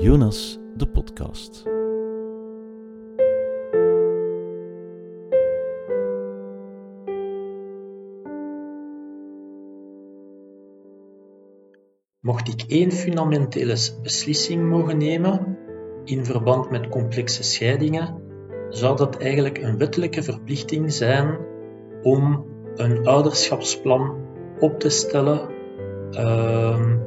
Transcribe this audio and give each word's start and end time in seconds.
Jonas, 0.00 0.58
de 0.76 0.86
podcast. 0.86 1.64
Mocht 12.20 12.48
ik 12.48 12.64
één 12.68 12.92
fundamentele 12.92 13.76
beslissing 14.02 14.68
mogen 14.68 14.96
nemen 14.96 15.58
in 16.04 16.24
verband 16.24 16.70
met 16.70 16.88
complexe 16.88 17.42
scheidingen, 17.42 18.22
zou 18.68 18.96
dat 18.96 19.16
eigenlijk 19.16 19.58
een 19.58 19.78
wettelijke 19.78 20.22
verplichting 20.22 20.92
zijn 20.92 21.38
om 22.02 22.46
een 22.74 23.06
ouderschapsplan 23.06 24.16
op 24.58 24.78
te 24.78 24.88
stellen, 24.88 25.48
ehm, 26.10 26.98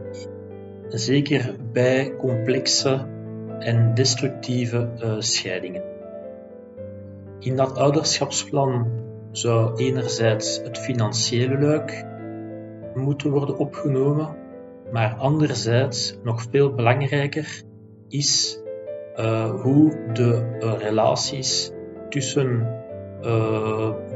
zeker 0.90 1.56
bij 1.74 2.16
complexe 2.18 3.06
en 3.60 3.94
destructieve 3.94 4.90
uh, 5.04 5.16
scheidingen. 5.18 5.84
In 7.40 7.56
dat 7.56 7.78
ouderschapsplan 7.78 8.88
zou 9.32 9.76
enerzijds 9.76 10.62
het 10.64 10.78
financiële 10.78 11.60
luik 11.60 12.06
moeten 12.94 13.32
worden 13.32 13.58
opgenomen, 13.58 14.36
maar 14.92 15.16
anderzijds, 15.16 16.18
nog 16.24 16.46
veel 16.52 16.74
belangrijker, 16.74 17.62
is 18.08 18.60
uh, 19.20 19.62
hoe 19.62 20.12
de 20.14 20.58
uh, 20.60 20.74
relaties 20.80 21.72
tussen 22.10 22.82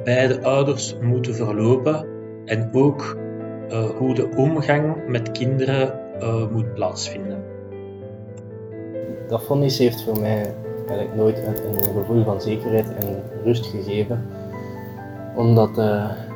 beide 0.04 0.44
ouders 0.44 0.98
moeten 1.02 1.36
verlopen 1.36 2.08
en 2.46 2.70
ook 2.74 3.18
hoe 3.98 4.14
de 4.14 4.30
omgang 4.36 5.08
met 5.08 5.32
kinderen 5.32 6.07
moet 6.52 6.74
plaatsvinden. 6.74 7.44
Dat 9.28 9.44
vonnis 9.44 9.78
heeft 9.78 10.02
voor 10.04 10.20
mij 10.20 10.54
eigenlijk 10.88 11.16
nooit 11.16 11.38
een, 11.38 11.84
gevoel 11.94 12.24
van 12.24 12.42
zekerheid 12.42 12.96
en 12.96 13.24
rust 13.44 13.66
gegeven, 13.66 14.26
omdat 15.36 15.76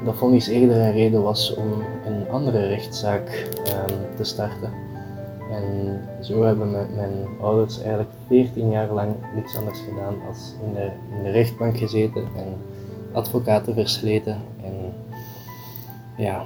dat 0.06 0.16
vonnis 0.16 0.48
eerder 0.48 0.78
een 0.78 0.92
reden 0.92 1.24
was 1.24 1.56
om 1.56 1.84
een 2.06 2.30
andere 2.30 2.68
rechtszaak 2.68 3.48
um, 3.68 4.16
te 4.16 4.24
starten. 4.24 4.70
En 5.52 6.00
zo 6.22 6.44
hebben 6.44 6.72
mijn 6.72 7.28
ouders 7.42 7.82
eigenlijk 7.82 8.09
14 8.28 8.70
jaar 8.70 8.92
lang 8.92 9.16
niks 9.36 9.56
anders 9.56 9.80
gedaan 9.80 10.14
dan 10.26 10.68
in 10.68 10.74
de, 10.74 10.90
in 11.18 11.24
de 11.24 11.30
rechtbank 11.30 11.78
gezeten 11.78 12.24
en 12.36 12.48
advocaten 13.12 13.74
versleten. 13.74 14.38
En 14.64 14.94
ja, 16.18 16.44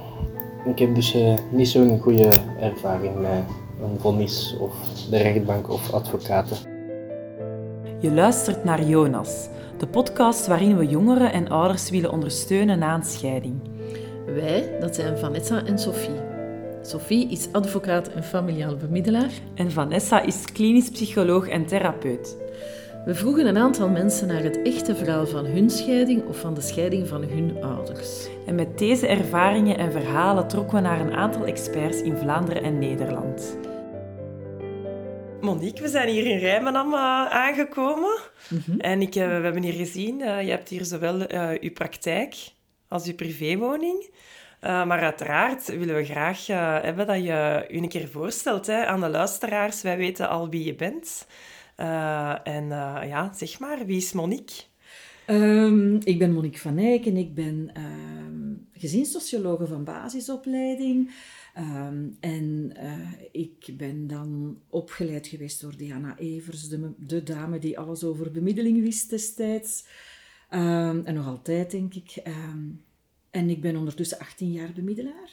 ik 0.66 0.78
heb 0.78 0.94
dus 0.94 1.14
uh, 1.14 1.34
niet 1.50 1.68
zo'n 1.68 2.00
goede 2.00 2.30
ervaring 2.60 3.20
met 3.20 3.44
een 3.82 3.98
vonnis 3.98 4.56
of 4.60 4.74
de 5.10 5.16
rechtbank 5.16 5.70
of 5.70 5.92
advocaten. 5.92 6.56
Je 8.00 8.12
luistert 8.12 8.64
naar 8.64 8.84
Jonas, 8.84 9.48
de 9.78 9.86
podcast 9.86 10.46
waarin 10.46 10.76
we 10.76 10.86
jongeren 10.86 11.32
en 11.32 11.48
ouders 11.48 11.90
willen 11.90 12.12
ondersteunen 12.12 12.78
na 12.78 12.94
een 12.94 13.04
scheiding. 13.04 13.60
Wij, 14.26 14.76
dat 14.80 14.94
zijn 14.94 15.18
Vanessa 15.18 15.64
en 15.64 15.78
Sophie. 15.78 16.20
Sophie 16.82 17.28
is 17.28 17.48
advocaat 17.52 18.08
en 18.08 18.24
familiaal 18.24 18.76
bemiddelaar. 18.76 19.30
En 19.54 19.70
Vanessa 19.70 20.20
is 20.20 20.44
klinisch 20.52 20.90
psycholoog 20.90 21.48
en 21.48 21.66
therapeut. 21.66 22.36
We 23.06 23.14
vroegen 23.14 23.46
een 23.46 23.58
aantal 23.58 23.88
mensen 23.88 24.26
naar 24.26 24.42
het 24.42 24.62
echte 24.62 24.96
verhaal 24.96 25.26
van 25.26 25.44
hun 25.44 25.70
scheiding 25.70 26.24
of 26.24 26.40
van 26.40 26.54
de 26.54 26.60
scheiding 26.60 27.08
van 27.08 27.22
hun 27.22 27.62
ouders. 27.62 28.28
En 28.46 28.54
met 28.54 28.78
deze 28.78 29.06
ervaringen 29.06 29.78
en 29.78 29.92
verhalen 29.92 30.48
trokken 30.48 30.76
we 30.76 30.82
naar 30.82 31.00
een 31.00 31.12
aantal 31.12 31.44
experts 31.44 32.02
in 32.02 32.16
Vlaanderen 32.16 32.62
en 32.62 32.78
Nederland. 32.78 33.58
Monique, 35.40 35.82
we 35.82 35.88
zijn 35.88 36.08
hier 36.08 36.26
in 36.26 36.38
Rijmenam 36.38 36.92
uh, 36.92 36.98
aangekomen. 37.26 38.18
Mhm. 38.48 38.80
En 38.80 39.00
ik, 39.00 39.14
uh, 39.14 39.26
we 39.26 39.44
hebben 39.44 39.62
hier 39.62 39.72
gezien, 39.72 40.20
uh, 40.20 40.42
je 40.42 40.50
hebt 40.50 40.68
hier 40.68 40.84
zowel 40.84 41.20
uw 41.60 41.72
praktijk 41.72 42.34
als 42.88 43.06
uw 43.06 43.14
privéwoning. 43.14 44.10
Uh, 44.60 44.86
maar 44.86 45.00
uiteraard 45.00 45.66
willen 45.66 45.96
we 45.96 46.04
graag 46.04 46.48
uh, 46.48 46.82
hebben 46.82 47.06
dat 47.06 47.16
je 47.16 47.22
je 47.68 47.76
een 47.76 47.88
keer 47.88 48.08
voorstelt 48.08 48.66
hè, 48.66 48.86
aan 48.86 49.00
de 49.00 49.08
luisteraars. 49.08 49.82
Wij 49.82 49.96
weten 49.96 50.28
al 50.28 50.48
wie 50.48 50.64
je 50.64 50.74
bent. 50.74 51.26
Uh, 51.76 52.46
en 52.46 52.68
ja, 53.08 53.32
zeg 53.34 53.58
maar, 53.58 53.86
wie 53.86 53.96
is 53.96 54.12
Monique? 54.12 54.62
Um, 55.26 55.98
ik 56.04 56.18
ben 56.18 56.32
Monique 56.32 56.58
van 56.58 56.78
Eyck 56.78 57.06
en 57.06 57.16
ik 57.16 57.34
ben 57.34 57.70
um, 57.76 58.68
gezinssociologe 58.72 59.66
van 59.66 59.84
basisopleiding. 59.84 61.10
Um, 61.58 62.16
en 62.20 62.72
ik 63.32 63.74
ben 63.76 64.06
dan 64.06 64.60
opgeleid 64.68 65.26
geweest 65.26 65.60
door 65.60 65.76
Diana 65.76 66.18
Evers, 66.18 66.68
de, 66.68 66.92
de 66.98 67.22
dame 67.22 67.58
die 67.58 67.78
alles 67.78 68.04
over 68.04 68.30
bemiddeling 68.30 68.80
wist 68.82 69.10
destijds. 69.10 69.86
en 70.48 71.14
nog 71.14 71.26
altijd, 71.26 71.70
denk 71.70 71.94
ik. 71.94 72.22
En 73.30 73.50
ik 73.50 73.60
ben 73.60 73.76
ondertussen 73.76 74.18
18 74.18 74.52
jaar 74.52 74.72
bemiddelaar. 74.72 75.30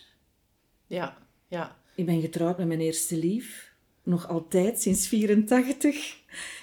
Ja, 0.88 1.18
ja. 1.48 1.78
Ik 1.96 2.06
ben 2.06 2.22
getrouwd 2.22 2.58
met 2.58 2.68
mijn 2.68 2.80
eerste 2.80 3.18
lief. 3.18 3.73
Nog 4.04 4.28
altijd, 4.28 4.82
sinds 4.82 5.08
84. 5.08 6.18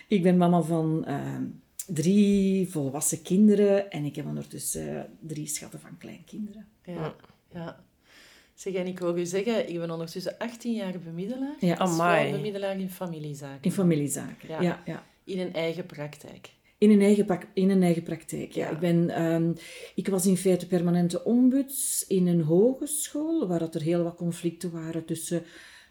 Ik 0.08 0.22
ben 0.22 0.36
mama 0.36 0.62
van 0.62 1.04
uh, 1.08 1.36
drie 1.86 2.68
volwassen 2.68 3.22
kinderen. 3.22 3.90
En 3.90 4.04
ik 4.04 4.16
heb 4.16 4.26
ondertussen 4.26 4.92
uh, 4.92 5.00
drie 5.20 5.46
schatten 5.46 5.80
van 5.80 5.98
kleinkinderen. 5.98 6.66
Ja, 6.84 7.14
ja. 7.52 7.84
Zeg, 8.54 8.74
en 8.74 8.86
ik 8.86 8.98
wil 8.98 9.18
u 9.18 9.26
zeggen, 9.26 9.68
ik 9.68 9.78
ben 9.78 9.90
ondertussen 9.90 10.38
18 10.38 10.72
jaar 10.72 10.98
bemiddelaar. 10.98 11.54
Ja. 11.60 11.76
Amai. 11.76 12.30
bemiddelaar 12.30 12.78
in 12.78 12.90
familiezaken. 12.90 13.62
In 13.62 13.72
familiezaken, 13.72 14.48
ja. 14.48 14.60
ja, 14.60 14.82
ja. 14.86 15.06
In 15.24 15.38
een 15.38 15.54
eigen 15.54 15.86
praktijk. 15.86 16.50
In 16.78 16.90
een 16.90 17.00
eigen, 17.00 17.40
in 17.54 17.70
een 17.70 17.82
eigen 17.82 18.02
praktijk, 18.02 18.52
ja. 18.52 18.68
Ik, 18.68 18.78
ben, 18.78 19.22
um, 19.22 19.54
ik 19.94 20.08
was 20.08 20.26
in 20.26 20.36
feite 20.36 20.66
permanente 20.66 21.24
ombuds 21.24 22.04
in 22.06 22.26
een 22.26 22.42
hogeschool, 22.42 23.46
waar 23.48 23.58
dat 23.58 23.74
er 23.74 23.82
heel 23.82 24.02
wat 24.02 24.16
conflicten 24.16 24.70
waren 24.70 25.04
tussen 25.04 25.42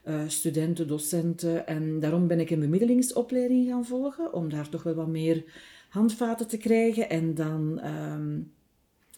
uh, 0.08 0.22
studenten, 0.28 0.88
docenten. 0.88 1.68
En 1.68 2.00
daarom 2.00 2.28
ben 2.28 2.40
ik 2.40 2.50
een 2.50 2.60
bemiddelingsopleiding 2.60 3.68
gaan 3.68 3.86
volgen, 3.86 4.34
om 4.34 4.50
daar 4.50 4.70
toch 4.70 4.84
wel 4.84 4.94
wat 4.94 5.08
meer 5.08 5.44
handvaten 5.90 6.48
te 6.48 6.58
krijgen. 6.58 7.10
En 7.10 7.34
dan 7.34 7.82
um, 7.86 8.52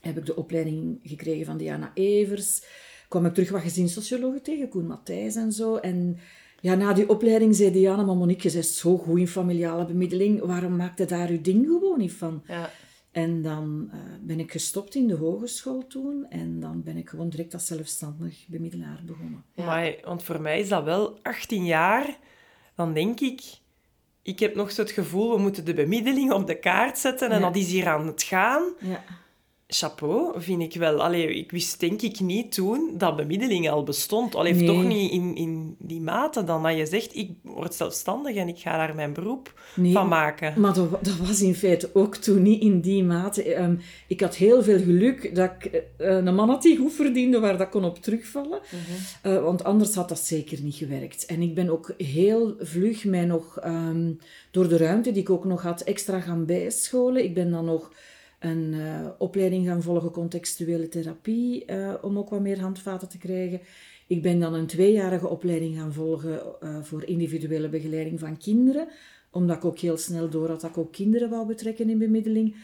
heb 0.01 0.17
ik 0.17 0.25
de 0.25 0.35
opleiding 0.35 0.99
gekregen 1.03 1.45
van 1.45 1.57
Diana 1.57 1.91
Evers. 1.93 2.63
Kwam 3.07 3.25
ik 3.25 3.33
terug 3.33 3.49
wat 3.49 3.61
gezinssociologen 3.61 4.41
tegen, 4.41 4.69
Koen 4.69 4.87
Matthijs 4.87 5.35
en 5.35 5.51
zo. 5.51 5.75
En 5.75 6.17
ja, 6.61 6.75
na 6.75 6.93
die 6.93 7.09
opleiding 7.09 7.55
zei 7.55 7.71
Diana, 7.71 8.03
maar 8.03 8.15
Monique, 8.15 8.47
je 8.47 8.53
bent 8.53 8.65
zo 8.65 8.97
goed 8.97 9.19
in 9.19 9.27
familiale 9.27 9.85
bemiddeling. 9.85 10.41
Waarom 10.41 10.75
maakte 10.75 11.05
daar 11.05 11.31
je 11.31 11.41
ding 11.41 11.65
gewoon 11.65 11.99
niet 11.99 12.13
van? 12.13 12.43
Ja. 12.47 12.69
En 13.11 13.41
dan 13.41 13.89
uh, 13.93 13.99
ben 14.21 14.39
ik 14.39 14.51
gestopt 14.51 14.95
in 14.95 15.07
de 15.07 15.15
hogeschool 15.15 15.87
toen. 15.87 16.25
En 16.29 16.59
dan 16.59 16.83
ben 16.83 16.97
ik 16.97 17.09
gewoon 17.09 17.29
direct 17.29 17.53
als 17.53 17.65
zelfstandig 17.65 18.45
bemiddelaar 18.47 19.01
begonnen. 19.05 19.43
Ja. 19.53 19.65
Maar, 19.65 19.95
want 20.03 20.23
voor 20.23 20.41
mij 20.41 20.59
is 20.59 20.69
dat 20.69 20.83
wel 20.83 21.19
18 21.21 21.65
jaar. 21.65 22.17
Dan 22.75 22.93
denk 22.93 23.19
ik, 23.19 23.41
ik 24.21 24.39
heb 24.39 24.55
nog 24.55 24.71
zo 24.71 24.81
het 24.81 24.91
gevoel, 24.91 25.35
we 25.35 25.41
moeten 25.41 25.65
de 25.65 25.73
bemiddeling 25.73 26.31
op 26.31 26.47
de 26.47 26.59
kaart 26.59 26.97
zetten. 26.97 27.29
En 27.29 27.39
ja. 27.39 27.45
dat 27.45 27.55
is 27.55 27.71
hier 27.71 27.87
aan 27.87 28.07
het 28.07 28.23
gaan. 28.23 28.73
Ja 28.79 29.03
chapeau, 29.73 30.41
vind 30.41 30.61
ik 30.61 30.73
wel. 30.73 31.03
Allee, 31.03 31.35
ik 31.35 31.51
wist 31.51 31.79
denk 31.79 32.01
ik 32.01 32.19
niet 32.19 32.51
toen 32.51 32.91
dat 32.97 33.15
bemiddeling 33.15 33.69
al 33.69 33.83
bestond. 33.83 34.35
Al 34.35 34.43
heeft 34.43 34.65
toch 34.65 34.83
niet 34.83 35.11
in, 35.11 35.35
in 35.35 35.75
die 35.79 36.01
mate 36.01 36.43
dan 36.43 36.63
dat 36.63 36.77
je 36.77 36.85
zegt, 36.85 37.15
ik 37.15 37.31
word 37.41 37.73
zelfstandig 37.73 38.35
en 38.35 38.47
ik 38.47 38.59
ga 38.59 38.77
daar 38.77 38.95
mijn 38.95 39.13
beroep 39.13 39.53
van 39.75 40.07
maken. 40.07 40.61
Maar 40.61 40.73
dat, 40.73 41.03
dat, 41.05 41.17
was 41.17 41.41
in 41.41 41.55
feite 41.55 41.89
ook 41.93 42.15
toen 42.15 42.41
niet 42.41 42.61
in 42.61 42.81
die 42.81 43.03
mate. 43.03 43.57
Um, 43.57 43.79
ik 44.07 44.21
had 44.21 44.35
heel 44.35 44.63
veel 44.63 44.79
geluk 44.79 45.35
dat 45.35 45.51
ik 45.59 45.83
uh, 45.97 46.15
een 46.15 46.35
man 46.35 46.49
had 46.49 46.61
die 46.61 46.77
goed 46.77 46.93
verdiende, 46.93 47.39
waar 47.39 47.57
dat 47.57 47.69
kon 47.69 47.85
op 47.85 48.01
terugvallen. 48.01 48.59
Uh, 49.23 49.33
uh, 49.33 49.43
want 49.43 49.63
anders 49.63 49.95
had 49.95 50.09
dat 50.09 50.19
zeker 50.19 50.61
niet 50.61 50.75
gewerkt. 50.75 51.25
En 51.25 51.41
ik 51.41 51.55
ben 51.55 51.69
ook 51.69 51.93
heel 51.97 52.55
vlug 52.59 53.05
mij 53.05 53.25
nog, 53.25 53.59
um, 53.65 54.19
door 54.51 54.67
de 54.67 54.77
ruimte 54.77 55.11
die 55.11 55.21
ik 55.21 55.29
ook 55.29 55.45
nog 55.45 55.61
had, 55.61 55.81
extra 55.81 56.19
gaan 56.19 56.45
bijscholen. 56.45 57.23
Ik 57.23 57.33
ben 57.33 57.51
dan 57.51 57.65
nog 57.65 57.91
een 58.41 58.73
uh, 58.73 59.07
opleiding 59.17 59.67
gaan 59.67 59.81
volgen 59.81 60.11
contextuele 60.11 60.87
therapie, 60.87 61.63
uh, 61.67 61.93
om 62.01 62.17
ook 62.17 62.29
wat 62.29 62.41
meer 62.41 62.59
handvaten 62.59 63.09
te 63.09 63.17
krijgen. 63.17 63.59
Ik 64.07 64.21
ben 64.21 64.39
dan 64.39 64.53
een 64.53 64.67
tweejarige 64.67 65.27
opleiding 65.27 65.77
gaan 65.77 65.93
volgen 65.93 66.41
uh, 66.63 66.77
voor 66.81 67.05
individuele 67.05 67.69
begeleiding 67.69 68.19
van 68.19 68.37
kinderen, 68.37 68.87
omdat 69.31 69.57
ik 69.57 69.65
ook 69.65 69.79
heel 69.79 69.97
snel 69.97 70.29
door 70.29 70.47
had 70.47 70.61
dat 70.61 70.69
ik 70.69 70.77
ook 70.77 70.91
kinderen 70.91 71.29
wou 71.29 71.47
betrekken 71.47 71.89
in 71.89 71.97
bemiddeling. 71.97 72.55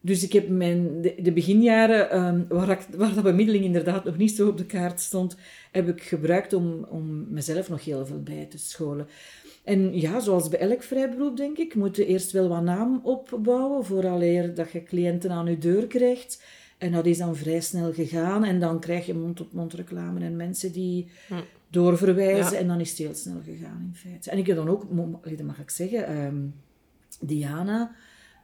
Dus 0.00 0.22
ik 0.22 0.32
heb 0.32 0.48
mijn, 0.48 1.02
de, 1.02 1.32
beginjaren, 1.32 2.24
um, 2.24 2.46
waar, 2.48 2.86
waar 2.96 3.14
dat 3.14 3.24
bemiddeling 3.24 3.64
inderdaad 3.64 4.04
nog 4.04 4.16
niet 4.16 4.32
zo 4.36 4.48
op 4.48 4.58
de 4.58 4.66
kaart 4.66 5.00
stond, 5.00 5.36
heb 5.72 5.88
ik 5.88 6.02
gebruikt 6.02 6.52
om, 6.52 6.86
om 6.90 7.26
mezelf 7.28 7.68
nog 7.68 7.84
heel 7.84 8.06
veel 8.06 8.22
bij 8.22 8.46
te 8.50 8.58
scholen. 8.58 9.06
En 9.66 10.00
ja, 10.00 10.20
zoals 10.20 10.48
bij 10.48 10.58
elk 10.58 10.82
vrij 10.82 11.10
beroep, 11.10 11.36
denk 11.36 11.56
ik, 11.56 11.74
moet 11.74 11.96
je 11.96 12.06
eerst 12.06 12.30
wel 12.30 12.48
wat 12.48 12.62
naam 12.62 13.00
opbouwen, 13.02 13.84
vooraleer 13.84 14.54
dat 14.54 14.70
je 14.70 14.82
cliënten 14.82 15.30
aan 15.30 15.46
je 15.46 15.58
deur 15.58 15.86
krijgt. 15.86 16.42
En 16.78 16.92
dat 16.92 17.06
is 17.06 17.18
dan 17.18 17.36
vrij 17.36 17.60
snel 17.60 17.92
gegaan. 17.92 18.44
En 18.44 18.60
dan 18.60 18.80
krijg 18.80 19.06
je 19.06 19.14
mond-op-mond 19.14 19.72
reclame 19.72 20.20
en 20.20 20.36
mensen 20.36 20.72
die 20.72 21.08
doorverwijzen. 21.70 22.52
Ja. 22.52 22.58
En 22.58 22.66
dan 22.66 22.80
is 22.80 22.88
het 22.88 22.98
heel 22.98 23.14
snel 23.14 23.40
gegaan, 23.44 23.82
in 23.86 23.94
feite. 23.94 24.30
En 24.30 24.38
ik 24.38 24.46
heb 24.46 24.56
dan 24.56 24.68
ook, 24.68 24.86
dat 25.22 25.46
mag 25.46 25.58
ik 25.58 25.70
zeggen, 25.70 26.06
ehm, 26.06 26.46
Diana 27.20 27.94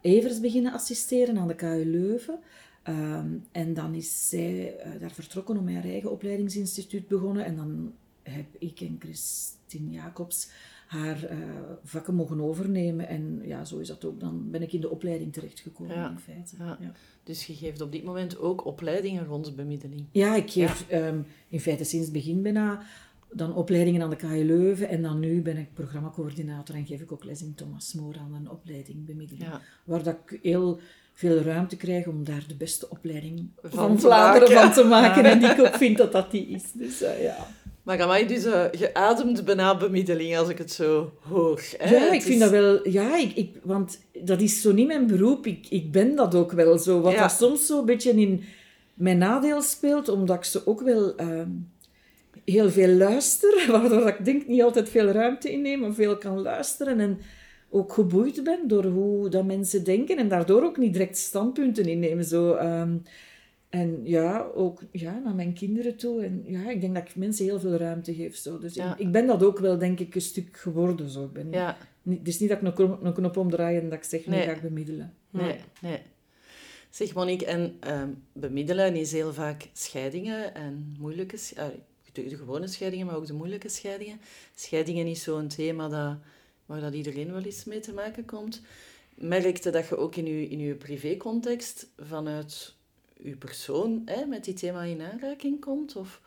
Evers 0.01 0.41
beginnen 0.41 0.73
assisteren 0.73 1.39
aan 1.39 1.49
de 1.49 1.55
KU 1.55 1.85
Leuven. 1.85 2.39
Ehm, 2.83 3.29
en 3.53 3.75
dan 3.75 3.95
is 3.95 4.29
zij 4.29 4.77
eh, 4.77 5.01
daar 5.01 5.13
vertrokken 5.13 5.57
om 5.57 5.69
haar 5.69 5.85
eigen 5.85 6.11
opleidingsinstituut 6.11 7.09
begonnen. 7.09 7.45
En 7.45 7.57
dan 7.57 7.93
heb 8.23 8.47
ik 8.59 8.81
en 8.81 8.97
Christine 8.99 9.91
Jacobs 9.91 10.49
haar 10.93 11.25
eh, 11.25 11.37
vakken 11.85 12.15
mogen 12.15 12.41
overnemen. 12.41 13.09
En 13.09 13.41
ja, 13.45 13.65
zo 13.65 13.79
is 13.79 13.89
dat 13.89 14.05
ook. 14.05 14.21
Dan 14.21 14.51
ben 14.51 14.63
ik 14.63 14.73
in 14.73 14.81
de 14.81 14.91
opleiding 14.91 15.33
terechtgekomen, 15.33 15.97
Ja, 15.97 16.11
in 16.11 16.19
feite. 16.19 16.55
ja. 16.59 16.77
Ja. 16.81 16.93
Dus 17.25 17.47
je 17.47 17.55
geeft 17.55 17.81
op 17.81 17.93
dit 17.93 18.05
moment 18.05 18.39
ook 18.39 18.65
opleidingen 18.67 19.25
rond 19.25 19.57
bemiddeling. 19.57 20.07
Ja, 20.11 20.35
ik 20.35 20.51
geef 20.51 20.85
ehm, 20.89 21.19
in 21.49 21.61
feite 21.61 21.85
sinds 21.85 22.05
het 22.05 22.15
begin 22.15 22.43
bijna 22.43 22.83
dan 23.35 23.55
opleidingen 23.55 24.03
aan 24.03 24.11
de 24.11 24.17
KU 24.17 24.45
Leuven. 24.45 24.89
En 24.89 25.03
dan 25.03 25.19
nu 25.21 25.43
ben 25.43 25.57
ik 25.57 25.75
programmacoördinator 25.75 26.75
en 26.75 26.87
geef 26.87 27.01
ik 27.01 27.13
ook 27.13 27.25
les 27.25 27.43
in 27.43 27.55
Thomas 27.55 27.95
More 27.95 28.19
aan 28.19 28.35
een 28.35 28.51
opleiding 28.51 29.07
bemiddeling. 29.07 29.51
Waar 29.85 30.03
dat 30.03 30.17
ik 30.27 30.39
heel 30.43 30.81
veel 31.15 31.37
ruimte 31.39 31.77
krijg 31.77 32.07
om 32.07 32.25
daar 32.25 32.45
de 32.49 32.57
beste 32.57 32.91
opleiding 32.91 33.49
Van 33.63 33.71
van, 33.71 33.95
te 33.97 34.01
Vlaanderen 34.01 34.55
maken. 34.55 34.73
van 34.75 34.83
te 34.83 34.89
maken. 34.89 35.25
En 35.25 35.43
ik 35.43 35.61
ook 35.61 35.75
vind 35.77 35.97
dat 35.99 36.13
dat 36.13 36.31
die 36.31 36.47
is. 36.47 36.73
Dus 36.73 37.03
eh, 37.03 37.23
ja. 37.23 37.47
Maar 37.83 38.01
amai, 38.03 38.27
dus 38.27 38.43
je 38.79 38.91
ademt 38.95 39.45
bijna 39.45 39.77
bemiddeling 39.77 40.37
als 40.37 40.49
ik 40.49 40.59
het 40.59 40.73
zo 40.73 41.13
hoor. 41.29 41.61
Hè? 41.79 41.97
Ja, 41.97 42.13
ik 42.13 42.19
is- 42.19 42.25
vind 42.25 42.41
dat 42.41 42.51
wel... 42.51 42.89
Ja, 42.89 43.17
ik, 43.19 43.33
ik, 43.37 43.51
want 43.63 44.01
dat 44.25 44.41
is 44.41 44.61
zo 44.61 44.73
niet 44.73 44.87
mijn 44.87 45.07
beroep. 45.07 45.47
Ik, 45.47 45.67
ik 45.71 45.93
ben 45.93 46.15
dat 46.15 46.35
ook 46.35 46.53
wel 46.53 46.79
zo. 46.79 47.01
Wat 47.01 47.13
Ja. 47.13 47.21
dat 47.21 47.31
soms 47.33 47.67
zo 47.67 47.79
een 47.79 47.85
beetje 47.85 48.11
in 48.21 48.43
mijn 48.95 49.19
nadeel 49.19 49.63
speelt, 49.63 50.09
omdat 50.09 50.37
ik 50.37 50.45
ze 50.45 50.67
ook 50.67 50.81
wel 50.81 51.17
ehm, 51.17 51.49
heel 52.45 52.71
veel 52.71 52.89
luister, 52.89 53.65
waardoor 53.71 54.09
ik 54.09 54.25
denk 54.25 54.47
niet 54.47 54.63
altijd 54.63 54.89
veel 54.89 55.07
ruimte 55.07 55.51
inneem, 55.51 55.81
maar 55.81 55.93
veel 55.93 56.19
kan 56.19 56.43
luisteren 56.43 57.01
en 57.01 57.19
ook 57.71 57.93
geboeid 57.93 58.45
ben 58.45 58.59
door 58.67 58.85
hoe 58.85 59.29
dat 59.29 59.45
mensen 59.45 59.85
denken 59.85 60.17
en 60.17 60.29
daardoor 60.29 60.63
ook 60.63 60.77
niet 60.77 60.93
direct 60.93 61.17
standpunten 61.19 61.85
innemen. 61.85 62.25
Zo, 62.25 62.53
ehm, 62.53 62.93
en 63.73 64.01
ja, 64.05 64.51
ook 64.55 64.83
ja, 64.91 65.19
naar 65.19 65.35
mijn 65.35 65.53
kinderen 65.53 65.97
toe. 65.97 66.25
En 66.25 66.43
ja, 66.47 66.71
ik 66.71 66.81
denk 66.81 66.95
dat 66.95 67.09
ik 67.09 67.17
mensen 67.17 67.45
heel 67.45 67.61
veel 67.61 67.75
ruimte 67.77 68.15
geef. 68.15 68.37
Zo. 68.37 68.59
Dus 68.59 68.75
Ja. 68.75 68.93
ik, 68.93 68.99
ik 68.99 69.13
ben 69.13 69.27
dat 69.27 69.43
ook 69.43 69.59
wel, 69.59 69.79
denk 69.79 70.01
ik, 70.01 70.15
een 70.15 70.21
stuk 70.21 70.57
geworden. 70.57 71.09
Zo. 71.09 71.25
Ik 71.25 71.33
ben 71.33 71.51
Ja, 71.51 71.77
niet- 72.03 72.19
Het 72.19 72.29
is 72.29 72.39
niet 72.39 72.49
dat 72.49 72.59
ik 72.61 72.65
een 72.67 72.75
knop, 72.75 73.03
een 73.05 73.13
knop 73.13 73.37
omdraai 73.37 73.79
en 73.79 73.89
dat 73.89 73.99
ik 73.99 74.05
zeg, 74.05 74.27
nu 74.27 74.33
Nee. 74.35 74.45
ga 74.45 74.53
ik 74.53 74.61
bemiddelen. 74.63 75.15
nee, 75.31 75.57
nee. 75.81 75.99
Zeg 76.91 77.15
Monique, 77.15 77.47
en 77.47 77.77
ehm, 77.81 78.09
bemiddelen 78.33 78.95
is 78.97 79.13
heel 79.13 79.33
vaak 79.33 79.69
scheidingen 79.73 80.55
en 80.55 80.97
moeilijke... 80.99 81.37
de 82.13 82.37
gewone 82.37 82.67
scheidingen, 82.67 83.07
maar 83.07 83.17
ook 83.17 83.27
de 83.27 83.33
moeilijke 83.33 83.69
scheidingen. 83.69 84.21
Scheidingen 84.55 85.07
is 85.07 85.23
zo'n 85.23 85.49
thema 85.49 85.89
dat, 85.89 86.17
waar 86.67 86.81
dat 86.81 86.95
iedereen 86.95 87.33
wel 87.33 87.43
eens 87.43 87.65
mee 87.65 87.81
te 87.81 87.93
maken 87.93 88.25
komt. 88.25 88.61
Merkte 89.15 89.71
dat 89.71 89.89
je 89.89 89.97
ook 89.97 90.17
in 90.17 90.27
je, 90.27 90.49
in 90.49 90.59
je 90.59 90.75
privécontext 90.75 91.87
vanuit 91.99 92.75
je 93.25 93.37
persoon 93.37 94.03
hè, 94.05 94.27
met 94.27 94.45
die 94.45 94.55
thema 94.55 94.83
in 94.83 95.03
aanraking 95.03 95.61
komt? 95.61 95.97
Of 95.97 96.21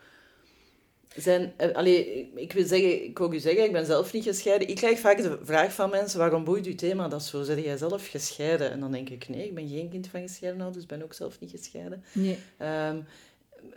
zijn, 1.16 1.54
eh, 1.58 1.76
allee, 1.76 2.32
ik 2.36 2.52
wil 2.52 2.66
zeggen, 2.66 3.04
ik 3.04 3.18
wil 3.18 3.34
u 3.34 3.40
zeggen, 3.40 3.64
ik 3.64 3.72
ben 3.72 3.86
zelf 3.86 4.14
niet 4.14 4.24
gescheiden. 4.24 4.68
Ik 4.68 4.76
krijg 4.76 5.00
vaak 5.00 5.22
de 5.22 5.40
vraag 5.44 5.74
van 5.74 5.90
mensen, 5.90 6.20
waarom 6.20 6.44
boeit 6.44 6.66
uw 6.66 6.76
thema 6.76 7.08
dat 7.08 7.24
zo? 7.24 7.44
Zeg 7.44 7.64
jij 7.64 7.78
zelf 7.78 8.08
gescheiden? 8.08 8.72
En 8.72 8.80
dan 8.80 8.92
denk 8.92 9.10
ik, 9.10 9.30
nee, 9.30 9.46
ik 9.46 9.56
ben 9.56 9.68
geen 9.68 9.90
kind 9.90 10.08
van 10.08 10.22
gescheiden 10.22 10.62
ouders, 10.62 10.86
ben 10.86 11.04
ook 11.04 11.14
zelf 11.14 11.40
niet 11.40 11.52
gescheiden. 11.52 12.04
Nee. 12.12 12.38
Ehm, 12.58 13.02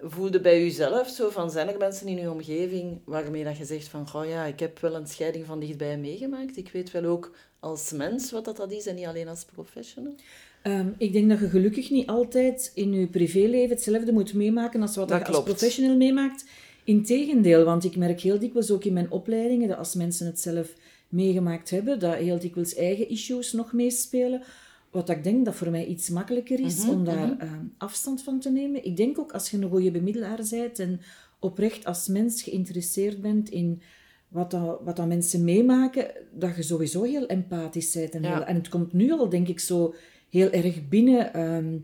voelde 0.02 0.40
bij 0.40 0.64
uzelf 0.64 1.08
zo 1.08 1.30
van, 1.30 1.50
zijn 1.50 1.68
er 1.68 1.78
mensen 1.78 2.08
in 2.08 2.18
uw 2.18 2.30
omgeving 2.30 3.00
waarmee 3.04 3.44
dat 3.44 3.56
je 3.56 3.64
zegt 3.64 3.88
van, 3.88 4.08
goh 4.08 4.28
ja, 4.28 4.44
ik 4.44 4.60
heb 4.60 4.78
wel 4.78 4.94
een 4.94 5.06
scheiding 5.06 5.46
van 5.46 5.60
dichtbij 5.60 5.98
meegemaakt. 5.98 6.56
Ik 6.56 6.70
weet 6.72 6.90
wel 6.90 7.04
ook 7.04 7.32
als 7.60 7.92
mens 7.92 8.30
wat 8.30 8.44
dat, 8.44 8.56
dat 8.56 8.72
is 8.72 8.86
en 8.86 8.94
niet 8.94 9.06
alleen 9.06 9.28
als 9.28 9.44
professional. 9.44 10.14
Ehm, 10.62 10.88
ik 10.98 11.12
denk 11.12 11.28
dat 11.28 11.38
je 11.38 11.48
gelukkig 11.48 11.90
niet 11.90 12.06
altijd 12.06 12.72
in 12.74 12.92
je 12.92 13.06
privéleven 13.06 13.70
hetzelfde 13.74 14.12
moet 14.12 14.34
meemaken 14.34 14.82
als 14.82 14.96
wat 14.96 15.08
Dat 15.08 15.26
je 15.26 15.32
als 15.32 15.42
professional 15.44 15.96
meemaakt. 15.96 16.44
Integendeel, 16.84 17.64
want 17.64 17.84
ik 17.84 17.96
merk 17.96 18.20
heel 18.20 18.38
dikwijls 18.38 18.70
ook 18.70 18.84
in 18.84 18.92
mijn 18.92 19.10
opleidingen 19.10 19.68
dat 19.68 19.78
als 19.78 19.94
mensen 19.94 20.26
het 20.26 20.40
zelf 20.40 20.74
meegemaakt 21.08 21.70
hebben, 21.70 21.98
dat 21.98 22.14
heel 22.14 22.38
dikwijls 22.38 22.74
eigen 22.74 23.08
issues 23.08 23.52
nog 23.52 23.72
meespelen. 23.72 24.42
Wat 24.90 25.08
ik 25.08 25.24
denk 25.24 25.44
dat 25.44 25.54
voor 25.54 25.70
mij 25.70 25.86
iets 25.86 26.08
makkelijker 26.08 26.60
is 26.60 26.78
Mhm, 26.82 26.90
om 26.90 27.04
daar 27.04 27.36
ehm, 27.38 27.64
afstand 27.78 28.22
van 28.22 28.40
te 28.40 28.50
nemen. 28.50 28.84
Ik 28.84 28.96
denk 28.96 29.18
ook 29.18 29.32
als 29.32 29.50
je 29.50 29.56
een 29.56 29.68
goede 29.70 29.90
bemiddelaar 29.90 30.40
bent 30.50 30.78
en 30.78 31.00
oprecht 31.40 31.84
als 31.84 32.08
mens 32.08 32.42
geïnteresseerd 32.42 33.20
bent 33.20 33.50
in 33.50 33.82
wat, 34.28 34.50
dat, 34.50 34.80
wat 34.84 34.96
dat 34.96 35.06
mensen 35.06 35.44
meemaken, 35.44 36.06
dat 36.32 36.56
je 36.56 36.62
sowieso 36.62 37.02
heel 37.02 37.26
empathisch 37.26 37.92
bent. 37.92 38.14
En, 38.14 38.22
Ja. 38.22 38.34
heel- 38.36 38.44
en 38.44 38.54
het 38.54 38.68
komt 38.68 38.92
nu 38.92 39.12
al, 39.12 39.28
denk 39.28 39.48
ik, 39.48 39.60
zo 39.60 39.94
heel 40.30 40.50
erg 40.50 40.88
binnen. 40.88 41.32
ehm, 41.34 41.76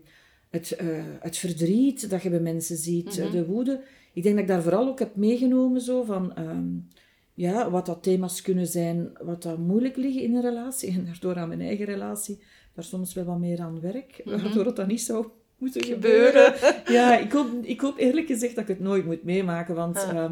het, 0.49 0.71
eh, 0.71 0.87
het 1.19 1.37
verdriet 1.37 2.09
dat 2.09 2.21
je 2.23 2.29
bij 2.29 2.39
mensen 2.39 2.77
ziet, 2.77 3.17
eh, 3.19 3.31
de 3.31 3.45
woede. 3.45 3.81
Ik 4.13 4.23
denk 4.23 4.35
dat 4.35 4.43
ik 4.43 4.49
daar 4.49 4.61
vooral 4.61 4.87
ook 4.87 4.99
heb 4.99 5.15
meegenomen 5.15 5.81
zo 5.81 6.03
van... 6.03 6.35
ehm, 6.35 6.65
ja, 7.33 7.69
wat 7.69 7.85
dat 7.85 8.03
thema's 8.03 8.41
kunnen 8.41 8.67
zijn, 8.67 9.09
wat 9.21 9.43
dat 9.43 9.57
moeilijk 9.57 9.95
liggen 9.95 10.21
in 10.21 10.35
een 10.35 10.41
relatie. 10.41 10.89
En 10.91 11.05
daardoor 11.05 11.35
aan 11.37 11.47
mijn 11.47 11.61
eigen 11.61 11.85
relatie 11.85 12.39
daar 12.73 12.83
soms 12.83 13.13
wel 13.13 13.23
wat 13.25 13.39
meer 13.39 13.59
aan 13.59 13.79
werk. 13.81 14.21
Waardoor 14.25 14.65
het 14.65 14.75
dan 14.75 14.87
niet 14.87 15.01
zou 15.01 15.27
moeten 15.57 15.83
gebeuren. 15.83 16.53
Ja, 16.95 17.17
ik 17.17 17.31
hoop, 17.31 17.47
ik 17.63 17.79
hoop 17.81 17.97
eerlijk 17.97 18.27
gezegd 18.27 18.55
dat 18.55 18.63
ik 18.63 18.69
het 18.69 18.79
nooit 18.79 19.05
moet 19.05 19.23
meemaken. 19.23 19.75
Want 19.75 19.95
Ja. 19.95 20.13
ja, 20.13 20.31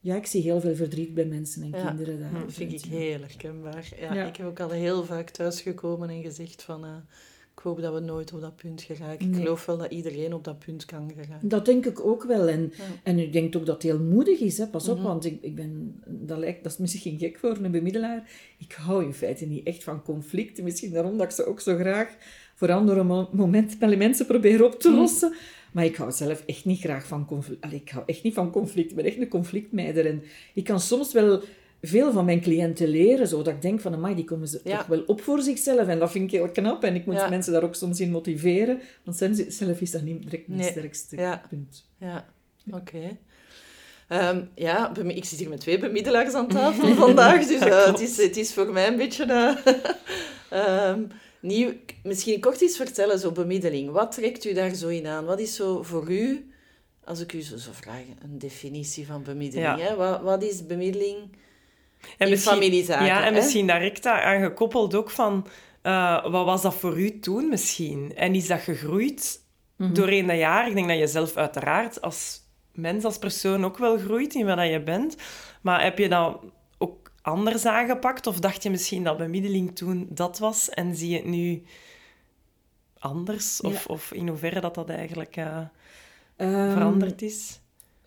ja 0.00 0.14
ik 0.16 0.26
zie 0.26 0.42
heel 0.42 0.60
veel 0.60 0.74
verdriet 0.74 1.14
bij 1.14 1.24
mensen 1.24 1.62
en 1.62 1.70
Ja, 1.70 1.86
kinderen 1.86 2.20
daar. 2.20 2.32
Dat 2.32 2.52
vind 2.52 2.72
ik 2.72 2.84
heel 2.90 3.20
herkenbaar. 3.20 3.88
Ja, 4.00 4.14
Ja. 4.14 4.24
Ik 4.26 4.36
heb 4.36 4.46
ook 4.46 4.60
al 4.60 4.70
heel 4.70 5.04
vaak 5.04 5.30
thuisgekomen 5.30 6.08
en 6.08 6.22
gezegd 6.22 6.62
van... 6.62 6.84
eh, 6.84 6.90
hoop 7.66 7.80
dat 7.80 7.94
we 7.94 8.00
nooit 8.00 8.32
op 8.32 8.40
dat 8.40 8.56
punt 8.56 8.82
geraken. 8.82 9.28
Ik 9.28 9.34
geloof 9.36 9.66
wel 9.66 9.78
dat 9.78 9.90
iedereen 9.92 10.32
op 10.34 10.44
dat 10.44 10.58
punt 10.58 10.84
kan 10.84 11.10
geraken. 11.14 11.48
Dat 11.48 11.64
denk 11.64 11.86
ik 11.86 12.06
ook 12.06 12.24
wel. 12.24 12.48
En, 12.48 12.72
Ja. 12.76 12.84
en 13.02 13.18
ik 13.18 13.32
denk 13.32 13.56
ook 13.56 13.66
dat 13.66 13.74
het 13.74 13.82
heel 13.92 14.00
moedig 14.00 14.40
is. 14.40 14.58
Hè. 14.58 14.66
Pas 14.66 14.86
Mhm. 14.86 14.96
op, 14.96 15.02
want 15.02 15.24
ik, 15.24 15.38
ik 15.40 15.54
ben, 15.54 16.00
dat, 16.06 16.38
lijkt, 16.38 16.62
dat 16.62 16.72
is 16.72 16.78
misschien 16.78 17.18
gek 17.18 17.38
voor 17.38 17.56
een 17.62 17.70
bemiddelaar. 17.70 18.30
Ik 18.58 18.72
hou 18.72 19.04
in 19.04 19.12
feite 19.14 19.46
niet 19.46 19.66
echt 19.66 19.84
van 19.84 20.02
conflicten. 20.02 20.64
Misschien 20.64 20.92
daarom 20.92 21.16
dat 21.16 21.26
ik 21.26 21.32
ze 21.32 21.44
ook 21.46 21.60
zo 21.60 21.76
graag 21.76 22.16
voor 22.54 22.72
andere 22.72 23.02
mo- 23.04 23.28
moment, 23.32 23.76
elementen 23.80 24.26
probeer 24.26 24.64
op 24.64 24.70
Mhm. 24.70 24.78
te 24.80 24.92
lossen. 24.92 25.34
Maar 25.72 25.84
ik 25.84 25.96
hou 25.96 26.12
zelf 26.12 26.42
echt 26.46 26.64
niet 26.64 26.80
graag 26.80 27.06
van 27.06 27.26
conflict. 27.26 27.64
Allee, 27.64 27.80
ik 27.80 27.88
hou 27.88 28.04
echt 28.06 28.22
niet 28.22 28.34
van 28.34 28.50
conflict. 28.50 28.90
Ik 28.90 28.96
ben 28.96 29.04
echt 29.04 29.16
een 29.20 29.28
conflictmeider. 29.28 30.06
En 30.06 30.22
ik 30.54 30.64
kan 30.64 30.80
soms 30.80 31.12
wel 31.12 31.42
veel 31.82 32.12
van 32.12 32.24
mijn 32.24 32.40
cliënten 32.40 32.88
leren, 32.88 33.28
zodat 33.28 33.54
ik 33.54 33.62
denk 33.62 33.80
van, 33.80 33.94
amai, 33.94 34.14
die 34.14 34.24
komen 34.24 34.48
ze 34.48 34.60
Ja. 34.64 34.76
toch 34.78 34.86
wel 34.86 35.02
op 35.06 35.20
voor 35.22 35.40
zichzelf. 35.42 35.86
En 35.88 35.98
dat 35.98 36.10
vind 36.10 36.24
ik 36.24 36.30
heel 36.38 36.50
knap. 36.50 36.84
En 36.84 36.94
ik 36.94 37.06
moet 37.06 37.14
Ja. 37.14 37.28
mensen 37.28 37.52
daar 37.52 37.62
ook 37.64 37.74
soms 37.74 38.00
in 38.00 38.10
motiveren. 38.10 38.80
Want 39.04 39.16
zelf 39.48 39.80
is 39.80 39.90
dat 39.90 40.02
niet 40.02 40.22
direct 40.22 40.48
mijn 40.48 40.60
Nee. 40.60 40.70
sterkste 40.70 41.16
Ja. 41.16 41.42
punt. 41.48 41.88
Ja, 41.98 42.26
oké. 42.70 43.16
Ehm, 44.08 44.44
ja, 44.54 44.96
ik 44.96 45.24
zit 45.24 45.38
hier 45.38 45.48
met 45.48 45.60
twee 45.60 45.78
bemiddelaars 45.78 46.34
aan 46.34 46.48
tafel 46.48 46.94
vandaag, 47.06 47.46
dus 47.46 47.60
eh, 47.70 47.86
het, 47.86 48.00
is, 48.00 48.16
het 48.16 48.36
is 48.36 48.52
voor 48.54 48.72
mij 48.72 48.86
een 48.88 48.96
beetje 48.96 49.24
ehm, 50.50 51.02
nieuw. 51.40 51.72
Misschien 52.02 52.40
kort 52.40 52.60
iets 52.60 52.76
vertellen, 52.76 53.18
zo 53.18 53.32
bemiddeling. 53.32 53.90
Wat 53.90 54.12
trekt 54.12 54.44
u 54.44 54.52
daar 54.52 54.74
zo 54.74 54.88
in 54.88 55.06
aan? 55.06 55.24
Wat 55.24 55.40
is 55.40 55.54
zo 55.54 55.82
voor 55.82 56.10
u, 56.12 56.50
als 57.04 57.20
ik 57.20 57.32
u 57.32 57.40
zo 57.40 57.56
zou 57.56 57.74
vragen, 57.74 58.16
een 58.22 58.38
definitie 58.38 59.06
van 59.06 59.22
bemiddeling? 59.22 59.78
Ja. 59.78 59.84
Hè? 59.86 59.96
Wat, 59.96 60.20
wat 60.22 60.42
is 60.42 60.66
bemiddeling 60.66 61.16
En 62.18 62.28
in 62.28 62.38
familiezaken? 62.38 63.06
Ja, 63.06 63.18
en 63.18 63.24
hè? 63.24 63.40
misschien 63.40 63.66
direct 63.66 64.02
daaraan 64.02 64.42
gekoppeld 64.42 64.94
ook 64.94 65.10
van... 65.10 65.46
eh, 65.82 66.30
wat 66.30 66.44
was 66.44 66.62
dat 66.62 66.74
voor 66.74 66.98
u 67.00 67.18
toen 67.18 67.48
misschien? 67.48 68.12
En 68.16 68.34
is 68.34 68.46
dat 68.46 68.60
gegroeid 68.60 69.40
doorheen 69.76 70.26
dat 70.26 70.36
jaar? 70.38 70.68
Ik 70.68 70.74
denk 70.74 70.88
dat 70.88 70.98
je 70.98 71.06
zelf 71.06 71.36
uiteraard 71.36 72.00
als 72.00 72.40
mens, 72.72 73.04
als 73.04 73.18
persoon 73.18 73.64
ook 73.64 73.78
wel 73.78 73.98
groeit 73.98 74.34
in 74.34 74.46
wat 74.46 74.56
dat 74.56 74.70
je 74.70 74.82
bent. 74.82 75.16
Maar 75.60 75.82
heb 75.82 75.98
je 75.98 76.08
dat 76.08 76.40
ook 76.78 77.10
anders 77.22 77.66
aangepakt? 77.66 78.26
Of 78.26 78.40
dacht 78.40 78.62
je 78.62 78.70
misschien 78.70 79.04
dat 79.04 79.16
bemiddeling 79.16 79.76
toen 79.76 80.06
dat 80.10 80.38
was 80.38 80.70
en 80.70 80.96
zie 80.96 81.10
je 81.10 81.16
het 81.16 81.24
nu 81.26 81.62
anders? 82.98 83.60
Of, 83.60 83.86
of 83.86 84.12
in 84.12 84.28
hoeverre 84.28 84.60
dat 84.60 84.74
dat 84.74 84.88
eigenlijk 84.88 85.36
eh, 85.36 85.58
Ehm, 86.36 86.72
veranderd 86.72 87.22
is? 87.22 87.60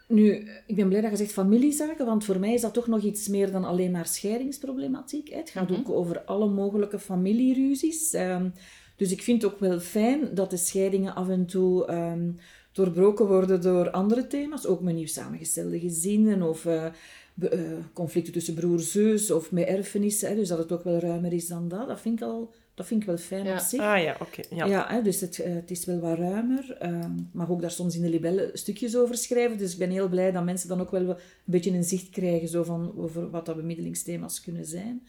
Nu, 0.09 0.47
ik 0.67 0.75
ben 0.75 0.87
blij 0.87 1.01
dat 1.01 1.11
je 1.11 1.17
zegt 1.17 1.31
familiezaken, 1.31 2.05
want 2.05 2.23
voor 2.25 2.39
mij 2.39 2.53
is 2.53 2.61
dat 2.61 2.73
toch 2.73 2.87
nog 2.87 3.01
iets 3.01 3.27
meer 3.27 3.51
dan 3.51 3.63
alleen 3.65 3.91
maar 3.91 4.05
scheidingsproblematiek. 4.05 5.29
hè. 5.29 5.37
Het 5.37 5.49
gaat 5.49 5.71
ook 5.71 5.89
over 5.89 6.21
alle 6.23 6.47
mogelijke 6.49 6.99
familieruzies. 6.99 8.13
Ehm, 8.13 8.49
dus 8.95 9.11
ik 9.11 9.21
vind 9.21 9.41
het 9.41 9.51
ook 9.53 9.59
wel 9.59 9.79
fijn 9.79 10.33
dat 10.33 10.49
de 10.49 10.57
scheidingen 10.57 11.15
af 11.15 11.29
en 11.29 11.45
toe 11.45 11.85
ehm, 11.85 12.31
doorbroken 12.71 13.27
worden 13.27 13.61
door 13.61 13.91
andere 13.91 14.27
thema's. 14.27 14.65
Ook 14.65 14.81
met 14.81 14.95
nieuw 14.95 15.07
samengestelde 15.07 15.79
gezinnen 15.79 16.41
of 16.41 16.65
eh, 16.65 16.85
be- 17.33 17.49
eh, 17.49 17.61
conflicten 17.93 18.33
tussen 18.33 18.53
broer, 18.53 18.79
zus 18.79 19.31
of 19.31 19.51
met 19.51 19.67
erfenissen. 19.67 20.29
Hè. 20.29 20.35
Dus 20.35 20.47
dat 20.47 20.57
het 20.57 20.71
ook 20.71 20.83
wel 20.83 20.97
ruimer 20.99 21.33
is 21.33 21.47
dan 21.47 21.67
dat. 21.67 21.87
Dat 21.87 22.01
vind 22.01 22.21
ik 22.21 22.27
al 22.27 22.53
Dat 22.79 22.87
vind 22.87 23.01
ik 23.01 23.07
wel 23.07 23.17
fijn 23.17 23.45
Ja. 23.45 23.53
op 23.53 23.59
zich. 23.59 23.79
Ah 23.79 24.01
ja, 24.03 24.17
oké. 24.21 24.41
ja. 24.55 24.65
Ja, 24.65 24.85
hè, 24.87 25.01
dus 25.01 25.21
het, 25.21 25.39
eh, 25.39 25.53
het 25.53 25.71
is 25.71 25.85
wel 25.85 25.99
wat 25.99 26.17
ruimer. 26.17 26.75
Ehm 26.79 27.11
mag 27.31 27.49
ook 27.49 27.61
daar 27.61 27.71
soms 27.71 27.95
in 27.95 28.01
de 28.01 28.09
libellen 28.09 28.49
stukjes 28.57 28.95
over 28.95 29.17
schrijven. 29.17 29.57
Dus 29.57 29.71
ik 29.73 29.79
ben 29.79 29.89
heel 29.89 30.09
blij 30.09 30.31
dat 30.31 30.43
mensen 30.43 30.69
dan 30.69 30.81
ook 30.81 30.91
wel 30.91 31.09
een 31.09 31.15
beetje 31.43 31.71
een 31.71 31.83
zicht 31.83 32.09
krijgen 32.09 32.47
zo 32.47 32.63
van, 32.63 32.93
over 32.97 33.29
wat 33.29 33.45
dat 33.45 33.55
bemiddelingsthema's 33.55 34.41
kunnen 34.41 34.65
zijn. 34.65 35.07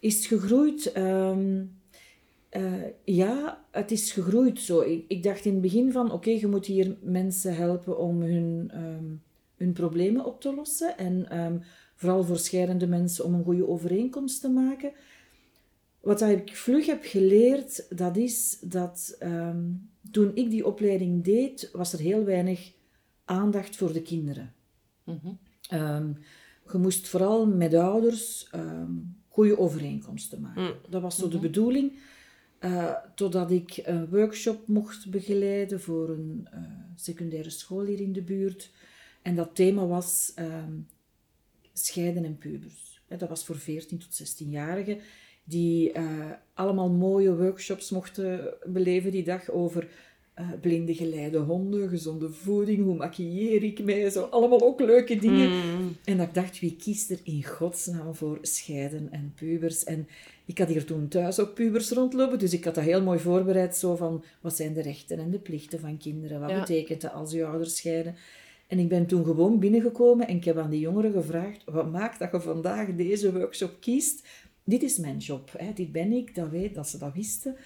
Is 0.00 0.16
het 0.16 0.24
gegroeid? 0.24 0.92
Ehm, 0.92 1.62
eh, 2.48 2.72
ja, 3.04 3.64
het 3.70 3.90
is 3.90 4.12
gegroeid 4.12 4.60
zo. 4.60 4.80
Ik, 4.80 5.04
ik 5.08 5.22
dacht 5.22 5.44
in 5.44 5.52
het 5.52 5.62
begin 5.62 5.92
van, 5.92 6.12
oké, 6.12 6.30
je 6.30 6.46
moet 6.46 6.66
hier 6.66 6.96
mensen 7.02 7.56
helpen 7.56 7.98
om 7.98 8.22
hun, 8.22 8.70
ehm, 8.72 9.04
hun 9.56 9.72
problemen 9.72 10.24
op 10.24 10.40
te 10.40 10.54
lossen. 10.54 10.98
En 10.98 11.30
ehm, 11.30 11.56
vooral 11.94 12.24
voor 12.24 12.38
scheidende 12.38 12.86
mensen 12.86 13.24
om 13.24 13.34
een 13.34 13.44
goede 13.44 13.68
overeenkomst 13.68 14.40
te 14.40 14.48
maken. 14.48 14.92
Wat 16.04 16.20
ik 16.20 16.56
vlug 16.56 16.86
heb 16.86 17.04
geleerd, 17.04 17.96
dat 17.96 18.16
is 18.16 18.58
dat 18.60 19.16
ehm, 19.18 19.62
toen 20.10 20.30
ik 20.34 20.50
die 20.50 20.66
opleiding 20.66 21.24
deed, 21.24 21.70
was 21.72 21.92
er 21.92 21.98
heel 21.98 22.24
weinig 22.24 22.72
aandacht 23.24 23.76
voor 23.76 23.92
de 23.92 24.02
kinderen. 24.02 24.54
Mhm. 25.04 25.32
Ehm, 25.68 26.12
je 26.72 26.78
moest 26.78 27.08
vooral 27.08 27.46
met 27.46 27.74
ouders 27.74 28.48
ehm 28.50 28.92
goede 29.28 29.58
overeenkomsten 29.58 30.40
maken. 30.40 30.62
Mm. 30.62 30.74
Dat 30.88 31.02
was 31.02 31.16
zo 31.16 31.28
de 31.28 31.38
bedoeling. 31.38 31.98
Eh, 32.58 32.94
totdat 33.14 33.50
ik 33.50 33.80
een 33.84 34.08
workshop 34.08 34.68
mocht 34.68 35.10
begeleiden 35.10 35.80
voor 35.80 36.08
een 36.08 36.48
eh, 36.50 36.60
secundaire 36.96 37.50
school 37.50 37.84
hier 37.84 38.00
in 38.00 38.12
de 38.12 38.22
buurt. 38.22 38.70
En 39.22 39.34
dat 39.34 39.54
thema 39.54 39.86
was 39.86 40.34
scheiden 41.72 42.24
en 42.24 42.38
pubers. 42.38 43.02
Dat 43.08 43.28
was 43.28 43.44
voor 43.44 43.56
14 43.56 43.98
tot 43.98 44.22
16-jarigen 44.22 45.00
die 45.44 45.92
eh, 45.92 46.04
allemaal 46.54 46.90
mooie 46.90 47.36
workshops 47.36 47.90
mochten 47.90 48.54
beleven 48.66 49.10
die 49.10 49.24
dag 49.24 49.50
over 49.50 49.88
eh, 50.34 50.48
blinde 50.60 50.94
geleide 50.94 51.38
honden, 51.38 51.88
gezonde 51.88 52.30
voeding, 52.30 52.82
hoe 52.84 52.94
maquilleer 52.94 53.62
ik 53.62 53.84
mij, 53.84 54.10
zo 54.10 54.22
allemaal 54.22 54.62
ook 54.62 54.80
leuke 54.80 55.16
dingen. 55.16 55.50
Mm. 55.50 55.96
En 56.04 56.16
dat 56.16 56.26
ik 56.26 56.34
dacht, 56.34 56.60
wie 56.60 56.76
kiest 56.76 57.10
er 57.10 57.18
in 57.22 57.44
godsnaam 57.44 58.14
voor 58.14 58.38
scheiden 58.42 59.08
en 59.10 59.32
pubers? 59.36 59.84
En 59.84 60.08
ik 60.44 60.58
had 60.58 60.68
hier 60.68 60.84
toen 60.84 61.08
thuis 61.08 61.40
ook 61.40 61.54
pubers 61.54 61.90
rondlopen, 61.90 62.38
dus 62.38 62.52
ik 62.52 62.64
had 62.64 62.74
dat 62.74 62.84
heel 62.84 63.02
mooi 63.02 63.18
voorbereid, 63.18 63.76
zo 63.76 63.96
van, 63.96 64.24
wat 64.40 64.56
zijn 64.56 64.72
de 64.72 64.82
rechten 64.82 65.18
en 65.18 65.30
de 65.30 65.38
plichten 65.38 65.80
van 65.80 65.96
kinderen? 65.98 66.40
Wat 66.40 66.50
Ja. 66.50 66.60
betekent 66.60 67.00
dat 67.00 67.12
als 67.12 67.32
je 67.32 67.44
ouders 67.44 67.76
scheiden? 67.76 68.14
En 68.66 68.78
ik 68.78 68.88
ben 68.88 69.06
toen 69.06 69.24
gewoon 69.24 69.58
binnengekomen 69.58 70.28
en 70.28 70.36
ik 70.36 70.44
heb 70.44 70.58
aan 70.58 70.70
die 70.70 70.80
jongeren 70.80 71.12
gevraagd, 71.12 71.62
wat 71.64 71.90
maakt 71.90 72.18
dat 72.18 72.32
je 72.32 72.40
vandaag 72.40 72.94
deze 72.96 73.32
workshop 73.32 73.76
kiest? 73.80 74.26
Dit 74.64 74.82
is 74.82 74.98
mijn 74.98 75.18
job, 75.18 75.50
hè? 75.58 75.72
dit 75.72 75.92
ben 75.92 76.12
ik, 76.12 76.34
dat 76.34 76.48
weet, 76.48 76.74
dat 76.74 76.88
ze 76.88 76.98
dat 76.98 77.14
wisten. 77.14 77.56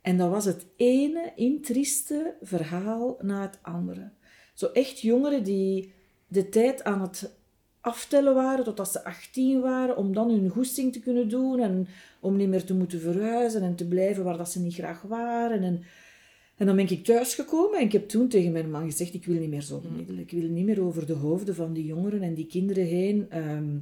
En 0.00 0.16
dat 0.16 0.30
was 0.30 0.44
het 0.44 0.66
ene 0.76 1.32
intrieste 1.36 2.34
verhaal 2.42 3.18
na 3.20 3.42
het 3.42 3.58
andere. 3.62 4.10
Zo 4.54 4.66
echt 4.66 5.00
jongeren 5.00 5.44
die 5.44 5.92
de 6.26 6.48
tijd 6.48 6.84
aan 6.84 7.00
het 7.00 7.30
aftellen 7.80 8.34
waren 8.34 8.64
totdat 8.64 8.92
ze 8.92 9.04
18 9.04 9.60
waren, 9.60 9.96
om 9.96 10.14
dan 10.14 10.30
hun 10.30 10.48
goesting 10.48 10.92
te 10.92 11.00
kunnen 11.00 11.28
doen 11.28 11.60
en 11.60 11.86
om 12.20 12.36
niet 12.36 12.48
meer 12.48 12.64
te 12.64 12.74
moeten 12.74 13.00
verhuizen 13.00 13.62
en 13.62 13.74
te 13.74 13.88
blijven 13.88 14.24
waar 14.24 14.36
dat 14.36 14.50
ze 14.50 14.60
niet 14.60 14.74
graag 14.74 15.02
waren. 15.02 15.62
En, 15.62 15.82
en 16.56 16.66
dan 16.66 16.76
ben 16.76 16.90
ik 16.90 17.04
thuisgekomen 17.04 17.78
en 17.78 17.84
ik 17.84 17.92
heb 17.92 18.08
toen 18.08 18.28
tegen 18.28 18.52
mijn 18.52 18.70
man 18.70 18.90
gezegd, 18.90 19.14
ik 19.14 19.26
wil 19.26 19.40
niet 19.40 19.50
meer 19.50 19.62
zo 19.62 19.80
bemiddelen. 19.80 20.22
Ik 20.22 20.30
wil 20.30 20.48
niet 20.48 20.64
meer 20.64 20.82
over 20.82 21.06
de 21.06 21.12
hoofden 21.12 21.54
van 21.54 21.72
die 21.72 21.84
jongeren 21.84 22.22
en 22.22 22.34
die 22.34 22.46
kinderen 22.46 22.86
heen 22.86 23.26
ehm, 23.30 23.76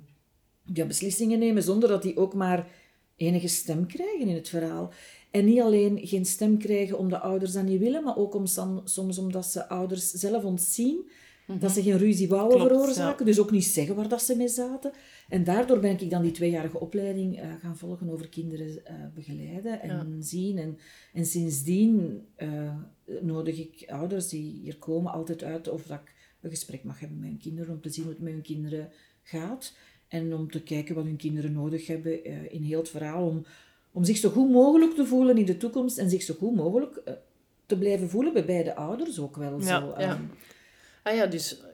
ja, 0.65 0.87
beslissingen 0.87 1.39
nemen, 1.39 1.63
zonder 1.63 1.89
dat 1.89 2.03
die 2.03 2.17
ook 2.17 2.35
maar 2.35 2.69
enige 3.17 3.49
stem 3.49 3.87
krijgen 3.87 4.29
in 4.29 4.35
het 4.35 4.49
verhaal. 4.49 4.93
En 5.31 5.45
niet 5.45 5.61
alleen 5.61 6.07
geen 6.07 6.25
stem 6.25 6.59
krijgen 6.59 6.99
omdat 6.99 7.21
ouders 7.21 7.53
dat 7.53 7.65
niet 7.65 7.81
willen, 7.81 8.05
maar 8.05 8.17
ook 8.17 8.35
om, 8.35 8.47
soms 8.85 9.19
omdat 9.19 9.47
ze 9.47 9.69
ouders 9.69 10.11
zelf 10.11 10.45
ontzien. 10.45 11.11
Dat 11.59 11.71
ze 11.71 11.83
geen 11.83 11.99
ruzie 11.99 12.29
wouden 12.29 12.61
veroorzaken, 12.61 13.27
dus 13.27 13.41
ook 13.41 13.51
niet 13.51 13.65
zeggen 13.65 13.95
waar 13.95 14.09
dat 14.09 14.23
ze 14.23 14.37
mee 14.37 14.49
zaten. 14.49 14.93
En 15.29 15.45
daardoor 15.45 15.79
ben 15.79 16.01
ik 16.01 16.11
dan 16.11 16.23
die 16.23 16.31
tweejarige 16.31 16.81
opleiding 16.81 17.41
eh, 17.41 17.55
gaan 17.61 17.77
volgen 17.77 18.11
over 18.11 18.29
kinderen 18.29 18.87
eh, 18.87 18.95
begeleiden 19.15 19.81
en 19.81 20.23
zien. 20.23 20.59
En, 20.59 20.79
en 21.13 21.27
sindsdien 21.27 22.25
eh, 22.37 22.77
nodig 23.21 23.59
ik 23.59 23.91
ouders 23.91 24.29
die 24.29 24.61
hier 24.63 24.79
komen 24.79 25.13
altijd 25.13 25.43
uit 25.43 25.69
of 25.69 25.87
dat 25.87 25.99
ik 25.99 26.15
een 26.41 26.51
gesprek 26.51 26.85
mag 26.85 27.01
hebben 27.01 27.19
met 27.19 27.29
hun 27.29 27.39
kinderen, 27.39 27.75
om 27.75 27.81
te 27.81 27.91
zien 27.91 28.05
hoe 28.05 28.13
het 28.13 28.23
met 28.23 28.33
hun 28.33 28.43
kinderen 28.43 28.91
gaat. 29.23 29.77
En 30.13 30.35
om 30.35 30.51
te 30.51 30.63
kijken 30.63 30.95
wat 30.95 31.05
hun 31.05 31.17
kinderen 31.17 31.53
nodig 31.53 31.87
hebben 31.87 32.25
eh, 32.25 32.53
in 32.53 32.63
heel 32.63 32.79
het 32.79 32.89
verhaal, 32.89 33.27
om, 33.27 33.45
om 33.93 34.05
zich 34.05 34.17
zo 34.17 34.31
goed 34.31 34.51
mogelijk 34.51 34.95
te 34.95 35.07
voelen 35.07 35.37
in 35.39 35.45
de 35.45 35.57
toekomst 35.57 35.99
en 35.99 36.11
zich 36.11 36.23
zo 36.23 36.35
goed 36.35 36.55
mogelijk 36.55 36.97
eh, 36.97 37.15
te 37.67 37.79
blijven 37.79 38.09
voelen 38.11 38.33
bij 38.33 38.45
beide 38.45 38.75
ouders 38.75 39.19
ook 39.21 39.37
wel. 39.37 39.61
Ja, 39.61 39.81
zo, 39.81 39.87
ja. 39.87 39.97
ehm, 39.99 40.23
Ah 41.03 41.15
ja, 41.15 41.27
dus 41.27 41.61
eh, 41.61 41.67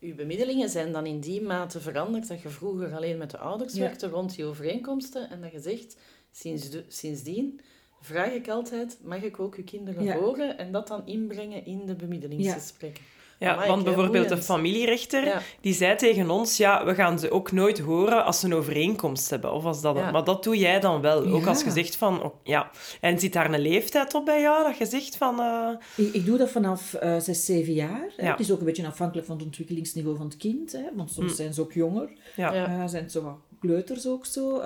uw 0.00 0.14
bemiddelingen 0.14 0.68
zijn 0.68 0.92
dan 0.92 1.06
in 1.06 1.20
die 1.20 1.42
mate 1.42 1.80
veranderd 1.80 2.28
dat 2.28 2.40
je 2.40 2.48
vroeger 2.48 2.94
alleen 2.94 3.18
met 3.18 3.30
de 3.30 3.38
ouders 3.38 3.74
Ja. 3.74 3.80
werkte 3.80 4.08
rond 4.08 4.36
die 4.36 4.44
overeenkomsten 4.44 5.30
en 5.30 5.40
dat 5.40 5.52
je 5.52 5.60
zegt, 5.60 5.96
sinds 6.30 6.70
de, 6.70 6.84
sindsdien 6.88 7.60
vraag 8.00 8.32
ik 8.32 8.48
altijd, 8.48 8.98
mag 9.02 9.22
ik 9.22 9.40
ook 9.40 9.54
uw 9.54 9.64
kinderen 9.64 10.04
Ja. 10.04 10.16
horen 10.18 10.58
en 10.58 10.72
dat 10.72 10.88
dan 10.88 11.06
inbrengen 11.06 11.64
in 11.66 11.86
de 11.86 11.94
bemiddelingsgesprekken? 11.94 13.02
Ja, 13.04 13.19
Amai, 13.48 13.68
want 13.68 13.84
bijvoorbeeld 13.84 14.22
de 14.22 14.28
boeiend. 14.28 14.44
familierechter, 14.44 15.24
Ja. 15.24 15.40
die 15.60 15.74
zei 15.74 15.96
tegen 15.96 16.30
ons, 16.30 16.56
ja, 16.56 16.84
we 16.84 16.94
gaan 16.94 17.18
ze 17.18 17.30
ook 17.30 17.52
nooit 17.52 17.78
horen 17.78 18.24
als 18.24 18.40
ze 18.40 18.46
een 18.46 18.54
overeenkomst 18.54 19.30
hebben. 19.30 19.52
Of 19.52 19.64
als 19.64 19.80
dat, 19.80 19.96
Ja. 19.96 20.10
Maar 20.10 20.24
dat 20.24 20.44
doe 20.44 20.56
jij 20.58 20.80
dan 20.80 21.00
wel. 21.00 21.26
Ook 21.26 21.40
Ja. 21.42 21.48
als 21.48 21.62
je 21.62 21.70
zegt 21.70 21.96
van, 21.96 22.22
oh, 22.22 22.34
ja. 22.42 22.70
En 23.00 23.18
zit 23.18 23.32
daar 23.32 23.52
een 23.54 23.60
leeftijd 23.60 24.14
op 24.14 24.24
bij 24.24 24.40
jou, 24.40 24.64
dat 24.64 24.78
je 24.78 24.86
zegt 24.86 25.16
van... 25.16 25.40
eh, 25.40 25.68
Ik, 26.06 26.14
ik 26.14 26.26
doe 26.26 26.38
dat 26.38 26.50
vanaf 26.50 26.94
eh 26.94 27.16
6, 27.18 27.44
7 27.44 27.72
jaar. 27.72 28.04
Ja. 28.16 28.30
Het 28.30 28.40
is 28.40 28.52
ook 28.52 28.58
een 28.58 28.64
beetje 28.64 28.86
afhankelijk 28.86 29.26
van 29.26 29.36
het 29.36 29.44
ontwikkelingsniveau 29.44 30.16
van 30.16 30.26
het 30.26 30.36
kind. 30.36 30.72
Hè, 30.72 30.82
want 30.94 31.10
soms 31.12 31.36
zijn 31.36 31.54
ze 31.54 31.60
ook 31.60 31.72
jonger. 31.72 32.08
ja. 32.36 32.52
Ja. 32.54 32.64
Eh, 32.66 32.86
zijn 32.86 33.02
het 33.02 33.12
zo 33.12 33.22
wat 33.22 33.36
kleuters 33.60 34.06
ook 34.08 34.26
zo. 34.26 34.60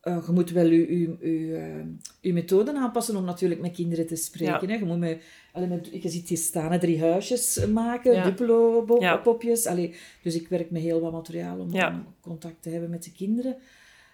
Eh, 0.00 0.26
je 0.26 0.32
moet 0.32 0.50
wel 0.50 0.66
je, 0.66 0.98
je, 0.98 1.16
je, 1.20 1.56
eh, 1.56 1.86
je 2.20 2.32
methoden 2.32 2.76
aanpassen 2.76 3.16
om 3.16 3.24
natuurlijk 3.24 3.60
met 3.60 3.72
kinderen 3.72 4.06
te 4.06 4.16
spreken. 4.16 4.68
Hè. 4.68 4.74
Je, 4.74 4.84
moet 4.84 4.98
met, 4.98 5.22
allee, 5.52 5.68
met, 5.68 5.88
je 6.02 6.08
ziet 6.08 6.28
hier 6.28 6.38
staan, 6.38 6.72
hè, 6.72 6.78
drie 6.78 7.00
huisjes 7.00 7.66
maken, 7.66 8.12
Ja. 8.12 8.24
Duplo-popjes. 8.24 9.64
Ja. 9.64 9.88
dus 10.22 10.34
ik 10.34 10.48
werk 10.48 10.70
met 10.70 10.82
heel 10.82 11.00
wat 11.00 11.12
materiaal 11.12 11.58
om 11.58 11.72
contact 12.20 12.62
te 12.62 12.70
hebben 12.70 12.90
met 12.90 13.04
de 13.04 13.12
kinderen. 13.12 13.56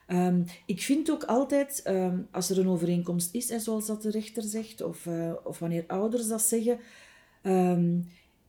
Ehm, 0.06 0.42
ik 0.66 0.80
vind 0.80 1.10
ook 1.10 1.24
altijd, 1.24 1.82
ehm, 1.82 2.18
als 2.30 2.50
er 2.50 2.58
een 2.58 2.68
overeenkomst 2.68 3.34
is, 3.34 3.50
en 3.50 3.60
zoals 3.60 3.86
dat 3.86 4.02
de 4.02 4.10
rechter 4.10 4.42
zegt, 4.42 4.82
of, 4.82 5.06
eh, 5.06 5.32
of 5.44 5.58
wanneer 5.58 5.84
ouders 5.86 6.28
dat 6.28 6.42
zeggen, 6.42 6.78
ehm, 7.42 7.98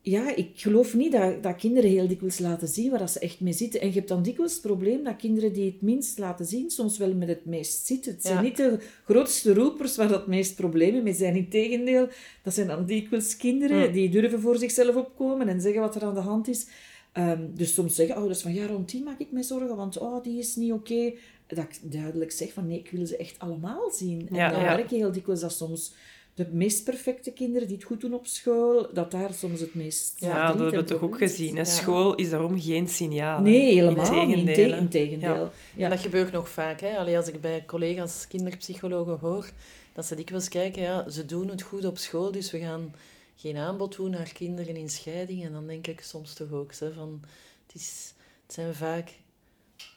ja, 0.10 0.36
ik 0.36 0.50
geloof 0.56 0.94
niet 0.96 1.12
dat, 1.12 1.44
dat 1.44 1.56
kinderen 1.56 1.90
heel 1.90 2.08
dikwijls 2.08 2.40
laten 2.40 2.68
zien 2.68 2.90
waar 2.90 3.00
dat 3.00 3.12
ze 3.12 3.20
echt 3.20 3.40
mee 3.40 3.54
zitten. 3.54 3.82
En 3.82 3.88
je 3.88 3.94
hebt 3.94 4.08
dan 4.08 4.24
dikwijls 4.24 4.54
het 4.54 4.62
probleem 4.62 5.04
dat 5.04 5.16
kinderen 5.16 5.54
die 5.54 5.66
het 5.66 5.82
minst 5.82 6.18
laten 6.18 6.46
zien, 6.46 6.70
soms 6.70 6.98
wel 6.98 7.14
met 7.14 7.28
het 7.28 7.46
meest 7.46 7.86
zitten. 7.86 8.12
Het 8.12 8.22
zijn 8.22 8.36
Ja. 8.36 8.42
niet 8.42 8.58
de 8.58 8.80
grootste 9.06 9.54
roepers 9.54 9.96
waar 9.96 10.08
dat 10.08 10.28
meest 10.28 10.56
problemen 10.56 11.04
mee 11.04 11.14
zijn. 11.14 11.36
Integendeel, 11.36 12.08
dat 12.44 12.54
zijn 12.54 12.68
dan 12.68 12.86
dikwijls 12.86 13.38
kinderen 13.38 13.88
Mm. 13.88 13.94
die 13.94 14.10
durven 14.10 14.40
voor 14.42 14.58
zichzelf 14.58 14.96
opkomen 14.96 15.48
en 15.48 15.62
zeggen 15.62 15.82
wat 15.82 15.96
er 15.96 16.04
aan 16.04 16.14
de 16.14 16.20
hand 16.20 16.48
is. 16.48 16.68
Ehm, 17.14 17.42
dus 17.54 17.74
soms 17.74 17.96
zeggen 17.96 18.16
ouders 18.16 18.42
van, 18.42 18.54
ja, 18.54 18.68
rond 18.68 18.92
die 18.92 19.04
maak 19.04 19.20
ik 19.20 19.32
me 19.32 19.44
zorgen, 19.44 19.76
want 19.76 19.98
oh, 19.98 20.24
die 20.24 20.40
is 20.40 20.56
niet 20.56 20.72
oké. 20.72 21.14
Dat 21.48 21.58
ik 21.58 21.80
duidelijk 21.82 22.32
zeg 22.32 22.54
van, 22.54 22.68
nee, 22.68 22.80
ik 22.80 22.90
wil 22.92 23.06
ze 23.06 23.18
echt 23.18 23.40
allemaal 23.40 23.92
zien. 23.92 24.28
En 24.30 24.36
Ja, 24.36 24.52
dan 24.52 24.62
merk 24.62 24.90
je 24.90 24.96
heel 24.96 25.12
dikwijls 25.12 25.42
dat 25.42 25.52
soms 25.54 25.94
de 26.38 26.48
meest 26.52 26.84
perfecte 26.84 27.32
kinderen 27.32 27.68
die 27.68 27.78
het 27.78 27.86
goed 27.86 28.02
doen 28.02 28.14
op 28.14 28.28
school, 28.28 28.90
dat 28.94 29.12
daar 29.12 29.34
soms 29.34 29.60
het 29.60 29.76
meest 29.76 30.14
Ja, 30.20 30.48
dat 30.48 30.60
hebben 30.60 30.80
we 30.80 30.84
toch 30.84 31.02
ook 31.02 31.18
gezien. 31.18 31.54
Hè? 31.56 31.62
Ja. 31.62 31.66
School 31.66 32.16
is 32.16 32.30
daarom 32.30 32.62
geen 32.62 32.88
signaal. 32.88 33.42
Nee, 33.42 33.74
helemaal 33.74 34.26
niet. 34.26 34.48
Integendeel. 34.48 35.36
Ja. 35.36 35.52
Ja. 35.76 35.84
En 35.84 35.90
dat 35.90 36.00
gebeurt 36.00 36.32
nog 36.32 36.50
vaak. 36.50 36.82
Hè? 36.82 36.98
Allee, 36.98 37.18
als 37.18 37.28
ik 37.28 37.42
bij 37.42 37.64
collega's 37.66 38.28
kinderpsychologen 38.28 39.18
hoor, 39.20 39.50
dat 39.94 40.06
ze 40.06 40.16
dikwijls 40.16 40.50
kijken, 40.50 40.82
ja, 40.82 41.10
ze 41.10 41.26
doen 41.26 41.48
het 41.50 41.62
goed 41.62 41.86
op 41.86 41.98
school, 41.98 42.32
dus 42.32 42.52
we 42.52 42.60
gaan 42.60 42.94
geen 43.36 43.58
aanbod 43.58 43.96
doen 43.96 44.10
naar 44.10 44.32
kinderen 44.34 44.76
in 44.76 44.90
scheiding. 44.90 45.46
En 45.46 45.52
dan 45.52 45.68
denk 45.68 45.88
ik 45.88 46.02
soms 46.02 46.34
toch 46.34 46.52
ook, 46.52 46.76
hè, 46.80 46.94
van, 46.94 47.22
het, 47.68 47.76
is, 47.76 48.14
het 48.46 48.54
zijn 48.54 48.76
vaak 48.76 49.10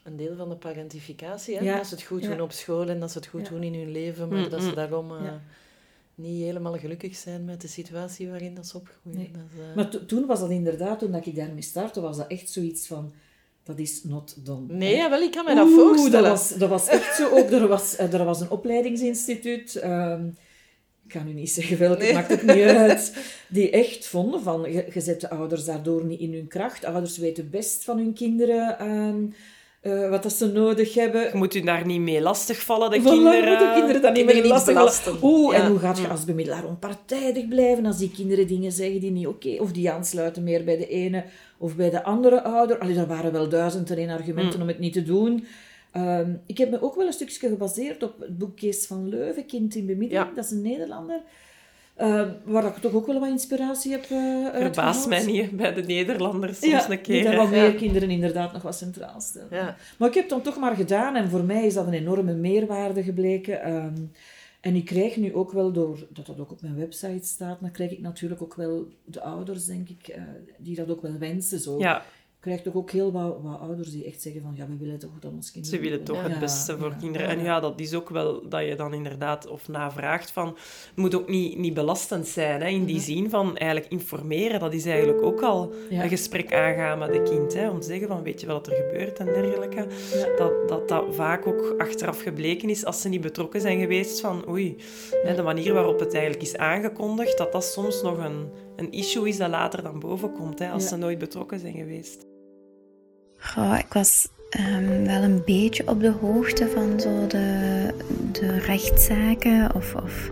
een 0.03 0.17
deel 0.17 0.37
van 0.37 0.49
de 0.49 0.57
parentificatie, 0.57 1.57
hè? 1.57 1.65
Ja, 1.65 1.77
dat 1.77 1.87
ze 1.87 1.95
het 1.95 2.05
goed 2.05 2.23
ja. 2.23 2.29
doen 2.29 2.41
op 2.41 2.53
school 2.53 2.89
en 2.89 3.01
dat 3.01 3.11
ze 3.11 3.19
het 3.19 3.27
goed 3.27 3.47
Ja. 3.47 3.49
doen 3.51 3.63
in 3.63 3.75
hun 3.75 3.91
leven, 3.91 4.29
maar 4.29 4.39
Mm, 4.39 4.49
dat 4.49 4.63
ze 4.63 4.69
mm. 4.69 4.75
daarom 4.75 5.17
eh, 5.17 5.25
Ja. 5.25 5.43
Niet 6.21 6.43
helemaal 6.43 6.79
gelukkig 6.79 7.17
zijn 7.17 7.45
met 7.45 7.61
de 7.61 7.69
situatie 7.69 8.29
waarin 8.29 8.55
dat 8.55 8.67
ze 8.67 8.77
opgroeien. 8.77 9.19
Nee. 9.19 9.31
Dat 9.33 9.43
is, 9.55 9.61
eh, 9.71 9.77
Maar 9.77 9.91
to- 9.91 10.05
toen 10.07 10.27
was 10.27 10.41
dat 10.41 10.51
inderdaad, 10.51 10.99
toen 10.99 11.13
dat 11.13 11.27
ik 11.27 11.35
daarmee 11.37 11.63
startte, 11.63 12.01
was 12.01 12.17
dat 12.17 12.27
echt 12.27 12.51
zoiets 12.51 12.87
van, 12.87 13.13
dat 13.63 13.79
is 13.79 14.05
not 14.05 14.37
done. 14.47 14.75
Nee, 14.75 14.97
jawel, 14.97 15.21
ik 15.23 15.31
kan 15.31 15.45
me 15.45 15.55
dat 15.55 15.67
Oeh, 15.67 15.75
voorstellen. 15.77 16.23
Dat 16.23 16.39
was, 16.39 16.49
dat 16.59 16.69
was 16.69 16.89
echt 16.89 17.17
zo 17.17 17.29
ook. 17.31 17.51
Er 17.51 17.69
was, 17.69 17.97
eh, 17.97 18.13
er 18.13 18.25
was 18.25 18.41
een 18.41 18.51
opleidingsinstituut, 18.51 19.77
ehm, 19.77 20.27
ik 21.07 21.13
ga 21.17 21.23
nu 21.23 21.33
niet 21.33 21.51
zeggen 21.51 21.79
welke, 21.79 22.03
Nee. 22.03 22.13
maakt 22.13 22.31
het 22.31 22.43
niet 22.43 22.65
uit, 22.65 23.17
die 23.49 23.71
echt 23.71 24.07
vonden 24.07 24.43
van, 24.43 24.73
je, 24.73 24.87
je 24.93 25.01
zet 25.01 25.21
de 25.21 25.31
ouders 25.31 25.65
daardoor 25.65 26.05
niet 26.05 26.21
in 26.21 26.33
hun 26.33 26.47
kracht. 26.49 26.85
Ouders 26.85 27.19
weten 27.19 27.51
best 27.51 27.85
van 27.85 27.97
hun 27.99 28.13
kinderen. 28.13 28.79
ehm, 28.79 29.25
eh, 29.81 30.11
wat 30.11 30.23
dat 30.23 30.33
ze 30.33 30.47
nodig 30.47 30.95
hebben. 30.95 31.23
Je 31.23 31.31
moet 31.35 31.53
je 31.53 31.63
daar 31.63 31.87
niet 31.87 32.01
mee 32.01 32.21
lastigvallen, 32.21 32.91
de 32.91 33.01
Voilà, 33.01 33.03
kinderen. 33.03 33.59
de 33.59 33.71
kinderen 33.75 34.03
dan 34.03 34.13
niet 34.13 34.25
meer 34.25 34.35
Kinderen 34.35 34.43
niet 34.43 34.51
lastig 34.51 34.75
belasten. 34.75 35.17
Oeh, 35.23 35.57
en 35.59 35.67
hoe 35.71 35.79
gaat 35.79 35.99
je 35.99 36.09
als 36.09 36.25
bemiddelaar 36.25 36.65
onpartijdig 36.67 37.49
blijven 37.49 37.87
als 37.87 37.99
die 37.99 38.11
kinderen 38.11 38.47
dingen 38.47 38.73
zeggen 38.73 39.01
die 39.01 39.11
niet 39.11 39.27
oké, 39.27 39.57
of 39.59 39.73
die 39.73 39.91
aansluiten 39.91 40.43
meer 40.45 40.65
bij 40.65 40.77
de 40.77 40.87
ene 40.89 41.25
of 41.59 41.77
bij 41.77 41.91
de 41.91 42.03
andere 42.05 42.43
ouder. 42.43 42.79
Allee, 42.79 42.97
er 42.99 43.07
waren 43.07 43.33
wel 43.33 43.49
duizend 43.49 43.91
en 43.91 43.97
één 43.97 44.09
argumenten 44.11 44.55
Mm. 44.57 44.63
om 44.63 44.69
het 44.69 44.79
niet 44.79 44.93
te 44.93 45.03
doen. 45.03 45.47
Ehm, 45.93 46.31
ik 46.47 46.59
heb 46.59 46.71
me 46.71 46.83
ook 46.83 46.95
wel 46.95 47.07
een 47.07 47.13
stukje 47.13 47.49
gebaseerd 47.49 48.03
op 48.03 48.15
het 48.21 48.39
boek 48.39 48.57
Kees 48.57 48.87
van 48.87 49.09
Leuven, 49.09 49.47
Kind 49.47 49.75
in 49.75 49.87
bemiddeling. 49.87 50.29
Ja. 50.29 50.35
Dat 50.35 50.45
is 50.45 50.51
een 50.51 50.63
Nederlander. 50.63 51.21
Ehm, 52.01 52.31
waar 52.45 52.65
ik 52.65 52.77
toch 52.77 52.93
ook 52.93 53.07
wel 53.07 53.21
wat 53.21 53.29
inspiratie 53.29 53.93
heb 53.93 54.07
uh, 54.11 54.47
Verbaast 54.53 55.09
mij 55.09 55.25
niet 55.25 55.51
bij 55.51 55.73
de 55.75 55.83
Nederlanders 55.83 56.59
soms 56.59 56.73
ja, 56.73 56.91
een 56.91 57.01
keer. 57.01 57.31
hè. 57.31 57.37
wat 57.37 57.51
Ja. 57.51 57.61
meer 57.61 57.75
kinderen 57.75 58.11
inderdaad 58.11 58.53
nog 58.53 58.63
wat 58.63 58.77
centraal 58.77 59.21
stellen. 59.21 59.49
Ja. 59.51 59.77
Maar 59.99 60.09
ik 60.09 60.15
heb 60.15 60.23
het 60.23 60.33
dan 60.33 60.43
toch 60.43 60.59
maar 60.59 60.75
gedaan 60.77 61.17
en 61.17 61.31
voor 61.31 61.45
mij 61.45 61.67
is 61.67 61.75
dat 61.75 61.87
een 61.87 61.93
enorme 61.93 62.33
meerwaarde 62.35 63.03
gebleken. 63.03 63.63
Ehm, 63.63 63.95
en 64.61 64.75
ik 64.75 64.85
krijg 64.85 65.17
nu 65.17 65.35
ook 65.35 65.53
wel, 65.53 65.73
door 65.73 66.07
dat 66.11 66.27
dat 66.27 66.41
ook 66.41 66.51
op 66.51 66.63
mijn 66.63 66.77
website 66.77 67.27
staat, 67.27 67.61
dan 67.61 67.71
krijg 67.71 67.91
ik 67.91 68.01
natuurlijk 68.01 68.43
ook 68.43 68.55
wel 68.55 68.89
de 69.05 69.21
ouders, 69.21 69.65
denk 69.65 69.89
ik, 69.89 70.09
eh, 70.09 70.23
die 70.59 70.77
dat 70.77 70.91
ook 70.91 71.03
wel 71.03 71.19
wensen. 71.19 71.59
Zo. 71.61 71.79
Ja, 71.79 72.03
krijg 72.41 72.63
toch 72.63 72.75
ook 72.75 72.91
heel 72.91 73.13
wat, 73.13 73.37
wat 73.43 73.61
ouders 73.61 73.91
die 73.91 74.05
echt 74.05 74.23
zeggen 74.23 74.43
van, 74.43 74.53
ja, 74.57 74.67
we 74.67 74.77
willen 74.77 74.99
toch 74.99 75.11
dat 75.21 75.33
ons 75.33 75.53
kinderen... 75.53 75.77
ze 75.79 75.83
willen 75.85 76.05
toch 76.05 76.17
Ja, 76.17 76.29
het 76.29 76.39
beste 76.41 76.79
voor 76.79 76.91
ja, 76.91 76.97
kinderen. 76.97 77.27
ja. 77.27 77.33
En 77.35 77.43
ja, 77.43 77.61
dat 77.61 77.81
is 77.81 77.95
ook 77.95 78.09
wel 78.09 78.49
dat 78.49 78.67
je 78.67 78.75
dan 78.75 78.95
inderdaad 78.95 79.47
of 79.49 79.69
navraagt 79.69 80.31
van... 80.31 80.47
Het 80.47 80.97
moet 80.97 81.15
ook 81.15 81.29
niet, 81.29 81.59
niet 81.59 81.75
belastend 81.75 82.27
zijn, 82.27 82.61
hè, 82.61 82.69
in 82.69 82.85
die 82.85 83.01
zin 83.01 83.31
van 83.31 83.57
eigenlijk 83.57 83.93
informeren. 83.93 84.61
Dat 84.61 84.73
is 84.73 84.85
eigenlijk 84.87 85.23
ook 85.23 85.41
al 85.43 85.73
Mhm. 85.91 86.01
Een 86.01 86.09
gesprek 86.09 86.53
aangaan 86.55 86.99
met 86.99 87.13
de 87.13 87.23
kind. 87.23 87.55
Hè, 87.55 87.71
om 87.71 87.81
te 87.81 87.87
zeggen 87.87 88.09
van, 88.09 88.23
weet 88.23 88.41
je 88.41 88.47
wat 88.47 88.67
er 88.67 88.75
gebeurt 88.75 89.19
en 89.19 89.27
dergelijke. 89.27 89.87
Dat, 90.37 90.69
dat 90.69 90.89
dat 90.89 91.05
vaak 91.15 91.47
ook 91.47 91.75
achteraf 91.79 92.23
gebleken 92.23 92.69
is, 92.71 92.85
als 92.85 93.01
ze 93.01 93.09
niet 93.09 93.21
betrokken 93.21 93.61
zijn 93.61 93.81
geweest, 93.81 94.21
van 94.21 94.49
oei, 94.49 94.77
hè, 95.23 95.35
de 95.35 95.43
manier 95.43 95.73
waarop 95.73 95.99
het 96.01 96.13
eigenlijk 96.13 96.43
is 96.43 96.57
aangekondigd, 96.57 97.39
dat 97.39 97.53
dat 97.53 97.65
soms 97.65 98.03
nog 98.03 98.19
een, 98.19 98.49
een 98.77 98.93
issue 98.93 99.29
is 99.29 99.37
dat 99.37 99.51
later 99.51 99.83
dan 99.83 99.99
boven 99.99 100.33
komt, 100.33 100.59
hè, 100.59 100.71
als 100.71 100.89
ze 100.89 100.97
nooit 100.97 101.19
betrokken 101.19 101.59
zijn 101.59 101.75
geweest. 101.75 102.29
Ik 103.79 103.93
was 103.93 104.29
ehm, 104.51 105.05
wel 105.05 105.23
een 105.23 105.43
beetje 105.45 105.89
op 105.89 106.01
de 106.01 106.13
hoogte 106.21 106.69
van 106.69 107.01
zo 107.01 107.27
de, 107.27 107.89
de 108.33 108.59
rechtszaken 108.59 109.75
of, 109.75 109.95
of 109.95 110.31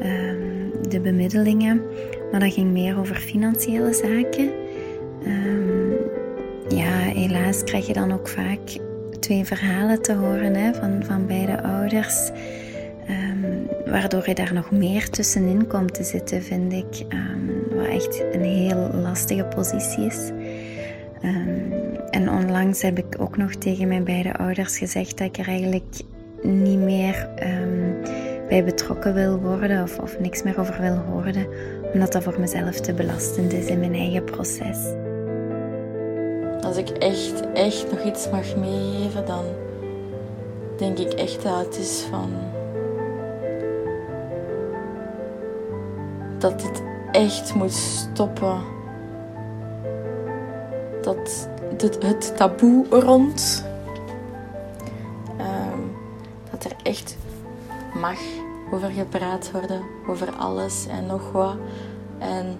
ehm, 0.00 0.88
de 0.88 1.00
bemiddelingen. 1.00 1.82
Maar 2.30 2.40
dat 2.40 2.52
ging 2.52 2.70
meer 2.70 2.98
over 2.98 3.16
financiële 3.16 3.92
zaken. 3.92 4.50
Ehm, 5.24 5.90
ja, 6.76 6.90
helaas 6.90 7.64
krijg 7.64 7.86
je 7.86 7.92
dan 7.92 8.12
ook 8.12 8.28
vaak 8.28 8.78
twee 9.20 9.44
verhalen 9.44 10.02
te 10.02 10.12
horen 10.12 10.54
hè, 10.54 10.74
van, 10.74 11.02
van 11.04 11.26
beide 11.26 11.62
ouders. 11.62 12.30
Waardoor 13.86 14.28
je 14.28 14.34
daar 14.34 14.54
nog 14.54 14.70
meer 14.70 15.10
tussenin 15.10 15.66
komt 15.66 15.94
te 15.94 16.04
zitten, 16.04 16.42
vind 16.42 16.72
ik. 16.72 17.06
Wat 17.70 17.86
echt 17.86 18.24
een 18.32 18.42
heel 18.42 18.90
lastige 18.94 19.44
positie 19.44 20.04
is. 20.04 20.30
En 22.14 22.30
onlangs 22.30 22.82
heb 22.82 22.98
ik 22.98 23.16
ook 23.18 23.36
nog 23.36 23.54
tegen 23.54 23.88
mijn 23.88 24.04
beide 24.04 24.36
ouders 24.36 24.78
gezegd 24.78 25.18
dat 25.18 25.26
ik 25.26 25.38
er 25.38 25.48
eigenlijk 25.48 26.00
niet 26.42 26.78
meer 26.78 27.28
ehm, 27.36 28.02
bij 28.48 28.64
betrokken 28.64 29.14
wil 29.14 29.38
worden 29.38 29.82
of, 29.82 29.98
of 29.98 30.18
niks 30.18 30.42
meer 30.42 30.60
over 30.60 30.80
wil 30.80 30.96
horen, 30.96 31.46
omdat 31.92 32.12
dat 32.12 32.22
voor 32.22 32.40
mezelf 32.40 32.80
te 32.80 32.92
belastend 32.92 33.52
is 33.52 33.66
in 33.66 33.78
mijn 33.78 33.94
eigen 33.94 34.24
proces. 34.24 34.78
Als 36.60 36.76
ik 36.76 36.88
echt, 36.88 37.52
echt 37.52 37.90
nog 37.90 38.04
iets 38.04 38.30
mag 38.30 38.56
meegeven, 38.56 39.26
dan 39.26 39.44
denk 40.76 40.98
ik 40.98 41.12
echt 41.12 41.42
dat 41.42 41.64
het 41.64 41.78
is 41.78 42.06
van. 42.10 42.30
Dat 46.38 46.60
dit 46.60 46.82
echt 47.12 47.54
moet 47.54 47.72
stoppen. 47.72 48.60
Dat 51.02 51.48
het, 51.82 52.02
het 52.02 52.36
taboe 52.36 52.86
rond. 52.90 53.64
ehm, 55.38 55.80
dat 56.50 56.64
er 56.64 56.76
echt 56.82 57.16
mag 57.94 58.18
over 58.72 58.90
gepraat 58.90 59.50
worden, 59.50 59.82
over 60.08 60.32
alles 60.32 60.86
en 60.86 61.06
nog 61.06 61.32
wat. 61.32 61.56
En 62.18 62.58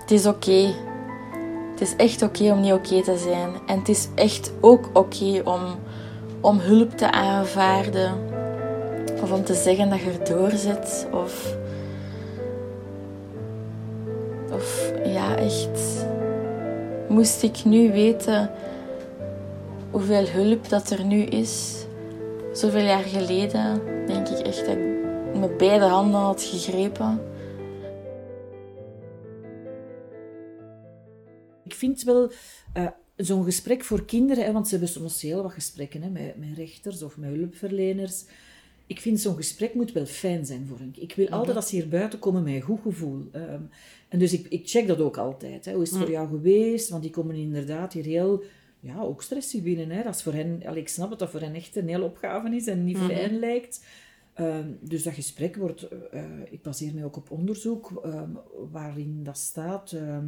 het 0.00 0.10
is 0.10 0.26
oké. 0.26 0.74
Het 1.70 1.80
is 1.88 1.96
echt 1.96 2.22
oké 2.22 2.52
om 2.52 2.60
niet 2.60 2.72
oké 2.72 3.02
te 3.02 3.18
zijn. 3.18 3.50
En 3.66 3.78
het 3.78 3.88
is 3.88 4.08
echt 4.14 4.52
ook 4.60 4.90
oké 4.92 5.40
om, 5.44 5.60
om 6.40 6.58
hulp 6.58 6.96
te 6.96 7.12
aanvaarden. 7.12 8.12
Of 9.22 9.32
om 9.32 9.44
te 9.44 9.54
zeggen 9.54 9.90
dat 9.90 10.00
je 10.00 10.10
erdoor 10.10 10.50
zit. 10.50 11.06
Of, 11.12 11.56
of 14.52 14.92
ja, 15.04 15.36
echt. 15.36 16.06
Moest 17.10 17.42
ik 17.42 17.64
nu 17.64 17.92
weten 17.92 18.50
hoeveel 19.90 20.28
hulp 20.28 20.68
dat 20.68 20.90
er 20.90 21.04
nu 21.04 21.22
is, 21.22 21.84
zoveel 22.52 22.84
jaar 22.84 23.02
geleden, 23.02 23.82
denk 24.06 24.28
ik 24.28 24.38
echt 24.46 24.66
dat 24.66 24.76
ik 24.76 25.38
met 25.38 25.56
beide 25.56 25.84
handen 25.84 26.20
had 26.20 26.42
gegrepen. 26.42 27.20
Ik 31.64 31.74
vind 31.74 32.02
wel 32.02 32.30
eh, 32.72 32.86
zo'n 33.16 33.44
gesprek 33.44 33.84
voor 33.84 34.04
kinderen, 34.04 34.44
hè, 34.44 34.52
want 34.52 34.68
ze 34.68 34.76
hebben 34.76 34.92
soms 34.92 35.22
heel 35.22 35.42
wat 35.42 35.52
gesprekken 35.52 36.02
hè, 36.02 36.10
met, 36.10 36.36
met 36.36 36.56
rechters 36.56 37.02
of 37.02 37.16
met 37.16 37.30
hulpverleners. 37.30 38.24
Ik 38.86 39.00
vind 39.00 39.20
zo'n 39.20 39.36
gesprek 39.36 39.74
moet 39.74 39.92
wel 39.92 40.06
fijn 40.06 40.46
zijn 40.46 40.66
voor 40.66 40.80
een 40.80 40.94
Ik 40.98 41.14
wil 41.14 41.28
altijd 41.28 41.54
dat 41.54 41.68
ze 41.68 41.74
hier 41.74 41.88
buiten 41.88 42.18
komen 42.18 42.42
met 42.42 42.54
een 42.54 42.60
goed 42.60 42.80
gevoel. 42.82 43.28
Ehm, 43.32 43.62
en 44.10 44.18
dus 44.18 44.32
ik, 44.32 44.46
ik 44.48 44.68
check 44.68 44.86
dat 44.86 45.00
ook 45.00 45.16
altijd. 45.16 45.64
Hè. 45.64 45.72
Hoe 45.72 45.82
is 45.82 45.90
het 45.90 45.98
voor 45.98 46.10
jou 46.10 46.28
geweest? 46.28 46.88
Want 46.88 47.02
die 47.02 47.10
komen 47.10 47.34
inderdaad 47.34 47.92
hier 47.92 48.04
heel, 48.04 48.42
ja, 48.80 49.00
ook 49.00 49.22
stressig 49.22 49.62
binnen. 49.62 49.90
Hè. 49.90 50.02
Dat 50.02 50.14
is 50.14 50.22
voor 50.22 50.32
hen, 50.32 50.76
ik 50.76 50.88
snap 50.88 51.10
het 51.10 51.18
dat 51.18 51.30
voor 51.30 51.40
hen 51.40 51.54
echt 51.54 51.76
een 51.76 51.88
hele 51.88 52.04
opgave 52.04 52.56
is 52.56 52.66
en 52.66 52.84
niet 52.84 52.98
fijn 52.98 53.38
lijkt. 53.38 53.84
Ehm, 54.34 54.68
dus 54.80 55.02
dat 55.02 55.14
gesprek 55.14 55.56
wordt, 55.56 55.88
eh, 56.10 56.24
ik 56.50 56.62
baseer 56.62 56.94
me 56.94 57.04
ook 57.04 57.16
op 57.16 57.30
onderzoek 57.30 58.00
ehm, 58.04 58.30
waarin 58.70 59.20
dat 59.22 59.38
staat, 59.38 59.92
ehm, 59.92 60.26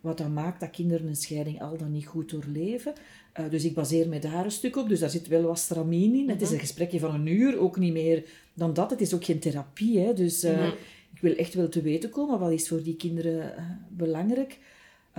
wat 0.00 0.18
dat 0.18 0.28
maakt 0.28 0.60
dat 0.60 0.70
kinderen 0.70 1.06
een 1.06 1.16
scheiding 1.16 1.62
al 1.62 1.76
dan 1.76 1.92
niet 1.92 2.06
goed 2.06 2.30
doorleven. 2.30 2.92
Eh, 3.32 3.50
dus 3.50 3.64
ik 3.64 3.74
baseer 3.74 4.08
me 4.08 4.18
daar 4.18 4.44
een 4.44 4.50
stuk 4.50 4.76
op, 4.76 4.88
dus 4.88 5.00
daar 5.00 5.10
zit 5.10 5.28
wel 5.28 5.42
wat 5.42 5.58
stramien 5.58 6.14
in. 6.14 6.28
Het 6.28 6.40
is 6.40 6.50
een 6.50 6.58
gesprekje 6.58 6.98
van 6.98 7.14
een 7.14 7.26
uur, 7.26 7.58
ook 7.58 7.78
niet 7.78 7.92
meer 7.92 8.24
dan 8.54 8.74
dat. 8.74 8.90
Het 8.90 9.00
is 9.00 9.14
ook 9.14 9.24
geen 9.24 9.38
therapie, 9.38 9.98
hè. 9.98 10.12
dus 10.12 10.42
eh, 10.42 10.70
ik 11.18 11.24
wil 11.24 11.36
echt 11.36 11.54
wel 11.54 11.68
te 11.68 11.82
weten 11.82 12.10
komen 12.10 12.38
wat 12.38 12.52
is 12.52 12.68
voor 12.68 12.82
die 12.82 12.96
kinderen 12.96 13.56
eh, 13.56 13.64
belangrijk. 13.88 14.58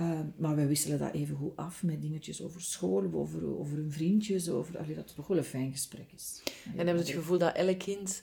Uh, 0.00 0.20
maar 0.36 0.56
we 0.56 0.66
wisselen 0.66 0.98
dat 0.98 1.12
even 1.12 1.36
goed 1.36 1.56
af 1.56 1.82
met 1.82 2.02
dingetjes 2.02 2.42
over 2.42 2.60
school, 2.60 3.04
over, 3.12 3.58
over 3.58 3.76
hun 3.76 3.92
vriendjes, 3.92 4.48
over, 4.48 4.78
allee, 4.78 4.94
dat 4.94 5.04
het 5.04 5.14
toch 5.14 5.26
wel 5.26 5.36
een 5.36 5.44
fijn 5.44 5.72
gesprek 5.72 6.06
is. 6.14 6.42
En 6.76 6.86
heb 6.86 6.96
je 6.96 7.02
het 7.02 7.10
gevoel 7.10 7.38
dat 7.38 7.54
elk 7.56 7.78
kind 7.78 8.22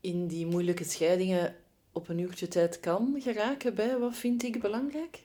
in 0.00 0.26
die 0.26 0.46
moeilijke 0.46 0.84
scheidingen 0.84 1.54
op 1.92 2.08
een 2.08 2.18
uurtje 2.18 2.48
tijd 2.48 2.80
kan 2.80 3.14
geraken 3.18 3.74
bij 3.74 3.98
wat 3.98 4.16
vind 4.16 4.42
ik 4.42 4.60
belangrijk? 4.60 5.22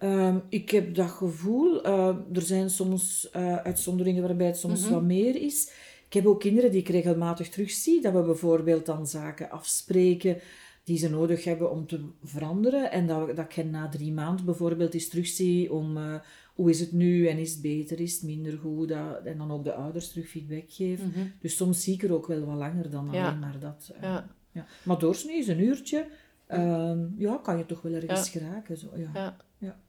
Uh, 0.00 0.36
ik 0.48 0.70
heb 0.70 0.94
dat 0.94 1.10
gevoel. 1.10 1.86
Uh, 1.86 2.16
er 2.32 2.42
zijn 2.42 2.70
soms 2.70 3.28
uh, 3.36 3.56
uitzonderingen 3.56 4.22
waarbij 4.22 4.46
het 4.46 4.58
soms 4.58 4.82
Mhm. 4.82 4.92
wat 4.92 5.02
meer 5.02 5.36
is. 5.36 5.70
Ik 6.06 6.12
heb 6.12 6.26
ook 6.26 6.40
kinderen 6.40 6.70
die 6.70 6.80
ik 6.80 6.88
regelmatig 6.88 7.48
terugzie. 7.48 8.00
Dat 8.00 8.12
we 8.12 8.22
bijvoorbeeld 8.22 8.86
dan 8.86 9.06
zaken 9.06 9.50
afspreken 9.50 10.40
die 10.84 10.98
ze 10.98 11.10
nodig 11.10 11.44
hebben 11.44 11.70
om 11.70 11.86
te 11.86 12.04
veranderen. 12.22 12.90
En 12.90 13.06
dat, 13.06 13.36
dat 13.36 13.44
ik 13.44 13.52
hen 13.52 13.70
na 13.70 13.88
drie 13.88 14.12
maanden 14.12 14.44
bijvoorbeeld 14.44 14.94
eens 14.94 15.08
terugzie 15.08 15.72
om 15.72 15.96
uh, 15.96 16.14
hoe 16.54 16.70
is 16.70 16.80
het 16.80 16.92
nu 16.92 17.26
en 17.28 17.38
is 17.38 17.52
het 17.52 17.62
beter, 17.62 18.00
is 18.00 18.14
het 18.14 18.22
minder 18.22 18.58
goed. 18.58 18.88
Dat, 18.88 19.22
en 19.24 19.38
dan 19.38 19.50
ook 19.50 19.64
de 19.64 19.74
ouders 19.74 20.08
terug 20.10 20.28
feedback 20.28 20.64
geven. 20.68 21.12
Dus 21.40 21.56
soms 21.56 21.82
zie 21.82 21.94
ik 21.94 22.02
er 22.02 22.12
ook 22.14 22.26
wel 22.26 22.44
wat 22.44 22.56
langer 22.56 22.90
dan 22.90 23.04
Mhm. 23.04 23.14
Ja. 23.14 23.26
alleen 23.26 23.38
maar 23.38 23.58
dat. 23.58 23.92
uh, 23.96 24.02
Ja. 24.02 24.26
ja. 24.52 24.66
Maar 24.82 24.98
doorsnee 24.98 25.36
is 25.38 25.48
een 25.48 25.60
uurtje. 25.62 26.06
Uh, 26.48 26.92
ja, 27.16 27.36
kan 27.42 27.58
je 27.58 27.66
toch 27.66 27.82
wel 27.82 27.92
ergens 27.92 28.32
Ja. 28.32 28.40
geraken. 28.40 28.76
Zo, 28.76 28.86
ja. 28.96 29.10
Ja. 29.14 29.36
Ja. 29.58 29.80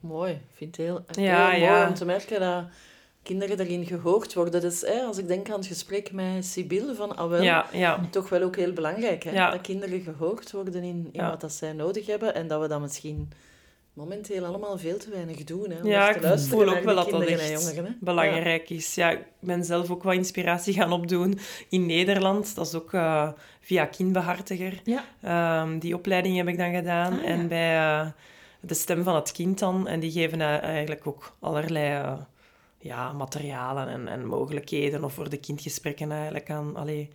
Mooi. 0.00 0.32
Ik 0.32 0.40
vind 0.52 0.76
het 0.76 0.86
heel, 0.86 1.02
heel 1.06 1.24
Ja, 1.24 1.48
mooi 1.50 1.60
ja. 1.62 1.88
om 1.88 1.94
te 1.94 2.04
merken 2.04 2.40
dat 2.40 2.64
kinderen 3.26 3.56
daarin 3.56 3.86
gehoord 3.86 4.34
worden. 4.34 4.60
Dus 4.60 4.80
hè, 4.80 5.00
als 5.00 5.18
ik 5.18 5.28
denk 5.28 5.50
aan 5.50 5.58
het 5.58 5.66
gesprek 5.66 6.12
met 6.12 6.44
Sibylle 6.44 6.94
van 6.94 7.16
Awel, 7.16 7.42
Ja, 7.42 7.66
ja. 7.72 8.00
toch 8.10 8.28
wel 8.28 8.42
ook 8.42 8.56
heel 8.56 8.72
belangrijk. 8.72 9.22
Hè? 9.24 9.30
Ja. 9.30 9.50
Dat 9.50 9.60
kinderen 9.60 10.00
gehoord 10.00 10.52
worden 10.52 10.82
in, 10.82 11.08
in 11.12 11.24
wat 11.24 11.40
dat 11.40 11.52
zij 11.52 11.72
nodig 11.72 12.06
hebben. 12.06 12.34
En 12.34 12.48
dat 12.48 12.60
we 12.60 12.68
dat 12.68 12.80
misschien 12.80 13.28
momenteel 13.92 14.44
allemaal 14.44 14.78
veel 14.78 14.98
te 14.98 15.10
weinig 15.10 15.44
doen. 15.44 15.70
Hè, 15.70 15.80
om 15.82 15.86
Ja, 15.86 16.12
te 16.12 16.28
ik 16.28 16.38
voel 16.38 16.68
ook 16.68 16.84
wel 16.84 16.94
dat 16.94 17.10
dat 17.10 17.22
echt 17.22 17.50
jongeren. 17.50 17.96
Belangrijk 18.00 18.70
is. 18.70 18.94
Ja, 18.94 19.10
ik 19.10 19.24
ben 19.40 19.64
zelf 19.64 19.90
ook 19.90 20.02
wat 20.02 20.14
inspiratie 20.14 20.74
gaan 20.74 20.92
opdoen 20.92 21.38
in 21.68 21.86
Nederland. 21.86 22.54
Dat 22.54 22.66
is 22.66 22.74
ook 22.74 22.92
eh, 22.92 23.28
via 23.60 23.84
kindbehartiger. 23.84 24.80
Ja. 24.84 25.04
Ehm, 25.22 25.78
die 25.78 25.94
opleiding 25.94 26.36
heb 26.36 26.48
ik 26.48 26.58
dan 26.58 26.74
gedaan. 26.74 27.12
Ah. 27.12 27.28
En 27.28 27.48
bij 27.48 27.76
eh, 27.76 28.06
de 28.60 28.74
stem 28.74 29.02
van 29.02 29.14
het 29.14 29.32
kind 29.32 29.58
dan. 29.58 29.88
En 29.88 30.00
die 30.00 30.10
geven 30.10 30.40
eh, 30.40 30.62
eigenlijk 30.62 31.06
ook 31.06 31.36
allerlei... 31.40 32.16
ja, 32.86 33.12
materialen 33.12 33.88
en, 33.88 34.08
en 34.08 34.26
mogelijkheden 34.26 35.04
of 35.04 35.12
voor 35.12 35.30
de 35.30 35.36
kindgesprekken 35.36 36.12
eigenlijk 36.12 36.50
aan, 36.50 36.76
allee, 36.76 37.08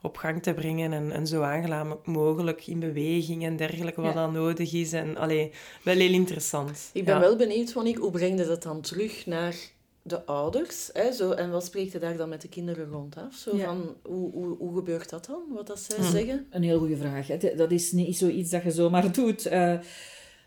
op 0.00 0.16
gang 0.16 0.42
te 0.42 0.54
brengen 0.54 0.92
en, 0.92 1.12
en 1.12 1.26
zo 1.26 1.42
aangenaam 1.42 1.98
mogelijk 2.04 2.66
in 2.66 2.78
beweging 2.78 3.44
en 3.44 3.56
dergelijke 3.56 4.00
wat 4.00 4.14
dan 4.14 4.32
nodig 4.32 4.72
is. 4.72 4.92
En 4.92 5.16
allee, 5.16 5.52
wel 5.84 5.96
heel 5.96 6.12
interessant. 6.12 6.90
Ik 6.92 7.04
ben 7.04 7.20
wel 7.20 7.36
benieuwd, 7.36 7.74
Monique, 7.74 8.00
hoe 8.00 8.10
breng 8.10 8.38
je 8.38 8.46
dat 8.46 8.62
dan 8.62 8.80
terug 8.80 9.26
naar 9.26 9.54
de 10.02 10.24
ouders? 10.24 10.90
Hè, 10.92 11.12
zo, 11.12 11.30
en 11.30 11.50
wat 11.50 11.64
spreekt 11.64 11.92
je 11.92 11.98
daar 11.98 12.16
dan 12.16 12.28
met 12.28 12.40
de 12.42 12.48
kinderen 12.48 12.90
rond 12.90 13.16
af? 13.16 13.34
Zo 13.34 13.56
van, 13.56 13.96
hoe, 14.02 14.32
hoe, 14.32 14.56
hoe 14.58 14.74
gebeurt 14.74 15.10
dat 15.10 15.26
dan, 15.26 15.42
wat 15.54 15.66
dat 15.66 15.80
zij 15.80 15.96
Hmm. 15.96 16.10
zeggen? 16.10 16.46
Een 16.50 16.62
heel 16.62 16.78
goede 16.78 16.96
vraag. 16.96 17.26
Hè. 17.26 17.54
Dat 17.56 17.70
is 17.70 17.92
niet 17.92 18.16
zoiets 18.16 18.50
dat 18.50 18.62
je 18.62 18.70
zomaar 18.70 19.12
doet. 19.12 19.46
Eh, 19.46 19.74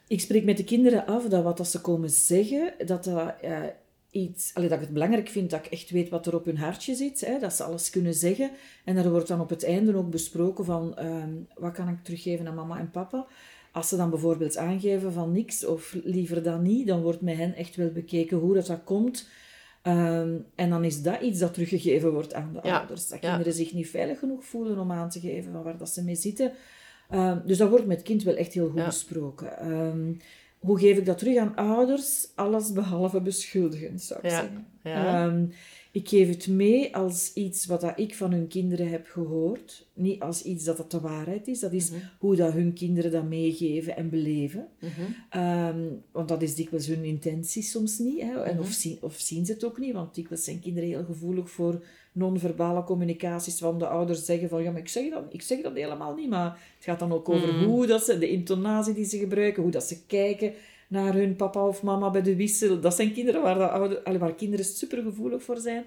ik 0.08 0.20
spreek 0.22 0.44
met 0.44 0.58
de 0.58 0.64
kinderen 0.64 1.06
af 1.06 1.24
dat 1.24 1.44
wat 1.44 1.58
dat 1.58 1.68
ze 1.68 1.82
komen 1.82 2.10
zeggen, 2.10 2.74
dat 2.86 3.04
dat 3.04 3.34
eh, 3.42 3.62
iets... 4.14 4.52
Allee, 4.54 4.70
dat 4.70 4.78
ik 4.78 4.84
het 4.84 4.94
belangrijk 4.94 5.30
vind 5.30 5.50
dat 5.50 5.66
ik 5.66 5.72
echt 5.72 5.90
weet 5.90 6.10
wat 6.10 6.26
er 6.28 6.36
op 6.36 6.46
hun 6.46 6.58
hartje 6.58 6.96
zit. 6.96 7.22
Hè, 7.26 7.40
dat 7.40 7.54
ze 7.54 7.64
alles 7.64 7.90
kunnen 7.90 8.14
zeggen. 8.14 8.52
En 8.86 8.96
daar 8.96 9.10
wordt 9.10 9.28
dan 9.28 9.42
op 9.42 9.50
het 9.50 9.64
einde 9.64 9.96
ook 9.96 10.10
besproken 10.10 10.66
van... 10.66 10.98
ehm, 10.98 11.30
wat 11.56 11.72
kan 11.74 11.88
ik 11.90 12.04
teruggeven 12.04 12.48
aan 12.48 12.56
mama 12.56 12.80
en 12.80 12.90
papa? 12.92 13.26
Als 13.72 13.90
ze 13.90 13.96
dan 13.98 14.10
bijvoorbeeld 14.10 14.58
aangeven 14.58 15.14
van 15.14 15.32
niks 15.32 15.66
of 15.66 15.96
liever 16.04 16.44
dan 16.44 16.62
niet, 16.62 16.88
dan 16.88 17.02
wordt 17.02 17.22
met 17.22 17.38
hen 17.38 17.56
echt 17.56 17.76
wel 17.76 17.92
bekeken 17.92 18.38
hoe 18.38 18.54
dat, 18.54 18.66
dat 18.66 18.84
komt. 18.84 19.28
Ehm, 19.82 20.36
en 20.56 20.70
dan 20.70 20.84
is 20.84 21.02
dat 21.02 21.22
iets 21.22 21.40
dat 21.40 21.54
teruggegeven 21.54 22.12
wordt 22.12 22.34
aan 22.34 22.54
de 22.54 22.60
Ja, 22.68 22.78
ouders. 22.78 23.08
Dat 23.08 23.22
ja. 23.22 23.30
kinderen 23.30 23.54
zich 23.54 23.74
niet 23.74 23.90
veilig 23.90 24.20
genoeg 24.20 24.46
voelen 24.46 24.80
om 24.80 24.92
aan 24.92 25.10
te 25.10 25.20
geven 25.20 25.52
van 25.52 25.64
waar 25.64 25.78
dat 25.78 25.90
ze 25.90 26.04
mee 26.04 26.16
zitten. 26.16 26.52
Ehm, 27.10 27.40
dus 27.46 27.58
dat 27.58 27.70
wordt 27.70 27.86
met 27.86 27.98
het 27.98 28.06
kind 28.06 28.24
wel 28.24 28.36
echt 28.36 28.54
heel 28.54 28.70
goed 28.70 28.80
Ja. 28.80 28.86
besproken. 28.86 29.48
Hoe 30.64 30.80
geef 30.80 30.98
ik 30.98 31.06
dat 31.06 31.18
terug 31.18 31.38
aan 31.38 31.56
ouders? 31.56 32.28
Alles 32.36 32.72
behalve 32.72 33.22
beschuldigend, 33.22 34.02
zou 34.02 34.20
ik 34.24 34.30
Ja, 34.30 34.40
zeggen. 34.40 34.66
ja. 34.84 35.26
Ehm, 35.26 35.46
ik 35.94 36.10
geef 36.10 36.28
het 36.30 36.48
mee 36.48 36.96
als 36.96 37.32
iets 37.34 37.66
wat 37.66 37.82
dat 37.82 38.00
ik 38.00 38.16
van 38.16 38.32
hun 38.32 38.48
kinderen 38.48 38.90
heb 38.90 39.08
gehoord. 39.08 39.88
Niet 39.94 40.22
als 40.22 40.42
iets 40.44 40.64
dat 40.64 40.78
het 40.78 40.92
de 40.92 41.00
waarheid 41.00 41.48
is. 41.48 41.60
Dat 41.60 41.74
is 41.74 41.90
Mhm. 41.90 42.00
hoe 42.20 42.36
dat 42.36 42.54
hun 42.54 42.74
kinderen 42.74 43.12
dat 43.12 43.24
meegeven 43.24 43.96
en 43.96 44.10
beleven. 44.10 44.68
Mhm. 44.80 44.90
Ehm, 45.30 45.80
want 46.12 46.28
dat 46.28 46.42
is 46.42 46.56
dikwijls 46.56 46.88
hun 46.88 47.04
intentie 47.04 47.62
soms 47.64 47.98
niet. 48.00 48.22
Hè? 48.22 48.44
En 48.44 48.54
Mhm. 48.56 48.64
of, 48.64 48.72
zien, 48.72 48.98
of 49.02 49.14
zien 49.20 49.46
ze 49.46 49.54
het 49.54 49.64
ook 49.64 49.80
niet. 49.80 49.94
Want 49.94 50.16
dikwijls 50.16 50.44
zijn 50.44 50.60
kinderen 50.60 50.90
heel 50.90 51.04
gevoelig 51.06 51.50
voor 51.50 51.84
non-verbale 52.12 52.84
communicaties. 52.84 53.58
Van 53.58 53.80
de 53.80 53.88
ouders 53.88 54.26
zeggen 54.26 54.50
van, 54.50 54.64
ja, 54.64 54.72
maar 54.72 54.82
ik 54.82 54.88
zeg 54.88 55.10
dat, 55.10 55.24
ik 55.30 55.42
zeg 55.42 55.62
dat 55.62 55.74
helemaal 55.74 56.16
niet. 56.16 56.30
Maar 56.30 56.50
het 56.76 56.84
gaat 56.84 57.00
dan 57.00 57.12
ook 57.12 57.30
over 57.30 57.64
hoe 57.66 57.88
dat 57.88 58.04
ze, 58.04 58.18
de 58.18 58.30
intonatie 58.30 58.94
die 58.94 59.06
ze 59.06 59.18
gebruiken, 59.18 59.64
hoe 59.64 59.72
dat 59.72 59.84
ze 59.84 60.06
kijken 60.06 60.54
naar 60.94 61.14
hun 61.14 61.36
papa 61.36 61.68
of 61.68 61.84
mama 61.84 62.10
bij 62.10 62.22
de 62.22 62.36
wissel. 62.36 62.80
Dat 62.80 62.96
zijn 62.96 63.14
kinderen 63.14 63.42
waar, 63.42 63.58
de 63.58 63.70
ouder, 63.70 64.20
waar 64.20 64.36
kinderen 64.36 64.66
supergevoelig 64.66 65.44
voor 65.44 65.58
zijn. 65.58 65.86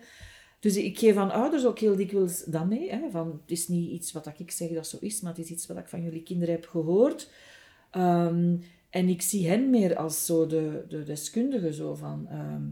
Dus 0.60 0.76
ik 0.76 0.98
geef 0.98 1.16
aan 1.16 1.30
ouders 1.30 1.66
ook 1.66 1.78
heel 1.78 1.96
dikwijls 1.96 2.44
dat 2.44 2.66
mee. 2.66 2.90
Hè, 2.90 3.10
van, 3.10 3.40
het 3.42 3.50
is 3.50 3.68
niet 3.68 3.90
iets 3.90 4.12
wat 4.12 4.26
ik 4.38 4.50
zeg 4.50 4.70
dat 4.70 4.86
zo 4.86 4.96
is, 5.00 5.20
maar 5.20 5.34
het 5.34 5.44
is 5.44 5.50
iets 5.50 5.66
wat 5.66 5.76
ik 5.76 5.88
van 5.88 6.02
jullie 6.02 6.22
kinderen 6.22 6.54
heb 6.54 6.66
gehoord. 6.66 7.30
Ehm, 7.90 8.56
en 8.90 9.08
ik 9.08 9.22
zie 9.22 9.48
hen 9.48 9.70
meer 9.70 9.96
als 9.96 10.26
zo 10.26 10.46
de, 10.46 10.84
de 10.88 11.02
deskundige, 11.02 11.72
zo 11.72 11.94
van... 11.94 12.26
ehm, 12.28 12.64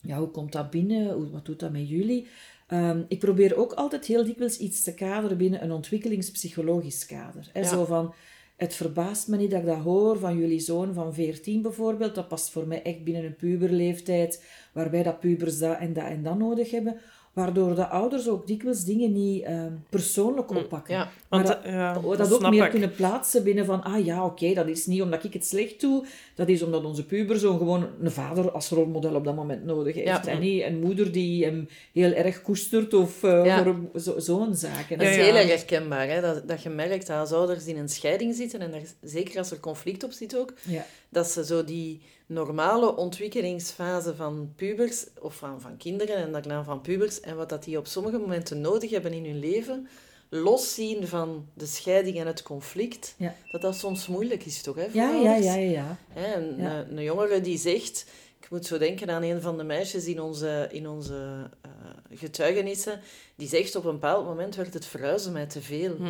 ja, 0.00 0.18
hoe 0.18 0.30
komt 0.30 0.52
dat 0.52 0.70
binnen? 0.70 1.32
Wat 1.32 1.44
doet 1.44 1.60
dat 1.60 1.72
met 1.72 1.88
jullie? 1.88 2.26
Ehm, 2.66 3.02
ik 3.08 3.18
probeer 3.18 3.56
ook 3.56 3.72
altijd 3.72 4.04
heel 4.04 4.24
dikwijls 4.24 4.58
iets 4.58 4.82
te 4.82 4.94
kaderen 4.94 5.36
binnen 5.36 5.62
een 5.62 5.72
ontwikkelingspsychologisch 5.72 7.06
kader. 7.06 7.50
Hè? 7.52 7.60
Ja. 7.60 7.66
Zo 7.66 7.84
van, 7.84 8.14
het 8.56 8.74
verbaast 8.74 9.28
me 9.28 9.36
niet 9.36 9.50
dat 9.50 9.60
ik 9.60 9.66
dat 9.66 9.78
hoor 9.78 10.18
van 10.18 10.38
jullie 10.38 10.60
zoon 10.60 10.94
van 10.94 11.14
14 11.14 11.62
bijvoorbeeld. 11.62 12.14
Dat 12.14 12.28
past 12.28 12.50
voor 12.50 12.66
mij 12.66 12.82
echt 12.82 13.04
binnen 13.04 13.24
een 13.24 13.36
puberleeftijd, 13.36 14.44
waarbij 14.72 15.02
dat 15.02 15.20
pubers 15.20 15.58
dat 15.58 15.78
en 15.78 15.92
dat 15.92 16.04
en 16.04 16.22
dat 16.22 16.38
nodig 16.38 16.70
hebben. 16.70 16.96
Waardoor 17.34 17.74
de 17.74 17.86
ouders 17.86 18.28
ook 18.28 18.46
dikwijls 18.46 18.84
dingen 18.84 19.12
niet 19.12 19.42
ehm, 19.42 19.72
persoonlijk 19.88 20.50
oppakken. 20.50 20.94
Ja, 20.94 21.10
Want, 21.28 21.44
maar 21.46 21.54
dat, 21.56 21.64
eh, 21.64 21.72
ja, 21.72 21.92
dat, 21.92 22.18
dat 22.18 22.32
ook 22.32 22.50
meer 22.50 22.64
ik. 22.64 22.70
kunnen 22.70 22.94
plaatsen 22.94 23.42
binnen 23.44 23.64
van, 23.64 23.82
ah 23.82 24.04
ja, 24.04 24.24
oké, 24.24 24.54
dat 24.54 24.66
is 24.68 24.86
niet 24.86 25.02
omdat 25.02 25.24
ik 25.24 25.32
het 25.32 25.46
slecht 25.46 25.80
doe, 25.80 26.04
dat 26.34 26.48
is 26.48 26.62
omdat 26.62 26.84
onze 26.84 27.06
puber 27.06 27.38
zo 27.38 27.56
gewoon 27.56 27.86
een 28.00 28.10
vader 28.10 28.50
als 28.50 28.68
rolmodel 28.68 29.14
op 29.14 29.24
dat 29.24 29.34
moment 29.34 29.64
nodig 29.64 29.94
heeft. 29.94 30.06
Ja. 30.06 30.26
En 30.26 30.40
niet 30.40 30.62
een 30.62 30.80
moeder 30.80 31.12
die 31.12 31.44
hem 31.44 31.68
heel 31.92 32.12
erg 32.12 32.42
koestert 32.42 32.94
of 32.94 33.22
eh, 33.22 33.62
voor 33.62 34.00
zo- 34.00 34.18
zo'n 34.18 34.54
zaken. 34.54 34.98
Dat 34.98 35.06
is 35.08 35.16
heel 35.16 35.34
erg 35.36 35.48
herkenbaar, 35.48 36.08
hè? 36.08 36.20
Dat, 36.20 36.48
dat 36.48 36.62
je 36.62 36.68
merkt 36.70 37.06
dat 37.06 37.18
als 37.18 37.32
ouders 37.32 37.66
in 37.66 37.76
een 37.76 37.88
scheiding 37.88 38.34
zitten, 38.34 38.60
en 38.60 38.70
daar, 38.70 38.82
zeker 39.02 39.38
als 39.38 39.50
er 39.50 39.60
conflict 39.60 40.04
op 40.04 40.12
zit 40.12 40.36
ook, 40.36 40.52
Ja. 40.62 40.86
dat 41.08 41.26
ze 41.30 41.44
zo 41.44 41.64
die 41.64 42.00
normale 42.26 42.96
ontwikkelingsfase 42.96 44.14
van 44.14 44.52
pubers, 44.56 45.06
of 45.20 45.34
van, 45.36 45.60
van 45.60 45.76
kinderen 45.76 46.16
en 46.16 46.32
daarna 46.32 46.64
van 46.64 46.80
pubers, 46.80 47.20
en 47.20 47.36
wat 47.36 47.48
dat 47.48 47.64
die 47.64 47.78
op 47.78 47.86
sommige 47.86 48.18
momenten 48.18 48.60
nodig 48.60 48.90
hebben 48.90 49.12
in 49.12 49.24
hun 49.24 49.38
leven, 49.38 49.88
loszien 50.28 51.06
van 51.06 51.48
de 51.54 51.66
scheiding 51.66 52.18
en 52.18 52.26
het 52.26 52.42
conflict, 52.42 53.14
Ja. 53.18 53.34
dat 53.50 53.60
dat 53.62 53.74
soms 53.76 54.06
moeilijk 54.06 54.44
is 54.44 54.62
toch, 54.62 54.76
hè, 54.76 54.84
voor 54.84 55.00
Ja, 55.00 55.10
ja, 55.10 55.36
ja, 55.36 55.54
ja, 55.54 55.70
ja. 55.70 55.96
Hè, 56.08 56.34
een, 56.34 56.56
Ja. 56.56 56.78
een, 56.78 56.96
een 56.96 57.02
jongere 57.04 57.40
die 57.40 57.58
zegt... 57.58 58.06
Ik 58.40 58.50
moet 58.50 58.66
zo 58.66 58.78
denken 58.78 59.10
aan 59.10 59.22
een 59.22 59.40
van 59.40 59.56
de 59.56 59.64
meisjes 59.64 60.04
in 60.06 60.20
onze, 60.20 60.68
in 60.70 60.88
onze 60.88 61.50
eh, 61.60 61.70
getuigenissen. 62.18 63.00
Die 63.36 63.48
zegt 63.48 63.76
op 63.76 63.84
een 63.84 63.92
bepaald 63.92 64.24
moment 64.26 64.54
werd 64.56 64.74
het 64.74 64.84
verhuizen 64.86 65.32
mij 65.32 65.46
te 65.46 65.60
veel. 65.62 65.96
Hm. 65.96 66.04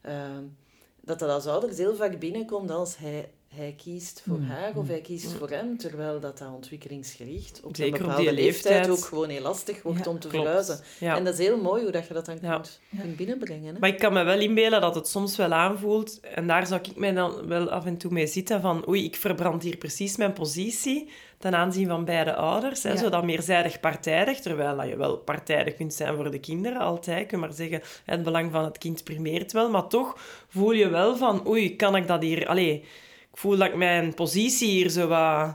Ehm, 0.00 0.42
dat 1.00 1.18
dat 1.18 1.28
als 1.30 1.46
ouders 1.46 1.76
heel 1.78 1.94
vaak 1.94 2.18
binnenkomt 2.18 2.70
als 2.70 2.96
hij, 2.96 3.30
hij 3.58 3.74
kiest 3.76 4.22
voor 4.26 4.38
Mm, 4.38 4.46
haar 4.48 4.72
of 4.76 4.88
hij 4.88 5.00
kiest 5.00 5.32
voor 5.32 5.50
hem. 5.50 5.76
Terwijl 5.78 6.20
dat, 6.20 6.38
dat 6.38 6.48
ontwikkelingsgericht 6.54 7.60
op 7.64 7.76
Zeker 7.76 7.94
een 7.94 8.00
op 8.00 8.06
bepaalde 8.08 8.30
die 8.34 8.42
leeftijd, 8.44 8.74
leeftijd. 8.74 8.98
ook 8.98 9.04
gewoon 9.04 9.28
heel 9.28 9.42
lastig 9.42 9.82
wordt 9.82 10.04
Ja, 10.04 10.10
om 10.10 10.18
te 10.18 10.28
klopt. 10.28 10.44
verhuizen. 10.44 10.80
Ja. 11.00 11.16
En 11.16 11.24
dat 11.24 11.38
is 11.38 11.46
heel 11.46 11.60
mooi 11.60 11.82
hoe 11.82 11.92
dat 11.92 12.06
je 12.06 12.14
dat 12.14 12.26
dan 12.26 12.38
Ja. 12.42 12.54
kunt, 12.54 12.80
kunt 13.00 13.16
binnenbrengen. 13.16 13.74
Hè? 13.74 13.80
Maar 13.80 13.88
ik 13.88 13.98
kan 13.98 14.12
me 14.12 14.22
wel 14.22 14.38
inbeelden 14.40 14.80
dat 14.80 14.94
het 14.94 15.08
soms 15.08 15.36
wel 15.36 15.52
aanvoelt, 15.52 16.20
en 16.20 16.46
daar 16.46 16.66
zou 16.66 16.80
ik 16.82 16.96
mij 16.96 17.12
dan 17.12 17.46
wel 17.46 17.70
af 17.70 17.84
en 17.86 17.96
toe 17.96 18.12
mee 18.12 18.26
zitten, 18.26 18.60
van 18.60 18.88
oei, 18.88 19.04
ik 19.04 19.16
verbrand 19.16 19.62
hier 19.62 19.76
precies 19.76 20.16
mijn 20.16 20.32
positie 20.32 21.08
ten 21.38 21.54
aanzien 21.54 21.88
van 21.88 22.04
beide 22.04 22.34
ouders. 22.34 22.82
Hè, 22.82 22.90
Ja. 22.90 22.96
Zo 22.96 23.08
dat 23.08 23.24
meerzijdig 23.24 23.80
partijdig, 23.80 24.40
terwijl 24.40 24.76
dat 24.76 24.88
je 24.88 24.96
wel 24.96 25.16
partijdig 25.16 25.76
kunt 25.76 25.94
zijn 25.94 26.14
voor 26.16 26.30
de 26.30 26.38
kinderen, 26.40 26.78
altijd. 26.78 27.18
Je 27.20 27.26
kunt 27.26 27.40
maar 27.40 27.52
zeggen, 27.52 27.80
het 28.04 28.22
belang 28.22 28.50
van 28.52 28.64
het 28.64 28.78
kind 28.78 29.04
primeert 29.04 29.52
wel, 29.52 29.70
maar 29.70 29.86
toch 29.88 30.16
voel 30.48 30.72
je 30.72 30.88
wel 30.88 31.16
van 31.16 31.46
oei, 31.48 31.76
kan 31.76 31.96
ik 31.96 32.06
dat 32.06 32.22
hier... 32.22 32.46
Allee, 32.48 32.84
ik 33.38 33.44
voel 33.44 33.56
dat 33.56 33.68
ik 33.68 33.76
mijn 33.76 34.14
positie 34.14 34.68
hier 34.68 34.90
zo 34.90 35.08
wat 35.08 35.54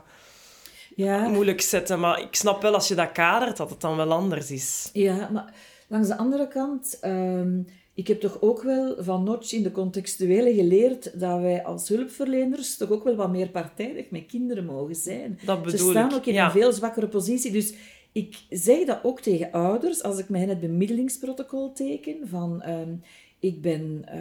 Ja, 0.96 1.28
moeilijk 1.28 1.60
zet. 1.60 1.96
Maar 1.96 2.20
ik 2.20 2.34
snap 2.34 2.62
wel, 2.62 2.74
als 2.74 2.88
je 2.88 2.94
dat 2.94 3.12
kadert, 3.12 3.56
dat 3.56 3.70
het 3.70 3.80
dan 3.80 3.96
wel 3.96 4.12
anders 4.12 4.50
is. 4.50 4.90
Ja, 4.92 5.28
maar 5.32 5.54
langs 5.88 6.08
de 6.08 6.16
andere 6.16 6.48
kant, 6.48 6.98
ehm, 7.00 7.60
ik 7.94 8.06
heb 8.08 8.20
toch 8.20 8.40
ook 8.40 8.62
wel 8.62 8.94
van 8.98 9.24
Notch 9.24 9.52
in 9.52 9.62
de 9.62 9.70
contextuele 9.70 10.54
geleerd 10.54 11.20
dat 11.20 11.40
wij 11.40 11.64
als 11.64 11.88
hulpverleners 11.88 12.76
toch 12.76 12.90
ook 12.90 13.04
wel 13.04 13.14
wat 13.14 13.30
meer 13.30 13.48
partijdig 13.48 14.10
met 14.10 14.26
kinderen 14.26 14.64
mogen 14.64 14.94
zijn. 14.94 15.38
Dat 15.44 15.58
Ze 15.64 15.70
bedoel 15.70 15.90
staan 15.90 16.10
ik. 16.10 16.16
ook 16.16 16.26
in 16.26 16.34
ja. 16.34 16.44
een 16.44 16.50
veel 16.50 16.72
zwakkere 16.72 17.08
positie. 17.08 17.52
Dus 17.52 17.74
ik 18.12 18.36
zeg 18.50 18.84
dat 18.84 18.98
ook 19.02 19.20
tegen 19.20 19.52
ouders 19.52 20.02
als 20.02 20.18
ik 20.18 20.28
met 20.28 20.40
hen 20.40 20.48
het 20.48 20.60
bemiddelingsprotocol 20.60 21.72
teken 21.72 22.16
van 22.28 22.62
ehm, 22.62 22.92
ik 23.38 23.62
ben 23.62 24.02
eh, 24.06 24.18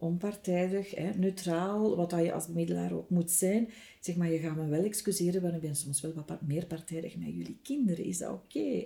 onpartijdig, 0.00 0.94
hè, 0.94 1.10
neutraal, 1.16 1.96
wat 1.96 2.10
dat 2.10 2.24
je 2.24 2.32
als 2.32 2.46
bemiddelaar 2.46 2.92
ook 2.92 3.10
moet 3.10 3.30
zijn. 3.30 3.68
Zeg 4.00 4.16
maar, 4.16 4.30
je 4.32 4.38
gaat 4.38 4.56
me 4.56 4.66
wel 4.68 4.84
excuseren, 4.84 5.42
want 5.42 5.54
ik 5.54 5.60
ben 5.60 5.74
soms 5.76 6.00
wel 6.00 6.12
wat 6.26 6.40
meer 6.46 6.66
partijdig 6.66 7.16
met 7.16 7.28
jullie 7.28 7.58
kinderen. 7.62 8.04
Is 8.04 8.18
dat 8.18 8.30
oké? 8.30 8.84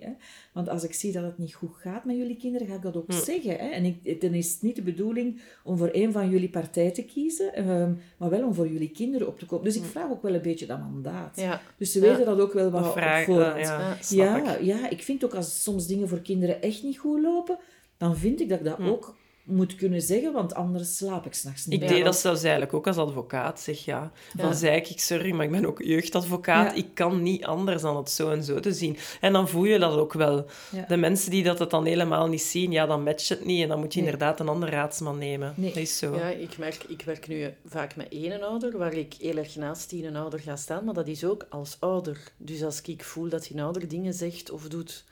want 0.53 0.69
als 0.69 0.85
ik 0.85 0.93
zie 0.93 1.13
dat 1.13 1.23
het 1.23 1.39
niet 1.39 1.55
goed 1.55 1.75
gaat 1.75 2.05
met 2.05 2.17
jullie 2.17 2.37
kinderen, 2.37 2.67
ga 2.67 2.75
ik 2.75 2.83
dat 2.83 2.97
ook 2.97 3.07
Hm. 3.13 3.25
zeggen. 3.25 3.51
Hè? 3.59 3.69
En 3.69 3.85
ik, 3.85 4.21
dan 4.21 4.35
is 4.35 4.53
het 4.53 4.63
niet 4.63 4.77
de 4.77 4.83
bedoeling 4.83 5.41
om 5.65 5.77
voor 5.79 5.89
een 5.93 6.13
van 6.13 6.31
jullie 6.31 6.49
partij 6.51 6.91
te 6.91 7.05
kiezen, 7.05 7.55
ehm, 7.55 7.93
maar 8.17 8.31
wel 8.31 8.47
om 8.47 8.55
voor 8.55 8.69
jullie 8.69 8.91
kinderen 8.91 9.29
op 9.29 9.39
te 9.39 9.47
komen. 9.47 9.65
Dus 9.65 9.77
ik 9.77 9.85
vraag 9.85 10.11
ook 10.11 10.23
wel 10.23 10.35
een 10.35 10.43
beetje 10.43 10.67
dat 10.67 10.79
mandaat. 10.79 11.37
Ja. 11.41 11.61
Dus 11.79 11.93
ze 11.93 11.99
Hm. 11.99 12.05
Ja. 12.05 12.11
weten 12.11 12.27
dat 12.27 12.41
ook 12.41 12.53
wel 12.53 12.71
wat 12.71 12.81
Of 12.83 12.89
op 12.89 12.93
voorhand. 13.25 13.67
ja, 13.67 13.97
Ja, 14.11 14.57
ik. 14.57 14.65
ja, 14.65 14.91
ik 14.91 15.03
vind 15.03 15.25
ook 15.25 15.35
als 15.35 15.63
soms 15.63 15.87
dingen 15.87 16.09
voor 16.09 16.21
kinderen 16.21 16.63
echt 16.63 16.83
niet 16.83 16.99
goed 16.99 17.21
lopen, 17.23 17.59
dan 17.97 18.17
vind 18.17 18.41
ik 18.41 18.49
dat 18.49 18.59
ik 18.59 18.65
dat 18.65 18.77
Hm. 18.77 18.87
ook 18.87 19.17
moet 19.45 19.75
kunnen 19.75 20.03
zeggen, 20.03 20.33
want 20.33 20.55
anders 20.55 20.97
slaap 20.97 21.27
ik 21.27 21.35
s'nachts 21.35 21.67
niet 21.67 21.83
Ik 21.83 21.89
deed 21.89 22.05
dat 22.05 22.17
zelfs 22.17 22.43
eigenlijk 22.43 22.75
ook 22.75 22.87
als 22.87 22.97
advocaat. 22.97 23.61
Zeg 23.61 23.85
ja. 23.85 24.13
Dan 24.35 24.49
Ja. 24.49 24.55
zei 24.55 24.77
ik, 24.77 24.89
ik, 24.89 25.01
sorry, 25.01 25.33
maar 25.33 25.45
ik 25.45 25.51
ben 25.51 25.67
ook 25.67 25.83
jeugdadvocaat. 25.83 26.71
Ja. 26.71 26.77
Ik 26.77 26.87
kan 26.95 27.23
niet 27.23 27.45
anders 27.45 27.83
dan 27.83 27.97
het 27.97 28.11
zo 28.11 28.31
en 28.31 28.45
zo 28.45 28.61
te 28.61 28.73
zien. 28.73 28.97
En 29.21 29.33
dan 29.33 29.49
voel 29.49 29.65
je 29.65 29.79
dat 29.79 29.97
ook 29.97 30.13
wel. 30.13 30.47
Ja. 30.71 30.85
De 30.89 30.97
mensen 30.97 31.31
die 31.31 31.43
dat 31.43 31.59
het 31.59 31.71
dan 31.71 31.85
helemaal 31.85 32.27
niet 32.29 32.43
zien, 32.43 32.73
ja, 32.73 32.87
dan 32.87 33.03
matcht 33.03 33.29
het 33.29 33.45
niet. 33.45 33.63
En 33.63 33.69
dan 33.69 33.79
moet 33.81 33.95
je 33.95 34.01
Nee. 34.01 34.11
inderdaad 34.11 34.41
een 34.41 34.49
andere 34.49 34.73
raadsman 34.73 35.19
nemen. 35.19 35.55
Nee. 35.57 35.69
Dat 35.73 35.83
is 35.83 35.99
zo. 35.99 36.17
Ja, 36.17 36.29
ik 36.29 36.59
merk, 36.59 36.85
ik 36.89 37.03
werk 37.03 37.29
nu 37.29 37.55
vaak 37.67 37.97
met 37.97 38.09
één 38.09 38.43
ouder, 38.43 38.79
waar 38.79 38.95
ik 38.95 39.15
heel 39.19 39.37
erg 39.37 39.57
naast 39.57 39.91
die 39.91 40.07
een 40.07 40.17
ouder 40.17 40.41
ga 40.41 40.57
staan, 40.57 40.85
maar 40.85 40.95
dat 40.95 41.09
is 41.09 41.25
ook 41.25 41.47
als 41.49 41.77
ouder. 41.81 42.19
Dus 42.37 42.63
als 42.63 42.81
ik 42.81 43.05
voel 43.05 43.29
dat 43.29 43.47
die 43.47 43.63
ouder 43.63 43.89
dingen 43.89 44.15
zegt 44.15 44.51
of 44.51 44.69
doet 44.69 45.05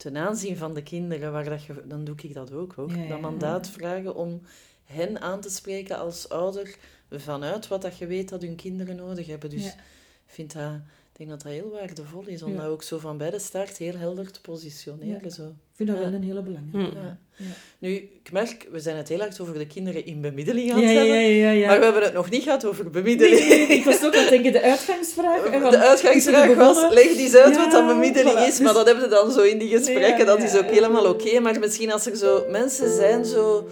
ten 0.00 0.16
aanzien 0.16 0.56
van 0.56 0.74
de 0.74 0.82
kinderen, 0.82 1.32
waar 1.32 1.44
dat 1.44 1.64
je, 1.64 1.82
dan 1.84 2.04
doe 2.04 2.14
ik 2.22 2.34
dat 2.34 2.52
ook 2.52 2.72
hoor. 2.72 2.96
Ja, 2.96 3.08
Dat 3.08 3.20
mandaat 3.20 3.68
vragen 3.68 4.14
om 4.14 4.42
hen 4.84 5.20
aan 5.20 5.40
te 5.40 5.50
spreken 5.50 5.98
als 5.98 6.28
ouder 6.28 6.76
vanuit 7.10 7.68
wat 7.68 7.82
dat 7.82 7.98
je 7.98 8.06
weet 8.06 8.28
dat 8.28 8.42
hun 8.42 8.56
kinderen 8.56 8.96
nodig 8.96 9.26
hebben. 9.26 9.50
Dus. 9.50 9.66
Ik 9.66 10.36
vind 10.36 10.52
dat, 10.52 10.72
ik 11.20 11.26
denk 11.26 11.38
dat 11.42 11.52
dat 11.52 11.60
heel 11.62 11.70
waardevol 11.70 12.22
is, 12.26 12.42
om 12.42 12.56
dat 12.56 12.66
ook 12.66 12.82
zo 12.82 12.98
van 12.98 13.16
bij 13.18 13.30
de 13.30 13.38
start 13.38 13.76
heel 13.76 13.96
helder 13.96 14.30
te 14.30 14.40
positioneren. 14.40 15.30
Zo. 15.30 15.42
Ik 15.42 15.76
vind 15.76 15.88
dat 15.88 15.98
wel 15.98 16.12
een 16.12 16.22
hele 16.22 16.42
belangrijke. 16.42 16.96
Ja. 17.36 17.44
Nu, 17.78 17.90
ik 17.94 18.32
merk, 18.32 18.68
we 18.70 18.80
zijn 18.80 18.96
het 18.96 19.08
heel 19.08 19.18
hard 19.18 19.40
over 19.40 19.58
de 19.58 19.66
kinderen 19.66 20.06
in 20.06 20.20
bemiddeling 20.20 20.72
aan 20.72 20.80
het 20.80 20.90
ja, 20.90 20.96
hebben, 20.96 21.16
ja, 21.16 21.20
ja, 21.20 21.50
ja. 21.50 21.66
maar 21.66 21.78
we 21.78 21.84
hebben 21.84 22.02
het 22.02 22.12
nog 22.12 22.30
niet 22.30 22.42
gehad 22.42 22.64
over 22.64 22.90
bemiddeling. 22.90 23.48
Nee, 23.48 23.66
ik 23.66 23.84
was 23.84 24.04
ook 24.04 24.14
aan 24.14 24.20
het 24.20 24.28
denken, 24.28 24.52
de 24.52 24.62
uitgangsvraag. 24.62 25.70
De 25.70 25.78
uitgangsvraag 25.78 26.54
was, 26.54 26.92
leg 26.92 27.08
die 27.08 27.18
eens 27.18 27.34
uit 27.34 27.54
Ja, 27.54 27.62
wat 27.62 27.70
dan 27.70 27.86
bemiddeling 27.86 28.38
voilà. 28.38 28.48
is, 28.48 28.60
maar 28.60 28.74
dat 28.74 28.86
hebben 28.86 29.04
we 29.04 29.10
dan 29.10 29.32
zo 29.32 29.40
in 29.40 29.58
die 29.58 29.68
gesprekken, 29.68 30.18
Ja, 30.18 30.24
dat 30.24 30.42
is 30.42 30.56
ook 30.56 30.64
ja. 30.64 30.72
helemaal 30.72 31.06
oké. 31.06 31.40
Maar 31.40 31.58
misschien 31.58 31.92
als 31.92 32.06
er 32.06 32.16
zo 32.16 32.44
mensen 32.48 32.94
zijn 32.96 33.24
zo, 33.24 33.68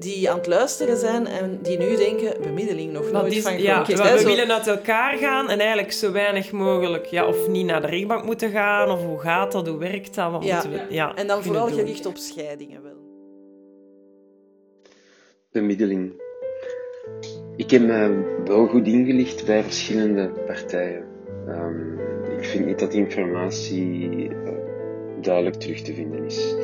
die 0.00 0.30
aan 0.30 0.36
het 0.38 0.46
luisteren 0.46 0.96
zijn 0.96 1.26
en 1.26 1.58
die 1.62 1.78
nu 1.78 1.96
denken, 1.96 2.42
bemiddeling 2.42 2.92
nog 2.92 3.10
nooit 3.12 3.32
is, 3.32 3.42
van 3.42 3.60
ja, 3.62 3.84
we, 3.86 3.92
hè, 4.02 4.12
we 4.12 4.18
zo. 4.18 4.26
willen 4.26 4.52
uit 4.52 4.66
elkaar 4.66 5.16
gaan 5.18 5.48
en 5.50 5.58
eigenlijk 5.58 5.92
zo 5.92 6.12
weinig 6.12 6.52
mogelijk, 6.52 7.06
ja, 7.06 7.26
of 7.26 7.48
niet 7.48 7.66
naar 7.66 7.80
de 7.80 7.86
rechtbank 7.86 8.24
moeten 8.24 8.50
gaan, 8.50 8.90
of 8.90 9.04
hoe 9.04 9.18
gaat 9.18 9.52
dat, 9.52 9.66
hoe 9.68 9.78
werkt 9.78 10.14
dat, 10.14 10.30
wat 10.30 10.44
Ja. 10.44 10.54
moeten 10.54 10.72
we 10.88 10.94
ja, 10.94 11.14
En 11.14 11.26
dan 11.26 11.42
vooral 11.42 11.66
doen. 11.68 11.78
gericht 11.78 12.06
op 12.06 12.16
scheidingen 12.16 12.82
wel. 12.82 12.98
bemiddeling. 15.52 16.12
Ik 17.56 17.70
heb 17.70 17.82
me 17.82 18.22
wel 18.44 18.66
goed 18.66 18.86
ingelicht 18.86 19.46
bij 19.46 19.62
verschillende 19.62 20.28
partijen. 20.46 21.04
Ehm, 21.48 21.98
ik 22.38 22.44
vind 22.44 22.66
niet 22.66 22.78
dat 22.78 22.90
die 22.92 23.00
informatie 23.00 24.08
eh, 24.28 24.52
duidelijk 25.20 25.56
terug 25.56 25.80
te 25.82 25.94
vinden 25.94 26.24
is. 26.24 26.54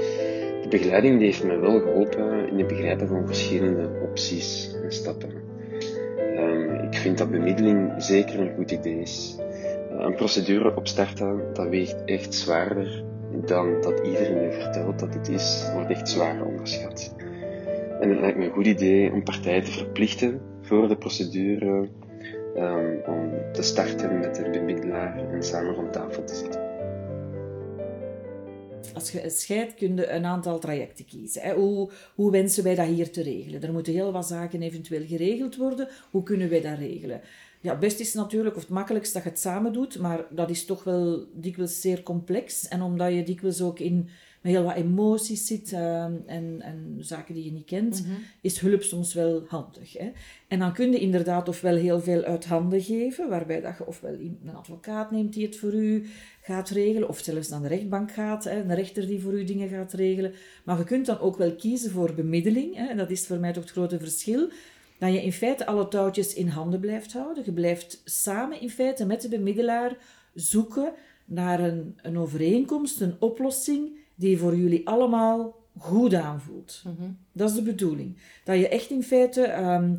De 0.66 0.76
begeleiding 0.76 1.18
die 1.18 1.26
heeft 1.26 1.44
me 1.44 1.56
wel 1.58 1.80
geholpen 1.80 2.48
in 2.48 2.58
het 2.58 2.66
begrijpen 2.66 3.08
van 3.08 3.26
verschillende 3.26 3.90
opties 4.02 4.74
en 4.82 4.92
stappen. 4.92 5.30
Ehm, 6.36 6.74
ik 6.84 6.94
vind 6.94 7.18
dat 7.18 7.30
bemiddeling 7.30 7.92
zeker 7.96 8.40
een 8.40 8.54
goed 8.54 8.70
idee 8.70 9.00
is. 9.00 9.36
Eh, 9.38 9.98
een 9.98 10.14
procedure 10.14 10.76
opstarten, 10.76 11.40
dat 11.52 11.68
weegt 11.68 12.04
echt 12.04 12.34
zwaarder 12.34 13.04
dan 13.44 13.80
dat 13.80 14.00
iedereen 14.06 14.42
je 14.42 14.52
vertelt 14.52 14.98
dat 14.98 15.14
het 15.14 15.28
is, 15.28 15.70
wordt 15.74 15.90
echt 15.90 16.08
zwaar 16.08 16.44
onderschat. 16.44 17.14
En 18.00 18.10
het 18.10 18.20
lijkt 18.20 18.38
me 18.38 18.44
een 18.44 18.52
goed 18.52 18.66
idee 18.66 19.12
om 19.12 19.22
partijen 19.22 19.64
te 19.64 19.70
verplichten 19.70 20.40
voor 20.62 20.88
de 20.88 20.96
procedure 20.96 21.88
ehm, 22.54 22.94
om 23.06 23.30
te 23.52 23.62
starten 23.62 24.18
met 24.18 24.38
een 24.38 24.52
bemiddelaar 24.52 25.18
en 25.32 25.42
samen 25.42 25.74
rond 25.74 25.92
tafel 25.92 26.24
te 26.24 26.34
zitten. 26.34 26.65
Als 28.94 29.10
je 29.10 29.30
scheidt, 29.30 29.74
kun 29.74 29.96
je 29.96 30.10
een 30.10 30.24
aantal 30.24 30.58
trajecten 30.58 31.04
kiezen. 31.04 31.54
Hoe, 31.54 31.90
hoe 32.14 32.30
wensen 32.30 32.64
wij 32.64 32.74
dat 32.74 32.86
hier 32.86 33.10
te 33.10 33.22
regelen? 33.22 33.62
Er 33.62 33.72
moeten 33.72 33.92
heel 33.92 34.12
wat 34.12 34.26
zaken 34.26 34.62
eventueel 34.62 35.06
geregeld 35.06 35.56
worden. 35.56 35.88
Hoe 36.10 36.22
kunnen 36.22 36.48
wij 36.48 36.60
dat 36.60 36.78
regelen? 36.78 37.20
Ja, 37.60 37.70
het 37.70 37.80
beste 37.80 38.02
is 38.02 38.14
natuurlijk, 38.14 38.56
of 38.56 38.62
het 38.62 38.70
makkelijkst, 38.70 39.12
dat 39.12 39.22
je 39.22 39.28
het 39.28 39.38
samen 39.38 39.72
doet, 39.72 39.98
maar 39.98 40.24
dat 40.30 40.50
is 40.50 40.64
toch 40.64 40.84
wel 40.84 41.26
dikwijls 41.34 41.80
zeer 41.80 42.02
complex. 42.02 42.68
En 42.68 42.82
omdat 42.82 43.12
je 43.12 43.22
dikwijls 43.22 43.62
ook 43.62 43.78
in, 43.78 44.08
met 44.40 44.52
heel 44.52 44.62
wat 44.62 44.74
emoties 44.74 45.46
zit 45.46 45.72
eh, 45.72 46.04
en, 46.04 46.56
en 46.60 46.96
zaken 46.98 47.34
die 47.34 47.44
je 47.44 47.52
niet 47.52 47.64
kent, 47.64 48.06
is 48.40 48.58
hulp 48.58 48.82
soms 48.82 49.14
wel 49.14 49.44
handig. 49.48 49.92
Hè. 49.92 50.12
En 50.48 50.58
dan 50.58 50.72
kun 50.72 50.92
je 50.92 50.98
inderdaad 50.98 51.48
ofwel 51.48 51.74
heel 51.74 52.00
veel 52.00 52.22
uit 52.22 52.44
handen 52.44 52.82
geven, 52.82 53.28
waarbij 53.28 53.60
dat 53.60 53.78
je 53.78 53.86
ofwel 53.86 54.12
een 54.12 54.54
advocaat 54.54 55.10
neemt 55.10 55.32
die 55.32 55.46
het 55.46 55.56
voor 55.56 55.72
u 55.74 56.06
gaat 56.46 56.68
regelen, 56.68 57.08
of 57.08 57.18
zelfs 57.18 57.48
naar 57.48 57.60
de 57.60 57.68
rechtbank 57.68 58.12
gaat, 58.12 58.44
hè, 58.44 58.60
een 58.60 58.74
rechter 58.74 59.06
die 59.06 59.20
voor 59.20 59.32
u 59.32 59.44
dingen 59.44 59.68
gaat 59.68 59.92
regelen. 59.92 60.32
Maar 60.64 60.78
je 60.78 60.84
kunt 60.84 61.06
dan 61.06 61.18
ook 61.18 61.36
wel 61.36 61.54
kiezen 61.54 61.90
voor 61.90 62.14
bemiddeling, 62.14 62.74
hè, 62.74 62.86
en 62.86 62.96
dat 62.96 63.10
is 63.10 63.26
voor 63.26 63.38
mij 63.38 63.52
toch 63.52 63.62
het 63.62 63.72
grote 63.72 63.98
verschil, 63.98 64.48
dat 64.98 65.12
je 65.12 65.22
in 65.22 65.32
feite 65.32 65.66
alle 65.66 65.88
touwtjes 65.88 66.34
in 66.34 66.48
handen 66.48 66.80
blijft 66.80 67.12
houden. 67.12 67.44
Je 67.44 67.52
blijft 67.52 68.02
samen 68.04 68.60
in 68.60 68.70
feite 68.70 69.06
met 69.06 69.22
de 69.22 69.28
bemiddelaar 69.28 69.96
zoeken 70.34 70.92
naar 71.24 71.60
een, 71.60 71.98
een 72.02 72.18
overeenkomst, 72.18 73.00
een 73.00 73.16
oplossing 73.18 73.96
die 74.14 74.38
voor 74.38 74.56
jullie 74.56 74.88
allemaal 74.88 75.54
goed 75.78 76.14
aanvoelt. 76.14 76.82
Dat 77.32 77.50
is 77.50 77.56
de 77.56 77.62
bedoeling. 77.62 78.16
Dat 78.44 78.58
je 78.58 78.68
echt 78.68 78.90
in 78.90 79.02
feite 79.02 79.42
ehm, 79.42 79.94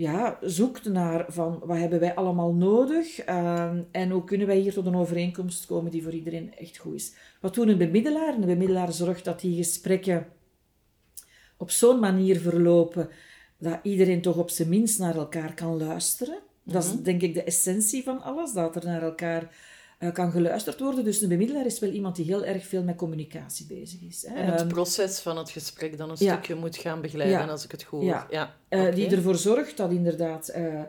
ja, 0.00 0.38
zoekt 0.40 0.84
naar 0.84 1.24
van 1.28 1.58
wat 1.64 1.76
hebben 1.76 2.00
wij 2.00 2.14
allemaal 2.14 2.52
nodig 2.52 3.18
ehm, 3.18 3.82
en 3.90 4.10
hoe 4.10 4.24
kunnen 4.24 4.46
wij 4.46 4.58
hier 4.58 4.72
tot 4.72 4.86
een 4.86 4.96
overeenkomst 4.96 5.66
komen 5.66 5.90
die 5.90 6.02
voor 6.02 6.12
iedereen 6.12 6.56
echt 6.56 6.76
goed 6.76 6.94
is. 6.94 7.14
Wat 7.40 7.54
doet 7.54 7.68
een 7.68 7.78
bemiddelaar? 7.78 8.34
Een 8.34 8.40
bemiddelaar 8.40 8.92
zorgt 8.92 9.24
dat 9.24 9.40
die 9.40 9.56
gesprekken 9.56 10.26
op 11.56 11.70
zo'n 11.70 11.98
manier 11.98 12.40
verlopen 12.40 13.08
dat 13.58 13.78
iedereen 13.82 14.22
toch 14.22 14.36
op 14.36 14.50
zijn 14.50 14.68
minst 14.68 14.98
naar 14.98 15.16
elkaar 15.16 15.54
kan 15.54 15.76
luisteren. 15.76 16.38
Dat 16.62 16.84
is 16.84 16.92
denk 17.02 17.22
ik 17.22 17.34
de 17.34 17.44
essentie 17.44 18.02
van 18.02 18.22
alles, 18.22 18.52
dat 18.52 18.76
er 18.76 18.84
naar 18.84 19.02
elkaar 19.02 19.54
eh, 20.00 20.12
kan 20.12 20.30
geluisterd 20.30 20.80
worden. 20.80 21.04
Dus 21.04 21.20
een 21.20 21.28
bemiddelaar 21.28 21.66
is 21.66 21.78
wel 21.78 21.90
iemand 21.90 22.16
die 22.16 22.24
heel 22.24 22.44
erg 22.44 22.66
veel 22.66 22.82
met 22.82 22.96
communicatie 22.96 23.66
bezig 23.66 24.00
is. 24.08 24.26
Hè. 24.26 24.34
En 24.34 24.46
het 24.46 24.60
Ehm, 24.60 24.68
proces 24.68 25.18
van 25.18 25.36
het 25.38 25.50
gesprek 25.50 25.98
dan 25.98 26.10
een 26.10 26.16
ja. 26.18 26.32
stukje 26.32 26.54
moet 26.54 26.76
gaan 26.76 27.00
begeleiden, 27.00 27.38
Ja. 27.40 27.46
als 27.46 27.64
ik 27.64 27.70
het 27.70 27.82
goed 27.82 28.02
Ja. 28.02 28.18
hoor. 28.20 28.26
Ja. 28.30 28.54
Eh. 28.68 28.94
Die 28.94 29.08
ervoor 29.10 29.36
zorgt 29.36 29.76
dat 29.76 29.90
inderdaad 29.90 30.48
eh, 30.48 30.82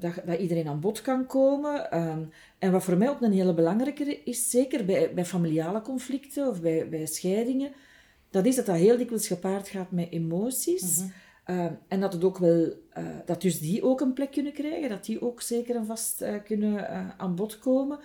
dat, 0.00 0.12
dat 0.26 0.38
iedereen 0.38 0.68
aan 0.68 0.80
bod 0.80 1.02
kan 1.02 1.26
komen. 1.26 1.90
Ehm, 1.90 2.22
en 2.58 2.72
wat 2.72 2.84
voor 2.84 2.96
mij 2.96 3.08
ook 3.08 3.20
een 3.20 3.32
hele 3.32 3.54
belangrijke 3.54 4.20
is, 4.24 4.50
zeker 4.50 4.84
bij, 4.84 5.14
bij 5.14 5.24
familiale 5.24 5.80
conflicten 5.82 6.48
of 6.48 6.60
bij, 6.60 6.88
bij 6.88 7.06
scheidingen, 7.06 7.72
dat 8.30 8.46
is 8.46 8.56
dat 8.56 8.66
dat 8.66 8.76
heel 8.76 8.96
dikwijls 8.96 9.26
gepaard 9.26 9.68
gaat 9.68 9.90
met 9.90 10.10
emoties. 10.10 11.00
Ehm, 11.46 11.72
en 11.88 12.00
dat, 12.00 12.12
het 12.12 12.24
ook 12.24 12.38
wel, 12.38 12.72
eh, 12.92 13.04
dat 13.24 13.42
dus 13.42 13.60
die 13.60 13.82
ook 13.82 14.00
een 14.00 14.12
plek 14.12 14.30
kunnen 14.30 14.52
krijgen, 14.52 14.88
dat 14.88 15.04
die 15.04 15.22
ook 15.22 15.40
zeker 15.40 15.76
en 15.76 15.86
vast 15.86 16.20
eh, 16.20 16.34
kunnen 16.44 16.88
eh, 16.88 17.08
aan 17.16 17.34
bod 17.34 17.58
komen. 17.58 17.98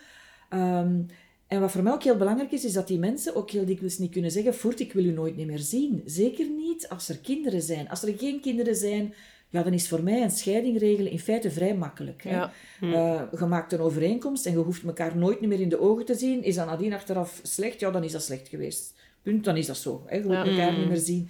Ehm, 0.50 1.02
en 1.48 1.60
wat 1.60 1.72
voor 1.72 1.84
mij 1.84 1.94
ook 1.94 2.04
heel 2.04 2.18
belangrijk 2.18 2.52
is, 2.52 2.66
is 2.66 2.74
dat 2.74 2.88
die 2.88 3.00
mensen 3.00 3.36
ook 3.36 3.52
heel 3.52 3.66
dikwijls 3.66 3.98
niet 3.98 4.12
kunnen 4.12 4.32
zeggen, 4.32 4.56
voort, 4.56 4.80
ik 4.80 4.94
wil 4.94 5.06
u 5.06 5.12
nooit 5.12 5.46
meer 5.46 5.60
zien. 5.60 6.02
Zeker 6.06 6.50
niet 6.50 6.90
als 6.90 7.10
er 7.10 7.18
kinderen 7.18 7.62
zijn. 7.62 7.90
Als 7.90 8.04
er 8.04 8.18
geen 8.18 8.42
kinderen 8.42 8.76
zijn, 8.76 9.14
ja, 9.50 9.64
dan 9.64 9.74
is 9.74 9.88
voor 9.88 10.04
mij 10.04 10.22
een 10.22 10.32
scheiding 10.32 10.80
regelen 10.80 11.12
in 11.12 11.20
feite 11.20 11.52
vrij 11.52 11.76
makkelijk. 11.76 12.24
Hè? 12.24 12.30
Ja. 12.36 12.52
Eh, 12.82 13.22
je 13.40 13.46
maakt 13.46 13.74
een 13.74 13.80
overeenkomst 13.80 14.46
en 14.46 14.52
je 14.52 14.58
hoeft 14.58 14.84
elkaar 14.84 15.18
nooit 15.18 15.42
meer 15.42 15.60
in 15.60 15.70
de 15.70 15.80
ogen 15.80 16.06
te 16.06 16.16
zien. 16.16 16.44
Is 16.44 16.56
dat 16.56 16.66
nadien 16.66 16.94
achteraf 16.94 17.40
slecht? 17.44 17.80
Ja, 17.80 17.92
dan 17.92 18.04
is 18.04 18.12
dat 18.12 18.24
slecht 18.24 18.48
geweest. 18.48 18.94
Punt, 19.22 19.44
dan 19.44 19.58
is 19.58 19.66
dat 19.66 19.78
zo. 19.78 20.04
Hè? 20.06 20.16
Je 20.16 20.24
moet 20.24 20.32
Ja. 20.32 20.46
elkaar 20.46 20.78
niet 20.78 20.88
meer 20.88 20.98
zien. 20.98 21.30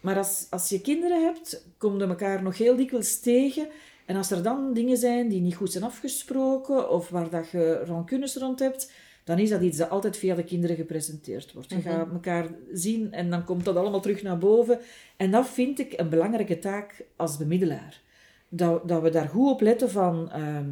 Maar 0.00 0.16
als, 0.16 0.46
als 0.50 0.68
je 0.68 0.80
kinderen 0.80 1.24
hebt, 1.24 1.64
kom 1.78 1.98
je 1.98 2.04
elkaar 2.04 2.42
nog 2.42 2.58
heel 2.58 2.76
dikwijls 2.76 3.20
tegen. 3.20 3.68
En 4.06 4.16
als 4.16 4.30
er 4.30 4.42
dan 4.42 4.72
dingen 4.72 4.96
zijn 4.96 5.28
die 5.28 5.40
niet 5.40 5.54
goed 5.54 5.72
zijn 5.72 5.84
afgesproken, 5.84 6.90
of 6.90 7.08
waar 7.08 7.30
dat 7.30 7.50
je 7.50 7.82
rancunes 7.84 8.36
rond 8.36 8.58
hebt, 8.58 8.92
dan 9.24 9.38
is 9.38 9.48
dat 9.50 9.60
iets 9.60 9.76
dat 9.76 9.90
altijd 9.90 10.16
via 10.16 10.34
de 10.34 10.44
kinderen 10.44 10.76
gepresenteerd 10.76 11.52
wordt. 11.52 11.70
Je 11.70 11.80
gaat 11.80 12.10
elkaar 12.12 12.48
zien 12.72 13.12
en 13.12 13.30
dan 13.30 13.44
komt 13.44 13.64
dat 13.64 13.76
allemaal 13.76 14.00
terug 14.00 14.22
naar 14.22 14.38
boven. 14.38 14.78
En 15.16 15.30
dat 15.30 15.48
vind 15.48 15.78
ik 15.78 15.92
een 15.96 16.08
belangrijke 16.08 16.58
taak 16.58 17.04
als 17.16 17.36
bemiddelaar. 17.36 18.00
Dat, 18.48 18.88
dat 18.88 19.02
we 19.02 19.10
daar 19.10 19.28
goed 19.28 19.50
op 19.50 19.60
letten 19.60 19.90
van... 19.90 20.30
ehm, 20.30 20.68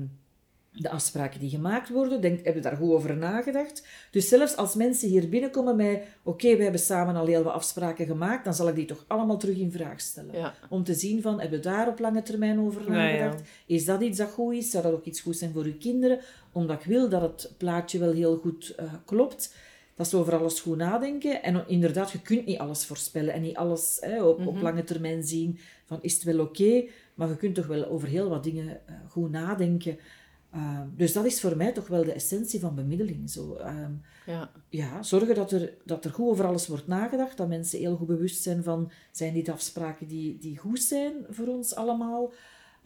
de 0.82 0.90
afspraken 0.90 1.40
die 1.40 1.50
gemaakt 1.50 1.88
worden, 1.88 2.20
denk, 2.20 2.44
hebben 2.44 2.62
daar 2.62 2.76
goed 2.76 2.90
over 2.90 3.16
nagedacht. 3.16 3.86
Dus 4.10 4.28
zelfs 4.28 4.56
als 4.56 4.74
mensen 4.74 5.08
hier 5.08 5.28
binnenkomen 5.28 5.76
met, 5.76 6.02
oké, 6.22 6.56
we 6.56 6.62
hebben 6.62 6.80
samen 6.80 7.16
al 7.16 7.26
heel 7.26 7.42
wat 7.42 7.52
afspraken 7.52 8.06
gemaakt, 8.06 8.44
dan 8.44 8.54
zal 8.54 8.68
ik 8.68 8.74
die 8.74 8.84
toch 8.84 9.04
allemaal 9.06 9.38
terug 9.38 9.56
in 9.56 9.72
vraag 9.72 10.00
stellen. 10.00 10.34
Ja. 10.34 10.54
Om 10.68 10.84
te 10.84 10.94
zien 10.94 11.22
van, 11.22 11.40
hebben 11.40 11.58
we 11.58 11.64
daar 11.64 11.88
op 11.88 11.98
lange 11.98 12.22
termijn 12.22 12.60
over 12.60 12.92
Ja, 12.92 13.06
ja. 13.06 13.18
nagedacht? 13.18 13.42
Is 13.66 13.84
dat 13.84 14.02
iets 14.02 14.18
dat 14.18 14.30
goed 14.30 14.54
is? 14.54 14.70
Zou 14.70 14.82
dat 14.82 14.92
ook 14.92 15.04
iets 15.04 15.20
goed 15.20 15.36
zijn 15.36 15.52
voor 15.52 15.64
uw 15.64 15.78
kinderen? 15.78 16.20
Omdat 16.52 16.80
ik 16.80 16.86
wil 16.86 17.08
dat 17.08 17.22
het 17.22 17.52
plaatje 17.56 17.98
wel 17.98 18.12
heel 18.12 18.36
goed 18.36 18.74
eh, 18.76 18.92
klopt. 19.04 19.54
Dat 19.94 20.06
is 20.06 20.14
over 20.14 20.38
alles 20.38 20.60
goed 20.60 20.76
nadenken. 20.76 21.42
En 21.42 21.64
inderdaad, 21.66 22.10
je 22.10 22.20
kunt 22.22 22.46
niet 22.46 22.58
alles 22.58 22.84
voorspellen 22.84 23.34
en 23.34 23.42
niet 23.42 23.56
alles 23.56 23.98
hè, 24.00 24.22
op, 24.22 24.46
op 24.46 24.60
lange 24.60 24.84
termijn 24.84 25.22
zien 25.24 25.58
van, 25.84 25.98
is 26.02 26.14
het 26.14 26.22
wel 26.22 26.40
oké? 26.40 26.84
Maar 27.14 27.28
je 27.28 27.36
kunt 27.36 27.54
toch 27.54 27.66
wel 27.66 27.86
over 27.86 28.08
heel 28.08 28.28
wat 28.28 28.44
dingen 28.44 28.80
eh, 28.86 28.94
goed 29.08 29.30
nadenken. 29.30 29.98
Uh, 30.54 30.80
dus 30.96 31.12
dat 31.12 31.24
is 31.24 31.40
voor 31.40 31.56
mij 31.56 31.72
toch 31.72 31.88
wel 31.88 32.04
de 32.04 32.12
essentie 32.12 32.60
van 32.60 32.74
bemiddeling. 32.74 33.30
Zo, 33.30 33.54
ehm, 33.54 33.92
Ja. 34.26 34.50
ja, 34.68 35.02
zorgen 35.02 35.34
dat 35.34 35.52
er, 35.52 35.74
dat 35.84 36.04
er 36.04 36.10
goed 36.10 36.28
over 36.28 36.46
alles 36.46 36.66
wordt 36.66 36.86
nagedacht, 36.86 37.36
dat 37.36 37.48
mensen 37.48 37.78
heel 37.78 37.96
goed 37.96 38.06
bewust 38.06 38.42
zijn 38.42 38.62
van, 38.62 38.90
zijn 39.12 39.34
dit 39.34 39.48
afspraken 39.48 40.06
die, 40.06 40.38
die 40.38 40.58
goed 40.58 40.80
zijn 40.82 41.14
voor 41.30 41.46
ons 41.46 41.74
allemaal? 41.74 42.32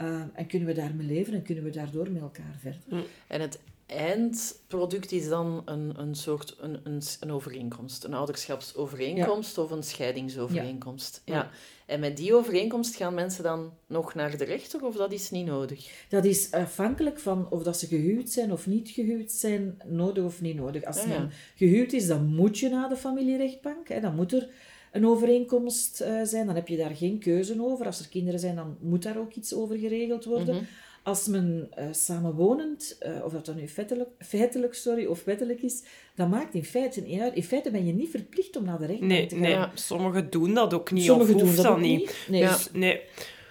Uh, 0.00 0.22
en 0.32 0.46
kunnen 0.46 0.68
we 0.68 0.74
daarmee 0.74 1.06
leven 1.06 1.34
en 1.34 1.42
kunnen 1.42 1.64
we 1.64 1.70
daardoor 1.70 2.10
met 2.10 2.22
elkaar 2.22 2.56
verder? 2.58 3.04
En 3.26 3.40
het 3.40 3.58
eindproduct 3.92 5.12
is 5.12 5.28
dan 5.28 5.62
een, 5.64 5.92
een 5.96 6.14
soort 6.14 6.56
een, 6.60 6.80
een, 6.84 7.02
een 7.20 7.32
overeenkomst. 7.32 8.04
Een 8.04 8.14
ouderschapsovereenkomst 8.14 9.58
of 9.58 9.70
een 9.70 9.82
scheidingsovereenkomst. 9.82 11.22
Ja. 11.24 11.34
Ja. 11.34 11.50
En 11.86 12.00
met 12.00 12.16
die 12.16 12.34
overeenkomst 12.34 12.94
gaan 12.94 13.14
mensen 13.14 13.42
dan 13.42 13.72
nog 13.86 14.14
naar 14.14 14.36
de 14.36 14.44
rechter 14.44 14.84
of 14.84 14.96
dat 14.96 15.12
is 15.12 15.30
niet 15.30 15.46
nodig? 15.46 16.06
Dat 16.08 16.24
is 16.24 16.50
afhankelijk 16.50 17.18
van 17.18 17.50
of 17.50 17.62
dat 17.62 17.78
ze 17.78 17.86
gehuwd 17.86 18.30
zijn 18.30 18.52
of 18.52 18.66
niet 18.66 18.88
gehuwd 18.88 19.30
zijn, 19.30 19.80
nodig 19.86 20.24
of 20.24 20.40
niet 20.40 20.56
nodig. 20.56 20.84
Als 20.84 20.98
Ah, 20.98 21.08
ja. 21.08 21.18
men 21.18 21.30
gehuwd 21.54 21.92
is, 21.92 22.06
dan 22.06 22.26
moet 22.26 22.58
je 22.58 22.68
naar 22.68 22.88
de 22.88 22.96
familierechtbank. 22.96 23.88
Hè, 23.88 24.00
dan 24.00 24.14
moet 24.14 24.32
er 24.32 24.48
een 24.92 25.06
overeenkomst 25.06 26.00
eh, 26.00 26.22
zijn. 26.24 26.46
Dan 26.46 26.54
heb 26.54 26.68
je 26.68 26.76
daar 26.76 26.96
geen 26.96 27.18
keuze 27.18 27.62
over. 27.62 27.86
Als 27.86 28.00
er 28.00 28.08
kinderen 28.08 28.40
zijn, 28.40 28.56
dan 28.56 28.76
moet 28.80 29.02
daar 29.02 29.18
ook 29.18 29.34
iets 29.34 29.54
over 29.54 29.76
geregeld 29.76 30.24
worden. 30.24 30.66
Als 31.02 31.26
men 31.26 31.70
uh, 31.78 31.84
samenwonend, 31.90 32.98
uh, 33.06 33.24
of 33.24 33.32
dat 33.32 33.46
dan 33.46 33.56
nu 33.56 33.68
feitelijk, 33.68 34.08
feitelijk 34.18 34.74
sorry, 34.74 35.06
of 35.06 35.24
wettelijk 35.24 35.62
is, 35.62 35.82
dat 36.14 36.28
maakt 36.28 36.54
in 36.54 36.64
feite 36.64 37.00
niet 37.00 37.20
uit. 37.20 37.34
In 37.34 37.44
feite 37.44 37.70
ben 37.70 37.86
je 37.86 37.92
niet 37.92 38.10
verplicht 38.10 38.56
om 38.56 38.64
naar 38.64 38.78
de 38.78 38.86
rechtbank 38.86 39.12
nee, 39.12 39.26
te 39.26 39.34
gaan. 39.34 39.42
Nee, 39.42 39.66
sommigen 39.74 40.30
doen 40.30 40.54
dat 40.54 40.74
ook 40.74 40.90
niet, 40.90 41.04
sommigen 41.04 41.34
of 41.34 41.40
doen 41.40 41.54
dat, 41.54 41.64
dat 41.64 41.78
niet. 41.78 41.98
niet. 41.98 42.26
Nee. 42.28 42.42
Dus, 42.42 42.68
nee. 42.72 43.00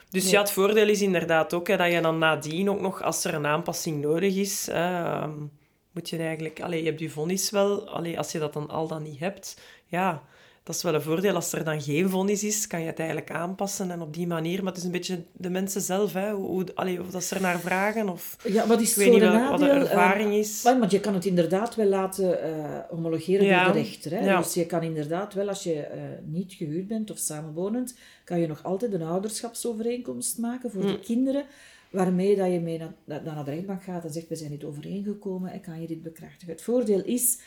Dus 0.09 0.23
nee. 0.23 0.31
ja, 0.31 0.39
het 0.39 0.51
voordeel 0.51 0.87
is 0.87 1.01
inderdaad 1.01 1.53
ook 1.53 1.67
hè, 1.67 1.77
dat 1.77 1.91
je 1.91 2.01
dan 2.01 2.17
nadien 2.17 2.69
ook 2.69 2.81
nog, 2.81 3.03
als 3.03 3.23
er 3.23 3.33
een 3.33 3.45
aanpassing 3.45 4.01
nodig 4.01 4.35
is, 4.35 4.67
hè, 4.71 5.23
um, 5.23 5.51
moet 5.91 6.09
je 6.09 6.17
eigenlijk... 6.17 6.61
Allee, 6.61 6.79
je 6.79 6.87
hebt 6.87 6.99
je 6.99 7.09
vonnis 7.09 7.49
wel, 7.49 7.89
allee, 7.89 8.17
als 8.17 8.31
je 8.31 8.39
dat 8.39 8.53
dan 8.53 8.69
al 8.69 8.87
dan 8.87 9.03
niet 9.03 9.19
hebt, 9.19 9.61
ja, 9.85 10.23
dat 10.63 10.75
is 10.75 10.83
wel 10.83 10.93
een 10.93 11.01
voordeel. 11.01 11.35
Als 11.35 11.53
er 11.53 11.63
dan 11.63 11.81
geen 11.81 12.09
vonnis 12.09 12.43
is, 12.43 12.67
kan 12.67 12.79
je 12.79 12.85
het 12.85 12.99
eigenlijk 12.99 13.31
aanpassen 13.31 13.91
en 13.91 14.01
op 14.01 14.13
die 14.13 14.27
manier. 14.27 14.57
Maar 14.57 14.71
het 14.71 14.77
is 14.77 14.83
een 14.83 14.91
beetje 14.91 15.23
de 15.31 15.49
mensen 15.49 15.81
zelf, 15.81 16.13
hè, 16.13 16.31
hoe, 16.31 16.65
allee, 16.73 17.01
of 17.01 17.11
dat 17.11 17.23
ze 17.23 17.35
er 17.35 17.41
naar 17.41 17.59
vragen 17.59 18.09
of... 18.09 18.35
Ja, 18.47 18.67
wat 18.67 18.81
is 18.81 18.89
ik 18.89 18.95
weet 18.95 19.11
niet 19.11 19.49
wat 19.49 19.59
de 19.59 19.69
ervaring 19.69 20.31
uh, 20.31 20.37
is. 20.37 20.61
Want 20.63 20.91
je 20.91 20.99
kan 20.99 21.13
het 21.13 21.25
inderdaad 21.25 21.75
wel 21.75 21.87
laten 21.87 22.49
uh, 22.49 22.79
homologeren 22.89 23.45
ja. 23.45 23.63
door 23.63 23.73
de 23.73 23.79
rechter. 23.79 24.11
Hè? 24.11 24.25
Ja. 24.25 24.37
Dus 24.37 24.53
je 24.53 24.65
kan 24.65 24.83
inderdaad 24.83 25.33
wel, 25.33 25.47
als 25.47 25.63
je 25.63 25.73
uh, 25.75 26.01
niet 26.25 26.53
gehuurd 26.53 26.87
bent 26.87 27.11
of 27.11 27.17
samenwonend, 27.17 27.95
kan 28.23 28.39
je 28.39 28.47
nog 28.47 28.63
altijd 28.63 28.93
een 28.93 29.01
ouderschapsovereenkomst 29.01 30.37
maken 30.37 30.71
voor 30.71 30.81
de 30.81 30.99
kinderen 30.99 31.45
waarmee 31.91 32.35
dat 32.35 32.51
je 32.51 32.59
mee 32.59 32.77
naar, 32.77 32.93
naar, 33.03 33.23
naar 33.23 33.45
de 33.45 33.51
rechtbank 33.51 33.83
gaat 33.83 34.03
en 34.03 34.11
zegt, 34.11 34.27
we 34.27 34.35
zijn 34.35 34.51
niet 34.51 34.63
overeengekomen 34.63 35.51
en 35.51 35.61
kan 35.61 35.81
je 35.81 35.87
dit 35.87 36.01
bekrachtigen. 36.01 36.53
Het 36.53 36.61
voordeel 36.61 37.03
is 37.03 37.39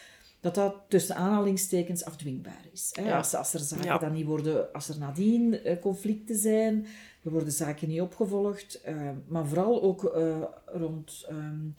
dat 0.45 0.55
dat 0.55 0.75
tussen 0.89 1.17
aanhalingstekens 1.17 2.05
afdwingbaar 2.05 2.67
is. 2.73 2.91
Hè? 2.93 3.09
Ja. 3.09 3.17
Als, 3.17 3.35
als 3.35 3.55
er 3.55 3.61
zaken 3.61 3.85
ja. 3.85 3.99
dan 3.99 4.13
niet 4.13 4.27
worden, 4.27 4.73
als 4.73 4.89
er 4.89 4.99
nadien 4.99 5.69
uh, 5.69 5.81
conflicten 5.81 6.37
zijn, 6.37 6.87
er 7.23 7.31
worden 7.31 7.53
zaken 7.53 7.89
niet 7.89 8.01
opgevolgd, 8.01 8.81
uh, 8.89 9.11
maar 9.27 9.47
vooral 9.47 9.83
ook 9.83 10.15
uh, 10.17 10.43
rond 10.67 11.27
um, 11.31 11.75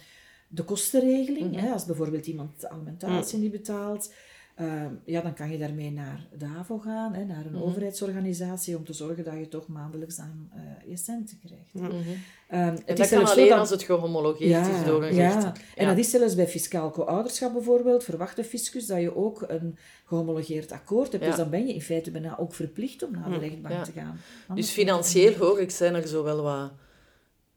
de 0.48 0.64
kostenregeling. 0.64 1.48
Mm 1.48 1.54
-hmm. 1.54 1.64
hè? 1.64 1.72
Als 1.72 1.86
bijvoorbeeld 1.86 2.28
iemand 2.28 2.62
de 2.62 2.70
alimentatie 2.70 3.38
mm. 3.38 3.44
niet 3.44 3.52
betaalt, 3.52 4.14
uh, 4.62 4.86
ja, 5.06 5.22
dan 5.22 5.34
kan 5.34 5.52
je 5.52 5.58
daarmee 5.58 5.92
naar 5.92 6.28
de 6.38 6.46
HAVO 6.46 6.78
gaan, 6.78 7.14
hè, 7.14 7.26
naar 7.26 7.46
een 7.46 7.52
mm 7.52 7.58
-hmm. 7.58 7.64
overheidsorganisatie, 7.64 8.78
om 8.78 8.86
te 8.86 8.94
zorgen 8.94 9.24
dat 9.24 9.34
je 9.34 9.48
toch 9.48 9.68
maandelijks 9.68 10.20
aan 10.20 10.52
uh, 10.56 10.90
je 10.90 10.98
centen 10.98 11.40
krijgt. 11.46 11.74
Mm 11.74 11.82
-hmm. 11.82 11.98
um, 11.98 12.74
het 12.74 12.84
en 12.86 12.96
dat 12.96 13.10
kan 13.10 13.26
alleen 13.26 13.50
dat... 13.50 13.60
als 13.60 13.70
het 13.70 13.84
gehomologeerd 13.84 14.50
ja, 14.50 14.80
is 14.80 14.86
door 14.86 15.04
een 15.04 15.16
ja. 15.16 15.54
en 15.76 15.88
dat 15.88 15.98
is 15.98 16.10
zelfs 16.10 16.36
bij 16.36 16.48
fiscaal 16.48 16.92
co-ouderschap 16.92 17.54
bijvoorbeeld, 17.54 18.04
verwacht 18.04 18.36
de 18.36 18.44
fiscus 18.44 18.86
dat 18.86 19.02
je 19.02 19.16
ook 19.16 19.44
een 19.48 19.78
gehomologeerd 20.06 20.72
akkoord 20.72 21.12
hebt. 21.12 21.24
Ja. 21.24 21.30
Dus 21.30 21.40
dan 21.40 21.50
ben 21.50 21.68
je 21.68 21.74
in 21.74 21.82
feite 21.82 22.12
bijna 22.12 22.38
ook 22.38 22.54
verplicht 22.54 23.04
om 23.04 23.12
naar 23.12 23.30
de 23.30 23.38
rechtbank 23.38 23.84
te 23.84 23.92
gaan. 23.92 24.20
Anders 24.48 24.68
dus 24.68 24.76
financieel 24.76 25.34
hoor 25.34 25.60
ik 25.60 25.72
zijn 25.72 25.96
er 25.96 26.08
zo 26.08 26.24
wel 26.24 26.42
wat 26.42 26.72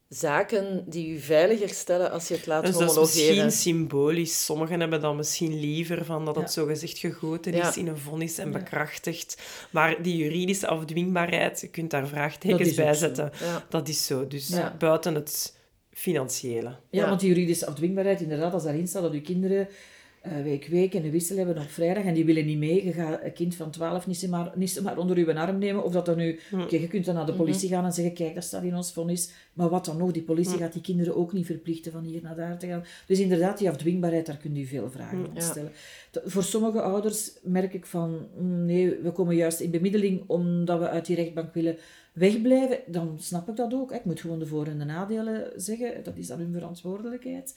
zaken 0.09 0.83
die 0.87 1.09
u 1.09 1.19
veiliger 1.19 1.69
stellen 1.69 2.11
als 2.11 2.27
je 2.27 2.33
het 2.33 2.45
laat 2.45 2.65
dus 2.65 2.73
homologeren. 2.73 3.03
Dat 3.03 3.15
is 3.15 3.27
misschien 3.27 3.51
symbolisch. 3.51 4.45
Sommigen 4.45 4.79
hebben 4.79 5.01
dan 5.01 5.15
misschien 5.15 5.59
liever 5.59 6.05
van 6.05 6.25
dat 6.25 6.35
het 6.35 6.45
ja. 6.45 6.51
zogezegd 6.51 6.97
gegoten 6.97 7.53
is 7.53 7.77
in 7.77 7.87
een 7.87 7.97
vonnis 7.97 8.37
en 8.37 8.51
bekrachtigd. 8.51 9.41
Maar 9.71 10.01
die 10.01 10.17
juridische 10.17 10.67
afdwingbaarheid, 10.67 11.61
je 11.61 11.69
kunt 11.69 11.91
daar 11.91 12.07
vraagtekens 12.07 12.73
bij 12.73 12.93
zetten. 12.93 13.31
Dat 13.69 13.87
is 13.87 14.05
zo. 14.05 14.27
Dus 14.27 14.53
buiten 14.77 15.15
het 15.15 15.57
financiële. 15.93 16.75
Ja, 16.89 17.07
want 17.07 17.19
die 17.19 17.29
juridische 17.29 17.65
afdwingbaarheid, 17.65 18.21
inderdaad, 18.21 18.53
als 18.53 18.63
daarin 18.63 18.87
staat 18.87 19.01
dat 19.01 19.13
uw 19.13 19.21
kinderen 19.21 19.67
uh, 20.25 20.43
week 20.43 20.65
week 20.65 20.93
en 20.93 21.03
een 21.03 21.11
wissel 21.11 21.37
hebben 21.37 21.57
op 21.57 21.69
vrijdag 21.69 22.03
en 22.03 22.13
die 22.13 22.25
willen 22.25 22.45
niet 22.45 22.57
mee. 22.57 22.85
Je 22.85 22.93
gaat 22.93 23.23
een 23.23 23.33
kind 23.33 23.55
van 23.55 23.71
12 23.71 24.07
niet 24.07 24.27
maar, 24.29 24.51
niet 24.55 24.81
maar 24.83 24.97
onder 24.97 25.17
uw 25.17 25.33
arm 25.33 25.57
nemen. 25.57 25.83
Of 25.83 25.91
dat 25.91 26.05
dan 26.05 26.17
nu... 26.17 26.39
Hm. 26.49 26.61
Okay, 26.61 26.79
je 26.79 26.87
kunt 26.87 27.05
dan 27.05 27.15
naar 27.15 27.25
de 27.25 27.33
politie 27.33 27.69
gaan 27.69 27.85
en 27.85 27.93
zeggen, 27.93 28.13
kijk, 28.13 28.35
dat 28.35 28.43
staat 28.43 28.63
in 28.63 28.75
ons 28.75 28.93
vonnis. 28.93 29.31
Maar 29.53 29.69
wat 29.69 29.85
dan 29.85 29.97
nog, 29.97 30.11
die 30.11 30.23
politie 30.23 30.53
hm. 30.53 30.59
gaat 30.59 30.73
die 30.73 30.81
kinderen 30.81 31.15
ook 31.15 31.33
niet 31.33 31.45
verplichten 31.45 31.91
van 31.91 32.03
hier 32.03 32.21
naar 32.21 32.35
daar 32.35 32.57
te 32.57 32.67
gaan. 32.67 32.83
Dus 33.07 33.19
inderdaad, 33.19 33.57
die 33.57 33.69
afdwingbaarheid, 33.69 34.25
daar 34.25 34.37
kun 34.37 34.55
je 34.55 34.65
veel 34.65 34.91
vragen 34.91 35.17
hm. 35.17 35.25
op 35.25 35.39
stellen. 35.41 35.71
Ja. 36.11 36.21
Voor 36.25 36.43
sommige 36.43 36.81
ouders 36.81 37.31
merk 37.43 37.73
ik 37.73 37.85
van, 37.85 38.27
nee, 38.65 38.95
we 38.95 39.11
komen 39.11 39.35
juist 39.35 39.59
in 39.59 39.71
bemiddeling 39.71 40.23
omdat 40.27 40.79
we 40.79 40.89
uit 40.89 41.05
die 41.05 41.15
rechtbank 41.15 41.53
willen 41.53 41.77
wegblijven. 42.13 42.79
Dan 42.87 43.17
snap 43.19 43.49
ik 43.49 43.55
dat 43.55 43.73
ook. 43.73 43.91
Ik 43.91 44.05
moet 44.05 44.21
gewoon 44.21 44.39
de 44.39 44.45
voor- 44.45 44.67
en 44.67 44.79
de 44.79 44.85
nadelen 44.85 45.51
zeggen. 45.55 46.03
Dat 46.03 46.17
is 46.17 46.27
dan 46.27 46.39
hun 46.39 46.53
verantwoordelijkheid. 46.53 47.55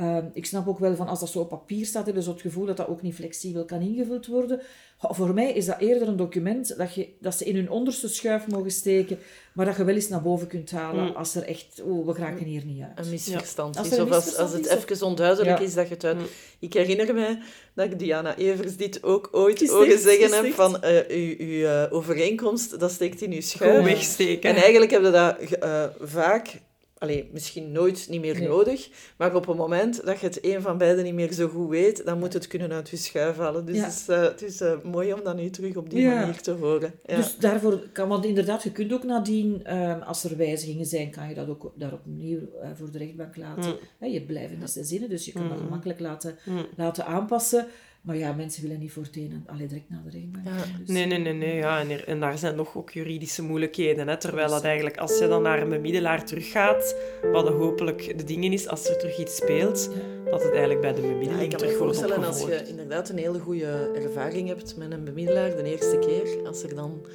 Uh, 0.00 0.18
ik 0.32 0.46
snap 0.46 0.68
ook 0.68 0.78
wel 0.78 0.96
van 0.96 1.08
als 1.08 1.20
dat 1.20 1.28
zo 1.28 1.38
op 1.38 1.48
papier 1.48 1.86
staat, 1.86 2.04
hebben 2.04 2.22
ze 2.22 2.30
het 2.30 2.40
gevoel 2.40 2.66
dat 2.66 2.76
dat 2.76 2.88
ook 2.88 3.02
niet 3.02 3.14
flexibel 3.14 3.64
kan 3.64 3.80
ingevuld 3.80 4.26
worden. 4.26 4.60
Voor 4.98 5.34
mij 5.34 5.52
is 5.52 5.66
dat 5.66 5.78
eerder 5.78 6.08
een 6.08 6.16
document 6.16 6.76
dat, 6.76 6.94
je, 6.94 7.08
dat 7.20 7.34
ze 7.34 7.44
in 7.44 7.56
hun 7.56 7.70
onderste 7.70 8.08
schuif 8.08 8.46
mogen 8.46 8.70
steken, 8.70 9.18
maar 9.52 9.66
dat 9.66 9.76
je 9.76 9.84
wel 9.84 9.94
eens 9.94 10.08
naar 10.08 10.22
boven 10.22 10.46
kunt 10.46 10.70
halen 10.70 11.04
mm. 11.04 11.16
als 11.16 11.34
er 11.34 11.42
echt, 11.42 11.82
oh, 11.84 12.06
we 12.06 12.14
geraken 12.14 12.44
hier 12.44 12.64
niet 12.64 12.82
uit. 12.82 13.06
Een 13.06 13.10
misverstand 13.10 13.74
ja. 13.74 13.82
is, 13.82 13.98
of 13.98 14.10
als, 14.10 14.36
als 14.36 14.52
het 14.52 14.66
even 14.66 15.06
onduidelijk 15.06 15.58
ja. 15.58 15.64
is 15.64 15.74
dat 15.74 15.88
je 15.88 15.94
het 15.94 16.04
uit... 16.04 16.18
Mm. 16.18 16.26
Ik 16.58 16.72
herinner 16.72 17.14
mij 17.14 17.38
dat 17.74 17.86
ik 17.86 17.98
Diana 17.98 18.36
Evers 18.36 18.76
dit 18.76 19.02
ook 19.02 19.28
ooit 19.32 19.68
horen 19.68 19.98
zeggen 19.98 20.32
heb 20.32 20.52
van 20.52 20.80
uh, 20.84 20.90
uw, 21.08 21.34
uw 21.38 21.46
uh, 21.46 21.84
overeenkomst, 21.90 22.80
dat 22.80 22.90
steekt 22.90 23.22
in 23.22 23.32
uw 23.32 23.40
schuif. 23.40 23.70
Gewoon 23.70 23.84
wegsteken. 23.84 24.50
En 24.50 24.56
eigenlijk 24.56 24.90
hebben 24.90 25.12
we 25.12 25.18
dat 25.18 25.62
uh, 25.62 25.84
vaak 26.00 26.60
Allee, 26.98 27.30
misschien 27.32 27.72
nooit 27.72 28.06
niet 28.08 28.20
meer 28.20 28.38
nee. 28.38 28.48
nodig, 28.48 28.88
maar 29.16 29.34
op 29.34 29.46
het 29.46 29.56
moment 29.56 30.06
dat 30.06 30.20
je 30.20 30.26
het 30.26 30.44
een 30.44 30.62
van 30.62 30.78
beiden 30.78 31.04
niet 31.04 31.14
meer 31.14 31.32
zo 31.32 31.48
goed 31.48 31.68
weet, 31.68 32.04
dan 32.04 32.18
moet 32.18 32.32
het 32.32 32.46
kunnen 32.46 32.72
uit 32.72 32.88
je 32.88 32.96
schuif 32.96 33.36
halen. 33.36 33.64
Dus 33.66 33.76
ja. 33.76 33.84
het 33.84 33.92
is, 33.94 34.08
uh, 34.08 34.22
het 34.22 34.42
is 34.42 34.60
uh, 34.60 34.82
mooi 34.82 35.12
om 35.12 35.24
dat 35.24 35.36
nu 35.36 35.50
terug 35.50 35.76
op 35.76 35.90
die 35.90 36.00
ja. 36.00 36.14
manier 36.14 36.40
te 36.40 36.50
horen. 36.50 36.94
Ja. 37.04 37.16
Dus 37.16 37.36
daarvoor 37.36 37.88
kan, 37.92 38.08
want 38.08 38.24
inderdaad, 38.24 38.62
je 38.62 38.72
kunt 38.72 38.92
ook 38.92 39.04
nadien, 39.04 39.74
um, 39.76 40.00
als 40.00 40.24
er 40.24 40.36
wijzigingen 40.36 40.86
zijn, 40.86 41.10
kan 41.10 41.28
je 41.28 41.34
dat 41.34 41.48
ook 41.48 41.72
daar 41.74 41.92
opnieuw 41.92 42.38
uh, 42.38 42.68
voor 42.74 42.90
de 42.90 42.98
rechtbank 42.98 43.36
laten. 43.36 43.70
Mm. 43.70 43.78
He, 43.98 44.06
je 44.06 44.14
hebt 44.14 44.26
blijvende 44.26 44.66
zinnen, 44.66 45.08
dus 45.08 45.24
je 45.24 45.32
kunt 45.32 45.44
mm. 45.44 45.50
dat 45.50 45.58
gemakkelijk 45.58 46.00
laten, 46.00 46.38
mm. 46.44 46.66
laten 46.76 47.06
aanpassen. 47.06 47.66
Maar 48.06 48.16
ja, 48.16 48.32
mensen 48.32 48.62
willen 48.62 48.78
niet 48.78 48.92
voor 48.92 49.02
het 49.02 49.16
een 49.16 49.44
alleen 49.46 49.66
direct 49.66 49.90
naar 49.90 50.02
de 50.04 50.10
rechtbank 50.10 50.44
ja. 50.44 50.78
Dus. 50.78 50.88
Nee, 50.88 51.06
nee, 51.06 51.18
nee. 51.18 51.32
nee 51.32 51.54
ja. 51.54 51.80
en, 51.80 51.90
er, 51.90 52.08
en 52.08 52.20
daar 52.20 52.38
zijn 52.38 52.56
nog 52.56 52.76
ook 52.76 52.90
juridische 52.90 53.42
moeilijkheden. 53.42 54.08
Hè? 54.08 54.16
Terwijl 54.16 54.48
dat 54.48 54.64
eigenlijk, 54.64 54.96
als 54.96 55.18
je 55.18 55.28
dan 55.28 55.42
naar 55.42 55.62
een 55.62 55.68
bemiddelaar 55.68 56.24
teruggaat, 56.24 56.96
wat 57.32 57.48
hopelijk 57.48 58.18
de 58.18 58.24
dingen 58.24 58.52
is, 58.52 58.68
als 58.68 58.88
er 58.88 58.98
terug 58.98 59.18
iets 59.18 59.36
speelt, 59.36 59.90
ja. 59.94 60.30
dat 60.30 60.42
het 60.42 60.50
eigenlijk 60.50 60.80
bij 60.80 60.92
de 60.92 61.00
bemiddeling 61.00 61.38
ja, 61.38 61.42
ik 61.42 61.50
kan 61.50 61.66
me 61.66 61.74
voorstellen 61.74 62.24
als 62.24 62.40
je 62.40 62.68
inderdaad 62.68 63.08
een 63.08 63.18
hele 63.18 63.38
goede 63.38 63.90
ervaring 63.94 64.48
hebt 64.48 64.76
met 64.76 64.92
een 64.92 65.04
bemiddelaar 65.04 65.56
de 65.56 65.64
eerste 65.64 65.98
keer, 65.98 66.46
als 66.46 66.62
er 66.62 66.74
dan 66.74 67.06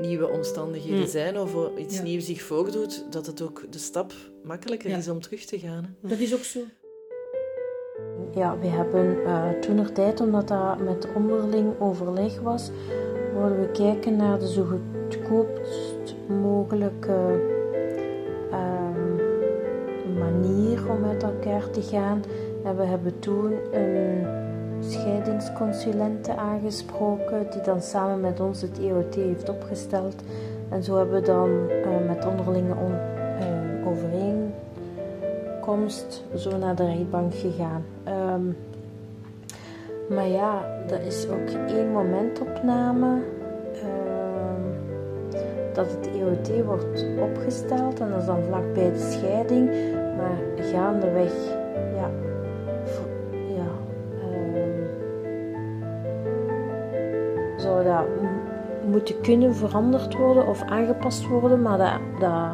nieuwe 0.00 0.28
omstandigheden 0.28 0.98
hmm. 0.98 1.08
zijn 1.08 1.38
of 1.38 1.76
iets 1.78 1.96
ja. 1.96 2.02
nieuws 2.02 2.24
zich 2.24 2.42
voordoet, 2.42 3.04
dat 3.10 3.26
het 3.26 3.42
ook 3.42 3.66
de 3.70 3.78
stap 3.78 4.12
makkelijker 4.44 4.96
is 4.96 5.08
om 5.08 5.20
terug 5.20 5.44
te 5.44 5.58
gaan. 5.58 5.96
Hè? 6.02 6.08
Dat 6.08 6.18
is 6.18 6.34
ook 6.34 6.44
zo. 6.44 6.60
Ja, 8.36 8.58
we 8.60 8.66
hebben 8.66 9.16
uh, 9.16 9.48
toen 9.60 9.78
er 9.78 9.92
tijd, 9.92 10.20
omdat 10.20 10.48
dat 10.48 10.78
met 10.78 11.08
onderling 11.14 11.72
overleg 11.78 12.40
was, 12.40 12.70
wilden 13.32 13.60
we 13.60 13.68
kijken 13.70 14.16
naar 14.16 14.38
de 14.38 14.48
zo 14.48 14.64
goedkoopst 14.64 16.14
mogelijke 16.26 17.44
uh, 18.50 20.18
manier 20.18 20.90
om 20.90 21.00
met 21.00 21.22
elkaar 21.22 21.70
te 21.70 21.82
gaan. 21.82 22.22
En 22.64 22.76
we 22.76 22.84
hebben 22.84 23.18
toen 23.18 23.52
een 23.72 24.26
scheidingsconsulente 24.80 26.36
aangesproken, 26.36 27.46
die 27.50 27.60
dan 27.60 27.82
samen 27.82 28.20
met 28.20 28.40
ons 28.40 28.60
het 28.60 28.78
EOT 28.78 29.14
heeft 29.14 29.48
opgesteld. 29.48 30.22
En 30.68 30.82
zo 30.82 30.96
hebben 30.96 31.20
we 31.20 31.26
dan 31.26 31.50
uh, 31.50 32.08
met 32.08 32.26
onderlinge 32.26 32.74
on, 32.74 32.92
uh, 33.40 33.86
zo 36.36 36.56
naar 36.58 36.74
de 36.74 36.84
rechtbank 36.84 37.34
gegaan. 37.34 37.84
Um, 38.08 38.56
maar 40.08 40.28
ja, 40.28 40.64
dat 40.86 41.00
is 41.00 41.28
ook 41.28 41.68
één 41.68 41.92
momentopname 41.92 43.22
um, 43.84 44.64
dat 45.72 45.90
het 45.90 46.10
EOT 46.14 46.64
wordt 46.64 47.06
opgesteld 47.20 48.00
en 48.00 48.10
dat 48.10 48.20
is 48.20 48.26
dan 48.26 48.42
vlakbij 48.48 48.92
de 48.92 49.10
scheiding. 49.10 49.70
Maar 50.16 50.64
gaandeweg, 50.64 51.32
ja, 51.94 52.10
ja 53.30 53.68
um, 54.34 54.88
zou 57.56 57.84
dat 57.84 58.04
moeten 58.90 59.20
kunnen 59.20 59.54
veranderd 59.54 60.14
worden 60.14 60.46
of 60.46 60.62
aangepast 60.62 61.26
worden, 61.26 61.62
maar 61.62 61.78
dat, 61.78 62.20
dat 62.20 62.50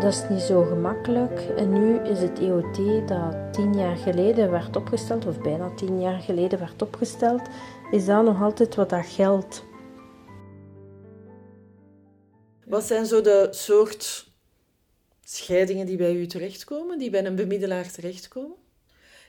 dat 0.00 0.12
is 0.12 0.28
niet 0.28 0.40
zo 0.40 0.62
gemakkelijk. 0.62 1.40
En 1.56 1.72
nu 1.72 1.98
is 1.98 2.20
het 2.20 2.38
EOT 2.38 3.08
dat 3.08 3.52
tien 3.52 3.74
jaar 3.74 3.96
geleden 3.96 4.50
werd 4.50 4.76
opgesteld, 4.76 5.26
of 5.26 5.40
bijna 5.40 5.74
tien 5.74 6.00
jaar 6.00 6.20
geleden 6.20 6.58
werd 6.58 6.82
opgesteld, 6.82 7.42
is 7.90 8.04
dat 8.04 8.24
nog 8.24 8.42
altijd 8.42 8.74
wat 8.74 8.90
dat 8.90 9.06
geldt. 9.06 9.64
Wat 12.66 12.84
zijn 12.84 13.06
zo 13.06 13.20
de 13.20 13.48
soort 13.50 14.32
scheidingen 15.24 15.86
die 15.86 15.96
bij 15.96 16.14
u 16.14 16.26
terechtkomen, 16.26 16.98
die 16.98 17.10
bij 17.10 17.24
een 17.24 17.36
bemiddelaar 17.36 17.90
terechtkomen? 17.90 18.56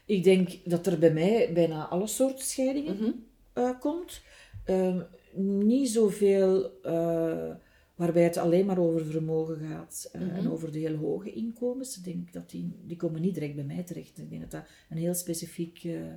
Ik 0.05 0.23
denk 0.23 0.49
dat 0.63 0.87
er 0.87 0.99
bij 0.99 1.13
mij 1.13 1.51
bijna 1.53 1.87
alle 1.87 2.07
soorten 2.07 2.45
scheidingen 2.45 2.95
mm 2.95 3.01
-hmm. 3.01 3.25
uh, 3.63 3.79
komt. 3.79 4.21
Um, 4.65 5.05
niet 5.33 5.89
zoveel 5.89 6.71
uh, 6.83 7.55
waarbij 7.95 8.23
het 8.23 8.37
alleen 8.37 8.65
maar 8.65 8.77
over 8.79 9.05
vermogen 9.05 9.57
gaat 9.69 10.09
eh, 10.11 10.21
en 10.21 10.27
Mhm. 10.43 10.47
over 10.51 10.71
de 10.71 10.79
heel 10.79 10.95
hoge 10.95 11.31
inkomens. 11.33 11.97
Ik 11.97 12.03
denk 12.03 12.33
dat 12.33 12.49
die, 12.49 12.71
die 12.83 12.97
komen 12.97 13.21
niet 13.21 13.33
direct 13.33 13.55
bij 13.55 13.63
mij 13.63 13.83
terecht. 13.83 14.17
Ik 14.17 14.29
denk 14.29 14.41
dat 14.41 14.51
dat 14.51 14.63
een 14.89 14.97
heel 14.97 15.13
specifiek 15.13 15.83
eh, 15.83 16.07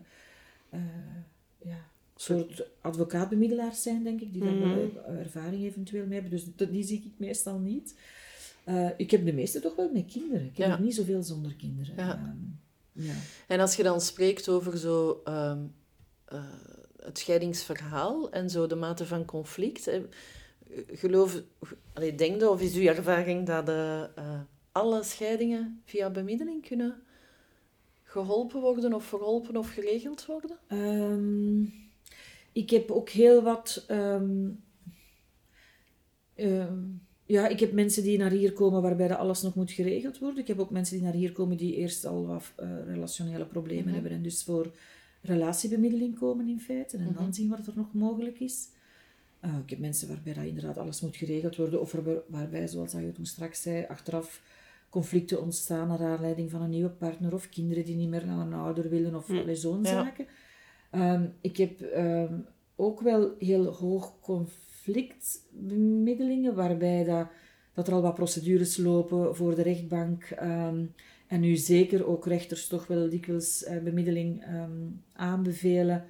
eh, 0.71 0.81
ja, 1.65 1.79
soort 2.17 2.69
advocaatbemiddelaars 2.81 3.83
zijn, 3.83 4.03
denk 4.05 4.21
ik, 4.21 4.33
die 4.33 4.43
daar 4.45 4.53
Mhm. 4.55 4.75
wel, 4.75 5.05
ervaring 5.19 5.63
eventueel 5.65 6.05
mee 6.07 6.21
hebben. 6.21 6.31
Dus 6.39 6.55
dat- 6.57 6.71
die 6.73 6.83
zie 6.85 7.03
ik 7.05 7.13
meestal 7.17 7.59
niet. 7.59 7.95
Ik 8.97 9.11
heb 9.11 9.25
de 9.25 9.33
meeste 9.33 9.61
toch 9.61 9.77
wel 9.77 9.91
met 9.93 10.07
kinderen. 10.07 10.47
Ik 10.47 10.57
heb 10.57 10.67
Ja. 10.69 10.79
niet 10.79 10.95
zoveel 10.95 11.23
zonder 11.23 11.55
kinderen. 11.55 11.95
Ja. 11.97 12.15
Ehm, 12.17 12.37
ja. 13.07 13.15
En 13.49 13.61
als 13.61 13.77
je 13.77 13.83
dan 13.83 14.01
spreekt 14.01 14.49
over 14.49 14.79
zo, 14.79 15.21
ehm, 15.25 15.59
eh, 16.25 16.45
het 17.03 17.19
scheidingsverhaal 17.19 18.31
en 18.31 18.51
zo 18.51 18.67
de 18.67 18.75
mate 18.75 19.07
van 19.07 19.25
conflict, 19.25 19.91
geloof, 20.87 21.43
allee, 21.93 22.15
denk 22.15 22.41
je, 22.41 22.51
of 22.51 22.61
is 22.61 22.75
uw 22.75 22.87
ervaring 22.87 23.47
dat 23.47 23.69
eh, 23.69 24.03
eh, 24.03 24.41
alle 24.73 25.03
scheidingen 25.03 25.83
via 25.85 26.11
bemiddeling 26.11 26.67
kunnen 26.67 27.03
geholpen 28.03 28.61
worden 28.61 28.93
of 28.95 29.05
verholpen 29.05 29.57
of 29.57 29.69
geregeld 29.73 30.27
worden? 30.27 30.59
Ehm, 30.67 31.63
ik 32.53 32.71
heb 32.71 32.91
ook 32.91 33.09
heel 33.09 33.43
wat. 33.43 33.85
ehm, 33.89 34.49
ehm, 36.35 36.79
ja, 37.27 37.49
ik 37.49 37.61
heb 37.61 37.73
mensen 37.73 38.03
die 38.03 38.19
naar 38.19 38.31
hier 38.31 38.53
komen 38.53 38.83
waarbij 38.83 39.09
dat 39.09 39.19
alles 39.19 39.43
nog 39.43 39.55
moet 39.55 39.71
geregeld 39.71 40.19
worden. 40.19 40.39
Ik 40.39 40.47
heb 40.49 40.59
ook 40.59 40.71
mensen 40.71 40.95
die 40.97 41.05
naar 41.05 41.15
hier 41.15 41.33
komen 41.33 41.57
die 41.57 41.75
eerst 41.77 42.05
al 42.05 42.27
wat 42.27 42.53
eh, 42.57 42.85
relationele 42.87 43.47
problemen 43.47 43.85
Mhm. 43.85 43.95
hebben 43.95 44.13
en 44.13 44.23
dus 44.23 44.45
voor 44.45 44.71
relatiebemiddeling 45.23 46.19
komen 46.19 46.49
in 46.49 46.61
feite. 46.61 46.97
En 46.97 47.05
Mhm. 47.05 47.15
dan 47.15 47.35
zien 47.35 47.49
wat 47.49 47.67
er 47.67 47.73
nog 47.77 47.93
mogelijk 47.95 48.41
is. 48.41 48.69
Eh, 49.41 49.55
ik 49.65 49.71
heb 49.71 49.79
mensen 49.79 50.09
waarbij 50.09 50.35
dat 50.35 50.45
inderdaad 50.45 50.79
alles 50.79 51.01
moet 51.01 51.17
geregeld 51.17 51.57
worden, 51.57 51.81
of 51.81 51.93
waarbij, 51.93 52.21
waarbij 52.27 52.67
zoals 52.67 52.93
je 52.93 53.13
toen 53.13 53.27
straks 53.27 53.63
zei, 53.63 53.85
achteraf 53.89 54.43
conflicten 54.91 55.43
ontstaan 55.43 55.89
naar 55.89 56.03
aanleiding 56.05 56.51
van 56.51 56.63
een 56.63 56.71
nieuwe 56.71 56.91
partner 56.91 57.35
of 57.35 57.49
kinderen 57.49 57.85
die 57.85 57.97
niet 57.97 58.09
meer 58.09 58.27
naar 58.27 58.39
een 58.39 58.53
ouder 58.53 58.89
willen 58.89 59.15
of 59.15 59.31
allee, 59.31 59.55
zo'n 59.55 59.83
Ja. 59.83 59.89
zaken. 59.89 60.27
Ehm, 60.91 61.27
ik 61.41 61.57
heb 61.57 61.81
ehm, 61.81 62.39
ook 62.77 63.01
wel 63.01 63.35
heel 63.39 63.65
hoog 63.65 64.15
conflictbemiddelingen, 64.21 66.55
waarbij 66.55 67.05
dat, 67.05 67.27
dat 67.75 67.89
er 67.89 67.95
al 67.95 68.03
wat 68.03 68.15
procedures 68.15 68.77
lopen 68.77 69.37
voor 69.37 69.55
de 69.55 69.63
rechtbank. 69.63 70.25
ehm, 70.25 70.85
en 71.27 71.41
nu 71.41 71.57
zeker 71.57 72.07
ook 72.07 72.27
rechters 72.27 72.67
toch 72.67 72.87
wel 72.87 73.09
dikwijls 73.09 73.65
eh, 73.65 73.79
bemiddeling 73.83 74.45
aanbevelen. 75.13 76.05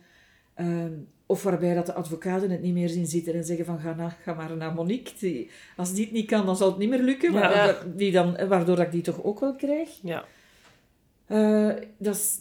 Of 1.30 1.42
waarbij 1.42 1.74
dat 1.74 1.86
de 1.86 1.92
advocaten 1.94 2.50
het 2.50 2.62
niet 2.62 2.72
meer 2.74 2.88
zien 2.88 3.06
zitten 3.06 3.34
en 3.34 3.44
zeggen 3.44 3.64
van 3.64 3.78
ga, 3.78 3.94
na, 3.94 4.08
ga 4.22 4.34
maar 4.34 4.56
naar 4.56 4.72
Monique. 4.74 5.12
Die, 5.18 5.50
als 5.76 5.92
die 5.92 6.04
het 6.04 6.12
niet 6.12 6.26
kan, 6.26 6.46
dan 6.46 6.56
zal 6.56 6.68
het 6.68 6.78
niet 6.78 6.88
meer 6.88 7.02
lukken. 7.02 7.32
Maar 7.32 7.54
Ja. 7.54 7.66
dat- 7.66 7.98
die 7.98 8.12
dan, 8.12 8.36
waardoor 8.48 8.76
dat 8.76 8.84
ik 8.86 8.92
die 8.92 9.02
toch 9.02 9.22
ook 9.24 9.40
wel 9.40 9.54
krijg. 9.54 9.88
Ja. 10.02 10.24
Eh, 11.26 11.70
dat, 11.98 12.14
is- 12.16 12.38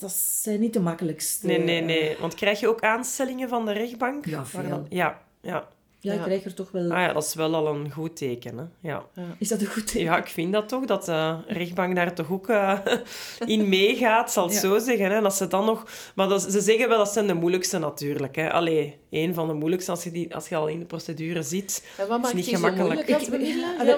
dat, 0.00 0.10
zijn 0.12 0.60
niet 0.60 0.72
de 0.72 0.80
makkelijkste. 0.80 1.46
Nee, 1.46 1.58
nee, 1.58 1.80
eh, 1.80 1.86
nee. 1.86 2.16
Want 2.20 2.34
krijg 2.34 2.60
je 2.60 2.68
ook 2.68 2.80
aanstellingen 2.80 3.48
van 3.48 3.64
de 3.66 3.72
rechtbank? 3.72 4.26
Ja, 4.26 4.36
Waar 4.36 4.46
veel. 4.46 4.68
dan- 4.68 4.86
Ja, 4.88 5.20
ja. 5.40 5.68
Ja, 6.04 6.12
ik 6.12 6.20
krijg 6.22 6.44
er 6.44 6.54
toch 6.54 6.70
wel... 6.70 6.82
Ah 6.82 6.98
ja, 6.98 7.12
dat 7.12 7.24
is 7.24 7.34
wel 7.34 7.54
al 7.54 7.74
een 7.74 7.90
goed 7.90 8.16
teken, 8.16 8.58
hè. 8.58 8.64
Ja. 8.88 9.04
Is 9.38 9.48
dat 9.48 9.60
een 9.60 9.66
goed 9.66 9.86
teken? 9.86 10.00
Ja, 10.00 10.16
ik 10.18 10.26
vind 10.26 10.52
dat 10.52 10.68
toch, 10.68 10.84
dat 10.84 11.04
de 11.04 11.36
rechtbank 11.46 11.94
daar 11.94 12.14
toch 12.14 12.30
ook 12.30 12.48
eh, 12.48 12.78
in 13.46 13.68
meegaat, 13.68 14.32
zal 14.32 14.44
het 14.44 14.54
Ja. 14.54 14.60
zo 14.60 14.78
zeggen. 14.78 15.06
Hè. 15.06 15.16
En 15.16 15.24
als 15.24 15.36
ze 15.36 15.46
dan 15.46 15.64
nog... 15.64 15.86
Maar 16.14 16.28
dat, 16.28 16.42
ze 16.42 16.60
zeggen 16.60 16.88
wel, 16.88 16.98
dat 16.98 17.12
zijn 17.12 17.26
de 17.26 17.34
moeilijkste 17.34 17.78
natuurlijk. 17.78 18.36
Hè. 18.36 18.52
Allee, 18.52 18.96
een 19.10 19.34
van 19.34 19.46
de 19.48 19.54
moeilijkste 19.54 19.90
als 19.90 20.04
je, 20.04 20.10
die, 20.10 20.34
als 20.34 20.48
je 20.48 20.56
al 20.56 20.68
in 20.68 20.78
de 20.78 20.84
procedure 20.84 21.42
zit. 21.42 21.84
En 21.98 22.08
wat 22.08 22.20
maakt 22.20 22.34
niet 22.34 22.46
gemakkelijk. 22.46 23.00
Ik, 23.00 23.28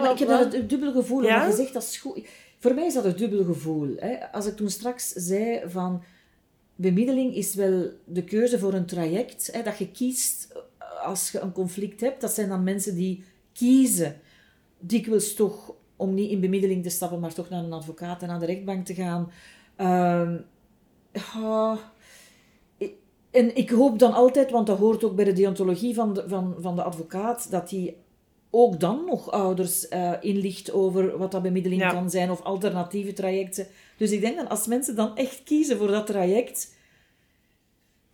maar 0.01 0.11
ik 0.13 0.19
heb 0.19 0.29
dat 0.29 0.53
het 0.53 0.71
dubbel 0.71 0.93
gevoel. 0.93 1.23
Ja? 1.23 1.35
omdat 1.35 1.57
je 1.57 1.63
zegt, 1.63 1.73
dat 1.75 1.83
is 1.83 1.97
goed. 1.97 2.27
Voor 2.59 2.75
mij 2.75 2.87
is 2.87 2.95
dat 2.95 3.05
het 3.05 3.19
dubbel 3.19 3.45
gevoel. 3.45 3.95
Hè. 3.97 4.33
Als 4.33 4.47
ik 4.47 4.57
toen 4.57 4.71
straks 4.71 5.13
zei 5.13 5.61
van... 5.67 6.03
Bemiddeling 6.79 7.35
is 7.35 7.55
wel 7.55 7.91
de 8.05 8.25
keuze 8.25 8.59
voor 8.59 8.73
een 8.75 8.87
traject. 8.87 9.49
Hè, 9.53 9.63
dat 9.63 9.79
je 9.79 9.91
kiest 9.91 10.53
als 11.07 11.31
je 11.31 11.41
een 11.41 11.53
conflict 11.53 12.01
hebt. 12.01 12.21
Dat 12.21 12.31
zijn 12.33 12.49
dan 12.49 12.65
mensen 12.65 12.95
die 12.95 13.25
kiezen. 13.53 14.17
Dikwijls 14.79 15.35
toch 15.35 15.73
om 15.97 16.15
niet 16.15 16.31
in 16.31 16.41
bemiddeling 16.41 16.83
te 16.83 16.89
stappen, 16.91 17.21
maar 17.21 17.35
toch 17.35 17.49
naar 17.49 17.65
een 17.65 17.73
advocaat 17.73 18.23
en 18.23 18.29
naar 18.29 18.41
de 18.41 18.47
rechtbank 18.47 18.87
te 18.87 18.95
gaan. 18.95 19.31
Ehm, 19.77 20.37
ik- 22.79 22.95
en 23.31 23.57
ik 23.57 23.71
hoop 23.71 23.99
dan 23.99 24.13
altijd, 24.13 24.51
want 24.51 24.67
dat 24.67 24.79
hoort 24.79 25.05
ook 25.05 25.17
bij 25.17 25.25
de 25.25 25.33
deontologie 25.33 25.95
van 25.95 26.15
de, 26.15 26.25
van, 26.29 26.55
van 26.59 26.77
de 26.77 26.83
advocaat, 26.83 27.51
dat 27.51 27.71
hij 27.71 27.97
ook 28.51 28.81
dan 28.81 29.05
nog 29.07 29.31
ouders 29.31 29.89
eh, 29.89 30.13
inlicht 30.21 30.73
over 30.73 31.19
wat 31.19 31.31
dat 31.33 31.43
bemiddeling 31.43 31.81
Ja. 31.83 31.91
kan 31.91 32.11
zijn 32.11 32.31
of 32.31 32.43
alternatieve 32.43 33.13
trajecten. 33.13 33.67
Dus 33.97 34.11
ik 34.11 34.21
denk 34.21 34.37
dat 34.37 34.49
als 34.49 34.67
mensen 34.67 34.97
dan 34.97 35.17
echt 35.17 35.43
kiezen 35.45 35.77
voor 35.79 35.87
dat 35.89 36.07
traject, 36.07 36.75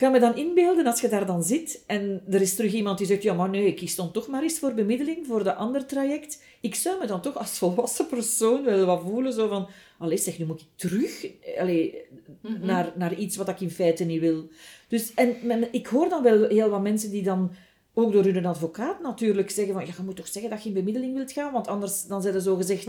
kan 0.02 0.12
me 0.12 0.18
dan 0.20 0.36
inbeelden 0.36 0.86
als 0.86 1.00
je 1.00 1.08
daar 1.08 1.26
dan 1.26 1.42
zit 1.42 1.82
en 1.86 2.22
er 2.30 2.40
is 2.40 2.54
terug 2.54 2.72
iemand 2.72 2.98
die 2.98 3.06
zegt, 3.06 3.22
ja 3.22 3.34
maar 3.34 3.48
nee, 3.48 3.66
ik 3.66 3.76
kies 3.76 3.94
dan 3.94 4.12
toch 4.12 4.28
maar 4.28 4.42
eens 4.42 4.58
voor 4.58 4.74
bemiddeling, 4.74 5.26
voor 5.26 5.44
dat 5.44 5.56
ander 5.56 5.86
traject. 5.86 6.42
Ik 6.60 6.74
zou 6.74 6.98
me 7.00 7.06
dan 7.06 7.20
toch 7.20 7.38
als 7.38 7.58
volwassen 7.58 8.06
persoon 8.06 8.64
wel 8.64 8.84
wat 8.86 9.02
voelen, 9.02 9.32
zo 9.32 9.48
van, 9.48 9.68
allee 9.98 10.16
zeg, 10.18 10.38
nu 10.38 10.44
moet 10.44 10.60
ik 10.60 10.66
terug 10.76 11.26
allee, 11.58 11.94
Mhm. 12.40 12.66
naar, 12.66 12.92
naar 12.96 13.14
iets 13.14 13.36
wat 13.36 13.48
ik 13.48 13.60
in 13.60 13.70
feite 13.70 14.04
niet 14.04 14.20
wil. 14.20 14.48
Dus, 14.88 15.14
en 15.14 15.36
men- 15.42 15.68
ik 15.72 15.86
hoor 15.86 16.08
dan 16.08 16.22
wel 16.22 16.48
heel 16.48 16.68
wat 16.68 16.82
mensen 16.82 17.10
die 17.10 17.22
dan, 17.22 17.50
ook 17.94 18.12
door 18.12 18.24
hun 18.24 18.46
advocaat 18.46 19.02
natuurlijk, 19.02 19.50
zeggen 19.50 19.74
van, 19.74 19.86
ja, 19.86 19.92
je 19.96 20.02
moet 20.02 20.16
toch 20.16 20.28
zeggen 20.28 20.50
dat 20.50 20.62
je 20.62 20.68
in 20.68 20.74
bemiddeling 20.74 21.14
wilt 21.14 21.32
gaan, 21.32 21.52
want 21.52 21.68
anders 21.68 22.04
dan 22.06 22.22
zijn 22.22 22.34
ze 22.34 22.40
zo 22.40 22.56
gezegd 22.56 22.86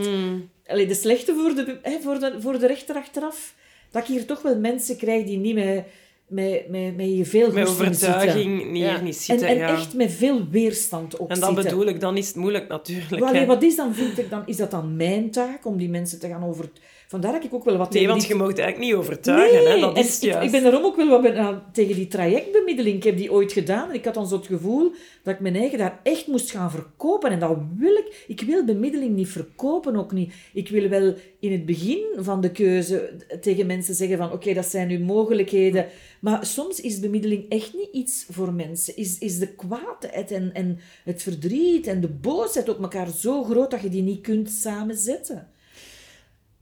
allee, 0.68 0.88
de 0.88 0.94
slechte 0.94 1.34
voor 1.34 1.56
de, 1.56 1.78
hè, 1.82 2.00
voor, 2.02 2.20
de, 2.20 2.36
voor 2.42 2.60
de 2.60 2.68
rechter 2.68 2.96
achteraf. 2.96 3.56
Dat 3.92 4.02
ik 4.02 4.08
hier 4.08 4.26
toch 4.26 4.42
wel 4.42 4.58
mensen 4.60 4.98
krijg 4.98 5.26
die 5.26 5.38
niet 5.38 5.56
met, 5.56 5.86
met, 6.34 6.70
met, 6.70 6.96
met 6.96 7.06
hier 7.06 7.26
veel 7.26 7.52
Met 7.52 7.68
overtuiging 7.68 8.72
niet, 8.72 8.84
Ja. 8.84 9.00
niet 9.02 9.16
En, 9.16 9.22
zitten. 9.22 9.48
en 9.48 9.58
ja. 9.58 9.68
echt 9.68 9.94
met 9.94 10.12
veel 10.12 10.48
weerstand 10.50 11.20
ook 11.20 11.30
en 11.30 11.40
dat 11.40 11.50
zitten. 11.50 11.64
bedoel 11.64 11.88
ik, 11.88 12.00
dan 12.00 12.18
is 12.18 12.28
het 12.28 12.36
moeilijk 12.36 12.68
natuurlijk. 12.68 13.46
Wat 13.46 13.64
is 13.64 13.76
dan, 13.76 13.96
vind 13.96 14.18
ik, 14.18 14.30
dan 14.30 14.44
is 14.46 14.58
dat 14.58 14.72
dan 14.72 14.96
mijn 14.96 15.32
taak 15.32 15.66
om 15.66 15.78
die 15.78 15.90
mensen 15.90 16.20
te 16.20 16.28
gaan 16.28 16.44
over... 16.44 16.70
Vandaar 17.14 17.32
dat 17.32 17.44
ik 17.44 17.54
ook 17.54 17.64
wel 17.64 17.78
wat 17.78 17.94
Nee, 17.94 18.08
want 18.08 18.20
die- 18.22 18.30
je 18.30 18.36
mag 18.36 18.48
het 18.48 18.60
eigenlijk 18.60 18.90
niet 18.92 19.00
overtuigen. 19.02 19.72
hè. 19.72 19.80
Dat 19.80 19.98
is 19.98 20.14
het 20.14 20.24
ik, 20.24 20.30
juist. 20.30 20.46
ik 20.46 20.52
ben 20.52 20.64
daarom 20.64 20.84
ook 20.84 20.96
wel 20.96 21.08
wat 21.10 21.22
ben- 21.22 21.62
tegen 21.72 21.96
die 21.96 22.08
trajectbemiddeling. 22.08 22.96
Ik 22.96 23.04
heb 23.04 23.18
die 23.18 23.32
ooit 23.32 23.52
gedaan 23.52 23.90
en 23.90 23.96
ik 23.96 24.06
had 24.06 24.14
dan 24.14 24.28
zo 24.28 24.36
het 24.36 24.46
gevoel 24.46 24.92
dat 25.24 25.34
ik 25.34 25.40
mijn 25.40 25.56
eigen 25.56 25.78
daar 25.78 26.00
echt 26.04 26.28
moest 26.28 26.52
gaan 26.52 26.72
verkopen. 26.72 27.32
En 27.32 27.40
dat 27.40 27.58
wil 27.78 27.96
ik. 27.96 28.24
Ik 28.28 28.42
wil 28.42 28.66
bemiddeling 28.66 29.16
niet 29.16 29.28
verkopen, 29.30 29.96
ook 29.96 30.12
niet. 30.12 30.34
Ik 30.54 30.70
wil 30.70 30.90
wel 30.90 31.14
in 31.40 31.52
het 31.52 31.66
begin 31.66 32.04
van 32.18 32.42
de 32.42 32.52
keuze 32.52 33.10
tegen 33.42 33.66
mensen 33.66 33.96
zeggen 33.96 34.18
van 34.18 34.32
oké, 34.32 34.54
dat 34.54 34.66
zijn 34.66 34.90
uw 34.90 35.06
mogelijkheden. 35.06 35.86
Maar 36.22 36.46
soms 36.46 36.82
is 36.82 37.00
bemiddeling 37.00 37.46
echt 37.50 37.74
niet 37.74 37.90
iets 37.92 38.26
voor 38.30 38.54
mensen. 38.54 38.98
Is, 38.98 39.18
is 39.20 39.40
de 39.40 39.48
kwaadheid 39.48 40.32
en, 40.32 40.50
en 40.54 40.80
het 41.04 41.22
verdriet 41.24 41.88
en 41.88 42.02
de 42.02 42.08
boosheid 42.10 42.70
op 42.70 42.82
elkaar 42.82 43.08
zo 43.10 43.44
groot 43.44 43.72
dat 43.72 43.82
je 43.82 43.90
die 43.90 44.02
niet 44.04 44.22
kunt 44.22 44.50
samenzetten. 44.50 45.48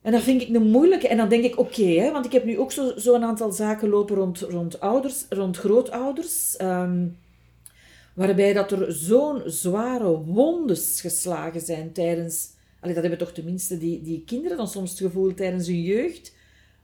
En 0.01 0.11
dat 0.11 0.21
vind 0.21 0.41
ik 0.41 0.55
een 0.55 0.69
moeilijke. 0.69 1.07
En 1.07 1.17
dan 1.17 1.29
denk 1.29 1.43
ik, 1.43 1.59
oké, 1.59 2.11
want 2.11 2.25
ik 2.25 2.31
heb 2.31 2.45
nu 2.45 2.59
ook 2.59 2.71
zo'n 2.71 2.93
zo 2.97 3.13
een 3.13 3.23
aantal 3.23 3.51
zaken 3.51 3.89
lopen 3.89 4.15
rond, 4.15 4.39
rond 4.39 4.79
ouders, 4.79 5.25
rond 5.29 5.57
grootouders. 5.57 6.55
ehm, 6.57 7.07
waarbij 8.13 8.53
dat 8.53 8.71
er 8.71 8.91
zo'n 8.91 9.41
zware 9.45 10.17
wondes 10.17 11.01
geslagen 11.01 11.61
zijn 11.61 11.91
tijdens... 11.91 12.49
Allee, 12.79 12.93
dat 12.93 13.03
hebben 13.03 13.19
toch 13.19 13.33
tenminste 13.33 13.77
die, 13.77 14.01
die 14.01 14.23
kinderen 14.25 14.57
dan 14.57 14.67
soms 14.67 14.89
het 14.89 14.99
gevoel 14.99 15.33
tijdens 15.33 15.67
hun 15.67 15.81
jeugd. 15.81 16.33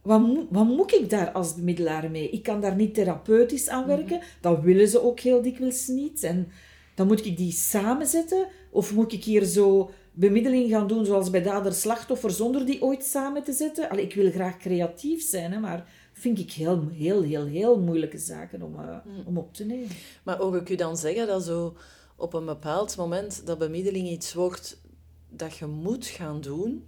Wat, 0.01 0.22
wat 0.49 0.65
moet 0.65 0.93
ik 0.93 1.09
daar 1.09 1.32
als 1.32 1.55
bemiddelaar 1.55 2.11
mee? 2.11 2.30
Ik 2.30 2.43
kan 2.43 2.61
daar 2.61 2.76
niet 2.76 2.93
therapeutisch 2.93 3.70
aan 3.70 3.88
werken. 3.88 4.22
Dat 4.41 4.61
willen 4.61 4.88
ze 4.88 5.03
ook 5.03 5.20
heel 5.20 5.41
dikwijls 5.41 5.88
niet. 5.88 6.24
En 6.24 6.51
dan 6.95 7.07
moet 7.07 7.26
ik 7.26 7.38
die 7.38 7.51
samenzetten. 7.51 8.47
Of 8.70 8.93
moet 8.93 9.13
ik 9.13 9.24
hier 9.24 9.43
zo 9.43 9.89
bemiddeling 10.20 10.70
gaan 10.70 10.88
doen 10.88 11.05
zoals 11.05 11.30
bij 11.30 11.41
dader-slachtoffer 11.41 12.32
zonder 12.32 12.65
die 12.65 12.82
ooit 12.82 13.03
samen 13.03 13.43
te 13.43 13.53
zetten? 13.53 13.89
Allee, 13.89 14.03
ik 14.03 14.13
wil 14.13 14.32
graag 14.32 14.57
creatief 14.57 15.30
zijn, 15.30 15.51
hè, 15.51 15.59
maar 15.59 15.89
vind 16.13 16.39
ik 16.39 16.51
heel, 16.51 16.88
heel, 16.89 17.22
heel, 17.22 17.45
heel 17.45 17.80
moeilijke 17.80 18.18
zaken 18.18 18.61
om, 18.61 18.80
eh, 18.80 18.97
om 19.26 19.38
op 19.38 19.53
te 19.53 19.65
nemen. 19.65 19.88
Maar 20.24 20.38
hoor 20.38 20.55
ik 20.55 20.70
u 20.70 20.76
dan 20.76 20.97
zeggen 20.97 21.28
dat 21.28 21.43
zo 21.43 21.78
op 22.15 22.34
een 22.34 22.45
bepaald 22.45 22.97
moment 22.97 23.45
dat 23.45 23.57
bemiddeling 23.57 24.07
iets 24.07 24.34
wordt 24.34 24.82
dat 25.30 25.57
je 25.57 25.65
moet 25.65 26.05
gaan 26.05 26.41
doen, 26.41 26.86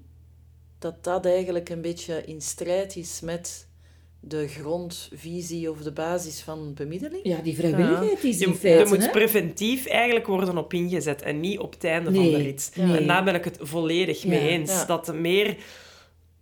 dat 0.79 1.03
dat 1.03 1.25
eigenlijk 1.25 1.69
een 1.69 1.81
beetje 1.81 2.25
in 2.25 2.41
strijd 2.41 2.95
is 2.95 3.19
met 3.21 3.67
de 4.19 4.47
grondvisie 4.47 5.71
of 5.71 5.81
de 5.81 5.91
basis 5.91 6.41
van 6.41 6.73
bemiddeling? 6.73 7.21
Ja, 7.23 7.37
die 7.41 7.55
vrijwilligheid 7.55 8.23
is 8.23 8.41
in 8.41 8.49
je 8.49 8.55
feite... 8.55 8.89
moet 8.89 9.05
hè. 9.05 9.09
preventief 9.09 9.85
eigenlijk 9.85 10.27
worden 10.27 10.57
op 10.57 10.73
ingezet 10.73 11.21
en 11.21 11.39
niet 11.39 11.59
op 11.59 11.73
het 11.73 11.83
einde 11.83 12.13
van 12.13 12.23
de 12.23 12.37
rit. 12.37 12.71
nee. 12.75 12.97
En 12.97 13.07
daar 13.07 13.23
ben 13.23 13.35
ik 13.35 13.43
het 13.43 13.57
volledig 13.61 14.25
mee 14.25 14.47
eens. 14.47 14.71
Ja. 14.71 14.85
Dat 14.85 15.07
er 15.07 15.15
meer... 15.15 15.57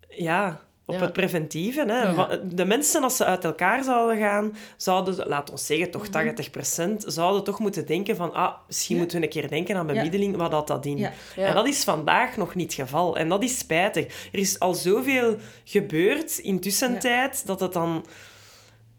Ja, 0.09 0.66
op 0.89 0.95
Ja. 0.95 1.01
het 1.01 1.13
preventieve. 1.13 1.79
Hè. 1.88 2.01
Ja. 2.01 2.39
De 2.43 2.65
mensen, 2.65 3.03
als 3.03 3.17
ze 3.17 3.25
uit 3.25 3.43
elkaar 3.43 3.83
zouden 3.83 4.17
gaan, 4.17 4.55
zouden, 4.77 5.27
laat 5.27 5.51
ons 5.51 5.65
zeggen, 5.65 5.91
toch 5.91 6.07
80%, 6.07 7.03
zouden 7.07 7.43
toch 7.43 7.59
moeten 7.59 7.85
denken 7.85 8.15
van, 8.15 8.33
ah, 8.33 8.53
misschien 8.67 8.95
Ja. 8.95 9.01
moeten 9.01 9.19
we 9.19 9.25
een 9.25 9.31
keer 9.31 9.49
denken 9.49 9.75
aan 9.75 9.88
bemiddeling, 9.88 10.35
wat 10.35 10.51
dat 10.51 10.67
dat 10.67 10.85
in. 10.85 11.07
En 11.35 11.53
dat 11.53 11.67
is 11.67 11.83
vandaag 11.83 12.38
nog 12.38 12.55
niet 12.55 12.75
het 12.75 12.88
geval. 12.88 13.17
En 13.17 13.29
dat 13.29 13.43
is 13.43 13.57
spijtig. 13.57 14.05
Er 14.31 14.39
is 14.39 14.59
al 14.59 14.73
zoveel 14.73 15.35
gebeurd 15.63 16.38
in 16.38 16.59
tussentijd, 16.59 17.45
dat 17.45 17.59
het 17.59 17.73
dan... 17.73 18.05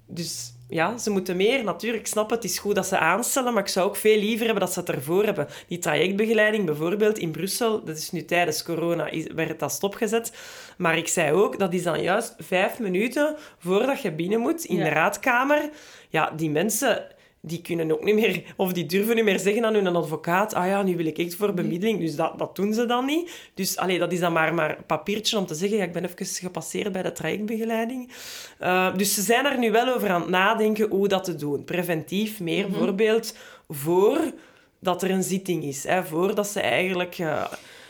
Dus 0.06 0.52
ja, 0.68 0.98
ze 0.98 1.10
moeten 1.10 1.36
meer. 1.36 1.64
Natuurlijk, 1.64 2.02
ik 2.02 2.08
snap 2.08 2.30
het, 2.30 2.42
het 2.42 2.50
is 2.50 2.58
goed 2.58 2.74
dat 2.74 2.86
ze 2.86 2.98
aanstellen, 2.98 3.52
maar 3.52 3.62
ik 3.62 3.68
zou 3.68 3.86
ook 3.88 3.96
veel 3.96 4.18
liever 4.18 4.44
hebben 4.44 4.64
dat 4.64 4.72
ze 4.72 4.80
het 4.80 4.88
ervoor 4.88 5.24
hebben. 5.24 5.48
Die 5.68 5.78
trajectbegeleiding 5.78 6.64
bijvoorbeeld 6.66 7.18
in 7.18 7.30
Brussel, 7.30 7.84
dat 7.84 7.96
is 7.96 8.10
nu 8.10 8.24
tijdens 8.24 8.62
corona, 8.62 9.10
werd 9.34 9.58
dat 9.58 9.72
stopgezet. 9.72 10.32
Maar 10.76 10.96
ik 10.96 11.08
zei 11.08 11.32
ook, 11.32 11.58
dat 11.58 11.72
is 11.72 11.82
dan 11.82 12.02
juist 12.02 12.34
vijf 12.38 12.78
minuten 12.78 13.36
voordat 13.58 14.00
je 14.02 14.12
binnen 14.12 14.40
moet 14.40 14.64
in 14.64 14.76
Ja. 14.76 14.84
de 14.84 14.90
raadkamer. 14.90 15.70
Ja, 16.08 16.30
die 16.36 16.50
mensen... 16.50 17.16
Die 17.40 17.62
kunnen 17.62 17.92
ook 17.92 18.04
niet 18.04 18.14
meer, 18.14 18.54
of 18.56 18.72
die 18.72 18.86
durven 18.86 19.14
niet 19.14 19.24
meer 19.24 19.38
zeggen 19.38 19.64
aan 19.64 19.74
hun 19.74 19.96
advocaat, 19.96 20.54
ah 20.54 20.66
ja, 20.66 20.82
nu 20.82 20.96
wil 20.96 21.06
ik 21.06 21.18
echt 21.18 21.34
voor 21.34 21.54
bemiddeling. 21.54 22.00
Dus 22.00 22.16
dat, 22.16 22.38
dat 22.38 22.56
doen 22.56 22.74
ze 22.74 22.86
dan 22.86 23.04
niet. 23.04 23.50
Dus 23.54 23.76
allee, 23.76 23.98
dat 23.98 24.12
is 24.12 24.20
dan 24.20 24.32
maar, 24.32 24.54
maar 24.54 24.78
een 24.78 24.86
papiertje 24.86 25.38
om 25.38 25.46
te 25.46 25.54
zeggen, 25.54 25.78
ja, 25.78 25.84
ik 25.84 25.92
ben 25.92 26.04
even 26.04 26.26
gepasseerd 26.26 26.92
bij 26.92 27.02
de 27.02 27.12
trajectbegeleiding. 27.12 28.12
Uh, 28.60 28.96
dus 28.96 29.14
ze 29.14 29.22
zijn 29.22 29.44
er 29.44 29.58
nu 29.58 29.70
wel 29.70 29.94
over 29.94 30.10
aan 30.10 30.20
het 30.20 30.30
nadenken 30.30 30.88
hoe 30.88 31.08
dat 31.08 31.24
te 31.24 31.34
doen. 31.34 31.64
Preventief, 31.64 32.40
meer 32.40 32.68
bijvoorbeeld 32.68 33.34
voor 33.68 34.32
dat 34.78 35.02
er 35.02 35.10
een 35.10 35.22
zitting 35.22 35.64
is. 35.64 35.84
Hè, 35.84 36.04
voordat 36.04 36.46
ze 36.46 36.60
eigenlijk... 36.60 37.18
eh, 37.18 37.44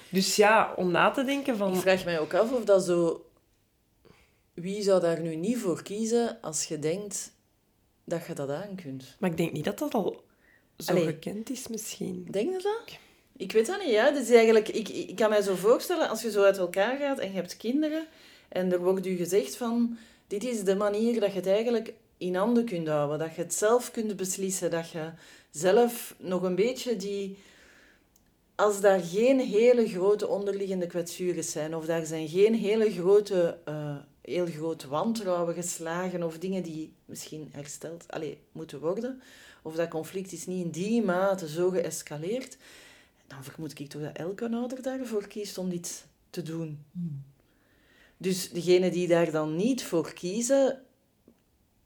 dus 0.08 0.36
ja, 0.36 0.72
om 0.76 0.90
na 0.90 1.10
te 1.10 1.24
denken 1.24 1.56
van... 1.56 1.74
Ik 1.74 1.80
vraag 1.80 2.04
mij 2.04 2.20
ook 2.20 2.34
af 2.34 2.52
of 2.52 2.64
dat 2.64 2.84
zo... 2.84 3.24
Wie 4.54 4.82
zou 4.82 5.00
daar 5.00 5.20
nu 5.20 5.36
niet 5.36 5.58
voor 5.58 5.82
kiezen 5.82 6.38
als 6.40 6.64
je 6.64 6.78
denkt 6.78 7.32
dat 8.08 8.26
je 8.26 8.32
dat 8.32 8.50
aan 8.50 8.74
kunt? 8.74 9.16
Maar 9.18 9.30
ik 9.30 9.36
denk 9.36 9.52
niet 9.52 9.64
dat 9.64 9.78
dat 9.78 9.94
al 9.94 10.24
zo 10.76 10.90
Allee. 10.90 11.04
gekend 11.04 11.50
is, 11.50 11.68
misschien. 11.68 12.26
Denk 12.30 12.52
je 12.52 12.62
dat? 12.62 12.98
Ik 13.36 13.52
weet 13.52 13.66
dat 13.66 13.80
niet, 13.80 13.90
ja. 13.90 14.10
Dus 14.10 14.30
eigenlijk, 14.30 14.68
ik, 14.68 14.88
ik 14.88 15.16
kan 15.16 15.30
mij 15.30 15.42
zo 15.42 15.54
voorstellen, 15.54 16.08
als 16.08 16.22
je 16.22 16.30
zo 16.30 16.42
uit 16.42 16.58
elkaar 16.58 16.96
gaat 16.96 17.18
en 17.18 17.28
je 17.28 17.34
hebt 17.34 17.56
kinderen, 17.56 18.06
en 18.48 18.72
er 18.72 18.82
wordt 18.82 19.06
u 19.06 19.16
gezegd 19.16 19.56
van, 19.56 19.98
dit 20.26 20.44
is 20.44 20.64
de 20.64 20.76
manier 20.76 21.20
dat 21.20 21.30
je 21.30 21.36
het 21.36 21.46
eigenlijk 21.46 21.92
in 22.16 22.34
handen 22.34 22.64
kunt 22.64 22.88
houden, 22.88 23.18
dat 23.18 23.34
je 23.34 23.42
het 23.42 23.54
zelf 23.54 23.90
kunt 23.90 24.16
beslissen, 24.16 24.70
dat 24.70 24.90
je 24.90 25.10
zelf 25.50 26.14
nog 26.18 26.42
een 26.42 26.54
beetje 26.54 26.96
die... 26.96 27.38
Als 28.54 28.80
daar 28.80 29.00
geen 29.00 29.40
hele 29.40 29.88
grote 29.88 30.28
onderliggende 30.28 30.86
kwetsures 30.86 31.50
zijn, 31.50 31.76
of 31.76 31.84
daar 31.84 32.06
zijn 32.06 32.28
geen 32.28 32.54
hele 32.54 32.90
grote, 32.90 33.58
eh, 33.64 33.96
heel 34.28 34.46
grote 34.46 34.88
wantrouwen 34.88 35.54
geslagen, 35.54 36.22
of 36.22 36.38
dingen 36.38 36.62
die 36.62 36.92
misschien 37.04 37.48
hersteld 37.52 38.04
allee, 38.08 38.38
moeten 38.52 38.80
worden, 38.80 39.22
of 39.62 39.74
dat 39.74 39.88
conflict 39.88 40.32
is 40.32 40.46
niet 40.46 40.64
in 40.64 40.70
die 40.70 41.02
mate 41.02 41.48
zo 41.48 41.70
geëscaleerd, 41.70 42.56
dan 43.26 43.44
vermoed 43.44 43.78
ik 43.78 43.88
toch 43.88 44.02
dat 44.02 44.16
elke 44.16 44.50
ouder 44.50 44.82
daarvoor 44.82 45.26
kiest 45.26 45.58
om 45.58 45.68
dit 45.68 46.06
te 46.30 46.42
doen. 46.42 46.84
Dus 48.16 48.50
degenen 48.50 48.92
die 48.92 49.08
daar 49.08 49.30
dan 49.30 49.56
niet 49.56 49.84
voor 49.84 50.12
kiezen, 50.12 50.82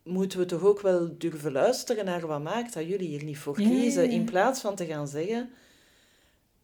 moeten 0.03 0.39
we 0.39 0.45
toch 0.45 0.63
ook 0.63 0.81
wel 0.81 1.19
durven 1.19 1.53
luisteren 1.53 2.05
naar 2.05 2.27
wat 2.27 2.43
maakt 2.43 2.75
dat 2.75 2.87
jullie 2.87 3.09
hier 3.09 3.25
niet 3.25 3.39
voor 3.39 3.61
Ja, 3.61 3.69
ja, 3.69 3.81
kiezen, 3.81 4.03
ja. 4.03 4.11
in 4.11 4.25
plaats 4.25 4.61
van 4.61 4.75
te 4.75 4.87
gaan 4.87 5.09
zeggen... 5.09 5.51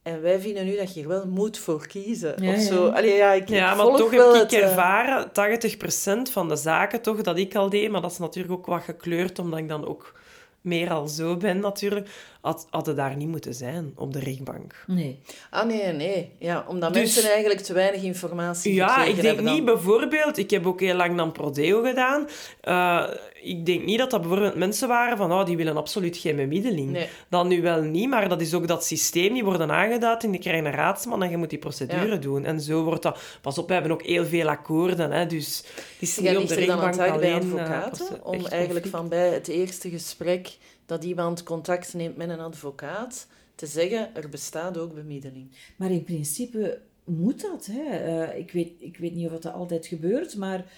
En 0.09 0.23
wij 0.23 0.41
vinden 0.41 0.65
nu 0.65 0.77
dat 0.77 0.95
je 0.95 1.03
er 1.03 1.09
wel 1.09 1.27
moet 1.27 1.59
voor 1.59 1.87
kiezen. 1.87 2.43
Ja, 2.43 2.51
of 2.51 2.57
ja. 2.57 2.63
zo. 2.63 2.89
Allee, 2.89 3.15
ja, 3.15 3.33
ik 3.33 3.49
Ja, 3.49 3.75
maar 3.75 3.87
toch 3.87 4.11
heb 4.11 4.21
ik 4.21 4.35
het, 4.35 4.53
eh, 4.53 4.63
ervaren, 4.63 5.33
80% 5.33 6.31
van 6.31 6.49
de 6.49 6.57
zaken 6.57 7.03
toch, 7.03 7.23
dat 7.23 7.39
ik 7.39 7.55
al 7.55 7.71
deed, 7.71 7.91
maar 7.91 8.01
dat 8.01 8.11
is 8.11 8.19
natuurlijk 8.19 8.55
ook 8.55 8.67
wat 8.67 8.83
gekleurd, 8.83 9.39
omdat 9.39 9.59
ik 9.59 9.69
dan 9.69 9.87
ook 9.87 10.15
meer 10.61 10.91
al 10.91 11.09
zo 11.09 11.37
ben 11.37 11.61
natuurlijk, 11.61 12.09
had, 12.41 12.67
hadden 12.71 12.97
daar 12.97 13.17
niet 13.17 13.29
moeten 13.29 13.55
zijn 13.55 13.93
op 13.97 14.13
de 14.13 14.19
rechtbank. 14.19 14.85
Nee. 14.87 15.19
Ah, 15.51 15.67
nee, 15.67 15.93
nee. 15.93 16.33
Ja, 16.39 16.65
omdat 16.69 16.93
Dus- 16.95 17.03
mensen 17.15 17.31
eigenlijk 17.31 17.61
te 17.61 17.73
weinig 17.73 18.03
informatie 18.03 18.75
Ja, 18.75 18.87
gekregen 18.89 19.11
ik 19.17 19.23
denk 19.23 19.35
hebben 19.37 19.55
niet 19.55 19.67
dan. 19.67 19.75
bijvoorbeeld... 19.75 20.37
Ik 20.39 20.51
heb 20.51 20.67
ook 20.67 20.81
heel 20.81 20.95
lang 20.95 21.17
dan 21.17 21.33
Prodeo 21.33 21.83
gedaan. 21.83 22.27
Eh, 22.61 23.05
ik 23.43 23.67
denk 23.67 23.85
niet 23.85 23.99
dat 23.99 24.11
dat 24.11 24.21
bijvoorbeeld 24.21 24.55
mensen 24.55 24.89
waren 24.89 25.17
van... 25.17 25.33
Oh, 25.33 25.47
die 25.47 25.57
willen 25.57 25.77
absoluut 25.77 26.17
geen 26.17 26.37
bemiddeling. 26.37 26.91
Nee. 26.91 27.09
Dan 27.29 27.49
nu 27.49 27.63
wel 27.63 27.83
niet, 27.83 28.09
maar 28.09 28.29
dat 28.29 28.41
is 28.41 28.55
ook 28.55 28.69
dat 28.69 28.85
systeem. 28.85 29.33
Die 29.33 29.45
worden 29.45 29.71
aangeduid 29.71 30.25
en 30.25 30.31
die 30.31 30.41
krijgen 30.41 30.65
een 30.67 30.73
raadsman 30.73 31.23
en 31.23 31.31
je 31.31 31.37
moet 31.37 31.51
die 31.51 31.59
procedure 31.59 32.07
Ja. 32.09 32.17
doen. 32.17 32.45
En 32.45 32.61
zo 32.61 32.83
wordt 32.83 33.03
dat... 33.03 33.19
Pas 33.41 33.59
op, 33.59 33.67
we 33.69 33.73
hebben 33.73 33.93
ook 33.93 34.03
heel 34.03 34.25
veel 34.27 34.49
akkoorden. 34.49 35.11
Hè, 35.13 35.27
dus 35.27 35.57
het 35.77 35.85
is 35.99 36.19
niet 36.19 36.37
op 36.37 36.49
de 36.49 36.55
rechtbank 36.55 36.97
bij 36.97 37.11
alleen... 37.11 37.33
eh, 37.33 37.43
advocaten, 37.43 38.07
er 38.11 38.23
om 38.23 38.47
eigenlijk 38.47 38.87
van 38.87 39.09
bij 39.09 39.29
het 39.29 39.49
eerste 39.49 39.91
gesprek 39.91 40.57
dat 40.89 41.05
iemand 41.05 41.43
contact 41.43 41.95
neemt 41.95 42.17
met 42.17 42.29
een 42.29 42.41
advocaat, 42.41 43.27
te 43.55 43.67
zeggen, 43.67 44.15
er 44.15 44.29
bestaat 44.29 44.79
ook 44.79 44.95
bemiddeling. 44.95 45.51
Maar 45.77 45.91
in 45.91 46.05
principe 46.05 46.81
moet 47.05 47.41
dat. 47.41 47.67
Hè. 47.67 47.83
Eh, 47.83 48.39
ik, 48.39 48.53
weet, 48.53 48.73
ik 48.79 48.97
weet 48.97 49.15
niet 49.15 49.27
of 49.27 49.39
dat 49.39 49.53
altijd 49.53 49.87
gebeurt, 49.87 50.37
maar 50.37 50.73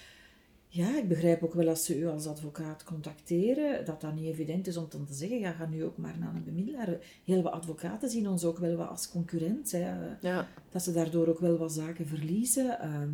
ja, 0.67 0.97
ik 0.97 1.07
begrijp 1.07 1.43
ook 1.43 1.53
wel 1.53 1.67
als 1.67 1.85
ze 1.85 1.99
u 1.99 2.07
als 2.07 2.27
advocaat 2.27 2.83
contacteren, 2.83 3.85
dat 3.85 4.01
dat 4.01 4.15
niet 4.15 4.25
evident 4.25 4.67
is 4.67 4.77
om 4.77 4.85
dan 4.89 5.05
te 5.05 5.13
zeggen, 5.13 5.39
ja, 5.39 5.51
ga 5.51 5.65
nu 5.65 5.83
ook 5.83 5.97
maar 5.97 6.17
naar 6.19 6.35
een 6.35 6.43
bemiddelaar. 6.43 6.97
Heel 7.25 7.41
wat 7.41 7.53
advocaten 7.53 8.09
zien 8.09 8.27
ons 8.27 8.43
ook 8.43 8.57
wel 8.57 8.75
wat 8.75 8.89
als 8.89 9.09
concurrent. 9.09 9.71
Hè. 9.71 9.95
Ja. 10.21 10.47
Dat 10.69 10.83
ze 10.83 10.91
daardoor 10.91 11.27
ook 11.27 11.39
wel 11.39 11.57
wat 11.57 11.73
zaken 11.73 12.07
verliezen. 12.07 12.79
Ehm, 12.79 13.13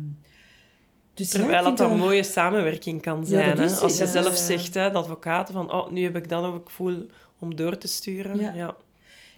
dus 1.18 1.28
Terwijl 1.28 1.64
dat 1.64 1.80
een 1.80 1.96
mooie 1.96 2.22
samenwerking 2.22 3.02
kan 3.02 3.26
zijn. 3.26 3.58
hè? 3.58 3.70
Als 3.76 3.98
je 3.98 4.06
zelf 4.06 4.28
ja. 4.28 4.34
zegt, 4.34 4.74
hè, 4.74 4.90
de 4.90 4.98
advocaten, 4.98 5.54
van 5.54 5.72
oh, 5.72 5.90
nu 5.90 6.02
heb 6.02 6.16
ik 6.16 6.28
dat 6.28 6.44
ook 6.44 6.70
voel 6.70 7.06
om 7.38 7.56
door 7.56 7.78
te 7.78 7.88
sturen. 7.88 8.40
Ja. 8.40 8.54
Ja. 8.54 8.76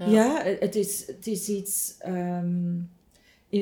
Ja, 0.07 0.43
het, 0.45 0.75
is, 0.75 1.07
het 1.07 1.27
is 1.27 1.49
iets. 1.49 1.95
ehm, 1.99 2.79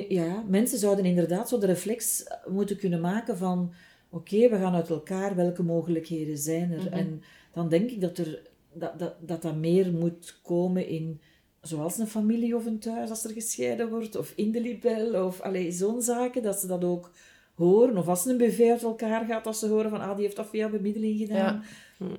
ja, 0.09 0.45
mensen 0.49 0.79
zouden 0.79 1.05
inderdaad 1.05 1.49
zo 1.49 1.59
de 1.59 1.67
reflex 1.67 2.25
moeten 2.49 2.77
kunnen 2.77 3.01
maken 3.01 3.39
van: 3.39 3.73
oké, 4.11 4.49
we 4.49 4.59
gaan 4.59 4.75
uit 4.75 4.91
elkaar, 4.91 5.35
welke 5.37 5.63
mogelijkheden 5.63 6.39
zijn 6.39 6.73
er? 6.73 6.85
Mhm. 6.85 6.93
En 6.93 7.23
dan 7.53 7.69
denk 7.69 7.91
ik 7.91 8.01
dat, 8.01 8.19
er, 8.19 8.43
dat, 8.73 8.99
dat, 8.99 9.15
dat 9.21 9.43
dat 9.43 9.57
meer 9.57 9.93
moet 9.93 10.41
komen 10.43 10.89
in, 10.89 11.21
zoals 11.61 11.99
een 11.99 12.07
familie 12.07 12.57
of 12.57 12.67
een 12.67 12.79
thuis 12.79 13.11
als 13.11 13.25
er 13.25 13.33
gescheiden 13.33 13.89
wordt, 13.89 14.17
of 14.17 14.33
in 14.37 14.53
de 14.53 14.61
libel, 14.61 15.25
of 15.25 15.41
zo'n 15.69 16.03
zaken, 16.03 16.43
dat 16.43 16.61
ze 16.61 16.67
dat 16.67 16.85
ook 16.85 17.11
horen. 17.59 17.97
Of 17.99 18.09
als 18.09 18.25
een 18.27 18.37
BV 18.37 18.69
uit 18.71 18.83
elkaar 18.83 19.25
gaat, 19.25 19.45
dat 19.45 19.57
ze 19.57 19.69
horen 19.69 19.91
van: 19.91 20.01
ah, 20.01 20.15
die 20.15 20.25
heeft 20.25 20.37
dat 20.37 20.49
via 20.49 20.69
bemiddeling 20.69 21.19
gedaan. 21.19 21.63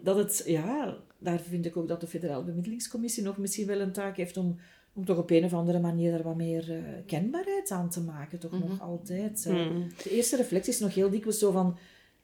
Dat 0.03 0.17
het, 0.17 0.43
ja, 0.45 0.97
daar 1.17 1.39
vind 1.39 1.65
ik 1.65 1.77
ook 1.77 1.87
dat 1.87 2.01
de 2.01 2.07
Federale 2.07 2.43
Bemiddelingscommissie 2.43 3.23
nog 3.23 3.37
misschien 3.37 3.67
wel 3.67 3.79
een 3.79 3.91
taak 3.91 4.17
heeft 4.17 4.37
om, 4.37 4.57
om 4.93 5.05
toch 5.05 5.17
op 5.17 5.29
een 5.29 5.43
of 5.43 5.53
andere 5.53 5.79
manier 5.79 6.11
daar 6.11 6.23
wat 6.23 6.35
meer 6.35 6.71
eh, 6.71 6.77
kenbaarheid 7.05 7.71
aan 7.71 7.89
te 7.89 8.01
maken. 8.01 8.39
Toch 8.39 8.59
nog 8.59 8.81
altijd. 8.81 9.45
eh. 9.45 9.53
Mhm. 9.53 9.81
De 10.03 10.09
eerste 10.09 10.35
reflectie 10.35 10.73
is 10.73 10.79
nog 10.79 10.93
heel 10.93 11.09
dikwijls 11.09 11.39
zo 11.39 11.51
van 11.51 11.77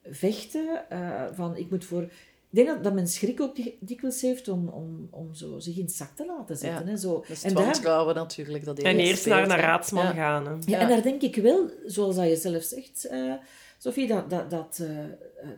vechten, 0.03 0.89
eh, 0.89 1.25
van 1.33 1.55
ik 1.57 1.69
moet 1.69 1.85
voor... 1.85 2.11
Ik 2.55 2.63
denk 2.65 2.75
dat, 2.75 2.83
dat 2.83 2.93
men 2.93 3.07
schrik 3.07 3.41
ook 3.41 3.55
di- 3.55 3.77
dikwijls 3.79 4.21
heeft 4.21 4.47
om, 4.47 4.67
om, 4.67 5.07
om 5.11 5.33
zo 5.33 5.59
zich 5.59 5.75
in 5.77 5.81
het 5.83 5.91
zak 5.93 6.15
te 6.15 6.25
laten 6.25 6.57
zetten. 6.57 6.85
Ja, 6.85 6.91
Hè, 6.91 6.97
zo. 6.97 7.13
Dat 7.13 7.29
is 7.29 7.43
En 7.43 7.53
daar- 7.53 8.13
natuurlijk. 8.13 8.65
Dat 8.65 8.79
En 8.79 8.97
eerst 8.97 9.25
naar 9.25 9.43
een 9.49 9.55
raadsman 9.57 10.05
Ja. 10.05 10.11
gaan. 10.13 10.45
Hè. 10.45 10.51
Ja, 10.51 10.57
Ja. 10.65 10.79
en 10.79 10.87
daar 10.87 11.01
denk 11.01 11.21
ik 11.21 11.35
wel, 11.35 11.69
zoals 11.85 12.15
dat 12.15 12.27
je 12.27 12.35
zelf 12.35 12.63
zegt, 12.63 13.05
eh 13.05 13.33
Sophie, 13.77 14.07
dat, 14.07 14.29
dat, 14.29 14.49
dat, 14.49 14.79
eh, 14.81 15.49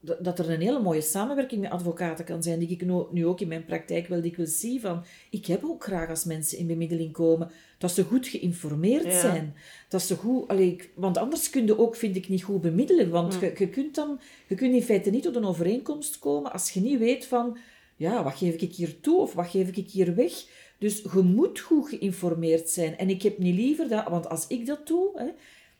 dat- 0.00 0.18
dat 0.24 0.38
er 0.38 0.50
een 0.50 0.60
hele 0.60 0.80
mooie 0.80 1.00
samenwerking 1.00 1.60
met 1.60 1.70
advocaten 1.70 2.24
kan 2.24 2.42
zijn, 2.42 2.58
die 2.58 2.68
ik 2.68 2.84
nu, 2.84 3.02
nu 3.10 3.26
ook 3.26 3.40
in 3.40 3.48
mijn 3.48 3.64
praktijk 3.64 4.06
wel 4.06 4.20
dikwijls 4.20 4.60
zie. 4.60 4.80
Van, 4.80 5.04
ik 5.30 5.46
heb 5.46 5.64
ook 5.64 5.84
graag 5.84 6.08
als 6.08 6.24
mensen 6.24 6.58
in 6.58 6.66
bemiddeling 6.66 7.12
komen, 7.12 7.50
dat 7.78 7.90
ze 7.90 8.04
goed 8.04 8.26
geïnformeerd 8.26 9.04
Ja. 9.04 9.20
zijn. 9.20 9.54
Dat 9.94 10.02
ze 10.02 10.16
goed, 10.16 10.48
allee, 10.48 10.80
want 10.94 11.18
anders 11.18 11.50
kun 11.50 11.66
je 11.66 11.78
ook, 11.78 11.96
vind 11.96 12.16
ik, 12.16 12.28
niet 12.28 12.42
goed 12.42 12.60
bemiddelen. 12.60 13.10
Want 13.10 13.34
je, 13.40 13.52
je, 13.58 13.68
kunt 13.68 13.94
dan, 13.94 14.20
je 14.48 14.54
kunt 14.54 14.74
in 14.74 14.82
feite 14.82 15.10
niet 15.10 15.22
tot 15.22 15.36
een 15.36 15.44
overeenkomst 15.44 16.18
komen 16.18 16.52
als 16.52 16.70
je 16.70 16.80
niet 16.80 16.98
weet 16.98 17.26
van, 17.26 17.56
ja, 17.96 18.22
wat 18.22 18.36
geef 18.36 18.54
ik 18.54 18.72
hier 18.72 19.00
toe 19.00 19.20
of 19.20 19.32
wat 19.34 19.46
geef 19.46 19.68
ik 19.68 19.90
hier 19.90 20.14
weg? 20.14 20.32
Dus 20.78 21.02
je 21.12 21.20
moet 21.20 21.60
goed 21.60 21.88
geïnformeerd 21.88 22.70
zijn. 22.70 22.98
En 22.98 23.10
ik 23.10 23.22
heb 23.22 23.38
niet 23.38 23.54
liever 23.54 23.88
dat, 23.88 24.08
want 24.08 24.28
als 24.28 24.46
ik 24.46 24.66
dat 24.66 24.86
doe, 24.86 25.10
hè, 25.14 25.26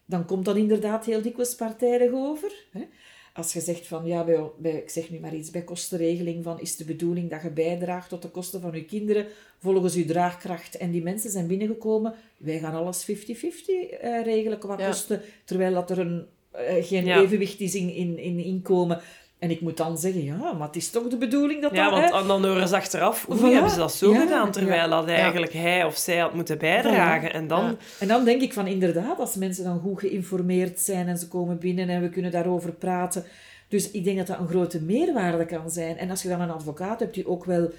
dan 0.04 0.26
komt 0.26 0.44
dat 0.44 0.56
inderdaad 0.56 1.04
heel 1.04 1.22
dikwijls 1.22 1.54
partijdig 1.54 2.12
over. 2.12 2.66
Hè. 2.70 2.84
Als 3.36 3.52
je 3.52 3.60
zegt 3.60 3.86
van, 3.86 4.06
ja, 4.06 4.24
bij, 4.24 4.40
bij, 4.58 4.72
ik 4.72 4.88
zeg 4.90 5.10
nu 5.10 5.18
maar 5.20 5.34
iets, 5.34 5.50
bij 5.50 5.62
kostenregeling 5.62 6.44
van, 6.44 6.60
is 6.60 6.76
de 6.76 6.84
bedoeling 6.84 7.30
dat 7.30 7.42
je 7.42 7.50
bijdraagt 7.50 8.08
tot 8.08 8.22
de 8.22 8.28
kosten 8.28 8.60
van 8.60 8.72
je 8.74 8.84
kinderen 8.84 9.26
volgens 9.58 9.94
je 9.94 10.04
draagkracht. 10.04 10.76
En 10.76 10.90
die 10.90 11.02
mensen 11.02 11.30
zijn 11.30 11.46
binnengekomen, 11.46 12.14
wij 12.36 12.58
gaan 12.58 12.74
alles 12.74 13.06
50-50 13.10 13.14
eh, 14.00 14.22
regelen 14.24 14.58
qua 14.58 14.78
Ja. 14.78 14.86
kosten, 14.88 15.20
terwijl 15.44 15.74
dat 15.74 15.90
er 15.90 15.98
een, 15.98 16.26
eh, 16.50 16.84
geen 16.84 17.04
Ja. 17.04 17.20
evenwicht 17.22 17.60
is 17.60 17.74
in, 17.74 17.94
in, 17.94 18.18
in 18.18 18.38
inkomen. 18.38 19.00
En 19.44 19.50
ik 19.50 19.60
moet 19.60 19.76
dan 19.76 19.98
zeggen, 19.98 20.24
ja, 20.24 20.52
maar 20.52 20.66
het 20.66 20.76
is 20.76 20.90
toch 20.90 21.08
de 21.08 21.16
bedoeling 21.16 21.62
dat 21.62 21.74
Ja, 21.74 21.90
dat... 21.90 22.10
want 22.10 22.22
hè? 22.22 22.26
dan 22.26 22.44
horen 22.44 22.68
ze 22.68 22.76
achteraf, 22.76 23.26
hoe 23.26 23.36
Voilà. 23.38 23.52
hebben 23.52 23.70
ze 23.70 23.76
dat 23.76 23.92
zo 23.92 24.12
Ja, 24.12 24.20
gedaan, 24.20 24.50
terwijl 24.50 24.88
ja. 24.88 25.00
dat 25.00 25.08
eigenlijk 25.08 25.52
hij 25.52 25.84
of 25.84 25.96
zij 25.96 26.18
had 26.18 26.34
moeten 26.34 26.58
bijdragen. 26.58 27.32
En 27.32 27.46
dan... 27.46 27.64
Ja. 27.64 27.76
En 27.98 28.08
dan 28.08 28.24
denk 28.24 28.40
ik 28.42 28.52
van 28.52 28.66
inderdaad, 28.66 29.18
als 29.18 29.34
mensen 29.34 29.64
dan 29.64 29.80
goed 29.80 30.00
geïnformeerd 30.00 30.80
zijn 30.80 31.08
en 31.08 31.18
ze 31.18 31.28
komen 31.28 31.58
binnen 31.58 31.88
en 31.88 32.02
we 32.02 32.08
kunnen 32.08 32.30
daarover 32.30 32.72
praten. 32.72 33.24
Dus 33.68 33.90
ik 33.90 34.04
denk 34.04 34.16
dat 34.16 34.26
dat 34.26 34.38
een 34.38 34.48
grote 34.48 34.80
meerwaarde 34.82 35.44
kan 35.44 35.70
zijn. 35.70 35.98
En 35.98 36.10
als 36.10 36.22
je 36.22 36.28
dan 36.28 36.40
een 36.40 36.50
advocaat 36.50 37.00
hebt 37.00 37.14
die 37.14 37.28
ook 37.28 37.44
wel 37.44 37.70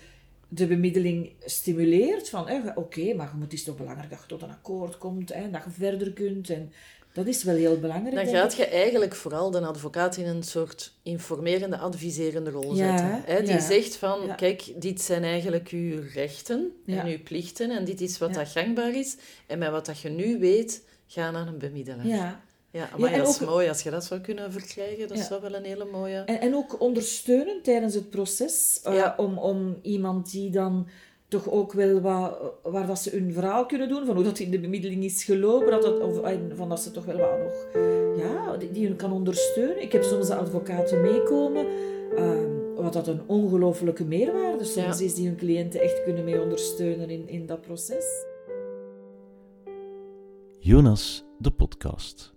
de 0.47 0.67
bemiddeling 0.67 1.29
stimuleert, 1.45 2.29
van 2.29 2.47
oké, 2.75 3.13
maar 3.13 3.31
het 3.39 3.53
is 3.53 3.63
toch 3.63 3.77
belangrijk 3.77 4.09
dat 4.09 4.19
je 4.21 4.27
tot 4.27 4.41
een 4.41 4.49
akkoord 4.49 4.97
komt 4.97 5.31
en 5.31 5.51
dat 5.51 5.61
je 5.63 5.71
verder 5.71 6.11
kunt. 6.11 6.49
En 6.49 6.71
dat 7.15 7.27
is 7.27 7.43
wel 7.43 7.55
heel 7.55 7.79
belangrijk. 7.79 8.15
Dan 8.15 8.27
gaat 8.35 8.55
je 8.55 8.65
eigenlijk 8.65 9.15
vooral 9.15 9.51
de 9.51 9.59
advocaat 9.59 10.17
in 10.17 10.25
een 10.27 10.43
soort 10.43 10.93
informerende, 11.03 11.77
adviserende 11.77 12.49
rol 12.51 12.75
Ja, 12.75 12.97
zetten. 12.97 13.21
Hè? 13.35 13.41
Die 13.43 13.53
ja. 13.53 13.59
zegt 13.59 13.95
van, 13.95 14.25
Ja. 14.25 14.33
kijk, 14.33 14.71
dit 14.81 15.01
zijn 15.01 15.23
eigenlijk 15.23 15.67
uw 15.69 16.01
rechten 16.13 16.71
en 16.85 17.05
uw 17.07 17.23
plichten 17.23 17.71
en 17.71 17.85
dit 17.85 18.01
is 18.01 18.17
wat 18.17 18.33
dat 18.33 18.47
gangbaar 18.47 18.95
is. 18.95 19.15
En 19.47 19.59
met 19.59 19.69
wat 19.69 19.85
dat 19.85 19.99
je 19.99 20.09
nu 20.09 20.39
weet, 20.39 20.83
ga 21.07 21.31
naar 21.31 21.47
een 21.47 21.57
bemiddelaar. 21.57 22.07
Ja. 22.07 22.43
Ja, 22.71 22.89
maar 22.97 23.17
dat 23.17 23.27
is 23.27 23.41
ook- 23.41 23.49
mooi 23.49 23.67
als 23.69 23.81
je 23.81 23.89
dat 23.89 24.03
zou 24.05 24.19
kunnen 24.19 24.51
verkrijgen. 24.51 25.07
Dat 25.07 25.17
zou 25.19 25.41
wel 25.41 25.55
een 25.55 25.63
hele 25.63 25.85
mooie... 25.91 26.17
En, 26.19 26.39
en 26.41 26.55
ook 26.55 26.81
ondersteunen 26.81 27.61
tijdens 27.61 27.93
het 27.93 28.09
proces. 28.09 28.79
eh, 28.83 29.11
om, 29.17 29.37
om 29.37 29.79
iemand 29.81 30.31
die 30.31 30.49
dan 30.49 30.87
toch 31.35 31.51
ook 31.51 31.73
wel 31.73 32.01
wat, 32.01 32.37
waar 32.63 32.87
dat 32.87 32.99
ze 32.99 33.09
hun 33.09 33.33
verhaal 33.33 33.65
kunnen 33.65 33.89
doen, 33.89 34.05
van 34.05 34.15
hoe 34.15 34.23
dat 34.23 34.39
in 34.39 34.51
de 34.51 34.59
bemiddeling 34.59 35.03
is 35.03 35.23
gelopen, 35.23 35.71
dat 35.71 35.83
het, 35.83 35.99
of 36.01 36.19
van 36.55 36.69
dat 36.69 36.79
ze 36.79 36.91
toch 36.91 37.05
wel 37.05 37.17
wat 37.17 37.39
nog, 37.43 37.67
ja, 38.17 38.57
die, 38.57 38.71
die 38.71 38.87
hun 38.87 38.95
kan 38.95 39.11
ondersteunen. 39.11 39.81
Ik 39.81 39.91
heb 39.91 40.03
soms 40.03 40.27
de 40.27 40.35
advocaten 40.35 41.01
meekomen, 41.01 41.65
ehm, 42.15 42.49
wat 42.75 42.93
dat 42.93 43.07
een 43.07 43.21
ongelofelijke 43.25 44.03
meerwaarde 44.05 44.63
soms 44.63 44.99
Ja. 44.99 45.05
is, 45.05 45.13
die 45.13 45.27
hun 45.27 45.35
cliënten 45.37 45.81
echt 45.81 46.03
kunnen 46.03 46.23
mee 46.23 46.41
ondersteunen 46.41 47.09
in, 47.09 47.27
in 47.29 47.45
dat 47.45 47.61
proces. 47.61 48.05
Jonas, 50.59 51.23
de 51.39 51.51
podcast. 51.51 52.33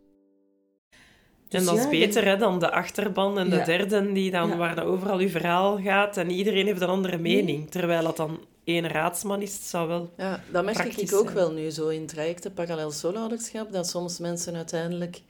En 1.51 1.65
dat 1.65 1.77
is 1.77 1.83
ja, 1.83 1.89
beter 1.89 2.25
hè, 2.25 2.37
dan 2.37 2.59
de 2.59 2.71
achterban 2.71 3.39
en 3.39 3.51
de 3.51 3.57
Ja. 3.57 3.65
derde, 3.65 4.13
die 4.13 4.31
dan, 4.31 4.49
Ja. 4.49 4.57
waar 4.57 4.75
dat 4.75 4.85
overal 4.85 5.19
uw 5.19 5.29
verhaal 5.29 5.79
gaat 5.83 6.17
en 6.17 6.31
iedereen 6.31 6.67
heeft 6.67 6.81
een 6.81 6.89
andere 6.89 7.19
mening. 7.19 7.71
Terwijl 7.71 8.03
dat 8.03 8.17
dan 8.17 8.41
één 8.65 8.89
raadsman 8.89 9.43
is, 9.43 9.53
het 9.53 9.63
zou 9.63 9.89
wel... 9.89 10.13
Ja, 10.17 10.43
dat 10.53 10.65
merk 10.65 10.79
ik 10.97 11.13
ook 11.15 11.23
zijn. 11.25 11.35
wel 11.35 11.53
nu 11.53 11.71
zo 11.71 11.89
in 11.89 12.07
trajecten 12.07 12.53
parallel 12.53 12.91
solo-ouderschap, 12.91 13.73
dat 13.73 13.89
soms 13.89 14.19
mensen 14.19 14.55
uiteindelijk 14.55 15.21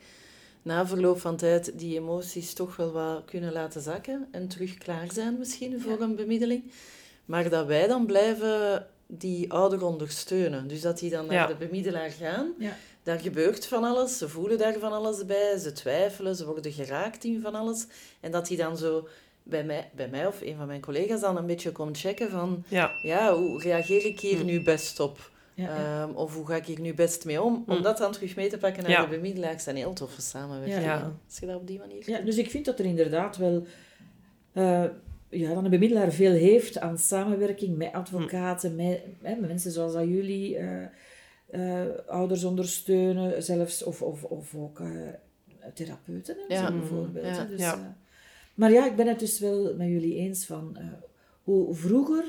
na 0.63 0.87
verloop 0.87 1.21
van 1.21 1.37
tijd 1.37 1.79
die 1.79 1.97
emoties 1.99 2.53
toch 2.55 2.77
wel 2.77 2.93
wat 2.93 3.23
kunnen 3.25 3.53
laten 3.53 3.81
zakken 3.83 4.29
en 4.31 4.49
terug 4.49 4.79
klaar 4.79 5.07
zijn 5.13 5.39
misschien 5.39 5.81
voor 5.81 6.01
een 6.01 6.17
bemiddeling. 6.17 6.63
Maar 7.25 7.49
dat 7.51 7.67
wij 7.67 7.87
dan 7.87 8.07
blijven 8.07 8.87
die 9.07 9.53
ouder 9.53 9.85
ondersteunen. 9.85 10.69
Dus 10.69 10.81
dat 10.81 10.99
die 10.99 11.11
dan 11.11 11.27
naar 11.27 11.35
Ja. 11.35 11.47
de 11.47 11.55
bemiddelaar 11.55 12.11
gaan. 12.11 12.53
Ja. 12.59 12.77
Daar 13.09 13.19
gebeurt 13.21 13.67
van 13.67 13.85
alles, 13.85 14.19
ze 14.19 14.29
voelen 14.29 14.59
daar 14.59 14.79
van 14.79 14.93
alles 14.93 15.27
bij, 15.27 15.57
ze 15.59 15.73
twijfelen, 15.73 16.37
ze 16.37 16.47
worden 16.47 16.73
geraakt 16.73 17.25
in 17.25 17.41
van 17.41 17.55
alles. 17.55 17.87
En 18.21 18.31
dat 18.31 18.47
die 18.47 18.57
dan 18.57 18.77
zo 18.77 19.09
bij 19.43 19.65
mij, 19.65 19.91
bij 19.97 20.09
mij 20.09 20.27
of 20.27 20.41
een 20.41 20.57
van 20.57 20.67
mijn 20.67 20.81
collega's 20.81 21.21
dan 21.21 21.37
een 21.37 21.47
beetje 21.47 21.73
komt 21.73 21.99
checken 21.99 22.31
van... 22.31 22.65
Ja, 22.69 22.91
Ja, 23.03 23.35
hoe 23.35 23.63
reageer 23.63 24.05
ik 24.05 24.21
hier 24.21 24.39
Hm. 24.39 24.45
nu 24.45 24.63
best 24.63 25.01
op? 25.01 25.31
Ja. 25.55 25.77
Ehm, 26.03 26.15
of 26.15 26.35
hoe 26.35 26.47
ga 26.47 26.57
ik 26.57 26.65
hier 26.67 26.81
nu 26.81 26.95
best 26.95 27.25
mee 27.25 27.43
om? 27.43 27.65
Om 27.67 27.77
Hm. 27.77 27.83
dat 27.83 27.99
dan 27.99 28.13
terug 28.13 28.37
mee 28.37 28.49
te 28.49 28.59
pakken 28.59 28.83
naar 28.83 28.93
Ja. 28.93 29.03
de 29.03 29.09
bemiddelaars 29.09 29.65
zijn 29.65 29.77
heel 29.77 29.93
toffe 29.93 30.21
samenwerking. 30.23 30.85
Ja. 30.85 31.13
Als 31.29 31.39
je 31.39 31.47
dat 31.47 31.57
op 31.57 31.67
die 31.67 31.79
manier 31.79 32.11
Ja, 32.11 32.19
dus 32.21 32.37
ik 32.37 32.51
vind 32.51 32.65
dat 32.65 32.79
er 32.79 32.85
inderdaad 32.85 33.37
wel... 33.37 33.67
eh, 34.53 34.85
ja, 35.31 35.55
dat 35.55 35.65
een 35.65 35.71
bemiddelaar 35.71 36.13
veel 36.13 36.33
heeft 36.33 36.79
aan 36.79 36.99
samenwerking 36.99 37.77
met 37.77 37.93
advocaten, 37.93 38.75
met, 38.77 39.01
hè, 39.23 39.35
met 39.37 39.49
mensen 39.49 39.71
zoals 39.73 39.93
dat 39.93 40.05
jullie, 40.05 40.57
eh, 40.57 40.87
eh, 41.51 41.83
ouders 42.07 42.45
ondersteunen, 42.45 43.43
zelfs, 43.43 43.83
of, 43.83 44.03
of, 44.03 44.25
of 44.25 44.55
ook 44.55 44.81
eh, 44.81 44.89
therapeuten 45.75 46.37
en 46.49 46.55
Ja. 46.57 46.67
zo 46.67 46.79
bijvoorbeeld. 46.79 47.27
Ja. 47.27 47.43
hè. 47.43 47.49
Dus, 47.49 47.61
Ja. 47.61 47.73
eh, 47.75 47.81
maar 48.55 48.73
ja, 48.73 48.87
ik 48.87 48.97
ben 48.97 49.07
het 49.07 49.19
dus 49.19 49.39
wel 49.41 49.75
met 49.77 49.89
jullie 49.89 50.15
eens 50.15 50.47
van 50.47 50.77
eh, 50.77 50.85
hoe 51.43 51.75
vroeger 51.75 52.25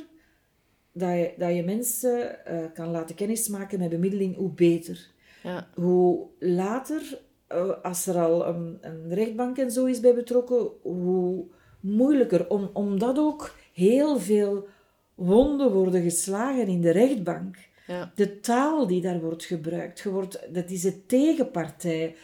dat 0.91 1.09
je, 1.09 1.33
dat 1.37 1.55
je 1.55 1.63
mensen 1.63 2.45
eh, 2.45 2.63
kan 2.73 2.87
laten 2.91 3.15
kennismaken 3.15 3.79
met 3.79 3.89
bemiddeling, 3.89 4.35
hoe 4.35 4.49
beter 4.51 5.07
Ja. 5.43 5.67
hoe 5.75 6.27
later, 6.39 7.21
eh, 7.47 7.83
als 7.83 8.05
er 8.07 8.17
al 8.17 8.47
een, 8.47 8.77
een 8.81 9.13
rechtbank 9.13 9.57
en 9.57 9.71
zo 9.71 9.85
is 9.85 9.99
bij 9.99 10.13
betrokken, 10.15 10.67
hoe 10.81 11.45
moeilijker. 11.79 12.49
Om, 12.49 12.69
omdat 12.73 13.17
ook 13.19 13.55
heel 13.73 14.19
veel 14.19 14.67
wonden 15.15 15.71
worden 15.71 16.01
geslagen 16.01 16.67
in 16.67 16.81
de 16.81 16.91
rechtbank. 16.91 17.57
Ja. 17.89 18.11
De 18.15 18.39
taal 18.39 18.87
die 18.87 19.01
daar 19.01 19.19
wordt 19.19 19.43
gebruikt, 19.45 19.99
je 19.99 20.09
wordt, 20.09 20.39
dat 20.53 20.69
is 20.69 20.81
de 20.81 21.05
tegenpartij. 21.05 22.15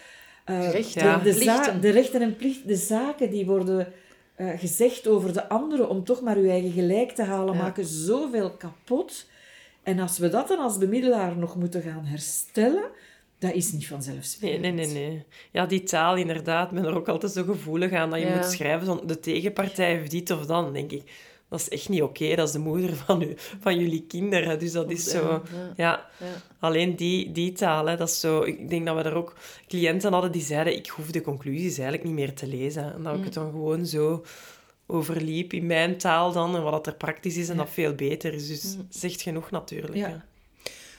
Eh, 0.46 0.60
de, 0.72 0.78
en 1.00 1.24
de, 1.24 1.34
za- 1.34 1.54
plichten. 1.60 1.82
de 1.82 1.90
rechten 1.90 2.22
en 2.22 2.36
plichten, 2.36 2.68
de 2.68 2.76
zaken 2.76 3.30
die 3.30 3.46
worden 3.46 3.94
eh, 4.36 4.50
gezegd 4.60 5.08
over 5.08 5.34
de 5.34 5.50
anderen 5.50 5.90
om 5.90 6.04
toch 6.04 6.22
maar 6.22 6.38
uw 6.38 6.50
eigen 6.50 6.72
gelijk 6.72 7.12
te 7.12 7.24
halen, 7.24 7.54
Ja. 7.56 7.62
maken 7.62 7.86
zoveel 7.86 8.52
kapot. 8.52 9.26
En 9.84 10.00
als 10.00 10.18
we 10.18 10.30
dat 10.30 10.48
dan 10.48 10.60
als 10.60 10.78
bemiddelaar 10.78 11.38
nog 11.38 11.56
moeten 11.56 11.82
gaan 11.82 12.06
herstellen, 12.06 12.84
dat 13.40 13.54
is 13.54 13.72
niet 13.72 13.88
vanzelfsprekend. 13.88 14.62
nee, 14.62 14.72
nee, 14.72 14.88
nee. 14.88 15.24
Ja, 15.52 15.66
die 15.66 15.84
taal 15.84 16.16
inderdaad, 16.16 16.68
ik 16.72 16.76
ben 16.76 16.86
er 16.86 16.96
ook 16.96 17.08
altijd 17.10 17.32
zo 17.32 17.44
gevoelig 17.44 17.92
aan 17.92 18.10
dat 18.10 18.20
je 18.20 18.26
Ja. 18.26 18.36
moet 18.36 18.46
schrijven 18.46 18.86
van 18.86 19.02
de 19.06 19.20
tegenpartij 19.20 19.96
heeft 19.96 20.12
dit 20.12 20.32
of 20.32 20.46
dan, 20.46 20.74
denk 20.74 20.92
ik. 20.92 21.12
Dat 21.50 21.60
is 21.60 21.70
echt 21.70 21.90
niet 21.90 22.02
oké, 22.02 22.36
dat 22.36 22.48
is 22.48 22.54
de 22.54 22.60
moeder 22.60 22.96
van, 22.96 23.22
u, 23.22 23.34
van 23.60 23.80
jullie 23.80 24.06
kinderen. 24.08 24.60
Dus 24.60 24.72
dat 24.72 24.92
is 24.92 25.04
zo... 25.04 25.22
Ja, 25.32 25.42
Ja, 25.78 26.10
ja. 26.20 26.26
alleen 26.60 26.96
die, 26.96 27.32
die 27.32 27.52
taal, 27.52 27.86
hè, 27.88 27.98
dat 27.98 28.10
is 28.10 28.20
zo... 28.20 28.42
Ik 28.44 28.70
denk 28.70 28.86
dat 28.86 28.96
we 28.96 29.04
daar 29.04 29.14
ook 29.14 29.36
cliënten 29.68 30.12
hadden 30.14 30.32
die 30.32 30.42
zeiden, 30.42 30.76
ik 30.76 30.88
hoef 30.88 31.12
de 31.12 31.22
conclusies 31.22 31.78
eigenlijk 31.78 32.04
niet 32.04 32.14
meer 32.14 32.34
te 32.34 32.48
lezen. 32.48 32.94
En 32.94 33.04
dat 33.04 33.12
ik 33.14 33.20
Mm. 33.20 33.26
het 33.26 33.34
dan 33.34 33.52
gewoon 33.52 33.86
zo 33.86 34.24
overliep 34.88 35.54
in 35.54 35.66
mijn 35.66 35.98
taal 35.98 36.32
dan, 36.32 36.56
en 36.56 36.64
wat 36.64 36.72
dat 36.72 36.88
er 36.88 36.96
praktisch 36.96 37.38
is 37.38 37.50
en 37.50 37.58
dat 37.58 37.70
veel 37.70 37.94
beter 37.94 38.34
is. 38.34 38.48
Dus 38.48 38.76
Mm. 38.76 38.86
zegt 38.90 39.22
genoeg 39.22 39.52
natuurlijk. 39.52 40.06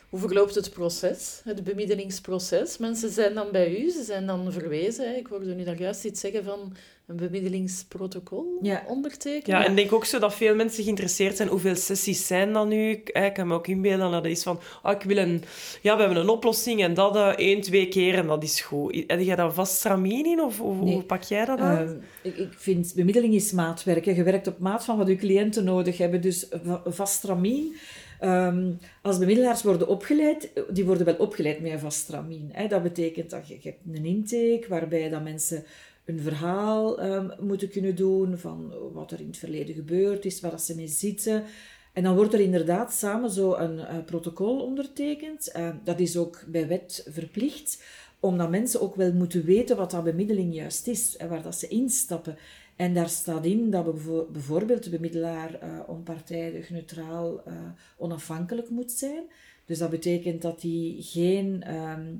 Hoe 0.09 0.21
verloopt 0.21 0.55
het 0.55 0.71
proces, 0.71 1.41
het 1.45 1.65
bemiddelingsproces? 1.65 2.79
Mensen 2.79 3.11
zijn 3.11 3.35
dan 3.35 3.47
bij 3.53 3.79
u, 3.81 3.91
ze 3.91 4.03
zijn 4.05 4.27
dan 4.27 4.53
verwezen. 4.53 5.09
hè. 5.11 5.17
Ik 5.17 5.27
hoorde 5.27 5.55
nu 5.55 5.65
daar 5.65 5.79
juist 5.79 6.05
iets 6.05 6.21
zeggen 6.21 6.45
van 6.45 6.73
een 7.07 7.17
bemiddelingsprotocol 7.17 8.59
Ja. 8.63 8.73
Ja, 8.73 8.85
ondertekenen. 8.89 9.65
en 9.65 9.71
ik 9.71 9.77
denk 9.77 9.93
ook 9.93 10.05
zo 10.05 10.19
dat 10.19 10.35
veel 10.35 10.55
mensen 10.55 10.83
geïnteresseerd 10.85 11.37
zijn 11.37 11.49
hoeveel 11.49 11.75
sessies 11.77 12.27
zijn 12.27 12.53
dan 12.53 12.69
nu. 12.69 12.91
Ik, 12.91 13.09
ik 13.09 13.33
kan 13.35 13.47
me 13.47 13.55
ook 13.55 13.67
inbeelden 13.67 14.11
dat 14.11 14.23
het 14.25 14.33
is 14.33 14.43
van, 14.43 14.61
ah, 14.83 14.95
ik 14.95 15.03
wil 15.03 15.17
een, 15.17 15.43
ja, 15.83 15.95
we 15.97 16.03
hebben 16.03 16.21
een 16.23 16.29
oplossing 16.29 16.83
en 16.83 16.95
dat 16.95 17.17
eh, 17.17 17.27
één, 17.29 17.61
twee 17.61 17.89
keer 17.89 18.15
en 18.15 18.27
dat 18.27 18.43
is 18.43 18.61
goed. 18.61 19.05
Heb 19.07 19.21
jij 19.21 19.37
daar 19.37 19.53
vast 19.53 19.75
stramien 19.77 20.27
in 20.27 20.41
of 20.41 20.59
hoe, 20.59 20.85
Nee. 20.85 20.95
hoe 20.95 21.03
pak 21.03 21.23
jij 21.23 21.45
dat 21.45 21.59
aan? 21.59 21.77
Ehm, 21.79 21.97
ik, 22.23 22.37
ik 22.37 22.53
vind 22.57 22.93
bemiddeling 22.95 23.35
is 23.35 23.53
maatwerk. 23.53 24.05
Je 24.05 24.23
werkt 24.23 24.47
op 24.47 24.59
maat 24.59 24.85
van 24.85 24.97
wat 24.99 25.09
je 25.09 25.17
cliënten 25.17 25.65
nodig 25.65 25.99
hebben. 25.99 26.21
Dus 26.21 26.47
va- 26.65 26.83
vast 26.87 27.15
stramien. 27.15 27.77
Ehm, 28.21 28.73
als 29.03 29.19
bemiddelaars 29.19 29.63
worden 29.63 29.89
opgeleid, 29.89 30.51
die 30.71 30.85
worden 30.85 31.05
wel 31.05 31.15
opgeleid 31.17 31.61
met 31.61 31.73
een 31.73 31.79
vast 31.79 31.99
stramien. 31.99 32.49
Hè. 32.53 32.67
Dat 32.67 32.83
betekent 32.83 33.31
dat 33.31 33.49
je, 33.49 33.55
je 33.61 33.69
hebt 33.69 33.97
een 33.99 34.05
intake 34.05 34.65
waarbij 34.69 35.09
dat 35.09 35.23
mensen 35.23 35.65
een 36.07 36.21
verhaal 36.21 37.01
ehm, 37.01 37.31
moeten 37.41 37.69
kunnen 37.69 37.97
doen 37.97 38.39
van 38.39 38.73
wat 38.93 39.11
er 39.11 39.21
in 39.21 39.27
het 39.27 39.37
verleden 39.37 39.75
gebeurd 39.75 40.25
is, 40.25 40.41
waar 40.41 40.51
dat 40.51 40.63
ze 40.63 40.75
mee 40.75 40.89
zitten. 40.89 41.45
En 41.93 42.03
dan 42.03 42.17
wordt 42.17 42.35
er 42.35 42.41
inderdaad 42.41 42.93
samen 42.93 43.31
zo 43.31 43.55
een 43.55 43.79
eh, 43.79 44.05
protocol 44.05 44.61
ondertekend. 44.61 45.49
Eh, 45.49 45.69
dat 45.85 46.01
is 46.01 46.17
ook 46.17 46.45
bij 46.47 46.69
wet 46.69 47.07
verplicht, 47.11 47.83
omdat 48.21 48.51
mensen 48.51 48.81
ook 48.81 48.95
wel 48.95 49.13
moeten 49.13 49.45
weten 49.45 49.77
wat 49.77 49.91
dat 49.91 50.05
bemiddeling 50.05 50.55
juist 50.55 50.87
is 50.87 51.17
en 51.17 51.29
waar 51.29 51.43
dat 51.43 51.55
ze 51.55 51.69
instappen. 51.69 52.37
En 52.77 52.95
daar 52.95 53.09
staat 53.09 53.45
in 53.45 53.71
dat 53.71 53.85
bevo- 53.85 54.29
bijvoorbeeld 54.33 54.85
de 54.85 54.91
bemiddelaar 54.91 55.55
eh, 55.55 55.69
onpartijdig, 55.87 56.71
neutraal, 56.71 57.43
eh, 57.45 57.55
onafhankelijk 57.97 58.71
moet 58.71 58.93
zijn. 58.93 59.25
Dus 59.65 59.79
dat 59.79 59.91
betekent 59.91 60.43
dat 60.43 60.63
hij 60.63 60.97
geen 60.99 61.63
ehm, 61.63 62.15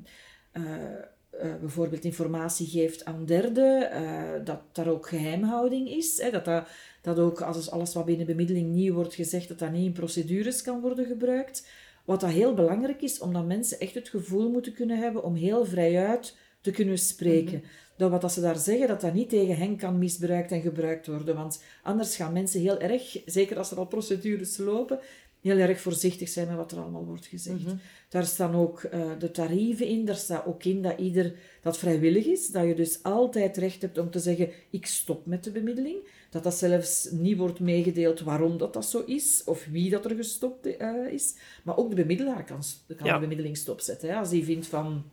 eh, 1.39 1.55
bijvoorbeeld 1.59 2.03
informatie 2.03 2.67
geeft 2.67 3.05
aan 3.05 3.25
derden, 3.25 3.91
eh, 3.91 4.45
dat 4.45 4.59
daar 4.71 4.87
ook 4.87 5.07
geheimhouding 5.07 5.89
is. 5.89 6.21
Hè, 6.21 6.31
dat, 6.31 6.45
dat, 6.45 6.67
dat 7.01 7.19
ook 7.19 7.41
als 7.41 7.71
alles 7.71 7.93
wat 7.93 8.05
binnen 8.05 8.25
bemiddeling 8.25 8.69
nieuw 8.69 8.93
wordt 8.93 9.13
gezegd, 9.13 9.47
dat 9.47 9.59
dat 9.59 9.71
niet 9.71 9.85
in 9.85 9.91
procedures 9.91 10.61
kan 10.61 10.81
worden 10.81 11.05
gebruikt. 11.05 11.67
Wat 12.05 12.19
dat 12.19 12.29
heel 12.29 12.53
belangrijk 12.53 13.01
is, 13.01 13.19
omdat 13.19 13.45
mensen 13.45 13.79
echt 13.79 13.93
het 13.93 14.09
gevoel 14.09 14.51
moeten 14.51 14.73
kunnen 14.73 14.97
hebben 14.97 15.23
om 15.23 15.35
heel 15.35 15.65
vrijuit 15.65 16.37
te 16.61 16.71
kunnen 16.71 16.97
spreken. 16.97 17.63
Dat 17.97 18.11
wat 18.11 18.21
dat 18.21 18.31
ze 18.31 18.41
daar 18.41 18.57
zeggen, 18.57 18.87
dat 18.87 19.01
dat 19.01 19.13
niet 19.13 19.29
tegen 19.29 19.57
hen 19.57 19.77
kan 19.77 19.97
misbruikt 19.97 20.51
en 20.51 20.61
gebruikt 20.61 21.07
worden. 21.07 21.35
Want 21.35 21.63
anders 21.83 22.15
gaan 22.15 22.33
mensen 22.33 22.61
heel 22.61 22.79
erg, 22.79 23.21
zeker 23.25 23.57
als 23.57 23.71
er 23.71 23.77
al 23.77 23.87
procedures 23.87 24.57
lopen, 24.57 24.99
heel 25.41 25.57
erg 25.57 25.81
voorzichtig 25.81 26.29
zijn 26.29 26.47
met 26.47 26.55
wat 26.55 26.71
er 26.71 26.79
allemaal 26.79 27.05
wordt 27.05 27.25
gezegd. 27.25 27.63
Mhm. 27.63 27.75
Daar 28.09 28.25
staan 28.25 28.55
ook 28.55 28.83
eh, 28.83 29.11
de 29.19 29.31
tarieven 29.31 29.85
in. 29.87 30.05
Daar 30.05 30.15
staat 30.15 30.45
ook 30.45 30.63
in 30.63 30.81
dat 30.81 30.99
ieder 30.99 31.33
dat 31.61 31.77
vrijwillig 31.77 32.25
is. 32.25 32.47
Dat 32.47 32.67
je 32.67 32.73
dus 32.75 33.03
altijd 33.03 33.57
recht 33.57 33.81
hebt 33.81 33.97
om 33.97 34.09
te 34.11 34.19
zeggen, 34.19 34.49
ik 34.69 34.85
stop 34.85 35.25
met 35.25 35.43
de 35.43 35.51
bemiddeling. 35.51 35.97
Dat 36.29 36.43
dat 36.43 36.53
zelfs 36.55 37.09
niet 37.11 37.37
wordt 37.37 37.59
meegedeeld 37.59 38.19
waarom 38.21 38.57
dat, 38.57 38.73
dat 38.73 38.85
zo 38.85 39.03
is, 39.05 39.41
of 39.45 39.65
wie 39.65 39.89
dat 39.89 40.05
er 40.05 40.15
gestopt 40.15 40.77
eh, 40.77 40.93
is. 41.11 41.35
Maar 41.63 41.77
ook 41.77 41.89
de 41.89 41.95
bemiddelaar 41.95 42.43
kan, 42.43 42.61
kan 42.97 43.07
Ja. 43.07 43.13
de 43.13 43.19
bemiddeling 43.19 43.57
stopzetten. 43.57 44.09
Hè. 44.09 44.15
Als 44.15 44.29
die 44.29 44.43
vindt 44.43 44.67
van, 44.67 45.03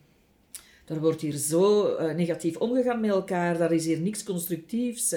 er 0.86 1.01
wordt 1.01 1.20
hier 1.20 1.32
zo 1.36 1.86
eh, 1.95 2.14
negatief 2.14 2.57
omgegaan 2.57 3.01
met 3.01 3.11
elkaar, 3.11 3.59
daar 3.59 3.72
is 3.72 3.86
hier 3.86 4.01
niks 4.01 4.22
constructiefs, 4.22 5.14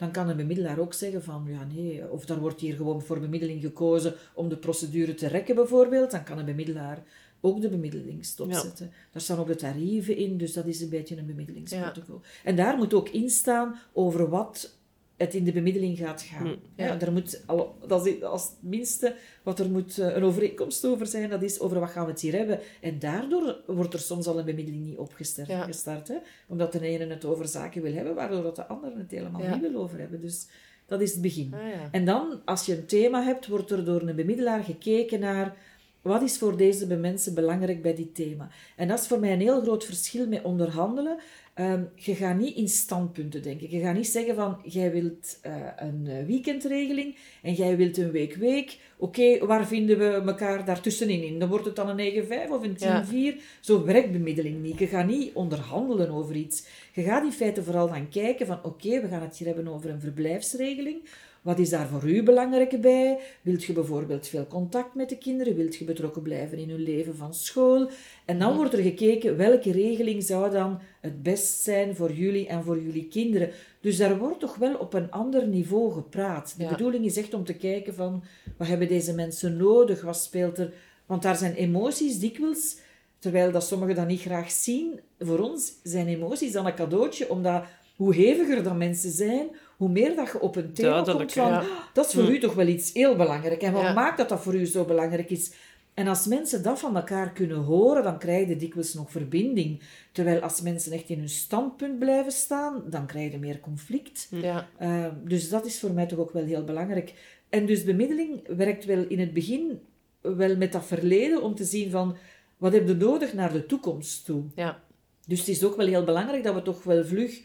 dan 0.00 0.10
kan 0.10 0.28
een 0.28 0.36
bemiddelaar 0.36 0.78
ook 0.78 0.94
zeggen 0.94 1.22
van, 1.22 1.46
ja 1.48 1.66
nee, 1.74 2.10
of 2.10 2.24
daar 2.24 2.38
wordt 2.40 2.60
hier 2.60 2.74
gewoon 2.74 3.02
voor 3.02 3.20
bemiddeling 3.20 3.60
gekozen 3.60 4.14
om 4.34 4.48
de 4.48 4.56
procedure 4.56 5.14
te 5.14 5.26
rekken 5.26 5.54
bijvoorbeeld, 5.54 6.10
dan 6.10 6.24
kan 6.24 6.38
een 6.38 6.44
bemiddelaar 6.44 7.02
ook 7.40 7.60
de 7.60 7.68
bemiddeling 7.68 8.24
stopzetten. 8.24 8.90
Daar 9.12 9.22
staan 9.22 9.38
ook 9.38 9.46
de 9.46 9.56
tarieven 9.56 10.16
in, 10.16 10.36
dus 10.36 10.52
dat 10.52 10.66
is 10.66 10.80
een 10.80 10.88
beetje 10.88 11.16
een 11.16 11.26
bemiddelingsprotocol. 11.26 12.20
En 12.44 12.56
daar 12.56 12.76
moet 12.76 12.94
ook 12.94 13.08
in 13.08 13.30
staan 13.30 13.78
over 13.92 14.28
wat 14.28 14.78
het 15.24 15.34
in 15.34 15.44
de 15.44 15.52
bemiddeling 15.52 15.98
gaat 15.98 16.22
gaan. 16.22 16.46
Hm. 16.46 16.54
Ja. 16.74 16.86
Ja. 16.86 16.96
daar 16.96 17.12
moet 17.12 17.42
al, 17.46 17.76
dat 17.86 18.06
is 18.06 18.22
als 18.22 18.42
het 18.42 18.56
minste 18.60 19.14
wat 19.42 19.58
er 19.58 19.70
moet 19.70 19.98
eh, 19.98 20.16
een 20.16 20.22
overeenkomst 20.22 20.86
over 20.86 21.06
zijn, 21.06 21.28
dat 21.28 21.42
is 21.42 21.60
over 21.60 21.80
wat 21.80 21.90
gaan 21.90 22.04
we 22.04 22.10
het 22.10 22.20
hier 22.20 22.32
hebben. 22.36 22.60
En 22.80 22.98
daardoor 22.98 23.56
wordt 23.66 23.94
er 23.94 24.00
soms 24.00 24.26
al 24.26 24.38
een 24.38 24.44
bemiddeling 24.44 24.84
niet 24.84 24.96
opgestart, 24.98 25.48
Ja. 25.48 25.62
gestart, 25.62 26.08
hè? 26.08 26.16
omdat 26.48 26.72
de 26.72 26.80
ene 26.80 27.06
het 27.06 27.24
over 27.24 27.48
zaken 27.48 27.82
wil 27.82 27.92
hebben, 27.92 28.14
waardoor 28.14 28.42
dat 28.42 28.56
de 28.56 28.66
andere 28.66 28.98
het 28.98 29.10
helemaal 29.10 29.42
Ja. 29.42 29.52
niet 29.54 29.70
wil 29.70 29.80
over 29.82 29.98
hebben. 29.98 30.20
Dus 30.20 30.46
dat 30.86 31.00
is 31.00 31.12
het 31.12 31.22
begin. 31.22 31.54
Ah, 31.54 31.60
ja. 31.60 31.88
En 31.90 32.04
dan, 32.04 32.40
als 32.44 32.66
je 32.66 32.76
een 32.76 32.86
thema 32.86 33.22
hebt, 33.22 33.46
wordt 33.46 33.70
er 33.70 33.84
door 33.84 34.00
een 34.02 34.16
bemiddelaar 34.16 34.62
gekeken 34.64 35.20
naar 35.20 35.56
wat 36.02 36.22
is 36.22 36.38
voor 36.38 36.56
deze 36.56 36.96
mensen 36.96 37.34
belangrijk 37.34 37.82
bij 37.82 37.94
dit 37.94 38.14
thema. 38.14 38.48
En 38.76 38.88
dat 38.88 38.98
is 39.00 39.06
voor 39.06 39.20
mij 39.20 39.32
een 39.32 39.40
heel 39.40 39.60
groot 39.62 39.84
verschil 39.84 40.26
met 40.28 40.42
onderhandelen. 40.42 41.18
Ehm, 41.60 41.82
je 41.94 42.14
gaat 42.14 42.36
niet 42.36 42.56
in 42.56 42.68
standpunten 42.68 43.42
denken. 43.42 43.70
Je 43.70 43.80
gaat 43.80 43.94
niet 43.94 44.08
zeggen 44.08 44.34
van, 44.34 44.60
jij 44.64 44.92
wilt 44.92 45.38
eh, 45.42 45.52
een 45.76 46.06
eh, 46.06 46.26
weekendregeling 46.26 47.16
en 47.42 47.52
jij 47.52 47.76
wilt 47.76 47.96
een 47.96 48.10
week-week. 48.10 48.78
Oké, 48.96 49.46
waar 49.46 49.66
vinden 49.66 49.98
we 49.98 50.04
elkaar 50.04 50.64
daartussenin 50.64 51.22
in? 51.22 51.38
Dan 51.38 51.48
wordt 51.48 51.64
het 51.64 51.76
dan 51.76 51.98
een 51.98 52.24
9-5 52.48 52.50
of 52.50 52.62
een 52.62 52.76
10-4. 52.76 52.80
Ja. 52.80 53.34
Zo 53.60 53.84
werkt 53.84 54.12
bemiddeling 54.12 54.62
niet. 54.62 54.78
Je 54.78 54.86
gaat 54.86 55.06
niet 55.06 55.34
onderhandelen 55.34 56.10
over 56.10 56.34
iets. 56.34 56.66
Je 56.92 57.02
gaat 57.02 57.24
in 57.24 57.32
feite 57.32 57.62
vooral 57.62 57.88
dan 57.88 58.08
kijken 58.08 58.46
van, 58.46 58.64
oké, 58.64 59.00
we 59.00 59.08
gaan 59.08 59.22
het 59.22 59.36
hier 59.36 59.46
hebben 59.46 59.68
over 59.68 59.90
een 59.90 60.00
verblijfsregeling. 60.00 61.02
Wat 61.42 61.58
is 61.58 61.68
daar 61.70 61.88
voor 61.88 62.08
u 62.10 62.22
belangrijk 62.22 62.80
bij? 62.80 63.18
Wilt 63.42 63.64
je 63.64 63.72
bijvoorbeeld 63.72 64.26
veel 64.26 64.46
contact 64.46 64.94
met 64.94 65.08
de 65.08 65.18
kinderen? 65.18 65.56
Wilt 65.56 65.76
je 65.76 65.84
betrokken 65.84 66.22
blijven 66.22 66.58
in 66.58 66.70
hun 66.70 66.82
leven 66.82 67.16
van 67.16 67.34
school? 67.34 67.90
En 68.24 68.38
dan 68.38 68.56
wordt 68.56 68.72
er 68.72 68.82
gekeken 68.82 69.36
welke 69.36 69.72
regeling 69.72 70.22
zou 70.22 70.50
dan 70.50 70.78
het 71.00 71.22
best 71.22 71.60
zijn 71.62 71.96
voor 71.96 72.12
jullie 72.12 72.46
en 72.48 72.62
voor 72.64 72.82
jullie 72.82 73.08
kinderen. 73.08 73.50
Dus 73.80 73.96
daar 73.96 74.18
wordt 74.18 74.40
toch 74.40 74.56
wel 74.56 74.74
op 74.74 74.94
een 74.94 75.10
ander 75.10 75.46
niveau 75.46 75.92
gepraat. 75.92 76.54
De 76.56 76.62
Ja. 76.62 76.70
bedoeling 76.70 77.04
is 77.04 77.16
echt 77.16 77.34
om 77.34 77.44
te 77.44 77.54
kijken 77.54 77.94
van 77.94 78.22
wat 78.56 78.68
hebben 78.68 78.88
deze 78.88 79.14
mensen 79.14 79.56
nodig? 79.56 80.02
Wat 80.02 80.16
speelt 80.16 80.58
er? 80.58 80.72
Want 81.06 81.22
daar 81.22 81.36
zijn 81.36 81.54
emoties 81.54 82.18
dikwijls, 82.18 82.76
terwijl 83.18 83.52
dat 83.52 83.64
sommigen 83.66 83.94
dat 83.94 84.06
niet 84.06 84.20
graag 84.20 84.50
zien. 84.50 85.00
Voor 85.18 85.38
ons 85.38 85.72
zijn 85.82 86.06
emoties 86.08 86.52
dan 86.52 86.66
een 86.66 86.74
cadeautje, 86.74 87.30
omdat 87.30 87.64
hoe 87.96 88.14
heviger 88.14 88.62
dat 88.62 88.76
mensen 88.76 89.10
zijn, 89.10 89.48
hoe 89.80 89.88
meer 89.88 90.16
dat 90.16 90.26
je 90.32 90.40
op 90.40 90.56
een 90.56 90.72
thema 90.72 91.02
komt 91.02 91.32
van, 91.32 91.48
ja. 91.48 91.58
"Ah, 91.58 91.64
dat 91.92 92.06
is 92.06 92.12
voor 92.14 92.22
Hm. 92.24 92.30
u 92.30 92.38
toch 92.38 92.54
wel 92.54 92.66
iets 92.66 92.92
heel 92.92 93.16
belangrijk. 93.16 93.62
En 93.62 93.72
wat 93.72 93.82
Ja. 93.82 93.92
maakt 93.92 94.18
dat 94.18 94.28
dat 94.28 94.42
voor 94.42 94.54
u 94.54 94.66
zo 94.66 94.84
belangrijk 94.84 95.30
is? 95.30 95.52
En 95.94 96.06
als 96.08 96.26
mensen 96.26 96.62
dat 96.62 96.78
van 96.80 96.96
elkaar 96.96 97.32
kunnen 97.32 97.56
horen, 97.56 98.02
dan 98.02 98.18
krijg 98.18 98.48
je 98.48 98.56
dikwijls 98.56 98.94
nog 98.94 99.10
verbinding. 99.10 99.80
Terwijl 100.12 100.40
als 100.40 100.60
mensen 100.60 100.92
echt 100.92 101.08
in 101.08 101.18
hun 101.18 101.28
standpunt 101.28 101.98
blijven 101.98 102.32
staan, 102.32 102.82
dan 102.90 103.06
krijg 103.06 103.32
je 103.32 103.38
meer 103.38 103.60
conflict. 103.60 104.28
Ja. 104.30 104.68
Uh, 104.82 105.06
dus 105.24 105.48
dat 105.48 105.66
is 105.66 105.80
voor 105.80 105.92
mij 105.92 106.06
toch 106.06 106.18
ook 106.18 106.32
wel 106.32 106.44
heel 106.44 106.64
belangrijk. 106.64 107.14
En 107.48 107.66
dus 107.66 107.84
bemiddeling 107.84 108.40
werkt 108.56 108.84
wel 108.84 109.04
in 109.08 109.18
het 109.20 109.32
begin 109.32 109.80
wel 110.20 110.56
met 110.56 110.72
dat 110.72 110.84
verleden 110.86 111.42
om 111.42 111.54
te 111.54 111.64
zien 111.64 111.90
van 111.90 112.16
wat 112.56 112.72
heb 112.72 112.88
je 112.88 112.94
nodig 112.94 113.32
naar 113.34 113.52
de 113.52 113.66
toekomst 113.66 114.24
toe. 114.24 114.42
Ja. 114.54 114.82
Dus 115.26 115.38
het 115.38 115.48
is 115.48 115.64
ook 115.64 115.76
wel 115.76 115.86
heel 115.86 116.04
belangrijk 116.04 116.44
dat 116.44 116.54
we 116.54 116.62
toch 116.62 116.82
wel 116.82 117.04
vlug 117.04 117.40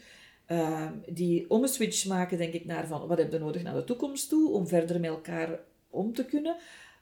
uh, 0.50 0.86
die 1.08 1.50
omswitch 1.50 2.06
maken, 2.06 2.38
denk 2.38 2.52
ik, 2.52 2.64
naar 2.64 2.86
van 2.86 3.06
wat 3.06 3.18
heb 3.18 3.32
je 3.32 3.38
nodig 3.38 3.62
naar 3.62 3.74
de 3.74 3.84
toekomst 3.84 4.28
toe 4.28 4.50
om 4.52 4.66
verder 4.66 5.00
met 5.00 5.10
elkaar 5.10 5.58
om 5.90 6.12
te 6.14 6.24
kunnen. 6.24 6.56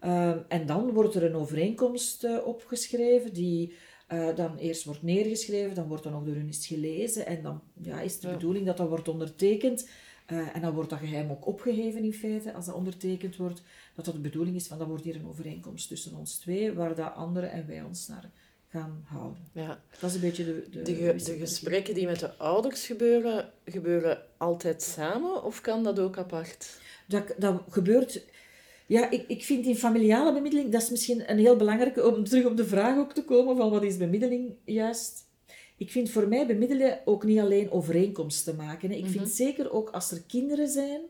Uh, 0.05 0.35
en 0.49 0.67
dan 0.67 0.91
wordt 0.91 1.15
er 1.15 1.25
een 1.25 1.35
overeenkomst 1.35 2.25
uh, 2.25 2.47
opgeschreven 2.47 3.33
die 3.33 3.75
uh, 4.13 4.37
dan 4.37 4.57
eerst 4.57 4.85
wordt 4.85 5.03
neergeschreven, 5.03 5.75
dan 5.75 5.89
wordt 5.89 6.03
dan 6.03 6.15
ook 6.15 6.27
door 6.27 6.35
hun 6.35 6.47
eens 6.47 6.67
gelezen 6.67 7.27
en 7.27 7.43
dan 7.43 7.61
ja, 7.83 8.01
is 8.01 8.21
de 8.21 8.29
Ja. 8.29 8.35
bedoeling 8.35 8.67
dat 8.67 8.77
dat 8.77 8.89
wordt 8.89 9.09
ondertekend. 9.09 9.89
Uh, 10.33 10.57
en 10.57 10.61
dan 10.61 10.75
wordt 10.75 10.91
dat 10.91 10.99
geheim 10.99 11.31
ook 11.31 11.47
opgeheven 11.47 12.05
in 12.05 12.13
feite, 12.13 12.53
als 12.53 12.67
dat 12.67 12.75
ondertekend 12.75 13.37
wordt, 13.37 13.63
dat 13.95 14.05
dat 14.05 14.15
de 14.15 14.21
bedoeling 14.21 14.57
is 14.57 14.67
van 14.67 14.79
dat 14.79 14.87
wordt 14.87 15.05
hier 15.05 15.17
een 15.17 15.27
overeenkomst 15.27 15.89
tussen 15.89 16.17
ons 16.17 16.39
twee, 16.39 16.73
waar 16.73 16.95
dat 16.95 17.15
anderen 17.15 17.51
en 17.51 17.67
wij 17.67 17.83
ons 17.83 18.09
naar 18.09 18.31
gaan 18.75 19.05
houden. 19.09 19.39
Ja. 19.53 19.81
Dat 20.01 20.11
is 20.11 20.15
een 20.17 20.21
beetje 20.23 20.45
de... 20.45 20.65
De, 20.71 20.83
De, 20.83 20.95
ge- 20.95 21.25
de 21.25 21.37
gesprekken 21.39 21.95
die 21.95 22.07
met 22.07 22.21
de 22.21 22.37
ouders 22.37 22.87
gebeuren, 22.87 23.51
gebeuren 23.65 24.23
altijd 24.37 24.83
samen 24.83 25.43
of 25.45 25.61
kan 25.61 25.83
dat 25.83 25.99
ook 25.99 26.19
apart? 26.19 26.79
Dat, 27.09 27.35
dat 27.39 27.63
gebeurt... 27.69 28.25
Ja, 28.87 29.11
ik, 29.11 29.25
ik 29.29 29.45
vind 29.45 29.67
in 29.67 29.77
familiale 29.77 30.33
bemiddeling, 30.33 30.73
dat 30.73 30.83
is 30.83 30.91
misschien 30.91 31.31
een 31.31 31.39
heel 31.39 31.57
belangrijke, 31.57 32.07
om 32.15 32.25
terug 32.25 32.45
op 32.45 32.57
de 32.57 32.67
vraag 32.67 32.99
ook 32.99 33.13
te 33.13 33.25
komen 33.25 33.57
van 33.57 33.71
wat 33.71 33.83
is 33.83 33.97
bemiddeling 33.97 34.55
juist. 34.65 35.23
Ik 35.77 35.91
vind 35.91 36.11
voor 36.11 36.29
mij 36.29 36.47
bemiddelen 36.47 37.01
ook 37.05 37.25
niet 37.25 37.39
alleen 37.39 37.71
overeenkomsten 37.71 38.57
maken. 38.57 38.91
Hè. 38.91 38.97
Ik 38.97 39.07
vind 39.07 39.29
zeker 39.29 39.73
ook 39.73 39.91
als 39.91 40.11
er 40.11 40.23
kinderen 40.27 40.69
zijn, 40.69 41.01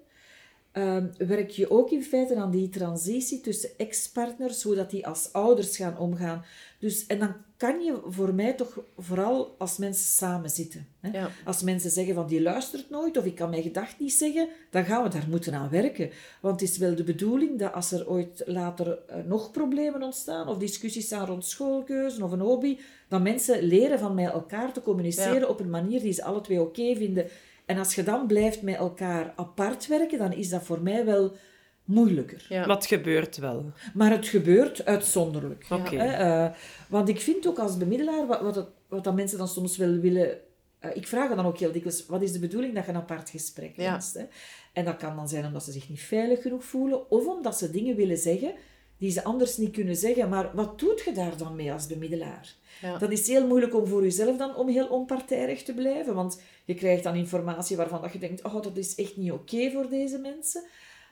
ehm, 0.75 1.07
werk 1.19 1.51
je 1.51 1.71
ook 1.71 1.91
in 1.91 2.03
feite 2.03 2.37
aan 2.37 2.51
die 2.51 2.69
transitie 2.69 3.41
tussen 3.41 3.71
ex-partners, 3.77 4.63
hoe 4.63 4.75
dat 4.75 4.91
die 4.91 5.07
als 5.07 5.29
ouders 5.33 5.77
gaan 5.77 5.99
omgaan. 5.99 6.45
Dus, 6.79 7.07
en 7.07 7.19
dan 7.19 7.35
kan 7.57 7.81
je 7.85 8.01
voor 8.07 8.35
mij 8.35 8.53
toch 8.53 8.79
vooral 8.99 9.55
als 9.59 9.77
mensen 9.79 10.05
samen 10.07 10.51
zitten. 10.51 10.87
Hè. 11.01 11.19
Ja. 11.19 11.31
Als 11.45 11.63
mensen 11.63 11.91
zeggen 11.91 12.15
van 12.15 12.27
die 12.27 12.43
luistert 12.43 12.91
nooit 12.91 13.17
of 13.17 13.25
ik 13.25 13.35
kan 13.35 13.51
mijn 13.51 13.63
gedacht 13.63 13.99
niet 13.99 14.13
zeggen, 14.13 14.49
dan 14.71 14.85
gaan 14.85 15.03
we 15.03 15.09
daar 15.09 15.27
moeten 15.31 15.55
aan 15.55 15.71
werken. 15.71 16.11
Want 16.41 16.61
het 16.61 16.71
is 16.71 16.79
wel 16.79 16.95
de 16.95 17.05
bedoeling 17.05 17.59
dat 17.59 17.73
als 17.73 17.93
er 17.93 18.09
ooit 18.09 18.43
later 18.47 18.99
eh, 19.07 19.17
nog 19.25 19.51
problemen 19.51 20.03
ontstaan 20.03 20.49
of 20.49 20.59
discussies 20.59 21.07
staan 21.07 21.27
rond 21.27 21.45
schoolkeuze 21.45 22.25
of 22.25 22.31
een 22.33 22.41
hobby, 22.41 22.79
dat 23.09 23.23
mensen 23.23 23.63
leren 23.63 23.99
van 23.99 24.15
met 24.15 24.33
elkaar 24.33 24.73
te 24.73 24.83
communiceren 24.83 25.41
Ja. 25.41 25.47
op 25.47 25.61
een 25.61 25.71
manier 25.71 26.01
die 26.01 26.13
ze 26.13 26.25
alle 26.25 26.41
twee 26.41 26.61
oké 26.61 26.95
vinden. 26.97 27.27
En 27.67 27.79
als 27.79 27.95
je 27.95 28.03
dan 28.03 28.27
blijft 28.27 28.63
met 28.63 28.75
elkaar 28.77 29.33
apart 29.37 29.87
werken, 29.87 30.19
dan 30.19 30.33
is 30.33 30.49
dat 30.49 30.63
voor 30.63 30.81
mij 30.83 31.05
wel 31.05 31.33
moeilijker. 31.85 32.47
Ja. 32.49 32.67
Maar 32.67 32.77
het 32.77 32.87
gebeurt 32.87 33.37
wel. 33.37 33.73
Maar 33.95 34.11
het 34.11 34.27
gebeurt 34.27 34.85
uitzonderlijk. 34.85 35.67
Oké. 35.71 35.97
Hè, 35.97 36.13
eh, 36.47 36.55
want 36.89 37.09
ik 37.09 37.21
vind 37.21 37.47
ook 37.47 37.59
als 37.59 37.77
bemiddelaar, 37.77 38.27
wat, 38.27 38.41
wat, 38.41 38.55
het- 38.55 38.69
wat 38.89 39.05
dat 39.05 39.15
mensen 39.15 39.39
dan 39.39 39.49
soms 39.49 39.77
wel 39.77 39.93
willen... 39.97 40.39
eh, 40.79 40.91
ik 40.97 41.07
vraag 41.07 41.35
dan 41.35 41.47
ook 41.47 41.59
heel 41.59 41.73
dikwijls, 41.73 42.07
wat 42.07 42.23
is 42.23 42.33
de 42.33 42.39
bedoeling 42.39 42.75
dat 42.75 42.85
je 42.85 42.91
een 42.91 42.97
apart 42.97 43.31
gesprek 43.31 43.77
Ja. 43.77 43.91
wenst? 43.91 44.15
Hè? 44.15 44.25
En 44.73 44.85
dat 44.85 44.97
kan 44.97 45.17
dan 45.17 45.29
zijn 45.29 45.45
omdat 45.47 45.65
ze 45.65 45.73
zich 45.73 45.89
niet 45.89 46.01
veilig 46.01 46.43
genoeg 46.43 46.65
voelen, 46.65 47.11
of 47.11 47.27
omdat 47.27 47.59
ze 47.59 47.71
dingen 47.71 47.97
willen 47.97 48.19
zeggen 48.19 48.53
die 48.99 49.11
ze 49.11 49.25
anders 49.25 49.57
niet 49.57 49.73
kunnen 49.73 49.97
zeggen. 49.97 50.29
Maar 50.29 50.51
wat 50.55 50.79
doet 50.79 51.03
je 51.05 51.13
daar 51.13 51.37
dan 51.37 51.57
mee 51.57 51.73
als 51.73 51.87
bemiddelaar? 51.87 52.55
Ja. 52.83 52.99
Dat 52.99 53.11
is 53.11 53.27
heel 53.29 53.47
moeilijk 53.47 53.75
om 53.75 53.87
voor 53.87 54.03
jezelf 54.03 54.37
dan 54.37 54.57
om 54.57 54.69
heel 54.69 54.87
onpartijdig 54.87 55.63
te 55.63 55.75
blijven, 55.75 56.15
want 56.15 56.41
je 56.65 56.75
krijgt 56.75 57.03
dan 57.03 57.15
informatie 57.15 57.77
waarvan 57.77 58.03
dat 58.03 58.13
je 58.13 58.19
denkt, 58.19 58.43
oh, 58.45 58.63
dat 58.63 58.77
is 58.77 58.95
echt 58.95 59.17
niet 59.17 59.33
oké 59.33 59.71
voor 59.71 59.89
deze 59.89 60.19
mensen. 60.19 60.63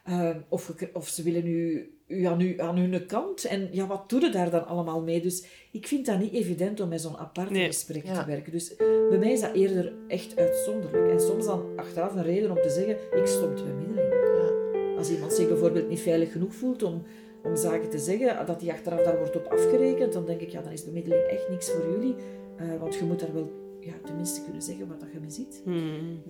Uh, 0.08 0.30
of, 0.48 0.72
of 0.92 1.08
ze 1.08 1.22
willen 1.22 1.46
u, 1.46 1.92
u, 2.06 2.24
aan, 2.24 2.40
u 2.40 2.60
aan 2.60 2.76
hun 2.76 3.06
kant. 3.06 3.44
En 3.44 3.68
ja, 3.70 3.86
wat 3.86 4.10
doe 4.10 4.20
je 4.20 4.30
daar 4.30 4.50
dan 4.50 4.66
allemaal 4.66 5.02
mee? 5.02 5.20
Dus 5.20 5.44
ik 5.72 5.86
vind 5.86 6.06
dat 6.06 6.18
niet 6.18 6.32
evident 6.32 6.80
om 6.80 6.88
met 6.88 7.00
zo'n 7.00 7.16
apart 7.16 7.50
Nee. 7.50 7.66
gesprek 7.66 8.06
Ja. 8.06 8.20
te 8.20 8.26
werken. 8.30 8.52
Dus 8.52 8.76
bij 9.08 9.18
mij 9.18 9.32
is 9.32 9.40
dat 9.40 9.54
eerder 9.54 9.92
echt 10.08 10.36
uitzonderlijk. 10.36 11.10
En 11.10 11.20
soms 11.20 11.44
dan 11.46 11.64
achteraf 11.76 12.14
een 12.14 12.22
reden 12.22 12.50
om 12.50 12.62
te 12.62 12.70
zeggen, 12.70 12.96
ik 13.20 13.26
stop 13.26 13.56
de 13.56 13.62
bemiddeling. 13.62 14.12
Ja. 14.12 14.96
Als 14.98 15.10
iemand 15.10 15.32
zich 15.32 15.48
bijvoorbeeld 15.48 15.88
niet 15.88 16.00
veilig 16.00 16.32
genoeg 16.32 16.54
voelt 16.54 16.82
om, 16.82 17.02
om 17.44 17.56
zaken 17.56 17.90
te 17.90 17.98
zeggen, 17.98 18.46
dat 18.46 18.60
die 18.60 18.72
achteraf 18.72 19.02
daar 19.02 19.18
wordt 19.18 19.36
op 19.36 19.46
afgerekend, 19.46 20.12
dan 20.12 20.26
denk 20.26 20.40
ik, 20.40 20.50
ja, 20.50 20.62
dan 20.62 20.72
is 20.72 20.84
bemiddeling 20.84 21.22
echt 21.22 21.48
niks 21.48 21.70
voor 21.70 21.90
jullie. 21.90 22.14
Uh, 22.60 22.80
want 22.80 22.94
je 22.94 23.04
moet 23.04 23.20
daar 23.20 23.32
wel 23.34 23.61
ja, 23.84 23.92
tenminste 24.04 24.42
kunnen 24.42 24.62
zeggen 24.62 24.88
wat 24.88 25.00
dat 25.00 25.08
je 25.12 25.30
ziet. 25.30 25.60
Hmm. 25.64 26.22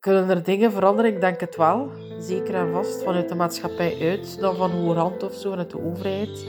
Kunnen 0.00 0.28
er 0.28 0.42
dingen 0.42 0.72
veranderen? 0.72 1.14
Ik 1.14 1.20
denk 1.20 1.40
het 1.40 1.56
wel. 1.56 1.90
Zeker 2.18 2.54
en 2.54 2.72
vast 2.72 3.02
vanuit 3.02 3.28
de 3.28 3.34
maatschappij 3.34 4.00
uit, 4.00 4.40
dan 4.40 4.56
van 4.56 4.70
hoger 4.70 4.96
hand 4.96 5.22
of 5.22 5.34
zo, 5.34 5.50
vanuit 5.50 5.70
de 5.70 5.80
overheid. 5.80 6.46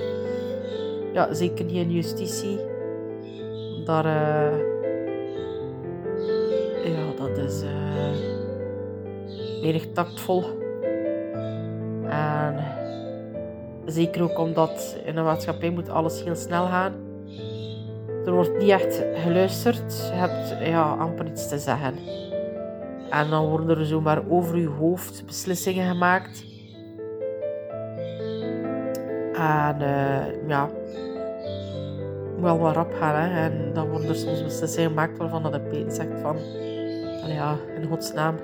Ja, 1.13 1.33
zeker 1.33 1.65
niet 1.65 1.75
in 1.75 1.91
justitie. 1.91 2.59
Daar, 3.85 4.05
eh, 4.05 4.57
ja, 6.93 7.13
dat 7.15 7.37
is 7.37 7.63
uh, 7.63 8.11
weinig 9.61 9.91
tactvol. 9.91 10.43
En 12.07 12.71
Zeker 13.85 14.23
ook 14.23 14.39
omdat 14.39 14.97
in 15.05 15.17
een 15.17 15.23
maatschappij 15.23 15.69
moet 15.69 15.89
alles 15.89 16.23
heel 16.23 16.35
snel 16.35 16.65
gaan. 16.65 17.10
Er 18.25 18.31
wordt 18.31 18.57
niet 18.57 18.69
echt 18.69 19.03
geluisterd. 19.13 20.09
Je 20.11 20.17
hebt 20.17 20.67
ja, 20.67 20.93
amper 20.93 21.27
iets 21.27 21.47
te 21.47 21.59
zeggen. 21.59 21.95
En 23.09 23.29
dan 23.29 23.49
worden 23.49 23.77
er 23.77 23.85
zomaar 23.85 24.29
over 24.29 24.57
je 24.57 24.67
hoofd 24.67 25.25
beslissingen 25.25 25.87
gemaakt. 25.87 26.45
En 29.33 29.81
uh, 29.81 30.47
ja, 30.47 30.69
wel 32.39 32.59
wat 32.59 32.75
rap 32.75 32.93
gaan. 32.93 33.29
Hè. 33.29 33.49
En 33.49 33.73
dan 33.73 33.89
worden 33.89 34.09
er 34.09 34.15
soms 34.15 34.43
beslissingen 34.43 34.89
gemaakt 34.89 35.17
waarvan 35.17 35.51
de 35.51 35.61
Peter 35.61 35.91
zegt 35.91 36.19
van... 36.21 36.37
Ja, 37.27 37.57
in 37.75 37.87
godsnaam. 37.87 38.35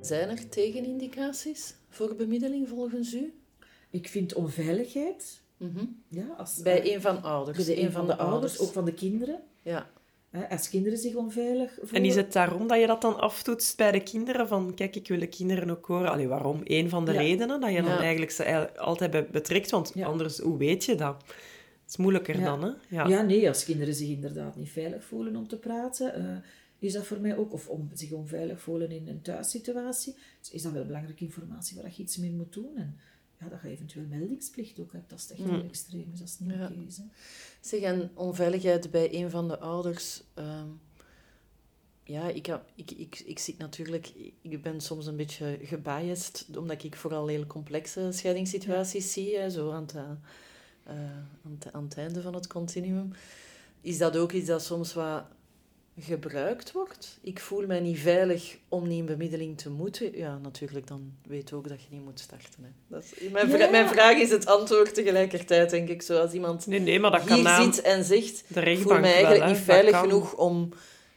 Zijn 0.00 0.28
er 0.28 0.48
tegenindicaties 0.48 1.74
voor 1.88 2.14
bemiddeling 2.14 2.68
volgens 2.68 3.14
u? 3.14 3.34
Ik 3.90 4.08
vind 4.08 4.34
onveiligheid. 4.34 5.42
Mm 5.60 6.02
ja, 6.08 6.26
als, 6.38 6.60
bij 6.62 6.94
een 6.94 7.00
van 7.00 7.22
ouders. 7.22 7.66
Bij 7.66 7.84
een 7.84 7.92
van 7.92 8.06
de 8.06 8.16
ouders, 8.16 8.58
ook 8.58 8.72
van 8.72 8.84
de 8.84 8.94
kinderen. 8.94 9.40
Ja. 9.62 9.90
Als 10.50 10.68
kinderen 10.68 10.98
zich 10.98 11.14
onveilig 11.14 11.72
voelen. 11.74 11.94
En 11.94 12.04
is 12.04 12.14
het 12.14 12.32
daarom 12.32 12.66
dat 12.68 12.80
je 12.80 12.86
dat 12.86 13.00
dan 13.00 13.20
aftoetst 13.20 13.76
bij 13.76 13.90
de 13.92 14.02
kinderen? 14.02 14.48
Van, 14.48 14.74
kijk, 14.74 14.96
ik 14.96 15.08
wil 15.08 15.18
de 15.18 15.26
kinderen 15.26 15.70
ook 15.70 15.86
horen. 15.86 16.10
Allee, 16.10 16.28
waarom? 16.28 16.60
Eén 16.64 16.88
van 16.88 17.04
de 17.04 17.12
Ja. 17.12 17.18
redenen 17.20 17.60
dat 17.60 17.72
je 17.72 17.82
dan 17.82 17.98
eigenlijk 17.98 18.30
ze 18.30 18.76
altijd 18.78 19.10
bij 19.10 19.26
betrekt. 19.26 19.70
Want 19.70 19.90
Ja. 19.94 20.06
anders, 20.06 20.38
hoe 20.38 20.58
weet 20.58 20.84
je 20.84 20.94
dat? 20.94 21.14
Het 21.82 21.88
is 21.88 21.96
moeilijker 21.96 22.38
Ja. 22.38 22.44
dan, 22.44 22.62
hè? 22.62 22.70
Ja. 22.96 23.06
Ja. 23.08 23.22
nee, 23.22 23.48
als 23.48 23.64
kinderen 23.64 23.94
zich 23.94 24.08
inderdaad 24.08 24.56
niet 24.56 24.70
veilig 24.70 25.04
voelen 25.04 25.36
om 25.36 25.48
te 25.48 25.56
praten, 25.58 26.14
eh, 26.14 26.36
is 26.78 26.92
dat 26.92 27.06
voor 27.06 27.20
mij 27.20 27.36
ook, 27.36 27.52
of 27.52 27.68
om 27.68 27.90
zich 27.94 28.12
onveilig 28.12 28.60
voelen 28.60 28.90
in 28.90 29.08
een 29.08 29.22
thuissituatie, 29.22 30.14
is 30.52 30.62
dat 30.62 30.72
wel 30.72 30.84
belangrijke 30.84 31.24
informatie 31.24 31.76
waar 31.76 31.90
je 31.96 32.02
iets 32.02 32.16
mee 32.16 32.30
moet 32.30 32.52
doen. 32.52 32.70
En 32.76 32.96
ja, 33.40 33.48
dat 33.48 33.60
je 33.62 33.68
eventueel 33.68 34.06
meldingsplicht 34.08 34.80
ook 34.80 34.92
hebt, 34.92 35.12
als 35.12 35.22
het 35.22 35.30
echt 35.30 35.40
heel 35.40 35.52
Mm. 35.58 35.68
extreem 35.68 36.10
is, 36.12 36.20
als 36.20 36.30
het 36.30 36.40
niet 36.40 36.56
Ja. 36.56 36.64
oké 36.64 36.74
is. 36.86 37.00
Zeg, 37.60 37.80
en 37.80 38.10
onveiligheid 38.14 38.90
bij 38.90 39.14
een 39.14 39.30
van 39.30 39.48
de 39.48 39.58
ouders. 39.58 40.22
ehm, 40.34 40.66
ja, 42.04 42.28
ik, 42.28 42.46
heb- 42.46 42.70
ik, 42.74 42.90
ik, 42.90 43.18
ik 43.26 43.38
zit 43.38 43.58
natuurlijk... 43.58 44.12
Ik 44.42 44.62
ben 44.62 44.80
soms 44.80 45.06
een 45.06 45.16
beetje 45.16 45.58
gebiased, 45.62 46.46
omdat 46.58 46.82
ik 46.84 46.96
vooral 46.96 47.26
heel 47.26 47.46
complexe 47.46 48.08
scheidingssituaties 48.12 49.12
zie, 49.12 49.36
hè, 49.36 49.50
zo 49.50 49.70
aan 49.70 49.82
het, 49.82 49.94
eh, 49.94 50.02
eh, 50.84 50.94
aan, 51.44 51.56
het, 51.58 51.72
aan 51.72 51.84
het 51.84 51.96
einde 51.96 52.22
van 52.22 52.34
het 52.34 52.46
continuum. 52.46 53.12
Is 53.80 53.98
dat 53.98 54.16
ook 54.16 54.32
iets 54.32 54.46
dat 54.46 54.62
soms 54.62 54.92
wat 54.94 55.24
gebruikt 55.98 56.72
wordt? 56.72 57.18
Ik 57.20 57.40
voel 57.40 57.66
mij 57.66 57.80
niet 57.80 57.98
veilig 57.98 58.56
om 58.68 58.88
niet 58.88 58.98
in 58.98 59.06
bemiddeling 59.06 59.58
te 59.58 59.70
moeten. 59.70 60.16
Ja, 60.16 60.38
natuurlijk, 60.42 60.86
dan 60.86 61.12
weet 61.26 61.52
ook 61.52 61.68
dat 61.68 61.80
je 61.82 61.86
niet 61.90 62.04
moet 62.04 62.20
starten. 62.20 62.62
Hè. 62.62 62.68
Dat 62.86 63.02
is, 63.16 63.28
mijn, 63.30 63.50
vra- 63.50 63.70
mijn 63.70 63.88
vraag 63.88 64.16
is 64.16 64.30
het 64.30 64.46
antwoord 64.46 64.94
tegelijkertijd, 64.94 65.70
denk 65.70 65.88
ik. 65.88 66.02
Zoals 66.02 66.32
iemand 66.32 66.66
Nee, 66.66 66.80
nee, 66.80 67.00
maar 67.00 67.10
dat 67.10 67.24
kan 67.24 67.36
hier 67.38 67.62
zit 67.72 67.82
en 67.82 68.04
zegt, 68.04 68.44
ik 68.54 68.78
voel 68.78 68.98
mij 69.00 69.12
eigenlijk 69.12 69.38
wel, 69.38 69.48
niet 69.48 69.58
veilig 69.62 69.98
genoeg 69.98 70.34
om 70.34 70.72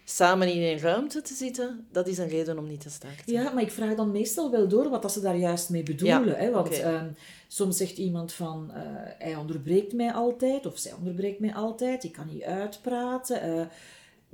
samen 0.05 0.53
in 0.53 0.61
een 0.61 0.80
ruimte 0.80 1.21
te 1.21 1.34
zitten, 1.34 1.88
dat 1.91 2.07
is 2.07 2.17
een 2.17 2.28
reden 2.28 2.57
om 2.57 2.67
niet 2.67 2.82
te 2.82 2.89
starten. 2.89 3.34
Ja, 3.34 3.51
maar 3.53 3.63
ik 3.63 3.71
vraag 3.71 3.95
dan 3.95 4.11
meestal 4.11 4.51
wel 4.51 4.67
door 4.67 4.89
wat 4.89 5.01
dat 5.01 5.11
ze 5.11 5.21
daar 5.21 5.38
juist 5.38 5.69
mee 5.69 5.84
bedoelen. 5.84 6.26
Ja, 6.28 6.34
hè? 6.36 6.51
Want 6.51 6.80
ehm, 6.80 7.07
soms 7.47 7.78
zegt 7.78 7.97
iemand 7.97 8.34
van, 8.34 8.71
eh, 8.74 8.82
hij 9.17 9.36
onderbreekt 9.36 9.93
mij 9.93 10.11
altijd, 10.13 10.65
of 10.65 10.78
zij 10.78 10.93
onderbreekt 10.93 11.39
mij 11.39 11.53
altijd, 11.53 12.03
ik 12.03 12.11
kan 12.11 12.28
niet 12.32 12.43
uitpraten. 12.43 13.41
eh, 13.41 13.61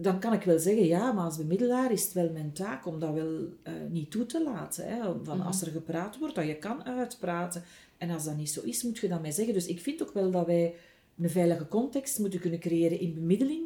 dan 0.02 0.20
kan 0.20 0.34
ik 0.34 0.44
wel 0.44 0.60
zeggen, 0.60 0.86
ja, 0.86 1.12
maar 1.12 1.24
als 1.26 1.38
bemiddelaar 1.38 1.92
is 1.92 2.04
het 2.04 2.14
wel 2.14 2.32
mijn 2.32 2.52
taak 2.54 2.86
om 2.86 3.00
dat 3.00 3.14
wel 3.14 3.40
eh, 3.64 3.74
niet 3.90 4.12
toe 4.12 4.26
te 4.26 4.44
laten. 4.44 4.88
Hè? 4.88 4.98
Van 5.24 5.38
Mhm. 5.38 5.48
Als 5.48 5.62
er 5.62 5.72
gepraat 5.72 6.18
wordt, 6.20 6.36
dat 6.36 6.46
je 6.46 6.56
kan 6.56 6.84
uitpraten. 6.84 7.64
En 7.98 8.10
als 8.10 8.24
dat 8.24 8.38
niet 8.38 8.50
zo 8.50 8.62
is, 8.64 8.84
moet 8.84 8.98
je 8.98 9.08
dat 9.08 9.22
mij 9.22 9.32
zeggen. 9.32 9.54
Dus 9.54 9.66
ik 9.66 9.80
vind 9.82 10.02
ook 10.02 10.14
wel 10.14 10.32
dat 10.32 10.46
wij 10.46 10.76
een 11.22 11.30
veilige 11.30 11.68
context 11.68 12.20
moeten 12.20 12.40
kunnen 12.40 12.60
creëren 12.60 13.00
in 13.00 13.14
bemiddeling. 13.14 13.62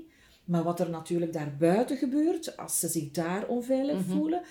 Maar 0.46 0.64
wat 0.64 0.80
er 0.80 0.90
natuurlijk 0.90 1.34
daarbuiten 1.34 1.98
gebeurt, 1.98 2.58
als 2.58 2.80
ze 2.80 2.88
zich 2.88 3.12
daar 3.12 3.48
onveilig 3.48 3.96
Mhm. 4.00 4.18
voelen, 4.18 4.42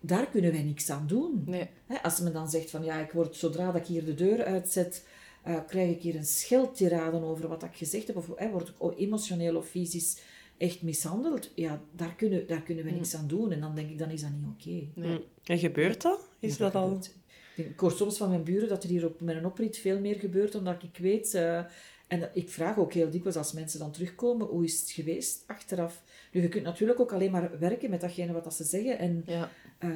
daar 0.00 0.26
kunnen 0.26 0.52
wij 0.52 0.62
niks 0.62 0.90
aan 0.90 1.06
doen. 1.06 1.42
Nee. 1.46 1.68
Hè, 1.86 2.02
als 2.02 2.20
men 2.20 2.32
dan 2.32 2.50
zegt 2.50 2.70
van 2.70 2.84
ja, 2.84 2.98
ik 3.00 3.10
word 3.12 3.36
zodra 3.36 3.66
dat 3.66 3.80
ik 3.80 3.86
hier 3.86 4.04
de 4.04 4.14
deur 4.14 4.44
uitzet, 4.44 5.06
eh, 5.42 5.56
krijg 5.66 5.90
ik 5.90 6.02
hier 6.02 6.16
een 6.16 6.24
scheldtiraden 6.26 7.22
over 7.22 7.48
wat 7.48 7.62
ik 7.62 7.74
gezegd 7.74 8.06
heb, 8.06 8.16
of 8.16 8.28
hè, 8.36 8.50
word 8.50 8.68
ik 8.68 8.98
emotioneel 8.98 9.56
of 9.56 9.66
fysisch 9.68 10.16
echt 10.62 10.82
mishandeld, 10.82 11.50
ja, 11.54 11.80
daar 11.96 12.14
kunnen, 12.16 12.46
daar 12.46 12.62
kunnen 12.62 12.84
we 12.84 12.90
niks 12.90 13.14
aan 13.14 13.26
doen. 13.28 13.52
En 13.52 13.60
dan 13.60 13.74
denk 13.74 13.90
ik, 13.90 13.98
dan 13.98 14.10
is 14.10 14.20
dat 14.20 14.30
niet 14.30 14.46
oké. 14.54 15.00
Nee. 15.00 15.10
Mm. 15.18 15.24
En 15.44 15.58
gebeurt 15.58 16.02
dat? 16.02 16.28
Is 16.38 16.56
Ja, 16.56 16.64
dat 16.64 16.74
al... 16.74 16.84
gebeurt. 16.88 17.14
Ik, 17.56 17.78
hoor 17.80 17.92
soms 17.92 18.16
van 18.16 18.28
mijn 18.28 18.42
buren 18.44 18.68
dat 18.68 18.82
er 18.82 18.88
hier 18.88 19.06
op 19.06 19.20
mijn 19.20 19.46
oprit 19.46 19.78
veel 19.78 20.00
meer 20.00 20.14
gebeurt 20.14 20.52
dan 20.52 20.64
dat 20.64 20.82
ik 20.82 20.98
weet. 20.98 21.34
eh, 21.34 21.60
en 22.08 22.30
ik 22.34 22.48
vraag 22.50 22.78
ook 22.78 22.92
heel 22.92 23.10
dikwijls 23.10 23.36
als 23.36 23.52
mensen 23.52 23.78
dan 23.78 23.92
terugkomen, 23.92 24.46
hoe 24.46 24.64
is 24.64 24.80
het 24.80 24.90
geweest 24.90 25.44
achteraf? 25.46 26.02
Nu, 26.32 26.42
je 26.42 26.48
kunt 26.48 26.64
natuurlijk 26.64 27.00
ook 27.00 27.12
alleen 27.12 27.30
maar 27.30 27.58
werken 27.58 27.90
met 27.90 28.00
datgene 28.00 28.32
wat 28.32 28.44
dat 28.44 28.54
ze 28.54 28.64
zeggen. 28.64 28.98
En 28.98 29.22
Ja. 29.26 29.50
eh 29.78 29.88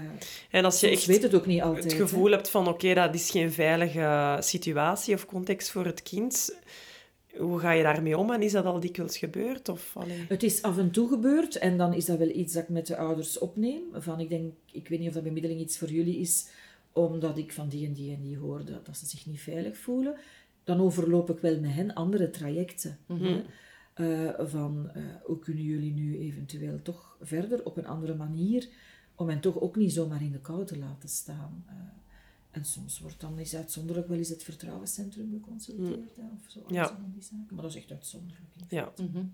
En 0.51 0.65
als 0.65 0.81
je 0.81 0.89
echt 0.89 1.07
weet 1.07 1.23
het 1.23 1.35
ook 1.35 1.47
niet 1.47 1.63
altijd. 1.63 1.85
het 1.85 1.93
hè. 1.93 1.99
gevoel 1.99 2.31
hebt 2.31 2.51
van 2.51 2.69
oké, 2.69 2.95
dat 2.95 3.15
is 3.15 3.31
geen 3.31 3.53
veilige 3.53 4.37
situatie 4.41 5.15
of 5.15 5.27
context 5.27 5.71
voor 5.71 5.85
het 5.85 6.03
kind, 6.03 6.57
hoe 7.39 7.59
ga 7.59 7.71
je 7.71 7.83
daarmee 7.83 8.19
om 8.19 8.31
en 8.31 8.43
is 8.43 8.53
dat 8.53 8.65
al 8.65 8.81
dikwijls 8.81 9.19
gebeurd? 9.19 9.69
Of, 9.69 9.97
allee? 9.97 10.25
Het 10.29 10.43
is 10.43 10.63
af 10.63 10.79
en 10.79 10.91
toe 10.91 11.09
gebeurd 11.09 11.57
en 11.57 11.77
dan 11.77 11.95
is 11.95 12.05
dat 12.05 12.19
wel 12.19 12.29
iets 12.29 12.53
dat 12.53 12.63
ik 12.63 12.69
met 12.69 12.87
de 12.87 12.97
ouders 12.97 13.39
opneem. 13.39 13.83
Van, 13.93 14.21
ik, 14.21 14.29
denk, 14.29 14.53
ik 14.73 14.89
weet 14.89 14.99
niet 14.99 15.09
of 15.09 15.15
dat 15.15 15.23
bemiddeling 15.23 15.61
iets 15.61 15.79
voor 15.79 15.91
jullie 15.91 16.19
is, 16.19 16.49
omdat 16.93 17.39
ik 17.39 17.53
van 17.53 17.69
die 17.69 17.87
en 17.87 17.93
die 17.93 18.15
en 18.15 18.23
die 18.23 18.39
hoorde 18.39 18.81
dat 18.83 18.97
ze 18.97 19.07
zich 19.07 19.27
niet 19.27 19.41
veilig 19.41 19.77
voelen. 19.77 20.15
Dan 20.65 20.81
overloop 20.81 21.31
ik 21.31 21.39
wel 21.39 21.61
met 21.61 21.73
hen 21.73 21.95
andere 21.95 22.31
trajecten. 22.31 22.99
hè. 23.07 23.43
Eh, 23.97 24.47
van 24.47 24.91
eh, 24.95 25.03
hoe 25.23 25.39
kunnen 25.39 25.63
jullie 25.63 25.93
nu 25.93 26.19
eventueel 26.19 26.83
toch 26.83 27.17
verder 27.21 27.65
op 27.65 27.77
een 27.77 27.87
andere 27.87 28.15
manier, 28.15 28.69
om 29.15 29.29
hen 29.29 29.41
toch 29.41 29.61
ook 29.61 29.77
niet 29.77 29.93
zomaar 29.93 30.23
in 30.23 30.33
de 30.33 30.41
kou 30.41 30.67
te 30.67 30.79
laten 30.79 31.09
staan. 31.09 31.65
Eh, 31.67 31.75
en 32.57 32.65
soms 32.65 33.01
wordt 33.01 33.21
dan 33.21 33.39
is 33.39 33.55
uitzonderlijk 33.57 34.09
wel 34.09 34.19
eens 34.19 34.29
het 34.29 34.43
vertrouwenscentrum 34.43 35.31
geconsulteerd. 35.33 36.17
hè, 36.17 36.23
of 36.23 36.51
zo, 36.51 36.61
Ja. 36.69 36.87
van 36.87 37.13
die 37.15 37.23
zaken. 37.23 37.47
Maar 37.55 37.63
dat 37.63 37.71
is 37.71 37.77
echt 37.81 37.91
uitzonderlijk. 37.91 38.41
Ja. 38.69 38.93
Mhm. 38.97 39.25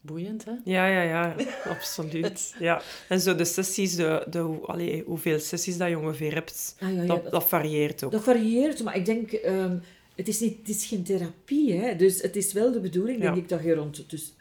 Boeiend, 0.00 0.44
hè? 0.44 0.52
Ja, 0.64 0.86
ja, 0.86 1.02
ja, 1.02 1.34
absoluut. 1.74 2.54
Ja. 2.58 2.82
En 3.08 3.20
zo 3.20 3.34
de 3.34 3.44
sessies, 3.44 3.94
de, 3.96 4.26
de, 4.30 4.40
allee, 4.66 5.02
hoeveel 5.06 5.38
sessies 5.38 5.76
dat 5.76 5.88
je 5.88 5.98
ongeveer 5.98 6.34
hebt, 6.34 6.76
Ah, 6.80 6.94
ja, 6.94 7.00
ja, 7.02 7.06
dat, 7.06 7.22
dat- 7.22 7.32
dat 7.32 7.48
varieert 7.48 8.04
ook. 8.04 8.12
Dat 8.12 8.22
varieert, 8.22 8.82
maar 8.84 8.96
ik 8.96 9.04
denk, 9.04 9.32
ehm, 9.32 9.78
het, 10.14 10.28
is 10.28 10.40
niet, 10.40 10.58
het 10.58 10.68
is 10.68 10.86
geen 10.86 11.02
therapie. 11.02 11.72
Hè? 11.72 11.96
Dus 11.96 12.22
het 12.22 12.36
is 12.36 12.52
wel 12.52 12.72
de 12.72 12.80
bedoeling, 12.80 13.20
denk 13.20 13.34
Ja. 13.34 13.40
ik, 13.42 13.48
dat 13.48 13.62
je 13.62 13.74
rond... 13.74 14.10
Dus 14.10 14.32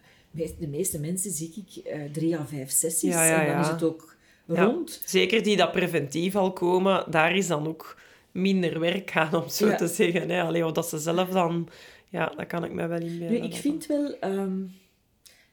de 0.60 0.68
meeste 0.68 1.00
mensen 1.00 1.32
zie 1.32 1.54
ik 1.66 1.84
eh, 1.86 2.02
drie 2.12 2.38
à 2.38 2.46
vijf 2.46 2.70
sessies 2.72 3.14
Ja, 3.14 3.26
ja, 3.26 3.46
en 3.46 3.52
dan 3.52 3.62
is 3.62 3.68
het 3.68 3.84
ook. 3.84 4.15
Rond. 4.48 5.02
Zeker 5.06 5.44
die 5.44 5.58
dat 5.58 5.72
preventief 5.72 6.36
al 6.36 6.54
komen, 6.54 7.12
daar 7.12 7.36
is 7.36 7.48
dan 7.48 7.68
ook 7.68 7.98
minder 8.32 8.80
werk 8.80 9.16
aan, 9.16 9.34
om 9.44 9.50
zo 9.50 9.76
te 9.76 9.88
zeggen. 9.88 10.30
Hè. 10.30 10.42
Allee, 10.42 10.72
dat 10.72 10.90
ze 10.90 10.98
zelf 10.98 11.30
dan... 11.30 11.70
Ja, 12.10 12.34
dat 12.38 12.48
kan 12.48 12.64
ik 12.64 12.72
me 12.72 12.88
wel 12.88 13.00
inbeelden. 13.00 13.42
Nu, 13.42 13.48
ik 13.48 13.56
vind 13.56 13.86
wel, 13.86 14.20
ehm, 14.20 14.64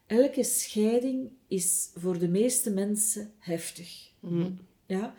elke 0.06 0.44
scheiding 0.44 1.30
is 1.48 1.90
voor 1.94 2.18
de 2.18 2.28
meeste 2.28 2.70
mensen 2.70 3.32
heftig. 3.38 4.10
Mhm. 4.20 4.50
Ja? 4.86 5.14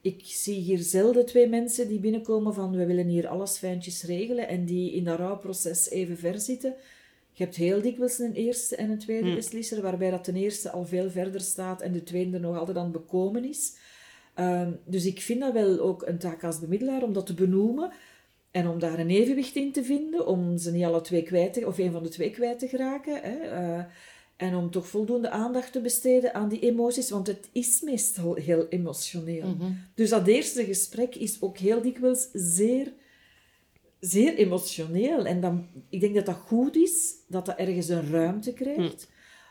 Ik 0.00 0.22
zie 0.24 0.60
hier 0.60 0.78
zelden 0.78 1.26
twee 1.26 1.48
mensen 1.48 1.88
die 1.88 2.00
binnenkomen 2.00 2.54
van 2.54 2.70
we 2.76 2.86
willen 2.86 3.06
hier 3.06 3.28
alles 3.28 3.58
fijntjes 3.58 4.02
regelen 4.02 4.48
en 4.48 4.64
die 4.64 4.92
in 4.92 5.04
dat 5.04 5.18
rouwproces 5.18 5.90
even 5.90 6.18
ver 6.18 6.40
zitten. 6.40 6.74
Je 7.38 7.44
hebt 7.44 7.56
heel 7.56 7.82
dikwijls 7.82 8.18
een 8.18 8.32
eerste 8.32 8.76
en 8.76 8.90
een 8.90 8.98
tweede 8.98 9.28
Mm. 9.28 9.34
beslisser, 9.34 9.82
waarbij 9.82 10.10
dat 10.10 10.24
de 10.24 10.32
eerste 10.32 10.70
al 10.70 10.84
veel 10.86 11.10
verder 11.10 11.40
staat 11.40 11.80
en 11.82 11.92
de 11.92 12.02
tweede 12.02 12.34
er 12.34 12.40
nog 12.40 12.58
altijd 12.58 12.76
aan 12.76 12.92
bekomen 12.92 13.44
is. 13.44 13.76
Ehm, 14.34 14.72
dus 14.84 15.06
ik 15.06 15.20
vind 15.20 15.40
dat 15.40 15.52
wel 15.52 15.78
ook 15.80 16.06
een 16.06 16.18
taak 16.18 16.44
als 16.44 16.58
bemiddelaar 16.58 17.02
om 17.02 17.12
dat 17.12 17.26
te 17.26 17.34
benoemen 17.34 17.90
en 18.50 18.68
om 18.68 18.78
daar 18.78 18.98
een 18.98 19.10
evenwicht 19.10 19.56
in 19.56 19.72
te 19.72 19.84
vinden, 19.84 20.26
om 20.26 20.58
ze 20.58 20.72
niet 20.72 20.84
alle 20.84 21.00
twee 21.00 21.22
kwijt 21.22 21.52
te, 21.52 21.66
of 21.66 21.78
een 21.78 21.92
van 21.92 22.02
de 22.02 22.08
twee 22.08 22.30
kwijt 22.30 22.58
te 22.58 22.68
geraken. 22.68 23.20
Hè, 23.22 23.36
eh, 23.38 23.84
en 24.36 24.54
om 24.54 24.70
toch 24.70 24.88
voldoende 24.88 25.30
aandacht 25.30 25.72
te 25.72 25.80
besteden 25.80 26.34
aan 26.34 26.48
die 26.48 26.60
emoties, 26.60 27.10
want 27.10 27.26
het 27.26 27.48
is 27.52 27.80
meestal 27.80 28.34
heel 28.34 28.66
emotioneel. 28.68 29.48
Mhm. 29.48 29.70
Dus 29.94 30.10
dat 30.10 30.26
eerste 30.26 30.64
gesprek 30.64 31.14
is 31.14 31.36
ook 31.40 31.58
heel 31.58 31.82
dikwijls 31.82 32.28
zeer, 32.32 32.92
zeer 34.00 34.34
emotioneel. 34.34 35.26
En 35.26 35.40
dan, 35.40 35.66
ik 35.88 36.00
denk 36.00 36.14
dat 36.14 36.26
dat 36.26 36.36
goed 36.36 36.76
is, 36.76 37.14
dat 37.26 37.46
dat 37.46 37.56
ergens 37.56 37.88
een 37.88 38.10
ruimte 38.10 38.52
krijgt. 38.52 39.08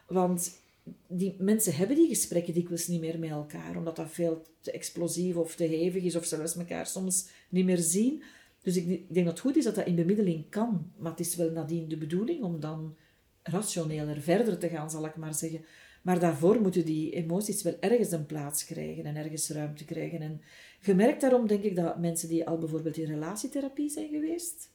Want 0.07 0.59
die 1.07 1.35
mensen 1.39 1.75
hebben 1.75 1.95
die 1.95 2.07
gesprekken 2.07 2.53
dikwijls 2.53 2.87
niet 2.87 2.99
meer 2.99 3.19
met 3.19 3.29
elkaar, 3.29 3.77
omdat 3.77 3.95
dat 3.95 4.11
veel 4.11 4.41
te 4.61 4.71
explosief 4.71 5.35
of 5.35 5.55
te 5.55 5.63
hevig 5.63 6.03
is, 6.03 6.15
of 6.15 6.25
zelfs 6.25 6.55
elkaar 6.55 6.87
soms 6.87 7.27
niet 7.49 7.65
meer 7.65 7.77
zien. 7.77 8.23
Dus 8.61 8.75
ik, 8.75 8.87
ik 8.87 9.13
denk 9.13 9.25
dat 9.25 9.35
het 9.35 9.45
goed 9.45 9.55
is 9.55 9.63
dat 9.63 9.75
dat 9.75 9.87
in 9.87 9.95
bemiddeling 9.95 10.49
kan. 10.49 10.91
Maar 10.97 11.11
het 11.11 11.19
is 11.19 11.35
wel 11.35 11.51
nadien 11.51 11.87
de 11.87 11.97
bedoeling 11.97 12.43
om 12.43 12.59
dan 12.59 12.95
rationeler 13.43 14.21
verder 14.21 14.57
te 14.57 14.69
gaan, 14.69 14.91
zal 14.91 15.05
ik 15.05 15.15
maar 15.15 15.33
zeggen. 15.33 15.65
Maar 16.01 16.19
daarvoor 16.19 16.61
moeten 16.61 16.85
die 16.85 17.11
emoties 17.11 17.61
wel 17.61 17.77
ergens 17.79 18.11
een 18.11 18.25
plaats 18.25 18.65
krijgen 18.65 19.05
en 19.05 19.15
ergens 19.15 19.49
ruimte 19.49 19.85
krijgen. 19.85 20.21
En 20.21 20.41
je 20.79 20.93
merkt 20.95 21.21
daarom, 21.21 21.47
denk 21.47 21.63
ik, 21.63 21.75
dat 21.75 21.97
mensen 21.99 22.29
die 22.29 22.47
al 22.47 22.57
bijvoorbeeld 22.57 22.97
in 22.97 23.05
relatietherapie 23.05 23.89
zijn 23.89 24.09
geweest, 24.09 24.69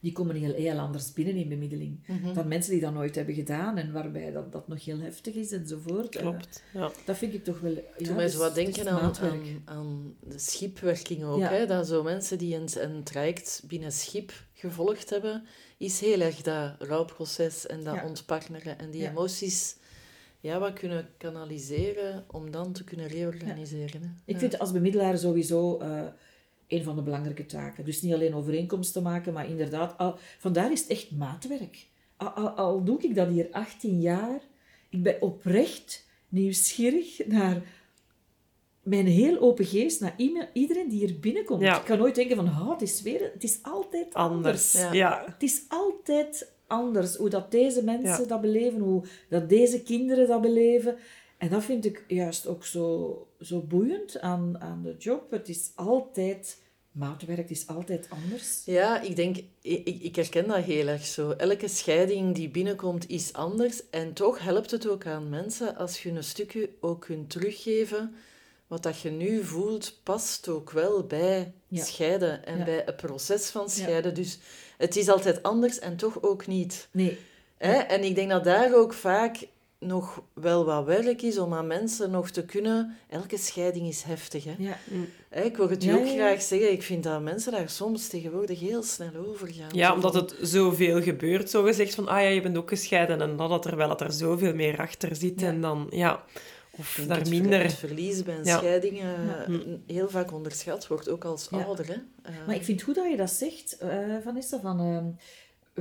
die 0.00 0.12
komen 0.12 0.36
heel, 0.36 0.52
heel 0.54 0.78
anders 0.78 1.12
binnen 1.12 1.34
in 1.36 1.48
bemiddeling 1.48 1.98
Mhm. 2.06 2.34
dan 2.34 2.48
mensen 2.48 2.72
die 2.72 2.80
dat 2.80 2.92
nooit 2.92 3.14
hebben 3.14 3.34
gedaan 3.34 3.76
en 3.76 3.92
waarbij 3.92 4.30
dat, 4.32 4.52
dat 4.52 4.68
nog 4.68 4.84
heel 4.84 4.98
heftig 4.98 5.34
is 5.34 5.52
enzovoort. 5.52 6.16
Eh, 6.16 6.22
Klopt, 6.22 6.62
ja. 6.72 6.90
Dat 7.04 7.16
vind 7.16 7.34
ik 7.34 7.44
toch 7.44 7.60
wel... 7.60 7.74
Ja, 7.98 8.12
mij 8.14 8.24
dus 8.24 8.32
zo 8.32 8.38
wat 8.38 8.54
denken 8.54 8.88
aan, 8.88 9.16
aan, 9.16 9.62
aan 9.64 10.14
de 10.20 10.38
schipwerking 10.38 11.24
ook. 11.24 11.38
Ja. 11.38 11.48
Hè? 11.48 11.66
Dat 11.66 11.86
zo 11.86 12.02
mensen 12.02 12.38
die 12.38 12.56
een, 12.56 12.68
een 12.74 13.02
traject 13.02 13.62
binnen 13.66 13.92
schip 13.92 14.32
gevolgd 14.52 15.10
hebben, 15.10 15.44
is 15.76 16.00
heel 16.00 16.20
erg 16.20 16.42
dat 16.42 16.74
rouwproces 16.78 17.66
en 17.66 17.84
dat 17.84 17.94
Ja. 17.94 18.04
ontpartneren 18.06 18.78
en 18.78 18.90
die 18.90 19.08
emoties 19.08 19.76
ja, 20.46 20.58
wat 20.58 20.72
kunnen 20.72 21.08
kanaliseren 21.16 22.24
om 22.30 22.50
dan 22.50 22.72
te 22.72 22.84
kunnen 22.84 23.06
reorganiseren. 23.06 24.20
Ik 24.24 24.38
vind 24.38 24.58
als 24.58 24.72
bemiddelaar 24.72 25.18
sowieso 25.18 25.78
eh, 25.78 26.02
een 26.68 26.82
van 26.82 26.96
de 26.96 27.02
belangrijke 27.02 27.46
taken. 27.46 27.84
Dus 27.84 28.02
niet 28.02 28.14
alleen 28.14 28.34
overeenkomsten 28.34 29.02
maken, 29.02 29.32
maar 29.32 29.48
inderdaad, 29.48 29.98
al, 29.98 30.18
vandaar 30.38 30.72
is 30.72 30.80
het 30.80 30.88
echt 30.88 31.10
maatwerk. 31.10 31.86
Al, 32.16 32.28
al, 32.28 32.48
al 32.48 32.84
doe 32.84 33.02
ik 33.02 33.14
dat 33.14 33.28
hier 33.28 33.48
18 33.50 34.00
jaar, 34.00 34.40
ik 34.88 35.02
ben 35.02 35.22
oprecht 35.22 36.06
nieuwsgierig 36.28 37.26
naar 37.26 37.62
mijn 38.82 39.06
heel 39.06 39.38
open 39.38 39.64
geest, 39.64 40.00
naar 40.00 40.14
iedereen 40.52 40.88
die 40.88 40.98
hier 41.06 41.20
binnenkomt. 41.20 41.60
Ja. 41.60 41.78
Ik 41.78 41.84
kan 41.84 41.98
nooit 41.98 42.14
denken 42.14 42.36
van, 42.36 42.46
oh, 42.46 42.70
het 42.70 42.82
is 42.82 43.02
weer, 43.02 43.30
het 43.32 43.44
is 43.44 43.58
altijd 43.62 44.14
anders. 44.14 44.76
Anders, 44.76 44.94
ja. 44.94 45.24
Het 45.26 45.42
is 45.42 45.64
altijd 45.68 46.54
anders, 46.66 47.16
hoe 47.16 47.28
dat 47.28 47.50
deze 47.50 47.84
mensen 47.84 48.20
Ja. 48.22 48.26
dat 48.28 48.40
beleven, 48.40 48.80
hoe 48.80 49.04
dat 49.28 49.48
deze 49.48 49.82
kinderen 49.82 50.26
dat 50.28 50.40
beleven. 50.40 50.96
En 51.38 51.48
dat 51.50 51.64
vind 51.64 51.84
ik 51.84 52.04
juist 52.08 52.46
ook 52.46 52.64
zo, 52.64 53.26
zo 53.40 53.60
boeiend 53.60 54.20
aan, 54.20 54.60
aan 54.60 54.82
de 54.82 54.94
job. 54.98 55.30
Het 55.30 55.48
is 55.48 55.70
altijd 55.74 56.58
maatwerk, 56.92 57.38
het 57.38 57.50
is 57.50 57.66
altijd 57.66 58.06
anders. 58.10 58.62
Ja, 58.64 59.00
ik 59.00 59.16
denk, 59.16 59.36
ik, 59.60 59.86
ik 60.02 60.16
herken 60.16 60.48
dat 60.48 60.64
heel 60.64 60.86
erg 60.86 61.04
zo. 61.06 61.30
Elke 61.30 61.68
scheiding 61.68 62.34
die 62.34 62.48
binnenkomt 62.48 63.08
is 63.08 63.32
anders. 63.32 63.82
En 63.90 64.12
toch 64.12 64.38
helpt 64.38 64.70
het 64.70 64.88
ook 64.88 65.06
aan 65.06 65.28
mensen 65.28 65.76
als 65.76 66.02
je 66.02 66.10
een 66.10 66.24
stukje 66.24 66.70
ook 66.80 67.00
kunt 67.00 67.30
teruggeven. 67.30 68.14
Wat 68.66 68.82
dat 68.82 69.00
je 69.00 69.10
nu 69.10 69.44
voelt, 69.44 70.00
past 70.02 70.48
ook 70.48 70.70
wel 70.70 71.02
bij 71.06 71.52
Ja. 71.68 71.84
scheiden 71.84 72.46
en 72.46 72.58
Ja. 72.58 72.64
bij 72.64 72.82
het 72.86 72.96
proces 72.96 73.50
van 73.50 73.70
scheiden. 73.70 74.14
Dus 74.14 74.38
het 74.76 74.96
is 74.96 75.08
altijd 75.08 75.42
anders 75.42 75.78
en 75.78 75.96
toch 75.96 76.22
ook 76.22 76.46
niet. 76.46 76.88
Nee. 76.90 77.18
Hè? 77.56 77.72
En 77.72 78.04
ik 78.04 78.14
denk 78.14 78.30
dat 78.30 78.44
daar 78.44 78.74
ook 78.74 78.92
vaak 78.92 79.46
nog 79.78 80.22
wel 80.32 80.64
wat 80.64 80.84
werk 80.84 81.22
is 81.22 81.38
om 81.38 81.54
aan 81.54 81.66
mensen 81.66 82.10
nog 82.10 82.30
te 82.30 82.44
kunnen... 82.44 82.96
Elke 83.08 83.38
scheiding 83.38 83.88
is 83.88 84.02
heftig, 84.02 84.44
hè? 84.44 84.54
Ja. 84.58 84.78
Hè, 85.28 85.42
Ik 85.42 85.56
wil 85.56 85.68
het 85.68 85.84
u 85.84 85.92
ook 85.92 86.06
ja, 86.06 86.12
graag 86.12 86.42
zeggen. 86.42 86.72
Ik 86.72 86.82
vind 86.82 87.02
dat 87.02 87.22
mensen 87.22 87.52
daar 87.52 87.68
soms 87.68 88.08
tegenwoordig 88.08 88.60
heel 88.60 88.82
snel 88.82 89.10
over 89.26 89.48
gaan. 89.52 89.68
Ja, 89.72 89.94
omdat 89.94 90.14
het 90.14 90.36
zoveel 90.40 91.02
gebeurt, 91.02 91.50
zo 91.50 91.62
gezegd 91.62 91.94
van, 91.94 92.08
ah 92.08 92.22
ja, 92.22 92.28
je 92.28 92.40
bent 92.40 92.56
ook 92.56 92.68
gescheiden. 92.68 93.20
En 93.20 93.36
dat 93.36 93.50
het 93.50 93.64
er 93.64 93.76
wel 93.76 93.88
dat 93.88 94.00
er 94.00 94.12
zoveel 94.12 94.54
meer 94.54 94.78
achter 94.78 95.16
zit. 95.16 95.42
En 95.42 95.60
dan, 95.60 95.86
ja, 95.90 96.24
of 96.78 96.90
Ik 96.90 96.96
denk 96.96 97.08
daar 97.08 97.18
het 97.18 97.28
ver- 97.28 97.40
minder... 97.40 97.62
Het 97.62 97.74
verlies 97.74 98.22
bij 98.22 98.34
een 98.36 98.44
Ja. 98.44 98.56
scheiding 98.58 98.98
eh, 99.00 99.04
Ja. 99.48 99.60
heel 99.86 100.08
vaak 100.08 100.32
onderschat 100.32 100.86
wordt, 100.86 101.08
ook 101.08 101.24
als 101.24 101.48
Ja. 101.50 101.62
ouder. 101.62 101.86
Hè? 101.86 101.92
Eh, 102.30 102.46
Maar 102.46 102.54
ik 102.54 102.62
vind 102.64 102.76
het 102.80 102.86
goed 102.86 102.94
dat 102.94 103.10
je 103.10 103.16
dat 103.16 103.30
zegt, 103.30 103.76
eh, 103.78 103.98
Vanessa, 104.24 104.60
van... 104.60 104.80
ehm, 104.80 105.04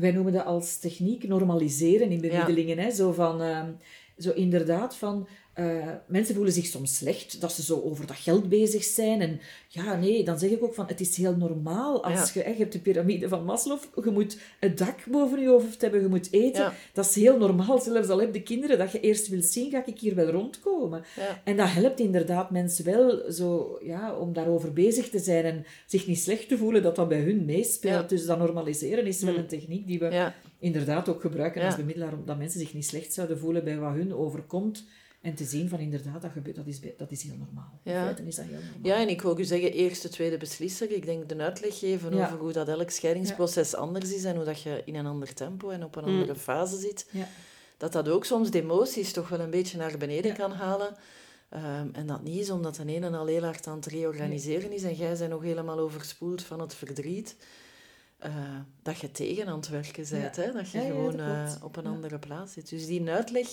wij 0.01 0.11
noemen 0.11 0.33
dat 0.33 0.45
als 0.45 0.77
techniek 0.77 1.27
normaliseren 1.27 2.11
in 2.11 2.21
bemiddelingen. 2.21 2.77
Hè? 2.77 2.91
Zo 2.91 3.11
van... 3.11 3.41
ehm, 3.41 3.71
zo 4.17 4.31
inderdaad 4.31 4.95
van... 4.95 5.27
eh, 5.55 5.87
mensen 6.07 6.35
voelen 6.35 6.53
zich 6.53 6.65
soms 6.65 6.95
slecht 6.97 7.41
dat 7.41 7.51
ze 7.51 7.63
zo 7.63 7.81
over 7.81 8.07
dat 8.07 8.15
geld 8.15 8.49
bezig 8.49 8.83
zijn. 8.83 9.21
En 9.21 9.39
ja, 9.67 9.95
nee, 9.95 10.23
dan 10.23 10.39
zeg 10.39 10.49
ik 10.49 10.63
ook 10.63 10.73
van... 10.73 10.87
Het 10.87 10.99
is 10.99 11.17
heel 11.17 11.35
normaal 11.35 12.03
als 12.03 12.33
Ja. 12.33 12.41
je... 12.43 12.49
Je 12.49 12.55
hebt 12.55 12.71
de 12.73 12.79
piramide 12.79 13.27
van 13.27 13.43
Maslow. 13.45 13.79
Je 14.03 14.09
moet 14.11 14.37
een 14.59 14.75
dak 14.75 15.05
boven 15.11 15.41
je 15.41 15.47
hoofd 15.47 15.81
hebben. 15.81 16.01
Je 16.01 16.07
moet 16.07 16.27
eten. 16.31 16.61
Ja. 16.61 16.73
Dat 16.93 17.05
is 17.05 17.15
heel 17.15 17.37
normaal. 17.37 17.79
Zelfs 17.79 18.09
al 18.09 18.19
heb 18.19 18.33
je 18.33 18.41
kinderen 18.43 18.77
dat 18.77 18.91
je 18.91 18.99
eerst 18.99 19.27
wil 19.27 19.41
zien, 19.41 19.71
ga 19.71 19.85
ik 19.85 19.99
hier 19.99 20.15
wel 20.15 20.27
rondkomen. 20.29 21.03
Ja. 21.15 21.41
En 21.43 21.57
dat 21.57 21.69
helpt 21.69 21.99
inderdaad 21.99 22.51
mensen 22.51 22.85
wel 22.85 23.31
zo, 23.31 23.79
ja, 23.83 24.15
om 24.17 24.33
daarover 24.33 24.73
bezig 24.73 25.09
te 25.09 25.19
zijn 25.19 25.45
en 25.45 25.65
zich 25.85 26.07
niet 26.07 26.19
slecht 26.19 26.47
te 26.47 26.57
voelen 26.57 26.83
dat 26.83 26.95
dat 26.95 27.07
bij 27.09 27.21
hun 27.21 27.45
meespeelt. 27.45 28.09
Dus 28.09 28.25
dat 28.25 28.37
normaliseren 28.37 29.05
is 29.05 29.21
wel 29.21 29.33
Mm. 29.33 29.39
een 29.39 29.47
techniek 29.47 29.87
die 29.87 29.99
we 29.99 30.31
inderdaad 30.59 31.09
ook 31.09 31.21
gebruiken 31.21 31.61
als 31.61 31.75
bemiddelaar, 31.75 32.13
omdat 32.13 32.37
mensen 32.37 32.59
zich 32.59 32.73
niet 32.73 32.85
slecht 32.85 33.13
zouden 33.13 33.39
voelen 33.39 33.63
bij 33.63 33.77
wat 33.77 33.93
hun 33.93 34.13
overkomt. 34.13 34.85
En 35.25 35.35
te 35.35 35.43
zien 35.43 35.69
van 35.69 35.79
inderdaad, 35.79 36.21
dat, 36.21 36.31
gebeurt, 36.31 36.55
dat, 36.55 36.65
is, 36.67 36.79
dat 36.97 37.11
is 37.11 37.23
heel 37.23 37.35
normaal. 37.37 37.79
In 37.83 37.91
Ja. 37.91 38.03
feite 38.03 38.23
is 38.23 38.35
dat 38.35 38.45
heel 38.45 38.53
normaal. 38.53 38.79
Ja, 38.83 38.95
en 39.01 39.09
ik 39.09 39.21
wou 39.21 39.39
u 39.39 39.43
zeggen, 39.43 39.71
eerste, 39.73 40.09
tweede 40.09 40.37
beslisser. 40.37 40.91
Ik 40.91 41.05
denk 41.05 41.29
de 41.29 41.37
uitleg 41.37 41.79
geven 41.79 42.15
Ja. 42.15 42.25
over 42.25 42.37
hoe 42.37 42.51
dat 42.51 42.67
elk 42.67 42.89
scheidingsproces 42.89 43.75
anders 43.75 44.13
is 44.13 44.23
en 44.23 44.35
hoe 44.35 44.45
dat 44.45 44.61
je 44.61 44.81
in 44.85 44.95
een 44.95 45.05
ander 45.05 45.33
tempo 45.33 45.69
en 45.69 45.83
op 45.83 45.95
een 45.95 46.03
Mm. 46.09 46.19
andere 46.19 46.35
fase 46.39 46.77
zit. 46.79 47.07
Ja. 47.11 47.27
Dat 47.77 47.91
dat 47.91 48.09
ook 48.09 48.25
soms 48.25 48.51
de 48.51 48.61
emoties 48.61 49.11
toch 49.11 49.29
wel 49.29 49.39
een 49.39 49.49
beetje 49.49 49.77
naar 49.77 49.97
beneden 49.97 50.33
kan 50.35 50.51
halen. 50.51 50.95
Ehm, 51.49 51.87
en 51.91 52.07
dat 52.07 52.23
niet 52.23 52.39
is 52.39 52.49
omdat 52.49 52.75
de 52.75 52.85
ene 52.85 53.09
al 53.17 53.25
heel 53.25 53.43
hard 53.43 53.67
aan 53.67 53.75
het 53.75 53.85
reorganiseren 53.85 54.71
is 54.71 54.83
en 54.83 54.95
jij 54.95 55.17
bent 55.17 55.29
nog 55.29 55.41
helemaal 55.43 55.79
overspoeld 55.79 56.43
van 56.43 56.59
het 56.59 56.73
verdriet. 56.75 57.35
eh, 58.17 58.31
dat 58.83 58.99
je 58.99 59.11
tegen 59.11 59.47
aan 59.47 59.57
het 59.57 59.69
werken 59.69 60.05
bent. 60.09 60.35
Hè? 60.35 60.51
Dat 60.51 60.69
je 60.69 60.79
gewoon 60.79 61.17
dat 61.17 61.25
eh, 61.27 61.53
op 61.63 61.75
een 61.75 61.85
andere 61.85 62.19
plaats 62.19 62.53
zit. 62.53 62.69
Dus 62.69 62.85
die 62.85 63.09
uitleg. 63.09 63.47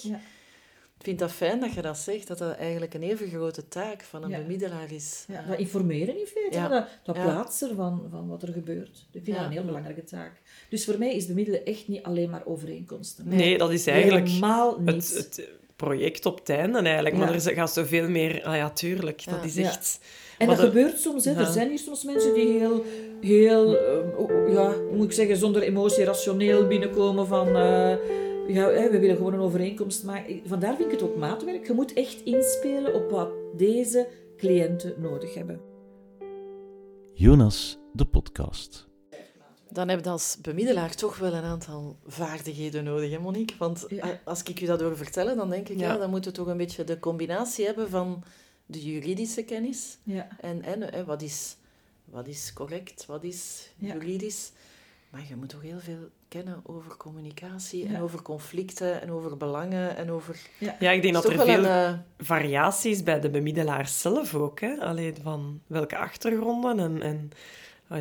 Ik 1.03 1.09
vind 1.09 1.19
dat 1.21 1.33
fijn 1.33 1.61
dat 1.61 1.73
je 1.73 1.83
dat 1.83 1.99
zegt, 1.99 2.27
dat 2.29 2.39
dat 2.39 2.57
eigenlijk 2.57 2.95
een 2.95 3.03
even 3.03 3.29
grote 3.29 3.69
taak 3.69 4.03
van 4.03 4.23
een 4.23 4.31
Ja. 4.31 4.39
bemiddelaar 4.39 4.93
is. 4.93 5.25
Ja, 5.29 5.41
Eh, 5.43 5.49
dat 5.49 5.59
informeren 5.59 6.19
in 6.19 6.27
feite, 6.27 6.57
Ja. 6.57 6.69
dat, 6.69 6.87
dat 7.05 7.15
plaatsen 7.15 7.77
van, 7.77 8.03
van 8.11 8.29
wat 8.29 8.43
er 8.43 8.53
gebeurt. 8.53 9.07
Ik 9.13 9.21
vind 9.25 9.37
dat 9.37 9.47
een 9.47 9.53
heel 9.53 9.65
belangrijke 9.65 10.05
taak. 10.05 10.33
Dus 10.71 10.85
voor 10.85 10.99
mij 10.99 11.15
is 11.17 11.27
bemiddelen 11.27 11.65
echt 11.65 11.89
niet 11.89 12.03
alleen 12.03 12.31
maar 12.31 12.43
overeenkomsten. 12.45 13.29
Nee, 13.29 13.59
dat 13.59 13.71
is 13.73 13.87
eigenlijk 13.87 14.27
Helemaal 14.29 14.81
niet. 14.81 15.15
het, 15.15 15.37
het 15.37 15.49
project 15.77 16.27
op 16.27 16.39
het 16.39 16.49
einde 16.49 16.79
eigenlijk. 16.79 17.17
Maar 17.17 17.35
er 17.35 17.41
gaat 17.41 17.73
zoveel 17.73 18.09
meer... 18.09 18.43
Ah 18.45 18.57
ja, 18.57 18.71
tuurlijk. 18.71 19.25
Dat 19.25 19.45
is 19.45 19.57
echt... 19.57 19.99
En 20.39 20.47
dat 20.49 20.59
gebeurt 20.59 20.99
soms. 21.01 21.25
Hè. 21.25 21.33
Er 21.35 21.47
zijn 21.53 21.69
hier 21.69 21.79
soms 21.79 22.05
mensen 22.05 22.35
die 22.35 22.59
heel, 22.59 22.85
heel 23.21 23.77
ehm, 23.79 24.09
o- 24.17 24.31
o- 24.31 24.53
ja, 24.53 24.75
hoe 24.75 24.97
moet 24.97 25.07
ik 25.07 25.13
zeggen, 25.13 25.37
zonder 25.37 25.63
emotie 25.63 26.05
rationeel 26.05 26.67
binnenkomen 26.67 27.27
van... 27.27 27.57
eh, 27.57 27.95
ja, 28.49 28.67
we 28.91 28.99
willen 28.99 29.17
gewoon 29.17 29.33
een 29.35 29.41
overeenkomst 29.41 30.05
maken. 30.05 30.41
Vandaar 30.47 30.77
vind 30.77 30.93
ik 30.93 31.01
het 31.01 31.09
ook 31.11 31.17
maatwerk. 31.17 31.67
Je 31.67 31.73
moet 31.73 31.93
echt 31.93 32.23
inspelen 32.25 32.95
op 32.95 33.11
wat 33.11 33.31
deze 33.57 34.09
cliënten 34.37 34.95
nodig 35.01 35.35
hebben. 35.35 35.61
Jonas, 37.15 37.79
de 37.93 38.05
podcast. 38.05 38.87
Dan 39.71 39.89
heb 39.89 40.05
je 40.05 40.11
als 40.11 40.39
bemiddelaar 40.43 40.95
toch 40.95 41.19
wel 41.19 41.33
een 41.33 41.43
aantal 41.43 41.97
vaardigheden 42.07 42.85
nodig, 42.85 43.11
hè 43.11 43.19
Monique? 43.19 43.57
Want 43.59 43.85
Ja. 43.89 44.21
als 44.25 44.43
ik 44.43 44.61
u 44.61 44.67
dat 44.67 44.81
hoor 44.81 44.97
vertellen, 44.97 45.37
dan 45.37 45.51
denk 45.51 45.69
ik, 45.69 45.79
ja. 45.79 45.93
Ja. 45.93 45.99
dan 45.99 46.11
moet 46.11 46.25
je 46.25 46.31
toch 46.31 46.47
een 46.47 46.57
beetje 46.57 46.85
de 46.85 46.99
combinatie 46.99 47.65
hebben 47.65 47.89
van 47.91 48.23
de 48.67 48.83
juridische 48.93 49.43
kennis 49.45 49.99
Ja. 50.03 50.29
en, 50.41 50.63
en 50.63 50.83
hè, 50.83 51.05
wat, 51.05 51.23
is, 51.23 51.57
wat 52.05 52.27
is 52.29 52.53
correct, 52.53 53.07
wat 53.07 53.25
is 53.25 53.71
Ja. 53.79 53.93
juridisch. 53.95 54.53
Maar 55.11 55.25
je 55.29 55.37
moet 55.37 55.49
toch 55.49 55.63
heel 55.63 55.79
veel 55.79 56.09
kennen 56.33 56.61
over 56.63 56.97
communicatie 56.97 57.87
en 57.87 57.93
Ja. 57.93 58.01
over 58.01 58.23
conflicten 58.23 59.03
en 59.03 59.11
over 59.11 59.37
belangen 59.37 59.97
en 59.97 60.11
over... 60.11 60.37
Ja, 60.59 60.91
ik 60.91 61.03
denk 61.03 61.15
dat 61.15 61.25
er 61.25 61.39
veel 61.39 61.65
een, 61.65 61.65
eh, 61.65 61.93
variaties 62.19 63.03
bij 63.03 63.21
de 63.21 63.31
bemiddelaars 63.31 64.01
zelf 64.01 64.35
ook. 64.35 64.61
Hè? 64.61 64.81
Alleen 64.81 65.17
van 65.23 65.61
welke 65.67 65.97
achtergronden 65.97 66.79
en... 66.79 67.03
en 67.03 67.31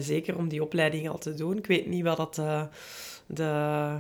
zeker 0.04 0.38
om 0.38 0.48
die 0.48 0.64
opleiding 0.64 1.10
al 1.10 1.18
te 1.18 1.34
doen. 1.34 1.58
Ik 1.58 1.68
weet 1.68 1.86
niet 1.88 2.04
wat 2.04 2.18
dat 2.18 2.38
eh, 2.38 2.64
de 3.26 4.00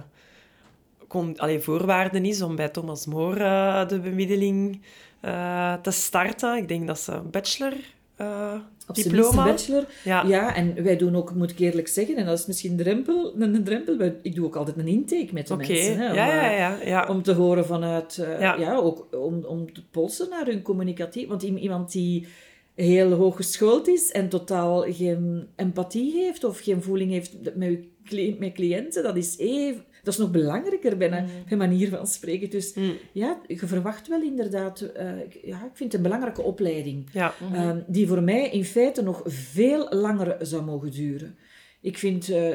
con, 1.11 1.37
allee, 1.37 1.59
voorwaarden 1.59 2.25
is 2.25 2.41
om 2.41 2.55
bij 2.55 2.69
Thomas 2.69 3.05
More 3.05 3.43
eh, 3.43 3.87
de 3.87 3.99
bemiddeling 3.99 4.81
eh, 5.19 5.73
te 5.73 5.91
starten. 5.91 6.57
Ik 6.57 6.67
denk 6.67 6.87
dat 6.87 6.99
ze 6.99 7.11
een 7.11 7.29
bachelor 7.29 7.73
eh, 8.15 8.53
Op 8.97 9.03
diploma... 9.03 9.43
bachelor. 9.43 9.85
Ja. 10.03 10.23
Ja, 10.27 10.55
en 10.55 10.83
wij 10.83 10.97
doen 10.97 11.15
ook, 11.15 11.33
moet 11.35 11.51
ik 11.51 11.59
eerlijk 11.59 11.87
zeggen, 11.87 12.15
en 12.15 12.25
dat 12.25 12.39
is 12.39 12.45
misschien 12.45 12.71
een 12.71 12.77
drempel, 12.77 13.33
een, 13.39 13.63
drempel, 13.63 14.11
ik 14.21 14.35
doe 14.35 14.45
ook 14.45 14.55
altijd 14.55 14.77
een 14.77 14.87
intake 14.87 15.29
met 15.31 15.47
de 15.47 15.55
mensen. 15.55 15.97
Hè, 15.97 16.09
om, 16.09 16.15
ja, 16.15 16.51
ja, 16.51 17.03
eh. 17.03 17.09
Om 17.09 17.21
te 17.21 17.33
horen 17.33 17.65
vanuit, 17.65 18.17
eh, 18.17 18.39
Ja. 18.39 18.75
ook 18.75 19.07
om, 19.11 19.43
om 19.43 19.73
te 19.73 19.83
polsen 19.91 20.29
naar 20.29 20.45
hun 20.45 20.61
communicatief. 20.61 21.27
Want 21.27 21.43
iemand 21.43 21.91
die 21.91 22.27
heel 22.75 23.11
hoog 23.11 23.35
geschoold 23.35 23.87
is 23.87 24.11
en 24.11 24.29
totaal 24.29 24.81
geen 24.81 25.47
empathie 25.55 26.13
heeft 26.13 26.43
of 26.43 26.59
geen 26.59 26.81
voeling 26.81 27.11
heeft 27.11 27.37
met, 27.55 27.79
uw 28.09 28.35
met 28.39 28.53
cliënten, 28.53 29.03
dat 29.03 29.15
is 29.15 29.37
even... 29.37 29.83
Dat 30.03 30.13
is 30.13 30.19
nog 30.19 30.31
belangrijker 30.31 30.97
bij 30.97 31.11
een, 31.11 31.25
bij 31.47 31.57
manier 31.57 31.89
van 31.89 32.07
spreken. 32.07 32.49
Dus 32.49 32.73
Mm. 32.73 32.93
ja, 33.11 33.41
je 33.47 33.57
verwacht 33.57 34.07
wel 34.07 34.21
inderdaad... 34.21 34.81
eh, 34.81 35.19
ik- 35.19 35.39
ja, 35.43 35.55
ik 35.65 35.71
vind 35.73 35.91
het 35.91 35.93
een 35.93 36.01
belangrijke 36.01 36.41
opleiding. 36.41 37.07
Ja. 37.13 37.33
Ehm, 37.53 37.79
die 37.87 38.07
voor 38.07 38.23
mij 38.23 38.49
in 38.49 38.65
feite 38.65 39.01
nog 39.01 39.21
veel 39.25 39.87
langer 39.89 40.37
zou 40.39 40.63
mogen 40.63 40.91
duren. 40.91 41.35
Ik 41.81 41.97
vind 41.97 42.29
uh, 42.29 42.53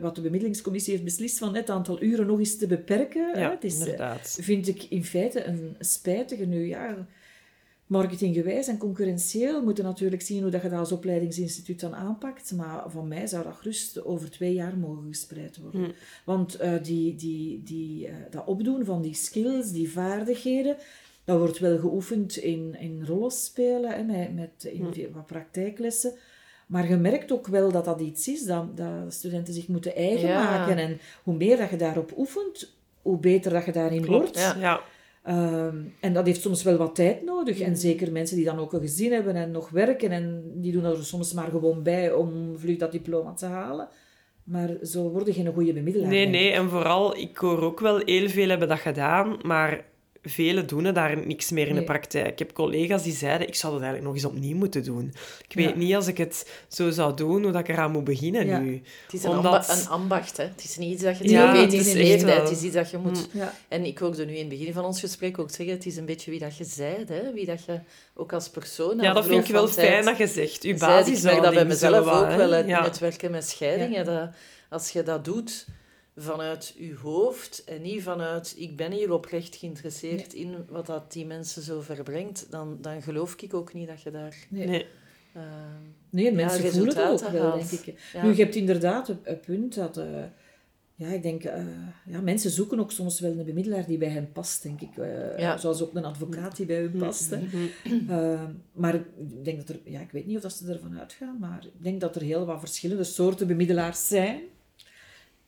wat 0.00 0.14
de 0.14 0.20
bemiddelingscommissie 0.20 0.92
heeft 0.92 1.04
beslist 1.04 1.38
van 1.38 1.54
het 1.54 1.70
aantal 1.70 2.02
uren 2.02 2.26
nog 2.26 2.38
eens 2.38 2.56
te 2.58 2.66
beperken. 2.66 3.38
Ja, 3.38 3.50
het 3.50 3.64
is, 3.64 3.78
inderdaad. 3.78 4.38
Vind 4.40 4.68
ik 4.68 4.82
in 4.82 5.04
feite 5.04 5.44
een 5.44 5.76
spijtige 5.78 6.44
nu. 6.44 6.66
Ja, 6.68 7.06
marketinggewijs 7.86 8.68
en 8.68 8.78
concurrentieel 8.78 9.62
moeten 9.62 9.84
natuurlijk 9.84 10.22
zien 10.22 10.42
hoe 10.42 10.50
dat 10.50 10.62
je 10.62 10.68
dat 10.68 10.78
als 10.78 10.92
opleidingsinstituut 10.92 11.80
dan 11.80 11.94
aanpakt. 11.94 12.52
Maar 12.52 12.82
van 12.90 13.08
mij 13.08 13.26
zou 13.26 13.44
dat 13.44 13.54
gerust 13.56 14.04
over 14.04 14.30
twee 14.30 14.52
jaar 14.52 14.76
mogen 14.78 15.06
gespreid 15.08 15.58
worden. 15.58 15.84
Hm. 15.84 15.90
Want 16.24 16.62
uh, 16.62 16.72
die, 16.82 17.14
die, 17.14 17.62
die, 17.64 18.06
uh, 18.08 18.14
dat 18.30 18.44
opdoen 18.46 18.84
van 18.84 19.02
die 19.02 19.14
skills, 19.14 19.70
die 19.72 19.90
vaardigheden, 19.90 20.76
dat 21.24 21.38
wordt 21.38 21.58
wel 21.58 21.78
geoefend 21.78 22.36
in, 22.36 22.76
in 22.78 23.04
rollenspelen, 23.06 23.90
hè, 23.90 24.02
met, 24.02 24.34
met 24.34 24.64
in 24.72 24.84
Hm. 24.92 25.12
wat 25.12 25.26
praktijklessen. 25.26 26.12
Maar 26.66 26.88
je 26.88 26.96
merkt 26.96 27.32
ook 27.32 27.46
wel 27.46 27.72
dat 27.72 27.84
dat 27.84 28.00
iets 28.00 28.28
is 28.28 28.44
dat, 28.44 28.76
dat 28.76 29.12
studenten 29.14 29.54
zich 29.54 29.68
moeten 29.68 29.94
eigen 29.94 30.28
Ja. 30.28 30.42
maken. 30.44 30.78
En 30.78 30.98
hoe 31.22 31.34
meer 31.36 31.56
dat 31.56 31.70
je 31.70 31.76
daarop 31.76 32.12
oefent, 32.16 32.74
hoe 33.02 33.18
beter 33.18 33.52
dat 33.52 33.64
je 33.64 33.72
daarin 33.72 34.06
wordt. 34.06 34.30
Klopt, 34.30 34.56
ja. 34.58 34.80
Ehm, 35.26 35.76
en 36.00 36.12
dat 36.12 36.26
heeft 36.26 36.40
soms 36.40 36.62
wel 36.62 36.76
wat 36.76 36.94
tijd 36.94 37.24
nodig. 37.24 37.60
En 37.60 37.76
zeker 37.76 38.12
mensen 38.12 38.36
die 38.36 38.44
dan 38.44 38.58
ook 38.58 38.72
een 38.72 38.80
gezin 38.80 39.12
hebben 39.12 39.34
en 39.34 39.50
nog 39.50 39.68
werken, 39.68 40.10
en 40.10 40.52
die 40.54 40.72
doen 40.72 40.84
er 40.84 41.04
soms 41.04 41.32
maar 41.32 41.50
gewoon 41.50 41.82
bij 41.82 42.12
om 42.12 42.58
vlug 42.58 42.76
dat 42.76 42.92
diploma 42.92 43.32
te 43.32 43.46
halen. 43.46 43.88
Maar 44.44 44.70
zo 44.82 45.10
worden 45.10 45.34
geen 45.34 45.52
goede 45.52 45.72
bemiddelaar. 45.72 46.08
Nee, 46.08 46.26
nee. 46.26 46.50
En 46.50 46.68
vooral, 46.68 47.16
ik 47.16 47.36
hoor 47.36 47.62
ook 47.62 47.80
wel, 47.80 48.00
heel 48.04 48.28
veel 48.28 48.48
hebben 48.48 48.68
dat 48.68 48.78
gedaan, 48.78 49.38
maar 49.42 49.84
velen 50.28 50.66
doen 50.66 50.84
er 50.84 50.94
daar 50.94 51.26
niks 51.26 51.50
meer 51.50 51.68
in 51.68 51.74
de 51.74 51.82
praktijk. 51.84 52.28
Ik 52.30 52.38
heb 52.38 52.52
collega's 52.52 53.02
die 53.02 53.12
zeiden, 53.12 53.48
ik 53.48 53.54
zou 53.54 53.72
dat 53.72 53.82
eigenlijk 53.82 54.12
nog 54.12 54.22
eens 54.22 54.32
opnieuw 54.32 54.56
moeten 54.56 54.84
doen. 54.84 55.12
Ik 55.48 55.54
weet 55.54 55.68
Ja. 55.68 55.76
niet, 55.76 55.94
als 55.94 56.06
ik 56.06 56.18
het 56.18 56.50
zo 56.68 56.90
zou 56.90 57.14
doen, 57.16 57.42
hoe 57.42 57.52
dat 57.52 57.60
ik 57.60 57.68
eraan 57.68 57.90
moet 57.90 58.04
beginnen 58.04 58.46
Ja. 58.46 58.58
nu. 58.58 58.82
Het 59.04 59.12
is 59.14 59.22
een, 59.24 59.30
Omdat- 59.30 59.68
amba- 59.68 59.82
een 59.82 59.88
ambacht, 59.88 60.36
hè. 60.36 60.44
Het 60.44 60.64
is 60.64 60.76
niet 60.76 60.92
iets 60.92 61.02
dat 61.02 61.18
je 61.18 61.28
ja, 61.28 61.52
weet 61.52 61.70
nee, 61.70 61.84
nee, 61.84 61.94
leeftijd. 61.94 62.48
Het 62.48 62.50
is 62.58 62.62
iets 62.62 62.74
dat 62.74 62.90
je 62.90 62.98
moet... 62.98 63.28
Ja. 63.32 63.54
En 63.68 63.84
ik 63.84 63.98
hoorde 63.98 64.24
nu 64.24 64.32
in 64.32 64.38
het 64.38 64.58
begin 64.58 64.72
van 64.72 64.84
ons 64.84 65.00
gesprek 65.00 65.38
ook 65.38 65.50
zeggen, 65.50 65.74
het 65.74 65.86
is 65.86 65.96
een 65.96 66.04
beetje 66.06 66.30
wie 66.30 66.40
dat 66.40 66.56
je 66.56 66.64
zijt, 66.64 67.08
hè. 67.08 67.32
Wie 67.32 67.46
dat 67.46 67.64
je 67.64 67.80
ook 68.14 68.32
als 68.32 68.48
persoon... 68.48 68.98
Ja, 69.00 69.12
dat 69.12 69.26
vind 69.26 69.44
ik 69.46 69.52
wel 69.52 69.68
fijn 69.68 70.04
dat 70.04 70.16
je 70.16 70.26
zegt. 70.26 70.62
Je 70.62 70.68
zijt. 70.68 70.80
basis 70.80 71.18
Ik 71.18 71.24
merk 71.24 71.42
dat 71.42 71.54
bij 71.54 71.64
mezelf 71.64 71.96
ook 71.98 72.04
wel, 72.36 72.50
hè. 72.50 72.56
het, 72.56 72.66
Ja. 72.66 72.84
het 72.84 72.98
werken 72.98 73.30
met 73.30 73.48
scheidingen. 73.48 74.04
Dat, 74.04 74.30
als 74.70 74.90
je 74.90 75.02
dat 75.02 75.24
doet 75.24 75.66
vanuit 76.16 76.74
je 76.78 76.94
hoofd 76.94 77.64
en 77.64 77.82
niet 77.82 78.02
vanuit 78.02 78.54
ik 78.58 78.76
ben 78.76 78.92
hier 78.92 79.12
oprecht 79.12 79.56
geïnteresseerd 79.56 80.32
in 80.34 80.54
wat 80.68 80.86
dat 80.86 81.12
die 81.12 81.26
mensen 81.26 81.62
zo 81.62 81.80
verbrengt, 81.80 82.46
dan, 82.50 82.78
dan 82.80 83.02
geloof 83.02 83.34
ik 83.40 83.54
ook 83.54 83.72
niet 83.74 83.88
dat 83.88 84.02
je 84.02 84.10
daar... 84.10 84.36
Nee. 84.48 84.66
Nee. 84.66 84.86
eh, 85.32 85.42
Nee, 86.10 86.32
mensen 86.32 86.72
voelen 86.72 86.94
dat 86.94 87.24
ook 87.24 87.30
wel, 87.30 87.42
haalt. 87.42 87.70
denk 87.70 87.82
ik. 87.86 88.00
Ja. 88.12 88.22
Nu, 88.24 88.34
je 88.34 88.42
hebt 88.42 88.54
inderdaad 88.54 89.08
een, 89.08 89.18
een 89.22 89.40
punt 89.40 89.74
dat... 89.74 89.96
eh, 89.96 90.04
ja, 90.94 91.08
ik 91.08 91.22
denk... 91.22 91.44
eh, 91.44 91.62
ja, 92.06 92.20
mensen 92.20 92.50
zoeken 92.50 92.80
ook 92.80 92.92
soms 92.92 93.20
wel 93.20 93.30
een 93.38 93.44
bemiddelaar 93.44 93.86
die 93.86 93.98
bij 93.98 94.08
hen 94.08 94.32
past, 94.32 94.62
denk 94.62 94.80
ik. 94.80 94.96
Eh, 94.96 95.38
Ja. 95.38 95.56
Zoals 95.56 95.82
ook 95.82 95.94
een 95.94 96.04
advocaat 96.04 96.56
die 96.56 96.66
bij 96.66 96.82
u 96.82 96.90
past. 96.98 97.32
Eh, 98.08 98.42
maar 98.72 98.94
ik 98.94 99.04
denk 99.44 99.56
dat 99.66 99.68
er... 99.68 99.80
Ja, 99.84 100.00
ik 100.00 100.10
weet 100.10 100.26
niet 100.26 100.36
of 100.36 100.42
dat 100.42 100.52
ze 100.52 100.72
ervan 100.72 100.98
uitgaan, 100.98 101.36
maar 101.40 101.64
ik 101.74 101.82
denk 101.84 102.00
dat 102.00 102.16
er 102.16 102.22
heel 102.22 102.44
wat 102.46 102.58
verschillende 102.60 103.04
soorten 103.04 103.46
bemiddelaars 103.46 104.08
zijn. 104.08 104.40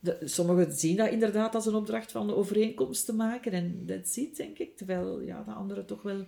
De, 0.01 0.19
sommigen 0.25 0.73
zien 0.73 0.97
dat 0.97 1.11
inderdaad 1.11 1.55
als 1.55 1.67
een 1.67 1.75
opdracht 1.75 2.13
van 2.13 2.27
de 2.27 2.35
overeenkomst 2.35 3.05
te 3.05 3.15
maken 3.15 3.53
en 3.53 3.87
dat 3.87 4.09
ziet, 4.09 4.37
denk 4.37 4.59
ik. 4.59 4.77
Terwijl 4.77 5.21
ja, 5.21 5.43
de 5.43 5.53
anderen 5.53 5.87
toch 5.87 6.03
wel... 6.03 6.27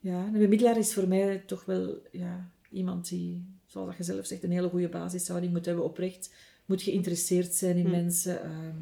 Ja, 0.00 0.24
een 0.26 0.32
bemiddelaar 0.32 0.78
is 0.78 0.94
voor 0.94 1.08
mij 1.08 1.42
toch 1.46 1.64
wel 1.64 1.98
ja, 2.12 2.50
iemand 2.70 3.08
die, 3.08 3.44
zoals 3.66 3.88
dat 3.88 3.96
je 3.96 4.02
zelf 4.02 4.26
zegt, 4.26 4.42
een 4.42 4.50
hele 4.50 4.68
goede 4.68 4.88
basishouding 4.88 5.52
moet 5.52 5.66
hebben, 5.66 5.84
oprecht, 5.84 6.34
moet 6.64 6.82
geïnteresseerd 6.82 7.54
zijn 7.54 7.76
in 7.76 7.90
mensen. 7.90 8.42
ehm, 8.42 8.76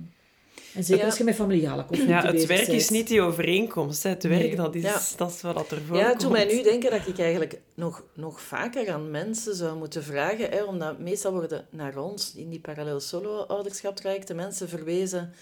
en 0.75 0.85
zeker 0.85 1.03
Ja. 1.03 1.09
als 1.09 1.18
je 1.18 1.25
met 1.25 1.35
familiale 1.35 1.85
conflicten 1.85 2.16
Ja, 2.16 2.27
het 2.33 2.47
werk 2.47 2.66
bent. 2.66 2.81
is 2.81 2.89
niet 2.89 3.09
die 3.09 3.20
overeenkomst. 3.20 4.03
Hè. 4.03 4.09
Het 4.11 4.22
werk, 4.22 4.41
Nee. 4.43 4.57
dat 4.57 4.75
is, 4.75 4.83
Ja. 4.83 5.01
dat 5.16 5.31
is 5.31 5.41
wat 5.43 5.70
er 5.70 5.83
voor 5.87 5.97
Ja, 5.97 6.09
het 6.09 6.20
doet 6.20 6.31
mij 6.31 6.45
nu 6.55 6.62
denken 6.62 6.91
dat 6.91 7.07
ik 7.07 7.18
eigenlijk 7.18 7.61
nog, 7.75 8.03
nog 8.14 8.41
vaker 8.41 8.91
aan 8.91 9.11
mensen 9.11 9.55
zou 9.55 9.79
moeten 9.79 10.05
vragen, 10.05 10.51
hè, 10.51 10.62
omdat 10.62 10.99
meestal 10.99 11.33
worden 11.33 11.66
naar 11.70 11.97
ons 11.99 12.35
in 12.37 12.49
die 12.51 12.61
parallel 12.61 13.01
solo-ouderschap 13.01 13.97
trajecten 13.97 14.37
mensen 14.37 14.68
verwezen 14.68 15.33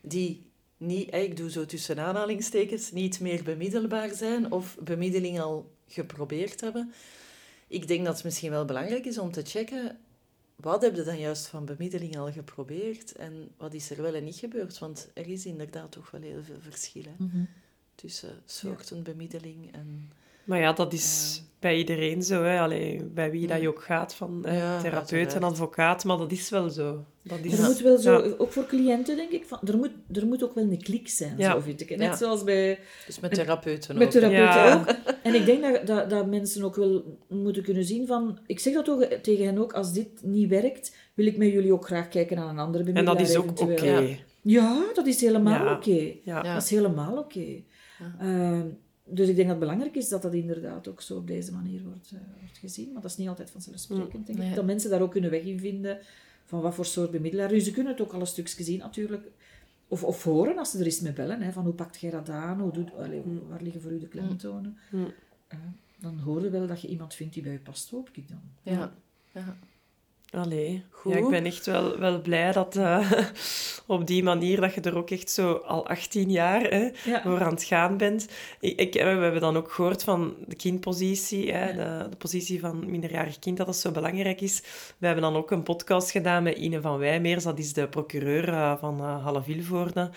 die 0.00 0.44
niet, 0.76 1.14
ik 1.14 1.36
doe 1.36 1.50
zo 1.50 1.66
tussen 1.66 1.98
aanhalingstekens, 1.98 2.92
niet 2.92 3.20
meer 3.20 3.42
bemiddelbaar 3.42 4.10
zijn 4.14 4.52
of 4.52 4.76
bemiddeling 4.80 5.40
al 5.40 5.70
geprobeerd 5.88 6.60
hebben. 6.60 6.92
Ik 7.68 7.88
denk 7.88 8.04
dat 8.04 8.14
het 8.14 8.24
misschien 8.24 8.50
wel 8.50 8.64
belangrijk 8.64 9.04
is 9.04 9.18
om 9.18 9.32
te 9.32 9.42
checken, 9.44 9.98
wat 10.56 10.82
heb 10.82 10.96
je 10.96 11.02
dan 11.02 11.18
juist 11.18 11.46
van 11.46 11.64
bemiddeling 11.64 12.16
al 12.18 12.32
geprobeerd 12.32 13.12
en 13.12 13.50
wat 13.56 13.74
is 13.74 13.90
er 13.90 14.02
wel 14.02 14.14
en 14.14 14.24
niet 14.24 14.36
gebeurd? 14.36 14.78
Want 14.78 15.08
er 15.14 15.28
is 15.28 15.46
inderdaad 15.46 15.92
toch 15.92 16.10
wel 16.10 16.20
heel 16.20 16.42
veel 16.42 16.60
verschil 16.60 17.02
hè, 17.04 17.24
Mhm. 17.24 17.44
tussen 17.94 18.42
soorten 18.44 19.02
bemiddeling 19.02 19.72
en... 19.72 20.12
Maar 20.46 20.60
ja, 20.60 20.72
dat 20.72 20.92
is 20.92 21.40
bij 21.60 21.76
iedereen 21.78 22.22
zo. 22.22 22.42
Hè. 22.42 22.60
Allee, 22.60 23.02
bij 23.04 23.30
wie 23.30 23.46
dat 23.46 23.60
je 23.60 23.68
ook 23.68 23.82
gaat, 23.82 24.14
van 24.14 24.40
therapeut 24.82 25.34
en 25.34 25.42
advocaat. 25.42 26.04
Maar 26.04 26.16
dat 26.16 26.32
is 26.32 26.48
wel 26.50 26.70
zo. 26.70 27.04
Dat 27.22 27.38
is 27.42 27.58
Er 27.58 27.64
moet 27.64 27.80
wel 27.80 27.98
zo, 27.98 28.24
Ja. 28.24 28.34
ook 28.38 28.52
voor 28.52 28.66
cliënten 28.66 29.16
denk 29.16 29.30
ik, 29.30 29.44
van, 29.46 29.58
er, 29.64 29.76
moet, 29.76 29.90
er 30.12 30.26
moet 30.26 30.44
ook 30.44 30.54
wel 30.54 30.64
een 30.64 30.82
klik 30.82 31.08
zijn, 31.08 31.34
Ja. 31.38 31.52
zo 31.52 31.60
vind 31.60 31.80
ik. 31.80 31.88
Net 31.90 31.98
Ja. 32.00 32.16
zoals 32.16 32.44
bij 32.44 32.78
Dus 33.06 33.20
met 33.20 33.34
therapeuten 33.34 33.98
Met 33.98 34.06
ook. 34.06 34.12
therapeuten 34.12 34.44
Ja. 34.44 34.80
ook. 34.80 35.14
En 35.22 35.34
ik 35.34 35.46
denk 35.46 35.62
dat, 35.62 35.86
dat, 35.86 36.10
dat 36.10 36.26
mensen 36.26 36.62
ook 36.64 36.76
wel 36.76 37.18
moeten 37.28 37.62
kunnen 37.62 37.84
zien 37.84 38.06
van... 38.06 38.38
Ik 38.46 38.58
zeg 38.60 38.74
dat 38.74 38.88
ook 38.88 39.02
tegen 39.02 39.44
hen 39.44 39.58
ook, 39.58 39.72
als 39.72 39.92
dit 39.92 40.08
niet 40.22 40.48
werkt, 40.48 40.96
wil 41.14 41.26
ik 41.26 41.36
met 41.36 41.52
jullie 41.52 41.72
ook 41.72 41.86
graag 41.86 42.08
kijken 42.08 42.36
naar 42.36 42.48
een 42.48 42.58
andere 42.58 42.84
En 42.84 42.84
bemiddelaar 42.84 43.18
dat 43.18 43.28
is 43.28 43.36
ook 43.36 43.60
oké. 43.60 43.84
Ja. 43.84 44.02
Ja, 44.42 44.82
dat 44.94 45.06
is 45.06 45.20
helemaal 45.20 45.64
Ja. 45.64 45.72
oké. 45.72 45.90
Ja. 46.24 46.42
Ja. 46.44 46.54
Dat 46.54 46.62
is 46.62 46.70
helemaal 46.70 47.18
oké. 47.18 47.62
Ehm, 48.18 48.60
dus 49.08 49.28
ik 49.28 49.36
denk 49.36 49.48
dat 49.48 49.56
het 49.56 49.58
belangrijk 49.58 49.96
is 49.96 50.08
dat 50.08 50.22
dat 50.22 50.34
inderdaad 50.34 50.88
ook 50.88 51.00
zo 51.00 51.16
op 51.16 51.26
deze 51.26 51.52
manier 51.52 51.82
wordt, 51.82 52.10
eh, 52.14 52.18
wordt 52.40 52.58
gezien. 52.58 52.92
Maar 52.92 53.02
dat 53.02 53.10
is 53.10 53.16
niet 53.16 53.28
altijd 53.28 53.50
vanzelfsprekend, 53.50 54.26
denk 54.26 54.38
Nee. 54.38 54.48
ik. 54.48 54.54
Dat 54.54 54.64
mensen 54.64 54.90
daar 54.90 55.00
ook 55.02 55.10
kunnen 55.10 55.30
weg 55.30 55.42
in 55.42 55.58
vinden 55.58 55.98
van 56.44 56.60
wat 56.60 56.74
voor 56.74 56.86
soort 56.86 57.10
bemiddelaar. 57.10 57.48
Dus 57.48 57.64
ze 57.64 57.70
kunnen 57.70 57.92
het 57.92 58.02
ook 58.02 58.12
al 58.12 58.20
een 58.20 58.26
stukje 58.26 58.64
zien 58.64 58.78
natuurlijk. 58.78 59.26
Of, 59.88 60.04
of 60.04 60.22
horen 60.22 60.58
als 60.58 60.70
ze 60.70 60.78
er 60.78 60.84
eens 60.84 61.00
mee 61.00 61.12
bellen. 61.12 61.40
Hè, 61.42 61.52
van 61.52 61.64
hoe 61.64 61.72
pakt 61.72 62.00
jij 62.00 62.10
dat 62.10 62.28
aan? 62.28 62.60
Hoe 62.60 62.72
doet, 62.72 62.94
allee, 62.94 63.22
waar 63.48 63.62
liggen 63.62 63.80
voor 63.80 63.92
u 63.92 63.98
de 63.98 64.08
klemtonen? 64.08 64.76
Mm. 64.90 65.12
Eh, 65.48 65.58
dan 66.00 66.18
hoor 66.18 66.42
je 66.42 66.50
wel 66.50 66.66
dat 66.66 66.80
je 66.80 66.88
iemand 66.88 67.14
vindt 67.14 67.34
die 67.34 67.42
bij 67.42 67.52
je 67.52 67.58
past, 67.58 67.90
hoop 67.90 68.08
ik 68.12 68.28
dan. 68.28 68.40
Ja. 68.62 68.94
ja. 69.32 69.58
Allee. 70.30 70.84
Goed. 70.90 71.12
Ja, 71.12 71.18
ik 71.18 71.28
ben 71.28 71.44
echt 71.44 71.66
wel, 71.66 71.98
wel 71.98 72.20
blij 72.20 72.52
dat 72.52 72.76
eh, 72.76 73.10
op 73.86 74.06
die 74.06 74.22
manier 74.22 74.60
dat 74.60 74.74
je 74.74 74.80
er 74.80 74.96
ook 74.96 75.10
echt 75.10 75.30
zo 75.30 75.52
al 75.52 75.86
18 75.88 76.30
jaar 76.30 76.60
hè, 76.62 76.90
Ja. 77.04 77.22
voor 77.22 77.42
aan 77.42 77.52
het 77.52 77.64
gaan 77.64 77.96
bent. 77.96 78.28
Ik, 78.60 78.80
ik, 78.80 78.92
we 78.92 78.98
hebben 79.00 79.40
dan 79.40 79.56
ook 79.56 79.72
gehoord 79.72 80.02
van 80.02 80.34
de 80.46 80.56
kindpositie, 80.56 81.52
hè, 81.52 81.72
de, 81.74 82.06
de 82.10 82.16
positie 82.16 82.60
van 82.60 82.90
minderjarig 82.90 83.38
kind, 83.38 83.56
dat 83.56 83.66
dat 83.66 83.76
zo 83.76 83.90
belangrijk 83.90 84.40
is. 84.40 84.62
We 84.98 85.06
hebben 85.06 85.24
dan 85.24 85.36
ook 85.36 85.50
een 85.50 85.62
podcast 85.62 86.10
gedaan 86.10 86.42
met 86.42 86.56
Ine 86.58 86.80
van 86.80 86.98
Wijmeers, 86.98 87.44
dat 87.44 87.58
is 87.58 87.72
de 87.72 87.88
procureur 87.88 88.48
eh, 88.48 88.76
van 88.78 89.00
uh, 89.00 89.24
Halle 89.24 89.42
Vilvoorde. 89.42 90.10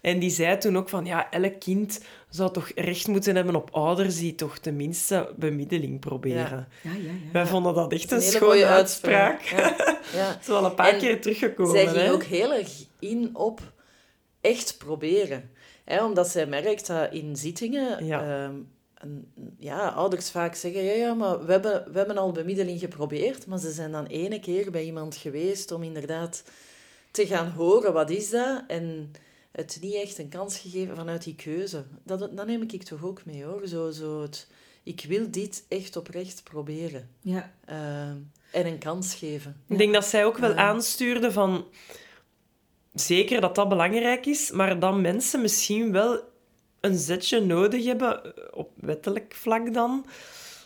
En 0.00 0.18
die 0.18 0.30
zei 0.30 0.58
toen 0.58 0.76
ook 0.76 0.88
van, 0.88 1.04
ja, 1.04 1.30
elk 1.30 1.60
kind 1.60 2.00
zou 2.30 2.52
toch 2.52 2.70
recht 2.74 3.06
moeten 3.08 3.36
hebben 3.36 3.54
op 3.54 3.70
ouders 3.70 4.18
die 4.18 4.34
toch 4.34 4.58
tenminste 4.58 5.32
bemiddeling 5.36 6.00
proberen. 6.00 6.68
Ja. 6.82 6.90
Ja, 6.90 6.96
ja. 6.96 7.10
Wij 7.32 7.46
vonden 7.46 7.74
dat 7.74 7.92
echt 7.92 8.08
Dat 8.08 8.20
een, 8.20 8.26
een 8.26 8.32
schone 8.32 8.66
uitspraak. 8.66 9.40
uitspraak. 9.52 9.74
Ja. 10.14 10.28
Het 10.32 10.40
is 10.40 10.46
wel 10.46 10.64
een 10.64 10.74
paar 10.74 10.92
En 10.92 10.98
keer 10.98 11.20
teruggekomen. 11.20 11.72
Zij 11.72 11.86
ging 11.86 11.96
hè? 12.06 12.12
ook 12.12 12.22
heel 12.22 12.52
erg 12.54 12.70
in 12.98 13.30
op 13.32 13.60
echt 14.40 14.78
proberen. 14.78 15.50
Hè, 15.84 16.04
omdat 16.04 16.28
zij 16.28 16.46
merkt 16.46 16.86
dat 16.86 17.12
in 17.12 17.36
zittingen 17.36 18.04
Ja. 18.06 18.44
ehm, 18.44 18.54
ja, 19.58 19.88
ouders 19.88 20.30
vaak 20.30 20.54
zeggen, 20.54 20.82
ja, 20.84 20.92
ja, 20.92 21.14
maar 21.14 21.44
we 21.46 21.52
hebben, 21.52 21.84
we 21.92 21.98
hebben 21.98 22.18
al 22.18 22.32
bemiddeling 22.32 22.80
geprobeerd, 22.80 23.46
maar 23.46 23.58
ze 23.58 23.70
zijn 23.70 23.92
dan 23.92 24.06
ene 24.06 24.40
keer 24.40 24.70
bij 24.70 24.84
iemand 24.84 25.16
geweest 25.16 25.72
om 25.72 25.82
inderdaad 25.82 26.42
te 27.10 27.26
gaan 27.26 27.50
horen 27.50 27.92
wat 27.92 28.10
is 28.10 28.30
dat 28.30 28.62
en 28.66 29.12
het 29.56 29.78
niet 29.80 29.94
echt 29.94 30.18
een 30.18 30.28
kans 30.28 30.58
gegeven 30.58 30.96
vanuit 30.96 31.24
die 31.24 31.34
keuze. 31.34 31.84
Dat, 32.02 32.18
dat 32.36 32.46
neem 32.46 32.62
ik 32.62 32.82
toch 32.82 33.04
ook 33.04 33.24
mee 33.24 33.44
hoor. 33.44 33.66
Zo, 33.66 33.90
zo 33.90 34.22
het, 34.22 34.46
ik 34.82 35.04
wil 35.08 35.30
dit 35.30 35.64
echt 35.68 35.96
oprecht 35.96 36.42
proberen. 36.44 37.08
Ja. 37.20 37.52
Ehm, 37.64 38.16
en 38.52 38.66
een 38.66 38.78
kans 38.78 39.14
geven. 39.14 39.62
Ik 39.66 39.78
denk 39.78 39.92
dat 39.92 40.04
zij 40.04 40.24
ook 40.24 40.38
wel 40.38 40.54
aanstuurde 40.54 41.32
van... 41.32 41.66
Zeker 42.94 43.40
dat 43.40 43.54
dat 43.54 43.68
belangrijk 43.68 44.26
is, 44.26 44.50
maar 44.50 44.78
dat 44.78 45.00
mensen 45.00 45.40
misschien 45.40 45.92
wel 45.92 46.20
een 46.80 46.98
zetje 46.98 47.40
nodig 47.40 47.84
hebben, 47.84 48.24
eh, 48.24 48.30
op 48.50 48.70
wettelijk 48.76 49.34
vlak 49.34 49.74
dan. 49.74 50.06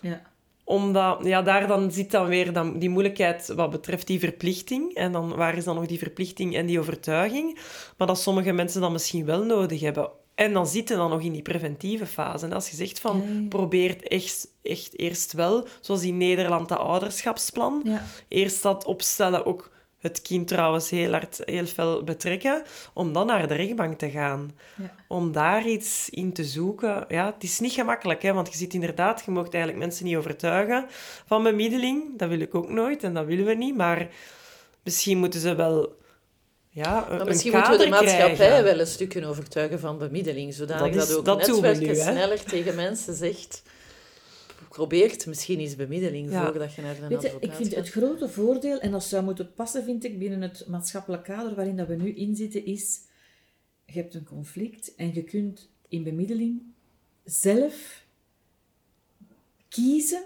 Ja. 0.01 0.30
Omdat, 0.70 1.18
ja, 1.24 1.42
daar 1.42 1.66
dan 1.66 1.90
zit 1.92 2.10
dan 2.10 2.26
weer 2.26 2.52
dan 2.52 2.78
die 2.78 2.88
moeilijkheid 2.90 3.52
wat 3.56 3.70
betreft 3.70 4.06
die 4.06 4.18
verplichting. 4.18 4.94
En 4.94 5.12
dan, 5.12 5.36
waar 5.36 5.56
is 5.56 5.64
dan 5.64 5.74
nog 5.74 5.86
die 5.86 5.98
verplichting 5.98 6.55
en 6.56 6.66
die 6.66 6.78
overtuiging? 6.80 7.59
Maar 7.97 8.06
dat 8.06 8.20
sommige 8.20 8.52
mensen 8.52 8.80
dat 8.80 8.90
misschien 8.92 9.24
wel 9.24 9.44
nodig 9.44 9.80
hebben. 9.80 10.10
En 10.34 10.52
dan 10.52 10.66
zitten 10.66 10.97
dan 10.97 11.10
nog 11.10 11.20
in 11.22 11.32
die 11.32 11.42
preventieve 11.42 12.06
fase. 12.06 12.44
En 12.44 12.52
als 12.52 12.70
je 12.70 12.76
zegt 12.76 13.01
van, 13.01 13.16
Ja, 13.26 13.40
ja. 13.40 13.48
probeer 13.48 14.02
echt, 14.02 14.48
echt 14.62 14.98
eerst 14.98 15.32
wel, 15.32 15.66
zoals 15.80 16.02
in 16.02 16.16
Nederland 16.16 16.68
dat 16.68 16.78
ouderschapsplan, 16.78 17.80
Ja. 17.84 18.05
eerst 18.28 18.62
dat 18.62 18.84
opstellen 18.84 19.47
ook 19.47 19.70
het 20.01 20.22
kind 20.22 20.48
trouwens 20.48 20.90
heel 20.90 21.10
hard, 21.10 21.40
heel 21.44 21.66
fel 21.66 22.05
betrekken, 22.05 22.62
om 22.93 23.12
dan 23.12 23.27
naar 23.27 23.48
de 23.48 23.55
rechtbank 23.55 23.98
te 23.98 24.10
gaan. 24.10 24.51
Ja. 24.77 24.94
Om 25.09 25.32
daar 25.32 25.66
iets 25.66 26.09
in 26.10 26.32
te 26.32 26.44
zoeken. 26.44 27.05
Ja, 27.09 27.27
het 27.27 27.43
is 27.43 27.60
niet 27.60 27.72
gemakkelijk, 27.72 28.22
hè, 28.22 28.32
want 28.32 28.52
je 28.52 28.59
ziet 28.59 28.74
inderdaad, 28.74 29.22
je 29.24 29.31
mocht 29.31 29.55
eigenlijk 29.55 29.85
mensen 29.85 30.05
niet 30.05 30.16
overtuigen 30.16 30.86
van 31.27 31.43
bemiddeling. 31.43 32.18
Dat 32.18 32.28
wil 32.28 32.40
ik 32.40 32.55
ook 32.55 32.68
nooit 32.68 33.02
en 33.02 33.14
dat 33.14 33.27
willen 33.27 33.44
we 33.44 33.55
niet. 33.55 33.77
Maar 33.77 34.09
misschien 34.82 35.18
moeten 35.18 35.40
ze 35.40 35.55
wel 35.55 35.98
ja, 36.68 37.06
een, 37.10 37.16
Maar 37.16 37.27
misschien 37.27 37.52
moeten 37.52 37.72
we 37.72 37.85
de 37.85 37.89
maatschappij 37.89 38.35
krijgen. 38.35 38.64
wel 38.64 38.81
een 38.81 38.86
stuk 38.86 39.09
kunnen 39.09 39.31
overtuigen 39.31 39.81
van 39.81 39.98
bemiddeling, 39.98 40.55
zodanig 40.55 40.94
Dat 40.94 41.09
dat, 41.09 41.16
ook 41.16 41.24
dat 41.24 41.97
sneller 41.97 42.44
tegen 42.44 42.74
mensen 42.74 43.14
zegt 43.14 43.62
probeert 44.70 45.26
misschien 45.26 45.59
eens 45.59 45.76
bemiddeling 45.76 46.30
Ja. 46.30 46.44
voordat 46.44 46.74
je 46.74 46.82
naar 46.82 47.02
een 47.02 47.09
Weet 47.09 47.22
je, 47.22 47.36
ik 47.40 47.52
vind 47.52 47.68
gaat. 47.68 47.76
het 47.76 47.88
grote 47.88 48.28
voordeel, 48.28 48.78
en 48.78 48.90
dat 48.90 49.05
zou 49.05 49.24
moeten 49.24 49.52
passen, 49.55 49.84
vind 49.84 50.05
ik, 50.05 50.18
binnen 50.18 50.42
het 50.42 50.64
maatschappelijk 50.68 51.24
kader 51.24 51.55
waarin 51.55 51.76
dat 51.76 51.86
we 51.88 51.94
nu 51.94 52.10
in 52.14 52.36
zitten, 52.36 52.64
is 52.64 53.01
je 53.84 53.92
hebt 53.92 54.14
een 54.14 54.24
conflict 54.24 54.94
en 54.94 55.14
je 55.14 55.22
kunt 55.24 55.68
in 55.88 56.02
bemiddeling 56.02 56.62
zelf 57.24 58.05
kiezen 59.68 60.22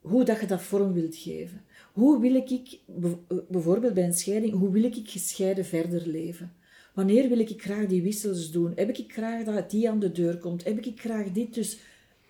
hoe 0.00 0.24
dat 0.24 0.40
je 0.40 0.46
dat 0.46 0.62
vorm 0.62 0.92
wilt 0.92 1.16
geven. 1.16 1.64
Hoe 1.92 2.20
wil 2.20 2.34
ik, 2.34 2.78
bijvoorbeeld 3.48 3.94
bij 3.94 4.04
een 4.04 4.14
scheiding, 4.14 4.52
hoe 4.52 4.70
wil 4.70 4.84
ik 4.84 4.96
gescheiden 5.04 5.64
verder 5.64 6.06
leven? 6.06 6.52
Wanneer 6.94 7.28
wil 7.28 7.38
ik 7.38 7.62
graag 7.62 7.86
die 7.86 8.02
wissels 8.02 8.50
doen? 8.50 8.72
Heb 8.74 8.88
ik 8.98 9.12
graag 9.12 9.44
dat 9.44 9.70
die 9.70 9.90
aan 9.90 9.98
de 10.00 10.12
deur 10.12 10.38
komt? 10.38 10.64
Heb 10.64 10.86
ik 10.86 11.00
graag 11.00 11.32
dit? 11.32 11.54
Dus 11.54 11.78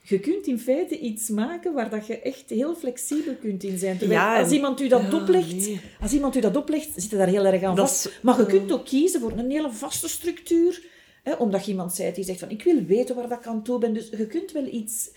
je 0.09 0.21
kunt 0.21 0.47
in 0.47 0.59
feite 0.59 0.99
iets 0.99 1.29
maken 1.29 1.73
waar 1.75 1.91
dat 1.91 2.07
je 2.07 2.19
echt 2.21 2.45
heel 2.51 2.75
flexibel 2.75 3.35
kunt 3.41 3.63
in 3.65 3.79
zijn. 3.79 3.99
Terwijl 3.99 4.21
Ja, 4.21 4.37
en- 4.37 4.43
als 4.43 4.53
iemand 4.53 4.81
u 4.81 4.89
dat 4.89 5.03
ja, 5.11 5.17
oplegt, 5.17 5.53
nee. 5.57 5.81
als 6.01 6.13
iemand 6.13 6.37
u 6.37 6.41
dat 6.41 6.57
oplegt, 6.57 6.89
zit 6.97 7.11
je 7.11 7.17
daar 7.17 7.27
heel 7.29 7.45
erg 7.45 7.63
aan 7.63 7.77
Dat 7.77 7.89
vast. 7.89 8.07
is- 8.07 8.19
Maar 8.23 8.39
je 8.39 8.47
kunt 8.47 8.73
ook 8.73 8.85
kiezen 8.85 9.21
voor 9.21 9.33
een 9.37 9.51
hele 9.51 9.73
vaste 9.73 10.09
structuur. 10.09 10.83
Hè, 11.23 11.33
omdat 11.33 11.65
je 11.65 11.71
iemand 11.71 11.93
zei 11.95 12.13
die 12.13 12.25
zegt 12.25 12.39
van, 12.39 12.51
ik 12.51 12.63
wil 12.63 12.83
weten 12.85 13.15
waar 13.15 13.29
dat 13.29 13.39
ik 13.39 13.47
aan 13.47 13.63
toe 13.63 13.79
ben. 13.79 13.93
Dus 13.93 14.09
je 14.17 14.27
kunt 14.27 14.53
wel 14.53 14.67
iets... 14.71 15.11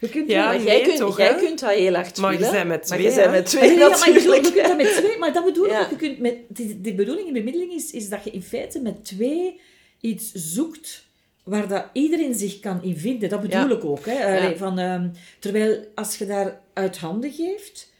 Je 0.00 0.08
kunt 0.08 0.30
Ja, 0.30 0.48
wel- 0.50 0.58
Maar 0.58 0.66
jij, 0.66 0.80
kunt, 0.82 0.96
toch, 0.96 1.16
jij 1.18 1.34
kunt 1.34 1.60
dat 1.60 1.70
heel 1.70 1.94
hard 1.94 2.18
Maar 2.18 2.32
je 2.32 2.38
willen, 2.38 2.52
bent 2.52 2.68
met 2.68 2.88
Maar 2.88 2.98
twee, 2.98 3.10
je 3.10 3.16
bent 3.16 3.30
met 3.30 3.46
twee 3.46 3.70
ja, 3.70 3.78
ja, 3.78 3.88
maar 3.88 4.12
je, 4.12 4.40
kunt 4.52 4.54
dat 4.66 4.76
met 4.76 4.92
twee, 4.92 5.18
maar 5.18 5.32
dat 5.32 5.44
bedoel 5.44 5.66
ik. 5.66 5.86
Je 5.90 5.96
kunt 5.96 6.18
met, 6.18 6.36
de, 6.48 6.80
de 6.80 6.94
bedoeling 6.94 7.26
in 7.26 7.32
bemiddeling 7.32 7.72
is, 7.72 7.90
is 7.90 8.08
dat 8.08 8.24
je 8.24 8.30
in 8.30 8.42
feite 8.42 8.80
met 8.80 9.04
twee 9.04 9.60
iets 10.00 10.30
zoekt 10.34 11.06
waar 11.48 11.68
dat 11.68 11.84
iedereen 11.92 12.34
zich 12.34 12.58
kan 12.60 12.82
in 12.82 12.96
vinden. 12.96 13.28
Dat 13.28 13.40
bedoel 13.40 13.68
Ja. 13.68 13.76
ik 13.76 13.84
ook. 13.84 14.04
Hè. 14.06 14.38
Allee, 14.38 14.56
van, 14.56 14.78
ehm, 14.78 15.10
terwijl 15.38 15.84
als 15.94 16.16
je 16.18 16.26
daar 16.26 16.60
uit 16.72 16.98
handen 16.98 17.32
geeft, 17.32 17.92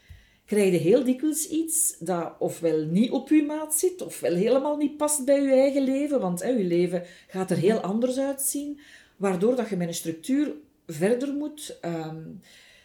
krijg 0.47 0.73
je 0.73 0.79
heel 0.79 1.05
dikwijls 1.05 1.49
iets 1.49 1.97
dat 1.99 2.33
ofwel 2.39 2.85
niet 2.85 3.11
op 3.11 3.29
je 3.29 3.43
maat 3.43 3.75
zit, 3.75 4.03
ofwel 4.03 4.35
helemaal 4.35 4.77
niet 4.77 4.97
past 4.97 5.25
bij 5.25 5.43
je 5.43 5.53
eigen 5.53 5.83
leven, 5.83 6.21
want 6.21 6.43
hè, 6.43 6.49
je 6.49 6.65
leven 6.65 7.03
gaat 7.29 7.51
er 7.51 7.57
heel 7.57 7.79
anders 7.81 8.19
uitzien, 8.19 8.81
waardoor 9.17 9.57
dat 9.57 9.69
je 9.69 9.77
met 9.77 9.89
een 9.89 9.95
structuur 9.95 10.53
verder 10.87 11.33
moet. 11.35 11.79
ehm, 11.81 12.23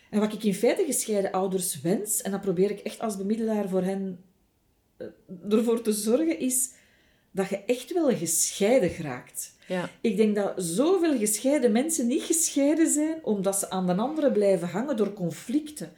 en 0.10 0.19
wat 0.19 0.34
ik 0.34 0.44
in 0.44 0.53
feite 0.53 0.84
gescheiden 0.85 1.31
ouders 1.31 1.81
wens, 1.81 2.22
en 2.22 2.31
dat 2.31 2.41
probeer 2.41 2.72
ik 2.72 2.80
echt 2.80 2.99
als 2.99 3.18
bemiddelaar 3.18 3.69
voor 3.69 3.84
hen 3.84 4.19
eh, 4.98 5.07
ervoor 5.49 5.81
te 5.81 5.91
zorgen, 5.91 6.40
is 6.40 6.69
dat 7.34 7.49
je 7.49 7.64
echt 7.65 7.93
wel 7.93 8.15
gescheiden 8.15 8.89
geraakt. 8.89 9.55
Ja. 9.68 9.89
Ik 10.01 10.18
denk 10.18 10.35
dat 10.35 10.53
zoveel 10.55 11.18
gescheiden 11.18 11.72
mensen 11.72 12.07
niet 12.07 12.22
gescheiden 12.22 12.89
zijn 12.89 13.19
omdat 13.23 13.60
ze 13.60 13.69
aan 13.69 13.88
de 13.88 13.95
andere 13.95 14.31
blijven 14.31 14.68
hangen 14.68 14.97
door 14.97 15.14
conflicten. 15.14 15.91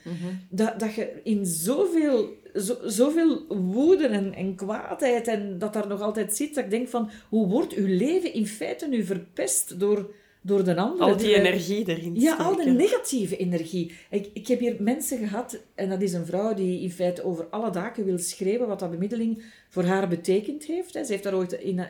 dat, 0.49 0.79
dat 0.79 0.93
je 0.93 1.19
in 1.23 1.45
zoveel, 1.45 2.37
zo, 2.55 2.77
zoveel 2.83 3.45
woede 3.47 4.07
en, 4.07 4.33
en 4.33 4.55
kwaadheid 4.55 5.27
en 5.27 5.59
dat 5.59 5.73
daar 5.73 5.87
nog 5.87 6.01
altijd 6.01 6.35
zit, 6.35 6.55
dat 6.55 6.63
ik 6.63 6.69
denk 6.69 6.87
van, 6.87 7.09
hoe 7.29 7.47
wordt 7.47 7.73
uw 7.73 7.87
leven 7.87 8.33
in 8.33 8.47
feite 8.47 8.87
nu 8.87 9.03
verpest 9.03 9.79
door, 9.79 10.13
door 10.45 10.63
de 10.63 10.75
andere? 10.75 11.11
Al 11.11 11.17
die 11.17 11.35
energie 11.35 11.87
erin 11.89 12.15
ja, 12.15 12.35
al 12.35 12.55
de 12.55 12.61
steken. 12.61 12.75
negatieve 12.75 13.37
energie. 13.37 13.91
Ik, 14.09 14.29
ik 14.33 14.47
heb 14.47 14.59
hier 14.59 14.75
mensen 14.79 15.17
gehad, 15.17 15.61
en 15.75 15.89
dat 15.89 16.01
is 16.01 16.13
een 16.13 16.25
vrouw 16.25 16.53
die 16.53 16.81
in 16.81 16.91
feite 16.91 17.23
over 17.23 17.45
alle 17.45 17.69
daken 17.69 18.05
wil 18.05 18.17
schrijven 18.17 18.67
wat 18.67 18.79
dat 18.79 18.91
bemiddeling 18.91 19.43
voor 19.69 19.83
haar 19.83 20.07
betekend 20.07 20.63
heeft. 20.63 20.91
Ze 20.91 21.05
heeft 21.07 21.23
daar 21.23 21.35
ooit 21.35 21.51
in, 21.51 21.79
eh, 21.79 21.87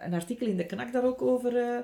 een 0.00 0.14
artikel 0.14 0.46
in 0.46 0.56
de 0.56 0.66
Knak 0.66 0.92
daar 0.92 1.04
ook 1.04 1.22
over, 1.22 1.56
eh, 1.56 1.78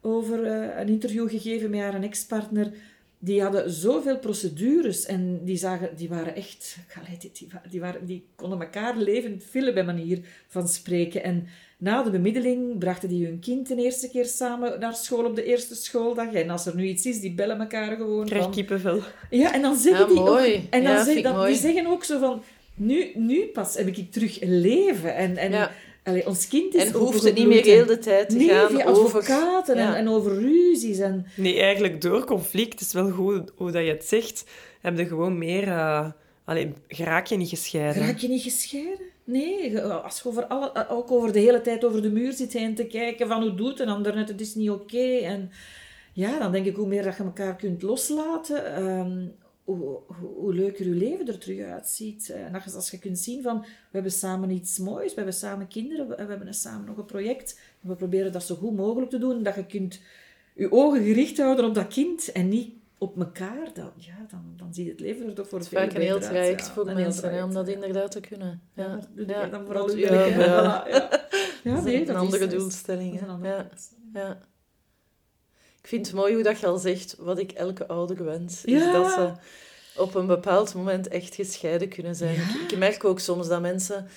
over 0.00 0.44
eh, 0.44 0.80
een 0.80 0.88
interview 0.88 1.28
gegeven 1.28 1.70
met 1.70 1.80
haar 1.80 2.02
ex-partner. 2.02 2.72
Die 3.18 3.42
hadden 3.42 3.70
zoveel 3.70 4.18
procedures 4.18 5.06
en 5.06 5.44
die, 5.44 5.56
zagen, 5.56 5.96
die 5.96 6.08
waren 6.08 6.34
echt... 6.34 6.76
Die, 7.20 7.30
die, 7.32 7.48
die, 7.70 7.80
waren, 7.80 8.06
die 8.06 8.26
konden 8.34 8.60
elkaar 8.60 8.96
levend 8.96 9.44
vullen 9.44 9.74
bij 9.74 9.84
manier 9.84 10.18
van 10.48 10.68
spreken. 10.68 11.22
En 11.22 11.46
na 11.78 12.02
de 12.02 12.10
bemiddeling 12.10 12.78
brachten 12.78 13.08
die 13.08 13.26
hun 13.26 13.38
kind 13.40 13.68
de 13.68 13.74
eerste 13.76 14.10
keer 14.10 14.24
samen 14.24 14.80
naar 14.80 14.94
school 14.94 15.24
op 15.24 15.36
de 15.36 15.44
eerste 15.44 15.74
schooldag. 15.74 16.32
En 16.32 16.50
als 16.50 16.66
er 16.66 16.76
nu 16.76 16.86
iets 16.86 17.06
is, 17.06 17.20
die 17.20 17.34
bellen 17.34 17.60
elkaar 17.60 17.96
gewoon 17.96 18.24
Krijg 18.26 18.42
van... 18.42 18.52
kippenvel. 18.52 19.00
Ja, 19.30 19.54
en 19.54 19.62
dan 19.62 19.76
zeggen 19.76 20.00
Ja, 20.00 20.06
die 20.12 20.20
mooi. 20.20 20.54
ook... 20.54 20.60
En 20.70 20.82
dan 20.82 20.92
Ja, 20.92 20.96
zeg- 20.96 21.04
vind 21.04 21.16
ik 21.18 21.22
dan, 21.24 21.36
mooi. 21.36 21.52
die 21.52 21.60
zeggen 21.60 21.86
ook 21.86 22.04
zo 22.04 22.18
van... 22.18 22.42
Nu, 22.74 23.10
nu 23.14 23.46
pas 23.46 23.74
heb 23.76 23.86
ik 23.86 24.12
terug 24.12 24.40
een 24.42 24.60
leven. 24.60 25.14
En, 25.14 25.36
en 25.36 25.50
Ja. 25.50 25.70
allee, 26.04 26.26
ons 26.26 26.48
kind 26.48 26.74
is 26.74 26.84
En 26.84 26.92
hoeft 26.92 27.22
het 27.24 27.34
niet 27.34 27.46
meer 27.46 27.64
heel 27.64 27.86
de 27.86 27.98
tijd 27.98 28.28
te 28.28 28.36
nee, 28.36 28.48
gaan 28.48 28.68
via 28.70 28.84
over... 28.86 29.02
advocaten 29.04 29.74
en, 29.76 29.82
Ja. 29.82 29.96
en 29.96 30.08
over 30.08 30.40
ruzies. 30.40 30.98
En, 30.98 31.26
Nee, 31.36 31.60
eigenlijk 31.60 32.00
door 32.00 32.24
conflict 32.24 32.80
is 32.80 32.92
wel 32.92 33.10
goed 33.10 33.52
hoe 33.56 33.70
dat 33.70 33.84
je 33.84 33.90
het 33.90 34.04
zegt. 34.04 34.44
Heb 34.80 34.98
je 34.98 35.06
gewoon 35.06 35.38
meer... 35.38 35.68
eh 35.68 36.06
allee, 36.46 36.72
geraak 36.88 37.26
je 37.26 37.36
niet 37.36 37.48
gescheiden. 37.48 38.02
Raak 38.02 38.18
je 38.18 38.28
niet 38.28 38.42
gescheiden? 38.42 39.06
Nee, 39.24 39.80
als 39.80 40.20
je 40.20 40.28
over 40.28 40.46
alle, 40.46 40.88
ook 40.88 41.10
over 41.10 41.32
de 41.32 41.38
hele 41.38 41.60
tijd 41.60 41.84
over 41.84 42.02
de 42.02 42.10
muur 42.10 42.32
zit 42.32 42.52
heen 42.52 42.74
te 42.74 42.86
kijken 42.86 43.28
van 43.28 43.42
hoe 43.42 43.54
doet 43.54 43.80
een 43.80 43.88
ander 43.88 44.18
het, 44.18 44.28
het 44.28 44.40
is 44.40 44.54
niet 44.54 44.70
oké. 44.70 45.16
En 45.16 45.50
ja, 46.12 46.38
dan 46.38 46.52
denk 46.52 46.66
ik 46.66 46.76
hoe 46.76 46.86
meer 46.86 47.02
dat 47.02 47.16
je 47.16 47.22
elkaar 47.22 47.56
kunt 47.56 47.82
loslaten, 47.82 48.74
ehm, 48.74 49.26
hoe, 49.64 49.98
hoe, 50.34 50.54
leuker 50.54 50.86
je 50.86 50.94
leven 50.94 51.28
er 51.28 51.38
terug 51.38 51.60
uitziet. 51.60 52.30
En 52.30 52.54
als, 52.54 52.74
als 52.74 52.90
je 52.90 52.98
kunt 52.98 53.18
zien 53.18 53.42
van, 53.42 53.60
we 53.60 53.66
hebben 53.90 54.12
samen 54.12 54.50
iets 54.50 54.78
moois, 54.78 55.08
we 55.08 55.16
hebben 55.16 55.34
samen 55.34 55.68
kinderen, 55.68 56.08
we, 56.08 56.14
we 56.14 56.30
hebben 56.30 56.54
samen 56.54 56.86
nog 56.86 56.96
een 56.96 57.04
project. 57.04 57.60
We 57.80 57.94
proberen 57.94 58.32
dat 58.32 58.42
zo 58.42 58.54
goed 58.54 58.76
mogelijk 58.76 59.10
te 59.10 59.18
doen, 59.18 59.42
dat 59.42 59.54
je 59.54 59.66
kunt 59.66 60.00
je 60.54 60.72
ogen 60.72 61.04
gericht 61.04 61.38
houden 61.38 61.64
op 61.64 61.74
dat 61.74 61.86
kind 61.86 62.32
en 62.32 62.48
niet 62.48 62.75
op 62.98 63.18
elkaar. 63.18 63.68
Dan, 63.74 63.92
ja, 63.96 64.26
dan, 64.30 64.54
dan 64.56 64.74
zie 64.74 64.84
je 64.84 64.90
het 64.90 65.00
leven 65.00 65.26
er 65.26 65.34
toch 65.34 65.48
voor 65.48 65.58
Het 65.58 65.68
vaak 65.68 65.92
een 65.92 66.00
heel 66.00 66.20
traject 66.20 66.66
ja. 66.66 66.72
voor 66.72 66.84
mensen 66.84 67.32
hè, 67.32 67.44
om 67.44 67.52
dat 67.52 67.68
inderdaad 67.68 68.10
te 68.10 68.20
kunnen. 68.20 68.62
Ja, 68.74 69.00
Ja, 69.26 69.46
dan 69.46 69.64
vooral 69.64 69.86
leuk, 69.86 70.08
ja, 70.08 70.26
ja. 70.46 70.86
Ja. 71.62 71.74
Dat 71.74 71.84
nee, 71.84 72.08
een 72.08 72.16
andere 72.16 72.46
doelstelling. 72.46 73.20
Ja, 73.42 73.68
ja. 74.12 74.38
Ik 75.80 75.92
vind 75.92 76.06
het 76.06 76.16
mooi 76.16 76.34
hoe 76.34 76.42
dat 76.42 76.60
je 76.60 76.66
al 76.66 76.78
zegt, 76.78 77.16
wat 77.18 77.38
ik 77.38 77.52
elke 77.52 77.86
ouder 77.86 78.24
wens, 78.24 78.64
is 78.64 78.92
dat 78.92 79.10
ze 79.10 79.32
op 79.96 80.14
een 80.14 80.26
bepaald 80.26 80.74
moment 80.74 81.08
echt 81.08 81.34
gescheiden 81.34 81.88
kunnen 81.88 82.14
zijn. 82.14 82.36
Ik 82.68 82.76
merk 82.78 83.04
ook 83.04 83.20
soms 83.20 83.48
dat 83.48 83.60
mensen, 83.60 84.08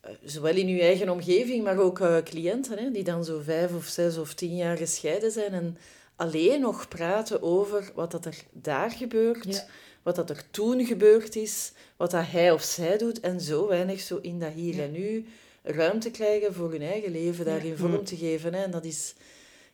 eh, 0.00 0.10
zowel 0.24 0.54
in 0.54 0.68
uw 0.68 0.78
eigen 0.78 1.08
omgeving, 1.08 1.64
maar 1.64 1.78
ook 1.78 2.00
eh, 2.00 2.16
cliënten, 2.24 2.78
hè, 2.78 2.90
die 2.90 3.04
dan 3.04 3.24
zo 3.24 3.40
vijf 3.40 3.74
of 3.74 3.84
zes 3.84 4.16
of 4.18 4.34
tien 4.34 4.56
jaar 4.56 4.76
gescheiden 4.76 5.30
zijn 5.30 5.52
en 5.52 5.76
alleen 6.16 6.60
nog 6.60 6.88
praten 6.88 7.42
over 7.42 7.90
wat 7.94 8.10
dat 8.10 8.24
er 8.24 8.36
daar 8.52 8.90
gebeurt, 8.90 9.44
Ja. 9.54 9.64
wat 10.02 10.16
dat 10.16 10.30
er 10.30 10.50
toen 10.50 10.84
gebeurd 10.86 11.36
is, 11.36 11.72
wat 11.96 12.10
dat 12.10 12.24
hij 12.26 12.52
of 12.52 12.62
zij 12.62 12.98
doet 12.98 13.20
en 13.20 13.40
zo 13.40 13.66
weinig 13.68 14.00
zo 14.00 14.16
in 14.22 14.40
dat 14.40 14.52
hier 14.52 14.74
Ja. 14.74 14.82
en 14.82 14.92
nu 14.92 15.26
ruimte 15.62 16.10
krijgen 16.10 16.54
voor 16.54 16.70
hun 16.70 16.82
eigen 16.82 17.10
leven 17.12 17.44
daarin 17.44 17.70
Ja. 17.70 17.76
vorm 17.76 17.90
Mm. 17.92 18.04
te 18.04 18.16
geven. 18.16 18.54
Hè. 18.54 18.62
En 18.62 18.70
dat 18.70 18.84
is, 18.84 19.14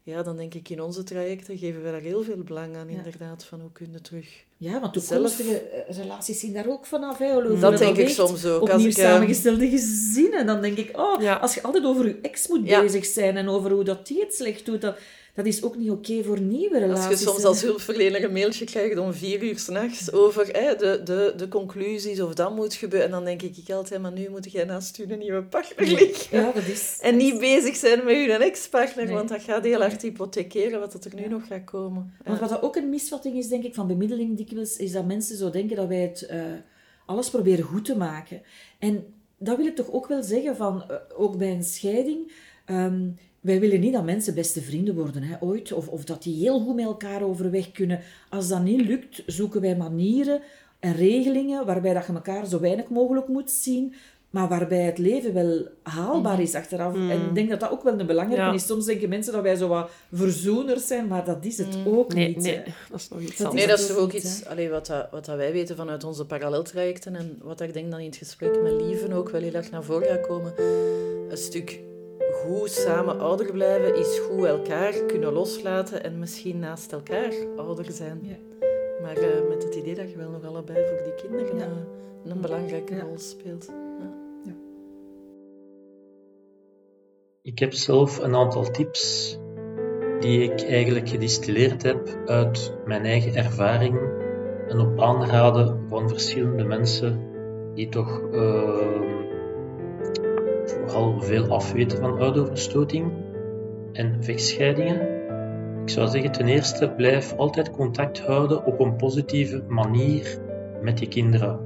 ja, 0.02 0.22
dan 0.22 0.36
denk 0.36 0.54
ik 0.54 0.68
in 0.68 0.80
onze 0.82 1.02
trajecten 1.02 1.58
geven 1.58 1.82
we 1.84 1.90
daar 1.90 2.00
heel 2.00 2.22
veel 2.22 2.36
belang 2.42 2.76
aan, 2.76 2.90
Ja. 2.90 2.96
inderdaad, 2.96 3.44
van 3.44 3.60
hoe 3.60 3.72
kun 3.72 3.92
je 3.92 4.00
terug... 4.00 4.44
Ja, 4.62 4.80
want 4.80 4.92
toekomstige 4.92 5.58
eh, 5.60 5.96
relaties 5.96 6.40
zien 6.40 6.52
daar 6.52 6.68
ook 6.68 6.86
vanaf. 6.86 7.18
Hè, 7.18 7.32
hoe 7.32 7.58
Dat 7.58 7.78
denk 7.78 7.96
ik 7.96 8.08
soms 8.08 8.44
ook. 8.46 8.60
Opnieuw 8.62 8.74
Als 8.86 8.96
ik, 8.96 9.02
eh, 9.02 9.10
samengestelde 9.10 9.68
gezinnen. 9.68 10.46
Dan 10.46 10.62
denk 10.62 10.76
ik, 10.78 10.98
oh, 10.98 11.22
Ja. 11.22 11.34
als 11.34 11.54
je 11.54 11.62
altijd 11.62 11.84
over 11.84 12.06
je 12.06 12.18
ex 12.22 12.48
moet 12.48 12.68
Ja. 12.68 12.80
bezig 12.82 13.04
zijn 13.04 13.36
en 13.36 13.48
over 13.48 13.70
hoe 13.70 13.84
dat 13.84 14.06
die 14.06 14.20
het 14.20 14.34
slecht 14.34 14.66
doet, 14.66 14.80
dat, 14.80 14.96
dat 15.34 15.46
is 15.46 15.62
ook 15.62 15.76
niet 15.76 15.90
oké 15.90 16.22
voor 16.22 16.40
nieuwe 16.40 16.78
relaties. 16.78 17.06
Als 17.10 17.20
je 17.20 17.26
soms 17.26 17.44
als 17.44 17.62
hulpverlener 17.62 18.24
een 18.24 18.32
mailtje 18.32 18.64
krijgt 18.64 18.98
om 18.98 19.12
vier 19.12 19.42
uur 19.42 19.58
s'nachts 19.58 20.12
over 20.12 20.46
hè, 20.52 20.76
de, 20.76 21.00
de, 21.04 21.34
de 21.36 21.48
conclusies 21.48 22.20
of 22.20 22.34
dat 22.34 22.54
moet 22.56 22.74
gebeuren, 22.74 23.06
en 23.08 23.14
dan 23.14 23.24
denk 23.24 23.42
ik, 23.42 23.56
ik 23.56 23.70
altijd, 23.74 24.00
maar 24.02 24.12
nu 24.12 24.28
moet 24.30 24.52
jij 24.52 24.64
naast 24.64 24.96
je 24.96 25.06
nieuwe 25.06 25.42
partner 25.42 25.86
liggen. 25.88 26.38
Ja, 26.38 26.52
dat 26.54 26.66
is... 26.66 26.98
En 27.00 27.16
niet 27.16 27.38
bezig 27.38 27.76
zijn 27.76 28.04
met 28.04 28.14
je 28.16 28.32
ex-partner, 28.32 29.04
Nee. 29.04 29.14
want 29.14 29.28
dat 29.28 29.42
gaat 29.42 29.64
heel 29.64 29.80
hard 29.80 30.02
hypothekeren 30.02 30.80
wat 30.80 30.92
dat 30.92 31.04
er 31.04 31.14
nu 31.14 31.28
nog 31.28 31.46
gaat 31.46 31.64
komen. 31.64 32.14
Want 32.24 32.40
wat 32.40 32.48
dat 32.48 32.62
ook 32.62 32.76
een 32.76 32.88
misvatting 32.90 33.36
is, 33.36 33.48
denk 33.48 33.64
ik, 33.64 33.74
van 33.74 33.86
bemiddeling 33.86 34.36
is 34.58 34.92
dat 34.92 35.06
mensen 35.06 35.36
zo 35.36 35.50
denken 35.50 35.76
dat 35.76 35.88
wij 35.88 36.00
het 36.00 36.22
eh, 36.22 36.42
alles 37.06 37.30
proberen 37.30 37.64
goed 37.64 37.84
te 37.84 37.96
maken. 37.96 38.42
En 38.78 39.04
dat 39.38 39.56
wil 39.56 39.66
ik 39.66 39.76
toch 39.76 39.92
ook 39.92 40.06
wel 40.06 40.22
zeggen, 40.22 40.56
van, 40.56 40.90
eh, 40.90 40.96
ook 41.16 41.38
bij 41.38 41.52
een 41.52 41.64
scheiding, 41.64 42.32
ehm, 42.64 43.08
wij 43.40 43.60
willen 43.60 43.80
niet 43.80 43.92
dat 43.92 44.04
mensen 44.04 44.34
beste 44.34 44.62
vrienden 44.62 44.94
worden, 44.94 45.22
hè, 45.22 45.36
ooit, 45.40 45.72
of, 45.72 45.88
of 45.88 46.04
dat 46.04 46.22
die 46.22 46.36
heel 46.36 46.60
goed 46.60 46.74
met 46.74 46.84
elkaar 46.84 47.22
overweg 47.22 47.72
kunnen. 47.72 48.00
Als 48.30 48.48
dat 48.48 48.62
niet 48.62 48.80
lukt, 48.80 49.22
zoeken 49.26 49.60
wij 49.60 49.76
manieren 49.76 50.42
en 50.82 50.94
regelingen 50.94 51.66
waarbij 51.66 51.94
dat 51.94 52.06
je 52.06 52.12
elkaar 52.12 52.46
zo 52.46 52.60
weinig 52.60 52.88
mogelijk 52.88 53.28
moet 53.28 53.50
zien, 53.50 53.94
maar 54.32 54.48
waarbij 54.48 54.78
het 54.82 54.98
leven 54.98 55.34
wel 55.34 55.66
haalbaar 55.82 56.40
is 56.40 56.54
achteraf. 56.54 56.94
En 56.94 57.10
ik 57.10 57.34
denk 57.34 57.50
dat 57.50 57.60
dat 57.60 57.70
ook 57.70 57.82
wel 57.82 57.98
een 58.00 58.06
belangrijke 58.06 58.44
Ja. 58.44 58.52
is. 58.52 58.66
Soms 58.66 58.84
denken 58.86 59.08
mensen 59.08 59.32
dat 59.32 59.42
wij 59.42 59.56
zo 59.56 59.68
wat 59.68 59.90
verzoeners 60.12 60.86
zijn, 60.86 61.06
maar 61.06 61.24
dat 61.24 61.44
is 61.44 61.58
het 61.58 61.76
ook 61.86 62.14
Nee, 62.14 62.28
niet. 62.28 62.36
nee, 62.36 62.54
hè. 62.54 62.62
dat 62.90 63.00
is 63.00 63.08
nog 63.08 63.20
iets 63.20 63.36
Dat 63.36 63.46
anders. 63.46 63.64
Nee, 63.66 63.70
dat 63.76 63.78
is 63.82 63.86
toch 63.86 63.96
ook 63.96 64.12
iets 64.12 64.46
allee, 64.46 64.70
wat, 64.70 64.86
dat, 64.86 65.08
wat 65.10 65.24
dat 65.24 65.36
wij 65.36 65.52
weten 65.52 65.76
vanuit 65.76 66.04
onze 66.04 66.26
paralleltrajecten 66.26 67.14
en 67.16 67.38
wat 67.42 67.60
ik 67.60 67.72
denk 67.72 67.90
dan 67.90 68.00
in 68.00 68.06
het 68.06 68.16
gesprek 68.16 68.62
met 68.62 68.72
Lieven 68.82 69.12
ook 69.12 69.28
wel 69.30 69.40
heel 69.40 69.52
erg 69.54 69.70
naar 69.70 69.82
voren 69.84 70.06
gaat 70.08 70.26
komen. 70.26 70.52
Een 71.28 71.36
stuk 71.36 71.80
goed 72.32 72.70
samen 72.70 73.18
ouder 73.20 73.52
blijven 73.52 73.94
is 73.98 74.18
goed 74.18 74.44
elkaar 74.44 74.92
kunnen 74.92 75.32
loslaten 75.32 76.04
en 76.04 76.18
misschien 76.18 76.58
naast 76.58 76.92
elkaar 76.92 77.32
ouder 77.56 77.86
zijn. 77.92 78.18
Ja. 78.22 78.66
Maar 79.02 79.16
eh, 79.16 79.48
met 79.48 79.62
het 79.62 79.74
idee 79.74 79.94
dat 79.94 80.10
je 80.10 80.16
wel 80.16 80.30
nog 80.30 80.44
allebei 80.44 80.78
voor 80.88 81.00
die 81.04 81.14
kinderen 81.28 81.58
Ja. 81.58 81.64
eh, 81.64 82.30
een 82.32 82.40
belangrijke 82.40 82.94
Ja. 82.94 83.00
rol 83.02 83.18
speelt. 83.18 83.68
Ik 87.44 87.58
heb 87.58 87.72
zelf 87.72 88.18
een 88.18 88.34
aantal 88.34 88.70
tips 88.70 89.38
die 90.20 90.42
ik 90.42 90.62
eigenlijk 90.68 91.08
gedistilleerd 91.08 91.82
heb 91.82 92.18
uit 92.26 92.76
mijn 92.86 93.04
eigen 93.04 93.34
ervaring 93.34 93.98
en 94.68 94.78
op 94.78 95.00
aanraden 95.00 95.88
van 95.88 96.08
verschillende 96.08 96.64
mensen 96.64 97.20
die 97.74 97.88
toch 97.88 98.20
ehm, 98.32 99.02
vooral 100.64 101.20
veel 101.20 101.48
afweten 101.48 101.98
van 101.98 102.18
ouderverstoting 102.18 103.12
en 103.92 104.24
vechtscheidingen. 104.24 105.00
Ik 105.82 105.90
zou 105.90 106.08
zeggen, 106.08 106.32
ten 106.32 106.48
eerste, 106.48 106.90
blijf 106.90 107.36
altijd 107.36 107.70
contact 107.70 108.20
houden 108.20 108.64
op 108.64 108.80
een 108.80 108.96
positieve 108.96 109.62
manier 109.68 110.38
met 110.82 110.98
je 110.98 111.08
kinderen. 111.08 111.60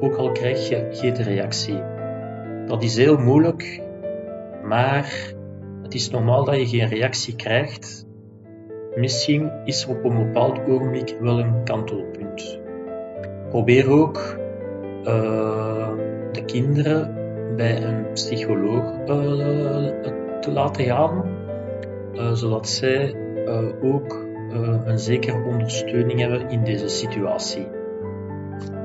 Ook 0.00 0.14
al 0.14 0.32
krijg 0.32 0.68
je 0.68 0.88
geen 0.90 1.14
reactie. 1.14 1.82
Dat 2.66 2.82
is 2.82 2.96
heel 2.96 3.16
moeilijk, 3.16 3.86
maar 4.68 5.32
het 5.82 5.94
is 5.94 6.10
normaal 6.10 6.44
dat 6.44 6.58
je 6.58 6.66
geen 6.66 6.88
reactie 6.88 7.36
krijgt. 7.36 8.06
Misschien 8.94 9.50
is 9.64 9.84
er 9.84 9.90
op 9.90 10.04
een 10.04 10.16
bepaald 10.16 10.58
ogenblik 10.68 11.16
wel 11.20 11.38
een 11.38 11.64
kantelpunt. 11.64 12.60
Probeer 13.48 13.90
ook 13.90 14.38
eh, 15.04 15.88
de 16.32 16.44
kinderen 16.44 17.14
bij 17.56 17.82
een 17.82 18.12
psycholoog 18.12 18.92
eh, 18.98 19.06
te 20.40 20.50
laten 20.50 20.84
gaan, 20.84 21.24
eh, 22.14 22.32
zodat 22.32 22.68
zij 22.68 23.14
ook 23.82 24.26
een 24.84 24.98
zekere 24.98 25.44
ondersteuning 25.44 26.20
hebben 26.20 26.48
in 26.48 26.64
deze 26.64 26.88
situatie. 26.88 27.66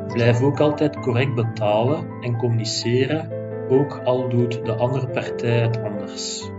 Blijf 0.08 0.42
ook 0.42 0.60
altijd 0.60 1.00
correct 1.00 1.36
betalen 1.36 2.06
en 2.22 2.38
communiceren, 2.38 3.43
ook 3.70 4.02
al 4.04 4.30
doet 4.30 4.66
de 4.66 4.76
andere 4.76 5.08
partij 5.08 5.62
het 5.62 5.84
anders. 5.84 6.52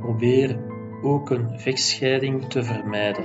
Probeer 0.00 0.58
ook 1.02 1.30
een 1.30 1.60
vechtscheiding 1.60 2.44
te 2.44 2.62
vermijden. 2.62 3.24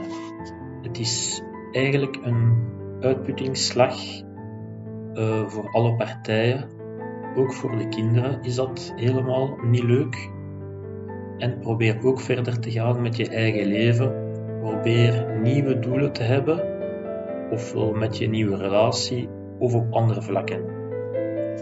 Het 0.81 0.99
is 0.99 1.41
eigenlijk 1.71 2.19
een 2.21 2.67
uitputtingsslag 2.99 3.95
eh, 5.13 5.47
voor 5.47 5.69
alle 5.71 5.95
partijen. 5.95 6.69
Ook 7.35 7.53
voor 7.53 7.77
de 7.77 7.87
kinderen 7.87 8.41
is 8.41 8.55
dat 8.55 8.93
helemaal 8.95 9.57
niet 9.63 9.83
leuk. 9.83 10.29
En 11.37 11.59
probeer 11.59 12.03
ook 12.03 12.19
verder 12.19 12.59
te 12.59 12.71
gaan 12.71 13.01
met 13.01 13.15
je 13.15 13.29
eigen 13.29 13.65
leven. 13.65 14.27
Probeer 14.61 15.39
nieuwe 15.41 15.79
doelen 15.79 16.13
te 16.13 16.23
hebben, 16.23 16.63
ofwel 17.51 17.93
met 17.93 18.17
je 18.17 18.29
nieuwe 18.29 18.57
relatie 18.57 19.29
of 19.59 19.73
op 19.73 19.93
andere 19.93 20.21
vlakken. 20.21 20.78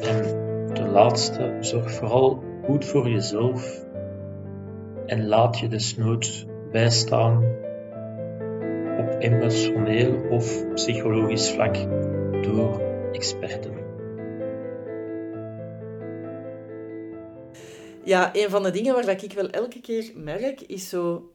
En 0.02 0.74
ten 0.74 0.90
laatste, 0.90 1.57
zorg 1.60 1.91
vooral 1.91 2.44
goed 2.64 2.86
voor 2.86 3.10
jezelf 3.10 3.86
en 5.06 5.28
laat 5.28 5.60
je 5.60 5.68
desnoods 5.68 6.45
bijstaan 6.72 7.44
op 8.98 9.15
emotioneel 9.19 10.30
of 10.30 10.74
psychologisch 10.74 11.52
vlak 11.52 11.76
door 12.41 12.82
experten. 13.11 13.86
Ja, 18.03 18.30
een 18.34 18.49
van 18.49 18.64
de 18.64 18.72
dingen 18.72 18.94
waar 18.94 19.24
ik 19.24 19.34
wel 19.34 19.49
elke 19.49 19.82
keer 19.82 20.11
merk, 20.15 20.61
is 20.61 20.90
zo... 20.90 21.32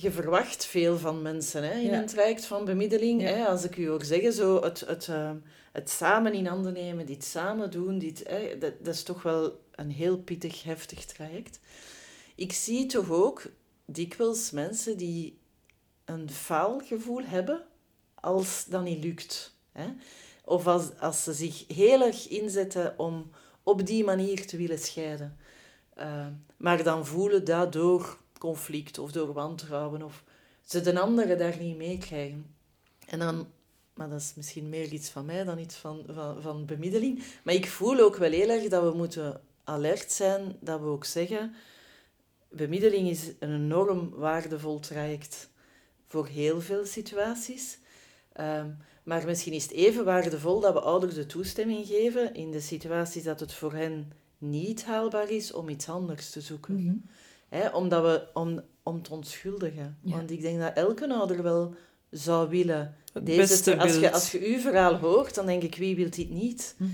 Je 0.00 0.10
verwacht 0.10 0.66
veel 0.66 0.98
van 0.98 1.22
mensen 1.22 1.62
hè, 1.62 1.74
in 1.74 1.90
Ja. 1.90 1.98
een 1.98 2.06
traject 2.06 2.44
van 2.44 2.64
bemiddeling. 2.64 3.22
Ja. 3.22 3.28
Hè, 3.28 3.46
als 3.46 3.64
ik 3.64 3.76
u 3.76 3.88
hoor 3.88 4.04
zeggen, 4.04 4.32
zo 4.32 4.62
het, 4.62 4.80
het, 4.80 5.08
eh, 5.08 5.30
het 5.72 5.90
samen 5.90 6.32
in 6.32 6.46
handen 6.46 6.72
nemen, 6.72 7.06
dit 7.06 7.24
samen 7.24 7.70
doen, 7.70 7.98
dit, 7.98 8.22
hè, 8.28 8.58
dat, 8.58 8.72
dat 8.84 8.94
is 8.94 9.02
toch 9.02 9.22
wel 9.22 9.60
een 9.74 9.90
heel 9.90 10.18
pittig, 10.18 10.62
heftig 10.62 11.04
traject. 11.04 11.60
Ik 12.34 12.52
zie 12.52 12.86
toch 12.86 13.10
ook 13.10 13.42
dikwijls 13.84 14.50
mensen 14.50 14.96
die 14.96 15.38
een 16.04 16.30
faalgevoel 16.30 17.22
hebben 17.24 17.64
als 18.14 18.64
dat 18.68 18.82
niet 18.82 19.04
lukt. 19.04 19.54
Hè? 19.72 19.86
Of 20.44 20.66
als, 20.66 20.98
als 21.00 21.22
ze 21.24 21.32
zich 21.32 21.64
heel 21.68 22.02
erg 22.02 22.28
inzetten 22.28 22.98
om 22.98 23.30
op 23.62 23.86
die 23.86 24.04
manier 24.04 24.46
te 24.46 24.56
willen 24.56 24.78
scheiden. 24.78 25.38
Uh, 25.98 26.26
maar 26.56 26.82
dan 26.82 27.06
voelen 27.06 27.44
dat 27.44 27.72
door 27.72 28.18
conflict 28.38 28.98
of 28.98 29.12
door 29.12 29.32
wantrouwen 29.32 30.02
of 30.02 30.24
ze 30.64 30.80
de 30.80 31.00
anderen 31.00 31.38
daar 31.38 31.58
niet 31.58 31.76
meekrijgen. 31.76 32.54
En 33.06 33.18
dan, 33.18 33.46
maar 33.94 34.08
dat 34.08 34.20
is 34.20 34.32
misschien 34.34 34.68
meer 34.68 34.92
iets 34.92 35.08
van 35.08 35.24
mij 35.24 35.44
dan 35.44 35.58
iets 35.58 35.76
van, 35.76 36.04
van, 36.08 36.42
van 36.42 36.66
bemiddeling. 36.66 37.22
Maar 37.42 37.54
ik 37.54 37.66
voel 37.66 38.00
ook 38.00 38.16
wel 38.16 38.30
heel 38.30 38.48
erg 38.48 38.68
dat 38.68 38.82
we 38.82 38.96
moeten 38.96 39.40
alert 39.64 40.12
zijn, 40.12 40.56
dat 40.60 40.80
we 40.80 40.86
ook 40.86 41.04
zeggen, 41.04 41.54
bemiddeling 42.50 43.08
is 43.08 43.32
een 43.38 43.54
enorm 43.54 44.10
waardevol 44.10 44.80
traject 44.80 45.50
voor 46.06 46.26
heel 46.26 46.60
veel 46.60 46.86
situaties. 46.86 47.78
Um, 48.40 48.78
maar 49.02 49.26
misschien 49.26 49.52
is 49.52 49.62
het 49.62 49.72
even 49.72 50.04
waardevol 50.04 50.60
dat 50.60 50.72
we 50.72 50.80
ouders 50.80 51.14
de 51.14 51.26
toestemming 51.26 51.86
geven 51.86 52.34
in 52.34 52.50
de 52.50 52.60
situaties 52.60 53.22
dat 53.22 53.40
het 53.40 53.52
voor 53.52 53.72
hen 53.72 54.12
niet 54.38 54.84
haalbaar 54.84 55.30
is 55.30 55.52
om 55.52 55.68
iets 55.68 55.88
anders 55.88 56.30
te 56.30 56.40
zoeken. 56.40 56.74
Mhm. 56.74 56.96
Hè, 57.48 57.68
omdat 57.68 58.02
we, 58.02 58.28
om, 58.34 58.62
om 58.82 59.02
te 59.02 59.12
onschuldigen. 59.12 59.98
Ja. 60.02 60.16
Want 60.16 60.30
ik 60.30 60.40
denk 60.40 60.60
dat 60.60 60.74
elke 60.74 61.08
ouder 61.14 61.42
wel 61.42 61.74
zou 62.10 62.48
willen. 62.48 62.96
Het 63.12 63.26
Deze, 63.26 63.38
beste 63.38 63.78
als, 63.78 63.94
je, 63.94 64.12
als 64.12 64.30
je 64.30 64.46
uw 64.46 64.58
verhaal 64.58 64.94
hoort, 64.94 65.34
dan 65.34 65.46
denk 65.46 65.62
ik, 65.62 65.74
wie 65.74 65.96
wil 65.96 66.10
dit 66.10 66.30
niet? 66.30 66.74
Mhm. 66.78 66.90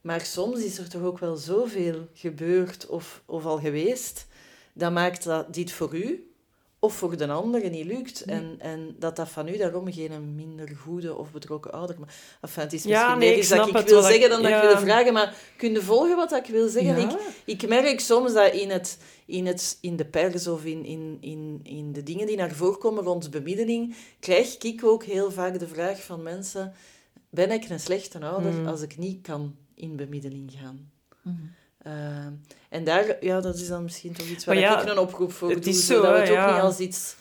Maar 0.00 0.20
soms 0.20 0.60
is 0.60 0.78
er 0.78 0.88
toch 0.88 1.02
ook 1.02 1.18
wel 1.18 1.36
zoveel 1.36 2.08
gebeurd 2.14 2.86
of, 2.86 3.22
of 3.26 3.46
al 3.46 3.58
geweest, 3.58 4.26
dat 4.72 4.92
maakt 4.92 5.24
dat 5.24 5.54
dit 5.54 5.72
voor 5.72 5.94
u 5.94 6.29
of 6.80 6.94
voor 6.94 7.16
de 7.16 7.28
andere 7.28 7.68
niet 7.68 7.86
lukt. 7.86 8.26
Nee. 8.26 8.36
En, 8.36 8.54
en 8.58 8.94
dat 8.98 9.16
dat 9.16 9.28
van 9.28 9.48
u 9.48 9.56
daarom 9.56 9.92
geen 9.92 10.34
minder 10.34 10.68
goede 10.76 11.14
of 11.14 11.30
betrokken 11.30 11.72
ouder... 11.72 11.96
Maar, 11.98 12.14
enfin, 12.40 12.62
het 12.62 12.72
is 12.72 12.82
Ja, 12.82 12.90
misschien 12.90 13.18
nee, 13.18 13.28
meer 13.28 13.36
ik 13.36 13.42
iets 13.42 13.48
dat 13.48 13.68
ik 13.68 13.88
wil 13.88 14.02
zeggen 14.02 14.30
dan 14.30 14.42
dat 14.42 14.50
ja. 14.50 14.62
ik 14.62 14.68
wil 14.68 14.78
vragen. 14.78 15.12
Maar 15.12 15.34
kun 15.56 15.72
je 15.72 15.82
volgen 15.82 16.16
wat 16.16 16.32
ik 16.32 16.46
wil 16.46 16.68
zeggen? 16.68 17.00
Ja. 17.00 17.18
Ik, 17.44 17.62
ik 17.62 17.68
merk 17.68 18.00
soms 18.00 18.32
dat 18.32 18.52
in, 18.52 18.70
het, 18.70 18.98
in, 19.26 19.46
het, 19.46 19.78
in 19.80 19.96
de 19.96 20.04
pers 20.04 20.46
of 20.46 20.64
in, 20.64 20.84
in, 20.84 21.18
in, 21.20 21.60
in 21.62 21.92
de 21.92 22.02
dingen 22.02 22.26
die 22.26 22.36
naar 22.36 22.52
voren 22.52 22.78
komen 22.78 23.04
rond 23.04 23.30
bemiddeling, 23.30 23.96
krijg 24.20 24.58
ik 24.58 24.84
ook 24.84 25.04
heel 25.04 25.30
vaak 25.30 25.58
de 25.58 25.68
vraag 25.68 26.02
van 26.02 26.22
mensen... 26.22 26.72
Ben 27.30 27.50
ik 27.50 27.68
een 27.68 27.80
slechte 27.80 28.18
ouder 28.20 28.52
Hmm. 28.52 28.66
als 28.66 28.82
ik 28.82 28.98
niet 28.98 29.22
kan 29.22 29.56
in 29.74 29.96
bemiddeling 29.96 30.52
gaan? 30.60 30.90
Mhm. 31.22 31.36
Uh, 31.86 31.92
en 32.68 32.84
daar, 32.84 33.16
ja, 33.20 33.40
dat 33.40 33.54
is 33.56 33.68
dan 33.68 33.82
misschien 33.82 34.12
toch 34.12 34.26
iets 34.26 34.44
waar 34.44 34.54
Maar 34.54 34.64
ja, 34.64 34.82
ik 34.82 34.88
een 34.88 34.98
oproep 34.98 35.32
voor 35.32 35.50
het 35.50 35.62
doe, 35.64 35.72
is 35.72 35.86
zo, 35.86 35.94
zodat 35.94 36.12
we 36.12 36.18
het 36.18 36.30
ook 36.30 36.52
niet 36.52 36.62
als 36.62 36.78
iets, 36.78 37.14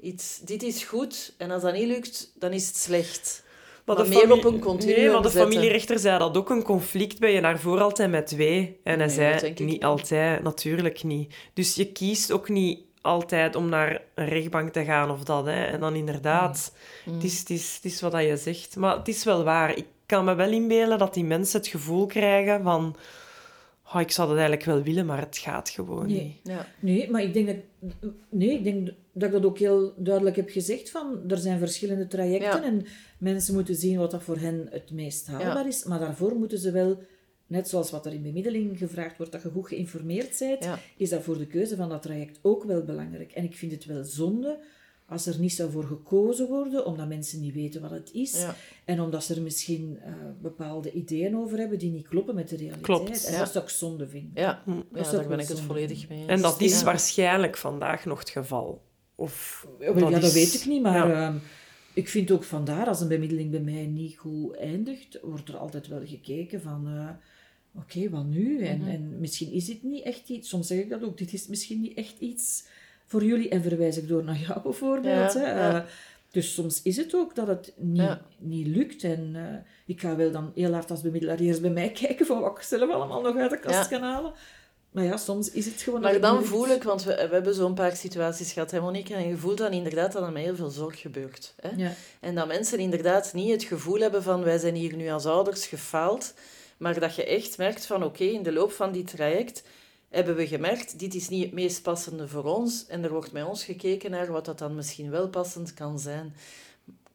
iets... 0.00 0.40
Dit 0.44 0.62
is 0.62 0.84
goed, 0.84 1.32
en 1.36 1.50
als 1.50 1.62
dat 1.62 1.72
niet 1.72 1.86
lukt, 1.86 2.32
dan 2.34 2.52
is 2.52 2.66
het 2.66 2.76
slecht. 2.76 3.42
Maar 3.84 3.96
de 3.96 4.02
meer 4.02 4.18
familie- 4.18 4.46
op 4.46 4.52
een 4.52 4.58
continuum 4.60 4.96
Nee, 5.00 5.10
maar 5.10 5.22
de 5.22 5.28
zetten. 5.28 5.52
familierechter 5.52 5.98
zei 5.98 6.18
dat 6.18 6.36
ook 6.36 6.50
een 6.50 6.62
conflict 6.62 7.18
ben 7.18 7.30
je 7.30 7.40
naar 7.40 7.58
voor 7.58 7.80
altijd 7.80 8.10
met 8.10 8.26
twee. 8.26 8.80
En 8.84 8.98
hij 8.98 9.06
Nee, 9.06 9.14
zei, 9.16 9.32
dat 9.32 9.42
niet 9.42 9.58
niet. 9.60 9.84
altijd, 9.84 10.42
natuurlijk 10.42 11.02
niet. 11.02 11.34
Dus 11.52 11.74
je 11.74 11.92
kiest 11.92 12.32
ook 12.32 12.48
niet 12.48 12.80
altijd 13.00 13.56
om 13.56 13.68
naar 13.68 14.00
een 14.14 14.28
rechtbank 14.28 14.72
te 14.72 14.84
gaan 14.84 15.10
of 15.10 15.24
dat. 15.24 15.44
Hè. 15.46 15.64
En 15.64 15.80
dan 15.80 15.94
inderdaad, 15.94 16.72
Mm. 17.04 17.14
het, 17.14 17.24
is, 17.24 17.38
het, 17.38 17.50
is, 17.50 17.74
het 17.74 17.84
is 17.92 18.00
wat 18.00 18.12
dat 18.12 18.22
je 18.22 18.36
zegt. 18.36 18.76
Maar 18.76 18.96
het 18.96 19.08
is 19.08 19.24
wel 19.24 19.44
waar. 19.44 19.76
Ik 19.76 19.86
kan 20.06 20.24
me 20.24 20.34
wel 20.34 20.50
inbeelden 20.50 20.98
dat 20.98 21.14
die 21.14 21.24
mensen 21.24 21.58
het 21.58 21.68
gevoel 21.68 22.06
krijgen 22.06 22.62
van... 22.62 22.96
Oh, 23.94 24.00
ik 24.00 24.10
zou 24.10 24.28
dat 24.28 24.36
eigenlijk 24.38 24.66
wel 24.66 24.82
willen, 24.82 25.06
maar 25.06 25.18
het 25.20 25.38
gaat 25.38 25.68
gewoon 25.68 26.06
Nee. 26.06 26.22
niet. 26.22 26.36
Ja. 26.42 26.66
Nee, 26.80 27.10
maar 27.10 27.22
ik 27.22 27.32
denk 27.34 27.46
dat, 27.46 27.56
nee, 28.30 28.50
ik 28.50 28.64
denk 28.64 28.86
dat 29.12 29.22
ik 29.28 29.32
dat 29.32 29.44
ook 29.44 29.58
heel 29.58 29.94
duidelijk 29.96 30.36
heb 30.36 30.48
gezegd. 30.50 30.90
Van, 30.90 31.20
er 31.28 31.38
zijn 31.38 31.58
verschillende 31.58 32.06
trajecten 32.06 32.60
Ja. 32.60 32.64
en 32.64 32.84
mensen 33.18 33.54
moeten 33.54 33.74
zien 33.74 33.98
wat 33.98 34.10
dat 34.10 34.22
voor 34.22 34.36
hen 34.38 34.66
het 34.70 34.90
meest 34.90 35.26
haalbaar 35.26 35.62
Ja. 35.62 35.66
is. 35.66 35.84
Maar 35.84 35.98
daarvoor 35.98 36.34
moeten 36.34 36.58
ze 36.58 36.70
wel, 36.70 36.98
net 37.46 37.68
zoals 37.68 37.90
wat 37.90 38.06
er 38.06 38.12
in 38.12 38.22
bemiddeling 38.22 38.78
gevraagd 38.78 39.16
wordt, 39.16 39.32
dat 39.32 39.42
je 39.42 39.48
goed 39.50 39.68
geïnformeerd 39.68 40.38
bent, 40.38 40.64
Ja. 40.64 40.78
is 40.96 41.08
dat 41.10 41.22
voor 41.22 41.38
de 41.38 41.46
keuze 41.46 41.76
van 41.76 41.88
dat 41.88 42.02
traject 42.02 42.38
ook 42.42 42.64
wel 42.64 42.84
belangrijk. 42.84 43.32
En 43.32 43.44
ik 43.44 43.54
vind 43.56 43.72
het 43.72 43.84
wel 43.84 44.04
zonde 44.04 44.58
als 45.12 45.26
er 45.26 45.38
niet 45.40 45.52
zou 45.52 45.70
voor 45.70 45.84
gekozen 45.84 46.48
worden, 46.48 46.86
omdat 46.86 47.08
mensen 47.08 47.40
niet 47.40 47.54
weten 47.54 47.80
wat 47.80 47.90
het 47.90 48.10
is. 48.12 48.40
Ja. 48.40 48.54
En 48.84 49.00
omdat 49.00 49.24
ze 49.24 49.34
er 49.34 49.42
misschien 49.42 49.98
eh, 50.04 50.12
bepaalde 50.42 50.92
ideeën 50.92 51.36
over 51.36 51.58
hebben 51.58 51.78
die 51.78 51.90
niet 51.90 52.08
kloppen 52.08 52.34
met 52.34 52.48
de 52.48 52.56
realiteit. 52.56 52.82
Klopt, 52.84 53.24
En 53.26 53.32
ja. 53.32 53.38
dat 53.38 53.52
zou 53.52 53.64
ik 53.64 53.70
zonde 53.70 54.08
vinden. 54.08 54.30
Ja, 54.42 54.62
Dat 54.92 55.10
daar 55.10 55.26
ben 55.28 55.38
ik 55.38 55.48
het 55.48 55.60
volledig 55.60 56.08
mee 56.08 56.18
eens. 56.18 56.28
En 56.28 56.40
dat 56.40 56.60
is 56.60 56.78
Ja. 56.78 56.84
waarschijnlijk 56.84 57.56
vandaag 57.56 58.04
nog 58.04 58.18
het 58.18 58.30
geval. 58.30 58.82
Of 59.14 59.66
Ja, 59.80 59.94
wel, 59.94 60.10
ja, 60.10 60.18
dat 60.20 60.22
is- 60.22 60.32
weet 60.32 60.54
ik 60.54 60.66
niet, 60.66 60.82
maar 60.82 61.08
Ja. 61.08 61.26
ehm, 61.28 61.36
ik 61.94 62.08
vind 62.08 62.30
ook 62.30 62.44
vandaar, 62.44 62.86
als 62.86 63.00
een 63.00 63.08
bemiddeling 63.08 63.50
bij 63.50 63.60
mij 63.60 63.86
niet 63.86 64.18
goed 64.18 64.56
eindigt, 64.56 65.18
wordt 65.22 65.48
er 65.48 65.56
altijd 65.56 65.88
wel 65.88 66.00
gekeken 66.06 66.60
van, 66.62 66.86
eh, 66.86 67.08
oké, 67.80 68.10
wat 68.10 68.24
nu? 68.26 68.62
En, 68.64 68.78
Mhm. 68.78 68.88
en 68.88 69.18
misschien 69.20 69.52
is 69.52 69.64
dit 69.64 69.82
niet 69.82 70.04
echt 70.04 70.28
iets, 70.28 70.48
soms 70.48 70.66
zeg 70.66 70.78
ik 70.78 70.88
dat 70.88 71.02
ook, 71.02 71.18
dit 71.18 71.32
is 71.32 71.46
misschien 71.46 71.80
niet 71.80 71.96
echt 71.96 72.18
iets 72.18 72.64
voor 73.12 73.24
jullie, 73.24 73.48
en 73.48 73.62
verwijs 73.62 73.96
ik 73.96 74.08
door 74.08 74.24
naar 74.24 74.38
jou 74.38 74.62
bijvoorbeeld. 74.68 75.32
Ja, 75.32 75.40
hè. 75.40 75.50
ja. 75.50 75.76
Eh, 75.76 75.84
dus 76.30 76.54
soms 76.54 76.82
is 76.82 76.96
het 76.96 77.14
ook 77.14 77.34
dat 77.34 77.46
het 77.46 77.72
niet, 77.76 78.00
Ja. 78.00 78.20
niet 78.38 78.66
lukt. 78.66 79.04
En 79.04 79.30
eh, 79.34 79.72
ik 79.86 80.00
ga 80.00 80.16
wel 80.16 80.30
dan 80.30 80.52
heel 80.54 80.72
hard 80.72 80.90
als 80.90 81.00
bemiddelaar 81.00 81.38
eerst 81.38 81.60
bij 81.60 81.70
mij 81.70 81.90
kijken 82.04 82.26
van 82.26 82.40
wat 82.40 82.56
ik 82.56 82.62
zelf 82.62 82.90
allemaal 82.90 83.20
nog 83.20 83.36
uit 83.36 83.50
de 83.50 83.58
kast 83.58 83.88
kan 83.88 84.02
halen. 84.02 84.32
Maar 84.90 85.04
ja, 85.04 85.16
soms 85.16 85.50
is 85.50 85.66
het 85.66 85.82
gewoon... 85.82 86.00
Maar 86.00 86.20
dan 86.20 86.44
voel 86.44 86.68
ik, 86.68 86.82
want 86.82 87.04
we, 87.04 87.14
we 87.14 87.34
hebben 87.34 87.54
zo'n 87.54 87.74
paar 87.74 87.96
situaties 87.96 88.52
gehad, 88.52 88.70
hè 88.70 88.80
Monique, 88.80 89.14
en 89.14 89.28
je 89.28 89.36
voelt 89.36 89.58
dan 89.58 89.72
inderdaad 89.72 90.12
dat 90.12 90.22
er 90.22 90.32
met 90.32 90.42
heel 90.42 90.56
veel 90.56 90.70
zorg 90.70 91.00
gebeurt. 91.00 91.54
Hè? 91.60 91.70
Ja. 91.76 91.92
En 92.20 92.34
dat 92.34 92.46
mensen 92.46 92.78
inderdaad 92.78 93.32
niet 93.32 93.50
het 93.50 93.62
gevoel 93.62 94.00
hebben 94.00 94.22
van 94.22 94.44
wij 94.44 94.58
zijn 94.58 94.74
hier 94.74 94.96
nu 94.96 95.08
als 95.08 95.26
ouders 95.26 95.66
gefaald, 95.66 96.34
maar 96.76 97.00
dat 97.00 97.14
je 97.14 97.24
echt 97.24 97.58
merkt 97.58 97.86
van 97.86 98.04
oké, 98.04 98.24
in 98.24 98.42
de 98.42 98.52
loop 98.52 98.72
van 98.72 98.92
die 98.92 99.04
traject 99.04 99.62
hebben 100.12 100.36
we 100.36 100.46
gemerkt, 100.46 100.98
dit 100.98 101.14
is 101.14 101.28
niet 101.28 101.44
het 101.44 101.52
meest 101.52 101.82
passende 101.82 102.28
voor 102.28 102.44
ons 102.44 102.86
en 102.86 103.04
er 103.04 103.10
wordt 103.10 103.32
bij 103.32 103.42
ons 103.42 103.64
gekeken 103.64 104.10
naar 104.10 104.32
wat 104.32 104.44
dat 104.44 104.58
dan 104.58 104.74
misschien 104.74 105.10
wel 105.10 105.28
passend 105.28 105.74
kan 105.74 105.98
zijn. 105.98 106.34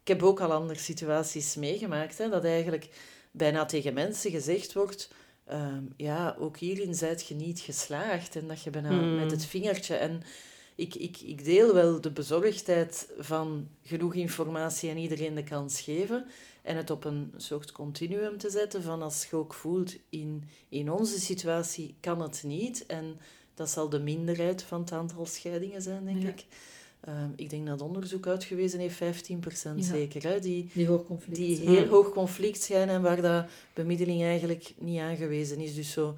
Ik 0.02 0.08
heb 0.08 0.22
ook 0.22 0.40
al 0.40 0.52
andere 0.52 0.78
situaties 0.78 1.54
meegemaakt, 1.54 2.18
hè, 2.18 2.28
dat 2.28 2.44
eigenlijk 2.44 2.88
bijna 3.30 3.64
tegen 3.64 3.94
mensen 3.94 4.30
gezegd 4.30 4.72
wordt, 4.72 5.10
ehm, 5.44 5.82
ja, 5.96 6.36
ook 6.38 6.56
hierin 6.56 6.94
zijt 6.94 7.26
je 7.26 7.34
niet 7.34 7.60
geslaagd 7.60 8.36
en 8.36 8.48
dat 8.48 8.62
je 8.62 8.70
bijna 8.70 8.88
Hmm. 8.88 9.16
met 9.16 9.30
het 9.30 9.44
vingertje 9.44 9.94
en 9.94 10.22
ik, 10.74 10.94
ik, 10.94 11.20
ik 11.20 11.44
deel 11.44 11.74
wel 11.74 12.00
de 12.00 12.10
bezorgdheid 12.10 13.08
van 13.18 13.68
genoeg 13.82 14.14
informatie 14.14 14.90
en 14.90 14.96
iedereen 14.96 15.34
de 15.34 15.42
kans 15.44 15.80
geven. 15.80 16.26
En 16.68 16.76
het 16.76 16.90
op 16.90 17.04
een 17.04 17.32
soort 17.36 17.72
continuum 17.72 18.38
te 18.38 18.50
zetten 18.50 18.82
van 18.82 19.02
als 19.02 19.26
je 19.30 19.36
ook 19.36 19.54
voelt, 19.54 19.96
in, 20.08 20.44
in 20.68 20.90
onze 20.90 21.20
situatie 21.20 21.94
kan 22.00 22.20
het 22.22 22.42
niet. 22.46 22.86
En 22.86 23.18
dat 23.54 23.70
zal 23.70 23.88
de 23.88 23.98
minderheid 23.98 24.62
van 24.62 24.80
het 24.80 24.92
aantal 24.92 25.26
scheidingen 25.26 25.82
zijn, 25.82 26.04
denk 26.04 26.22
Ja. 26.22 26.28
ik. 26.28 26.44
Ehm, 27.00 27.30
ik 27.36 27.50
denk 27.50 27.66
dat 27.66 27.80
onderzoek 27.80 28.26
uitgewezen 28.26 28.80
heeft 28.80 28.96
15% 28.96 29.78
Ja. 29.78 29.82
zeker. 29.84 30.22
Hè, 30.22 30.40
die, 30.40 30.70
Die 31.26 31.60
Mm. 31.60 31.66
heel 31.74 31.86
hoog 31.86 32.10
conflict 32.12 32.62
zijn 32.62 32.88
en 32.88 33.02
waar 33.02 33.20
dat 33.22 33.44
bemiddeling 33.74 34.22
eigenlijk 34.22 34.74
niet 34.78 35.00
aangewezen 35.00 35.58
is. 35.60 35.74
Dus 35.74 35.90
zo, 35.92 36.14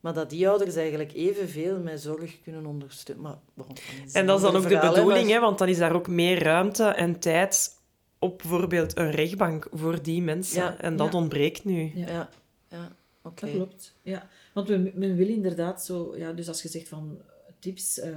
maar 0.00 0.14
dat 0.14 0.30
die 0.30 0.48
ouders 0.48 0.74
eigenlijk 0.76 1.12
evenveel 1.14 1.78
met 1.80 2.00
zorg 2.00 2.42
kunnen 2.42 2.66
ondersteunen. 2.66 3.22
Maar, 3.24 3.38
bon, 3.54 3.66
dat 3.68 4.12
En 4.14 4.26
dat 4.26 4.36
is 4.36 4.42
dan 4.42 4.56
ook 4.56 4.68
de 4.68 4.76
hè, 4.76 4.88
bedoeling, 4.90 5.24
maar- 5.26 5.34
hè, 5.34 5.40
want 5.40 5.58
dan 5.58 5.68
is 5.68 5.78
daar 5.78 5.94
ook 5.94 6.08
meer 6.08 6.42
ruimte 6.42 6.84
en 6.84 7.18
tijd 7.20 7.76
op 8.18 8.38
bijvoorbeeld 8.38 8.98
een 8.98 9.10
rechtbank 9.10 9.68
voor 9.72 10.02
die 10.02 10.22
mensen. 10.22 10.62
Ja, 10.62 10.80
en 10.80 10.96
dat 10.96 11.12
ja. 11.12 11.18
ontbreekt 11.18 11.64
nu. 11.64 11.92
Ja. 11.94 12.06
Ja, 12.08 12.28
ja 12.68 12.92
oké. 13.22 13.46
Dat 13.46 13.54
klopt, 13.54 13.94
ja. 14.02 14.28
Want 14.54 14.68
men, 14.68 14.92
men 14.94 15.16
wil 15.16 15.28
inderdaad 15.28 15.84
zo... 15.84 16.14
Ja, 16.16 16.32
dus 16.32 16.48
als 16.48 16.62
je 16.62 16.68
zegt 16.68 16.88
van 16.88 17.18
eh, 17.20 17.52
tips... 17.58 17.98
eh, 17.98 18.16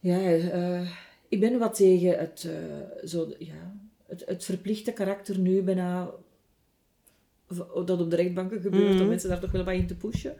ja, 0.00 0.18
eh, 0.20 0.90
ik 1.28 1.40
ben 1.40 1.58
wat 1.58 1.74
tegen 1.74 2.18
het, 2.18 2.44
eh, 2.50 3.08
zo, 3.08 3.32
ja, 3.38 3.74
het, 4.06 4.22
het 4.26 4.44
verplichte 4.44 4.92
karakter 4.92 5.38
nu 5.38 5.62
bijna... 5.62 6.10
Dat 7.84 8.00
op 8.00 8.10
de 8.10 8.16
rechtbanken 8.16 8.60
gebeurt, 8.60 8.92
Mhm. 8.92 9.02
om 9.02 9.08
mensen 9.08 9.28
daar 9.28 9.40
toch 9.40 9.50
wel 9.50 9.64
wat 9.64 9.74
in 9.74 9.86
te 9.86 9.96
pushen. 9.96 10.32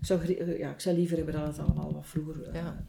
Ik 0.00 0.06
zou, 0.06 0.34
ja, 0.58 0.70
ik 0.72 0.80
zou 0.80 0.96
liever 0.96 1.16
hebben 1.16 1.34
dat 1.34 1.46
het 1.46 1.58
allemaal 1.58 1.92
wat 1.92 2.06
vroeger 2.06 2.42
eh, 2.48 2.54
Ja. 2.54 2.86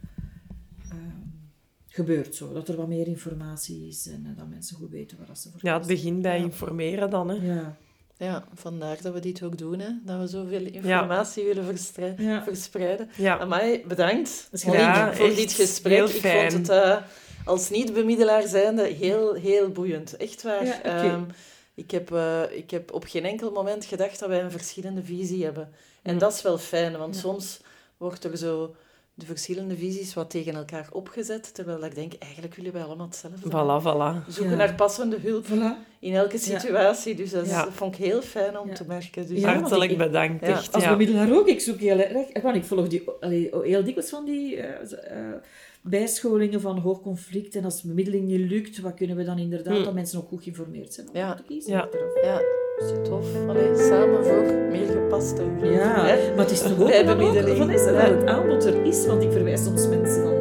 Gebeurt. 1.96 2.34
Zo. 2.34 2.52
Dat 2.52 2.68
er 2.68 2.76
wat 2.76 2.88
meer 2.88 3.06
informatie 3.06 3.88
is 3.88 4.06
en 4.06 4.26
eh, 4.30 4.38
dat 4.38 4.48
mensen 4.48 4.76
goed 4.76 4.90
weten 4.90 5.18
waar 5.18 5.26
dat 5.26 5.38
ze 5.38 5.50
voor 5.50 5.60
Ja, 5.62 5.78
het 5.78 5.86
begint 5.86 6.22
bij 6.22 6.38
Ja. 6.38 6.44
informeren 6.44 7.10
dan. 7.10 7.28
Hè. 7.28 7.54
Ja, 7.54 7.76
Ja, 8.18 8.44
vandaar 8.54 8.98
dat 9.02 9.12
we 9.12 9.20
dit 9.20 9.42
ook 9.42 9.58
doen, 9.58 9.78
hè. 9.78 9.88
dat 10.04 10.20
we 10.20 10.26
zoveel 10.26 10.60
informatie 10.66 11.44
willen 11.44 11.64
Ja. 12.18 12.42
verspreiden. 12.44 13.08
Ja. 13.16 13.38
Amai, 13.38 13.84
bedankt 13.86 14.48
Ja, 14.52 15.14
voor 15.14 15.28
dit 15.34 15.52
gesprek. 15.52 15.92
heel 15.92 16.08
Ik 16.08 16.50
vond 16.50 16.52
het 16.52 16.68
eh, 16.68 16.96
als 17.44 17.70
niet-bemiddelaar 17.70 18.46
zijnde 18.48 18.82
heel, 18.86 19.34
heel 19.34 19.68
boeiend. 19.70 20.16
Echt 20.16 20.42
waar. 20.42 20.64
Ja, 20.66 20.76
oké. 20.78 20.88
Ehm, 20.88 21.22
ik, 21.74 21.90
heb, 21.90 22.12
eh, 22.12 22.42
ik 22.50 22.70
heb 22.70 22.92
op 22.92 23.04
geen 23.04 23.24
enkel 23.24 23.50
moment 23.50 23.84
gedacht 23.84 24.18
dat 24.18 24.28
wij 24.28 24.42
een 24.42 24.50
verschillende 24.50 25.04
visie 25.04 25.44
hebben. 25.44 25.68
En 26.02 26.18
dat 26.18 26.32
is 26.32 26.42
wel 26.42 26.58
fijn, 26.58 26.96
want 26.96 27.14
Ja. 27.14 27.20
soms 27.20 27.60
wordt 27.96 28.24
er 28.24 28.36
zo 28.36 28.74
de 29.18 29.26
verschillende 29.26 29.76
visies 29.76 30.14
wat 30.14 30.30
tegen 30.30 30.54
elkaar 30.54 30.88
opgezet, 30.92 31.54
terwijl 31.54 31.84
ik 31.84 31.94
denk, 31.94 32.12
eigenlijk 32.18 32.54
willen 32.54 32.72
wij 32.72 32.82
allemaal 32.82 33.06
hetzelfde. 33.06 33.48
Voilà, 33.48 34.28
zoeken 34.32 34.50
Ja. 34.50 34.56
naar 34.56 34.74
passende 34.74 35.16
hulp 35.20 35.44
voilà. 35.46 35.98
in 36.00 36.14
elke 36.14 36.36
Ja. 36.36 36.58
situatie. 36.58 37.14
Dus 37.14 37.30
dat, 37.30 37.44
is- 37.44 37.50
Ja. 37.50 37.64
dat 37.64 37.72
vond 37.72 37.98
ik 37.98 38.04
heel 38.04 38.22
fijn 38.22 38.58
om 38.58 38.68
Ja. 38.68 38.74
te 38.74 38.84
merken. 38.86 39.26
Dus 39.26 39.42
Hartelijk 39.42 39.90
ik- 39.90 39.98
bedankt. 39.98 40.46
Ja, 40.46 40.52
echt, 40.52 40.72
Als 40.72 40.84
bemiddelaar 40.88 41.32
ook. 41.32 41.48
Ik 41.48 41.60
zoek 41.60 41.78
heel 41.78 41.98
erg... 41.98 42.28
eh, 42.28 42.42
Want 42.42 42.56
ik 42.56 42.64
volg 42.64 42.88
die, 42.88 43.10
allee, 43.20 43.50
heel 43.62 43.84
dikwijls 43.84 44.10
van 44.10 44.24
die 44.24 44.56
eh, 44.56 45.18
eh, 45.18 45.34
bijscholingen 45.82 46.60
van 46.60 46.78
hoog 46.78 47.00
conflict. 47.00 47.54
En 47.56 47.64
als 47.64 47.82
bemiddeling 47.82 48.24
niet 48.26 48.50
lukt, 48.50 48.80
wat 48.80 48.94
kunnen 48.94 49.16
we 49.16 49.24
dan 49.24 49.38
inderdaad... 49.38 49.76
Hm. 49.76 49.84
Dat 49.84 49.94
mensen 49.94 50.18
ook 50.18 50.28
goed 50.28 50.42
geïnformeerd 50.42 50.94
zijn 50.94 51.08
om 51.08 51.16
Ja. 51.16 51.34
te 51.34 51.42
kiezen. 51.42 51.72
Ja. 51.72 51.88
Ja, 52.78 53.02
tof. 53.08 53.26
Allee, 53.48 53.76
samen 53.76 54.24
voor 54.24 54.42
meer 54.70 54.86
gepaste 54.86 55.42
hulp. 55.42 55.72
Ja, 55.74 56.04
hè? 56.06 56.16
maar 56.34 56.44
het 56.44 56.50
is 56.50 56.62
toch 56.62 56.72
ook 56.80 56.90
van 57.56 57.70
is 57.70 57.80
er 57.86 57.92
Ja. 57.94 58.08
wel 58.08 58.18
het 58.18 58.26
aanbod 58.26 58.64
er 58.64 58.84
is. 58.84 59.06
Want 59.06 59.22
ik 59.22 59.32
verwijs 59.32 59.64
soms 59.64 59.88
mensen 59.88 60.22
dan 60.22 60.34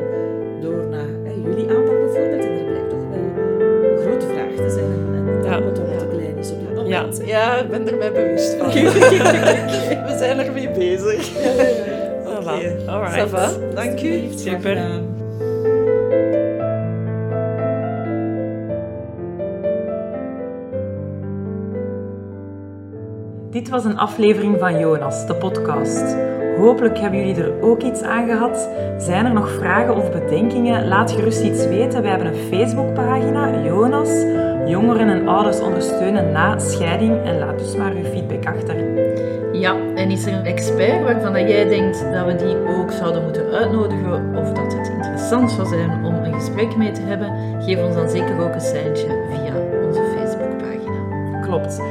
door 0.62 0.86
naar 0.90 1.07
hè, 1.24 1.32
jullie 1.44 1.70
aanpak 1.70 1.99
bijvoorbeeld. 1.99 2.44
En 2.45 2.52
er 2.57 2.66
blijkt 2.66 2.90
toch 2.90 2.99
wel 3.10 3.44
een 3.91 3.98
grote 3.98 4.26
vraag 4.26 4.66
te 4.68 4.70
zijn. 4.70 4.91
En, 5.16 5.26
het 5.36 5.45
Ja. 5.45 5.52
aanbod 5.52 5.76
dat 5.76 5.86
Ja. 5.91 5.98
te 5.98 6.06
klein 6.07 6.38
is 6.38 6.52
op 6.52 6.60
dit 6.60 6.76
moment. 6.76 7.18
Ja. 7.18 7.26
Ja, 7.26 7.57
ik 7.57 7.70
ben 7.70 7.88
er 7.88 7.98
mij 7.98 8.12
bewust 8.12 8.53
van. 8.57 8.72
We 10.07 10.16
zijn 10.18 10.40
ermee 10.40 10.70
bezig. 10.72 11.30
Voilà. 12.26 12.53
Oké. 12.57 12.76
Alright. 12.88 13.20
Ça 13.20 13.30
va? 13.30 13.49
Dank 13.74 14.02
u. 14.02 14.22
Super. 14.36 14.78
Dit 23.56 23.69
was 23.69 23.86
een 23.86 23.98
aflevering 23.98 24.60
van 24.60 24.80
Jonas, 24.80 25.27
de 25.27 25.36
podcast. 25.36 26.15
Hopelijk 26.57 26.98
hebben 26.98 27.19
jullie 27.19 27.44
er 27.44 27.61
ook 27.61 27.82
iets 27.82 28.02
aan 28.02 28.27
gehad. 28.27 28.69
Zijn 28.98 29.26
er 29.26 29.34
nog 29.34 29.49
vragen 29.49 29.95
of 29.95 30.11
bedenkingen? 30.11 30.88
Laat 30.88 31.11
gerust 31.11 31.44
iets 31.44 31.68
weten. 31.68 32.02
We 32.02 32.07
hebben 32.07 32.27
een 32.27 32.36
Facebookpagina, 32.36 33.64
Jonas. 33.64 34.10
Jongeren 34.68 35.10
en 35.10 35.27
ouders 35.27 35.60
ondersteunen 35.60 36.32
na 36.32 36.60
scheiding. 36.60 37.23
En 37.23 37.40
laat 37.40 37.60
dus 37.60 37.76
maar 37.76 37.91
uw 37.91 38.03
feedback 38.03 38.45
achter. 38.45 38.76
Ja, 39.53 39.76
en 39.95 40.11
is 40.11 40.26
er 40.26 40.34
een 40.34 40.45
expert 40.45 41.03
waarvan 41.03 41.34
dat 41.34 41.49
jij 41.49 41.65
denkt 41.68 42.06
dat 42.14 42.26
we 42.26 42.36
die 42.36 42.77
ook 42.77 42.91
zouden 42.91 43.23
moeten 43.23 43.52
uitnodigen 43.52 44.36
of 44.38 44.52
dat 44.52 44.73
het 44.73 44.88
interessant 44.88 45.52
zou 45.52 45.68
zijn 45.68 46.06
om 46.06 46.15
een 46.15 46.34
gesprek 46.34 46.76
mee 46.76 46.91
te 46.91 47.02
hebben? 47.02 47.61
Geef 47.64 47.84
ons 47.84 47.95
dan 47.95 48.10
zeker 48.10 48.40
ook 48.40 48.53
een 48.53 48.61
seintje 48.61 49.07
via 49.30 49.53
onze 49.88 50.02
Facebookpagina. 50.18 51.40
Klopt. 51.41 51.82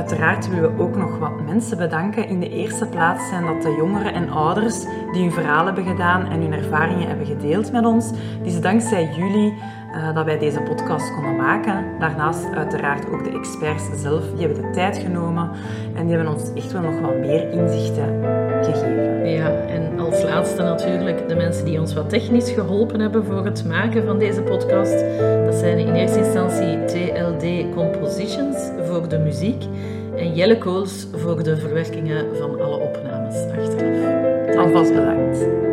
Uiteraard 0.00 0.48
willen 0.48 0.76
we 0.76 0.82
ook 0.82 0.96
nog 0.96 1.18
wat 1.18 1.40
mensen 1.46 1.78
bedanken. 1.78 2.28
In 2.28 2.40
de 2.40 2.48
eerste 2.48 2.86
plaats 2.86 3.28
zijn 3.28 3.44
dat 3.46 3.62
de 3.62 3.74
jongeren 3.78 4.14
en 4.14 4.30
ouders 4.30 4.84
die 5.12 5.22
hun 5.22 5.32
verhaal 5.32 5.64
hebben 5.64 5.84
gedaan 5.84 6.26
en 6.30 6.40
hun 6.40 6.52
ervaringen 6.52 7.08
hebben 7.08 7.26
gedeeld 7.26 7.72
met 7.72 7.84
ons. 7.84 8.10
Het 8.10 8.46
is 8.46 8.60
dankzij 8.60 9.08
jullie 9.16 9.54
eh, 9.92 10.14
dat 10.14 10.24
wij 10.24 10.38
deze 10.38 10.60
podcast 10.60 11.14
konden 11.14 11.36
maken. 11.36 11.84
Daarnaast 11.98 12.52
uiteraard 12.54 13.10
ook 13.10 13.24
de 13.24 13.38
experts 13.38 13.84
zelf, 14.02 14.30
die 14.30 14.46
hebben 14.46 14.62
de 14.62 14.70
tijd 14.70 14.98
genomen 14.98 15.50
en 15.94 16.06
die 16.06 16.14
hebben 16.16 16.32
ons 16.32 16.52
echt 16.54 16.72
wel 16.72 16.82
nog 16.82 17.00
wat 17.00 17.18
meer 17.18 17.52
inzichten 17.52 18.22
gegeven. 18.62 19.28
Ja, 19.28 19.48
als 20.10 20.22
laatste 20.22 20.62
natuurlijk 20.62 21.28
de 21.28 21.34
mensen 21.34 21.64
die 21.64 21.80
ons 21.80 21.94
wat 21.94 22.08
technisch 22.08 22.50
geholpen 22.50 23.00
hebben 23.00 23.24
voor 23.24 23.44
het 23.44 23.64
maken 23.64 24.04
van 24.04 24.18
deze 24.18 24.42
podcast. 24.42 25.04
Dat 25.44 25.54
zijn 25.54 25.78
in 25.78 25.94
eerste 25.94 26.18
instantie 26.18 26.84
TLD 26.84 27.74
Compositions 27.74 28.56
voor 28.86 29.08
de 29.08 29.18
muziek 29.18 29.62
en 30.16 30.34
Jelle 30.34 30.58
Kools 30.58 31.06
voor 31.12 31.42
de 31.42 31.56
verwerkingen 31.56 32.36
van 32.36 32.60
alle 32.60 32.76
opnames 32.76 33.36
achteraf. 33.36 34.56
Alvast 34.56 34.94
bedankt. 34.94 35.69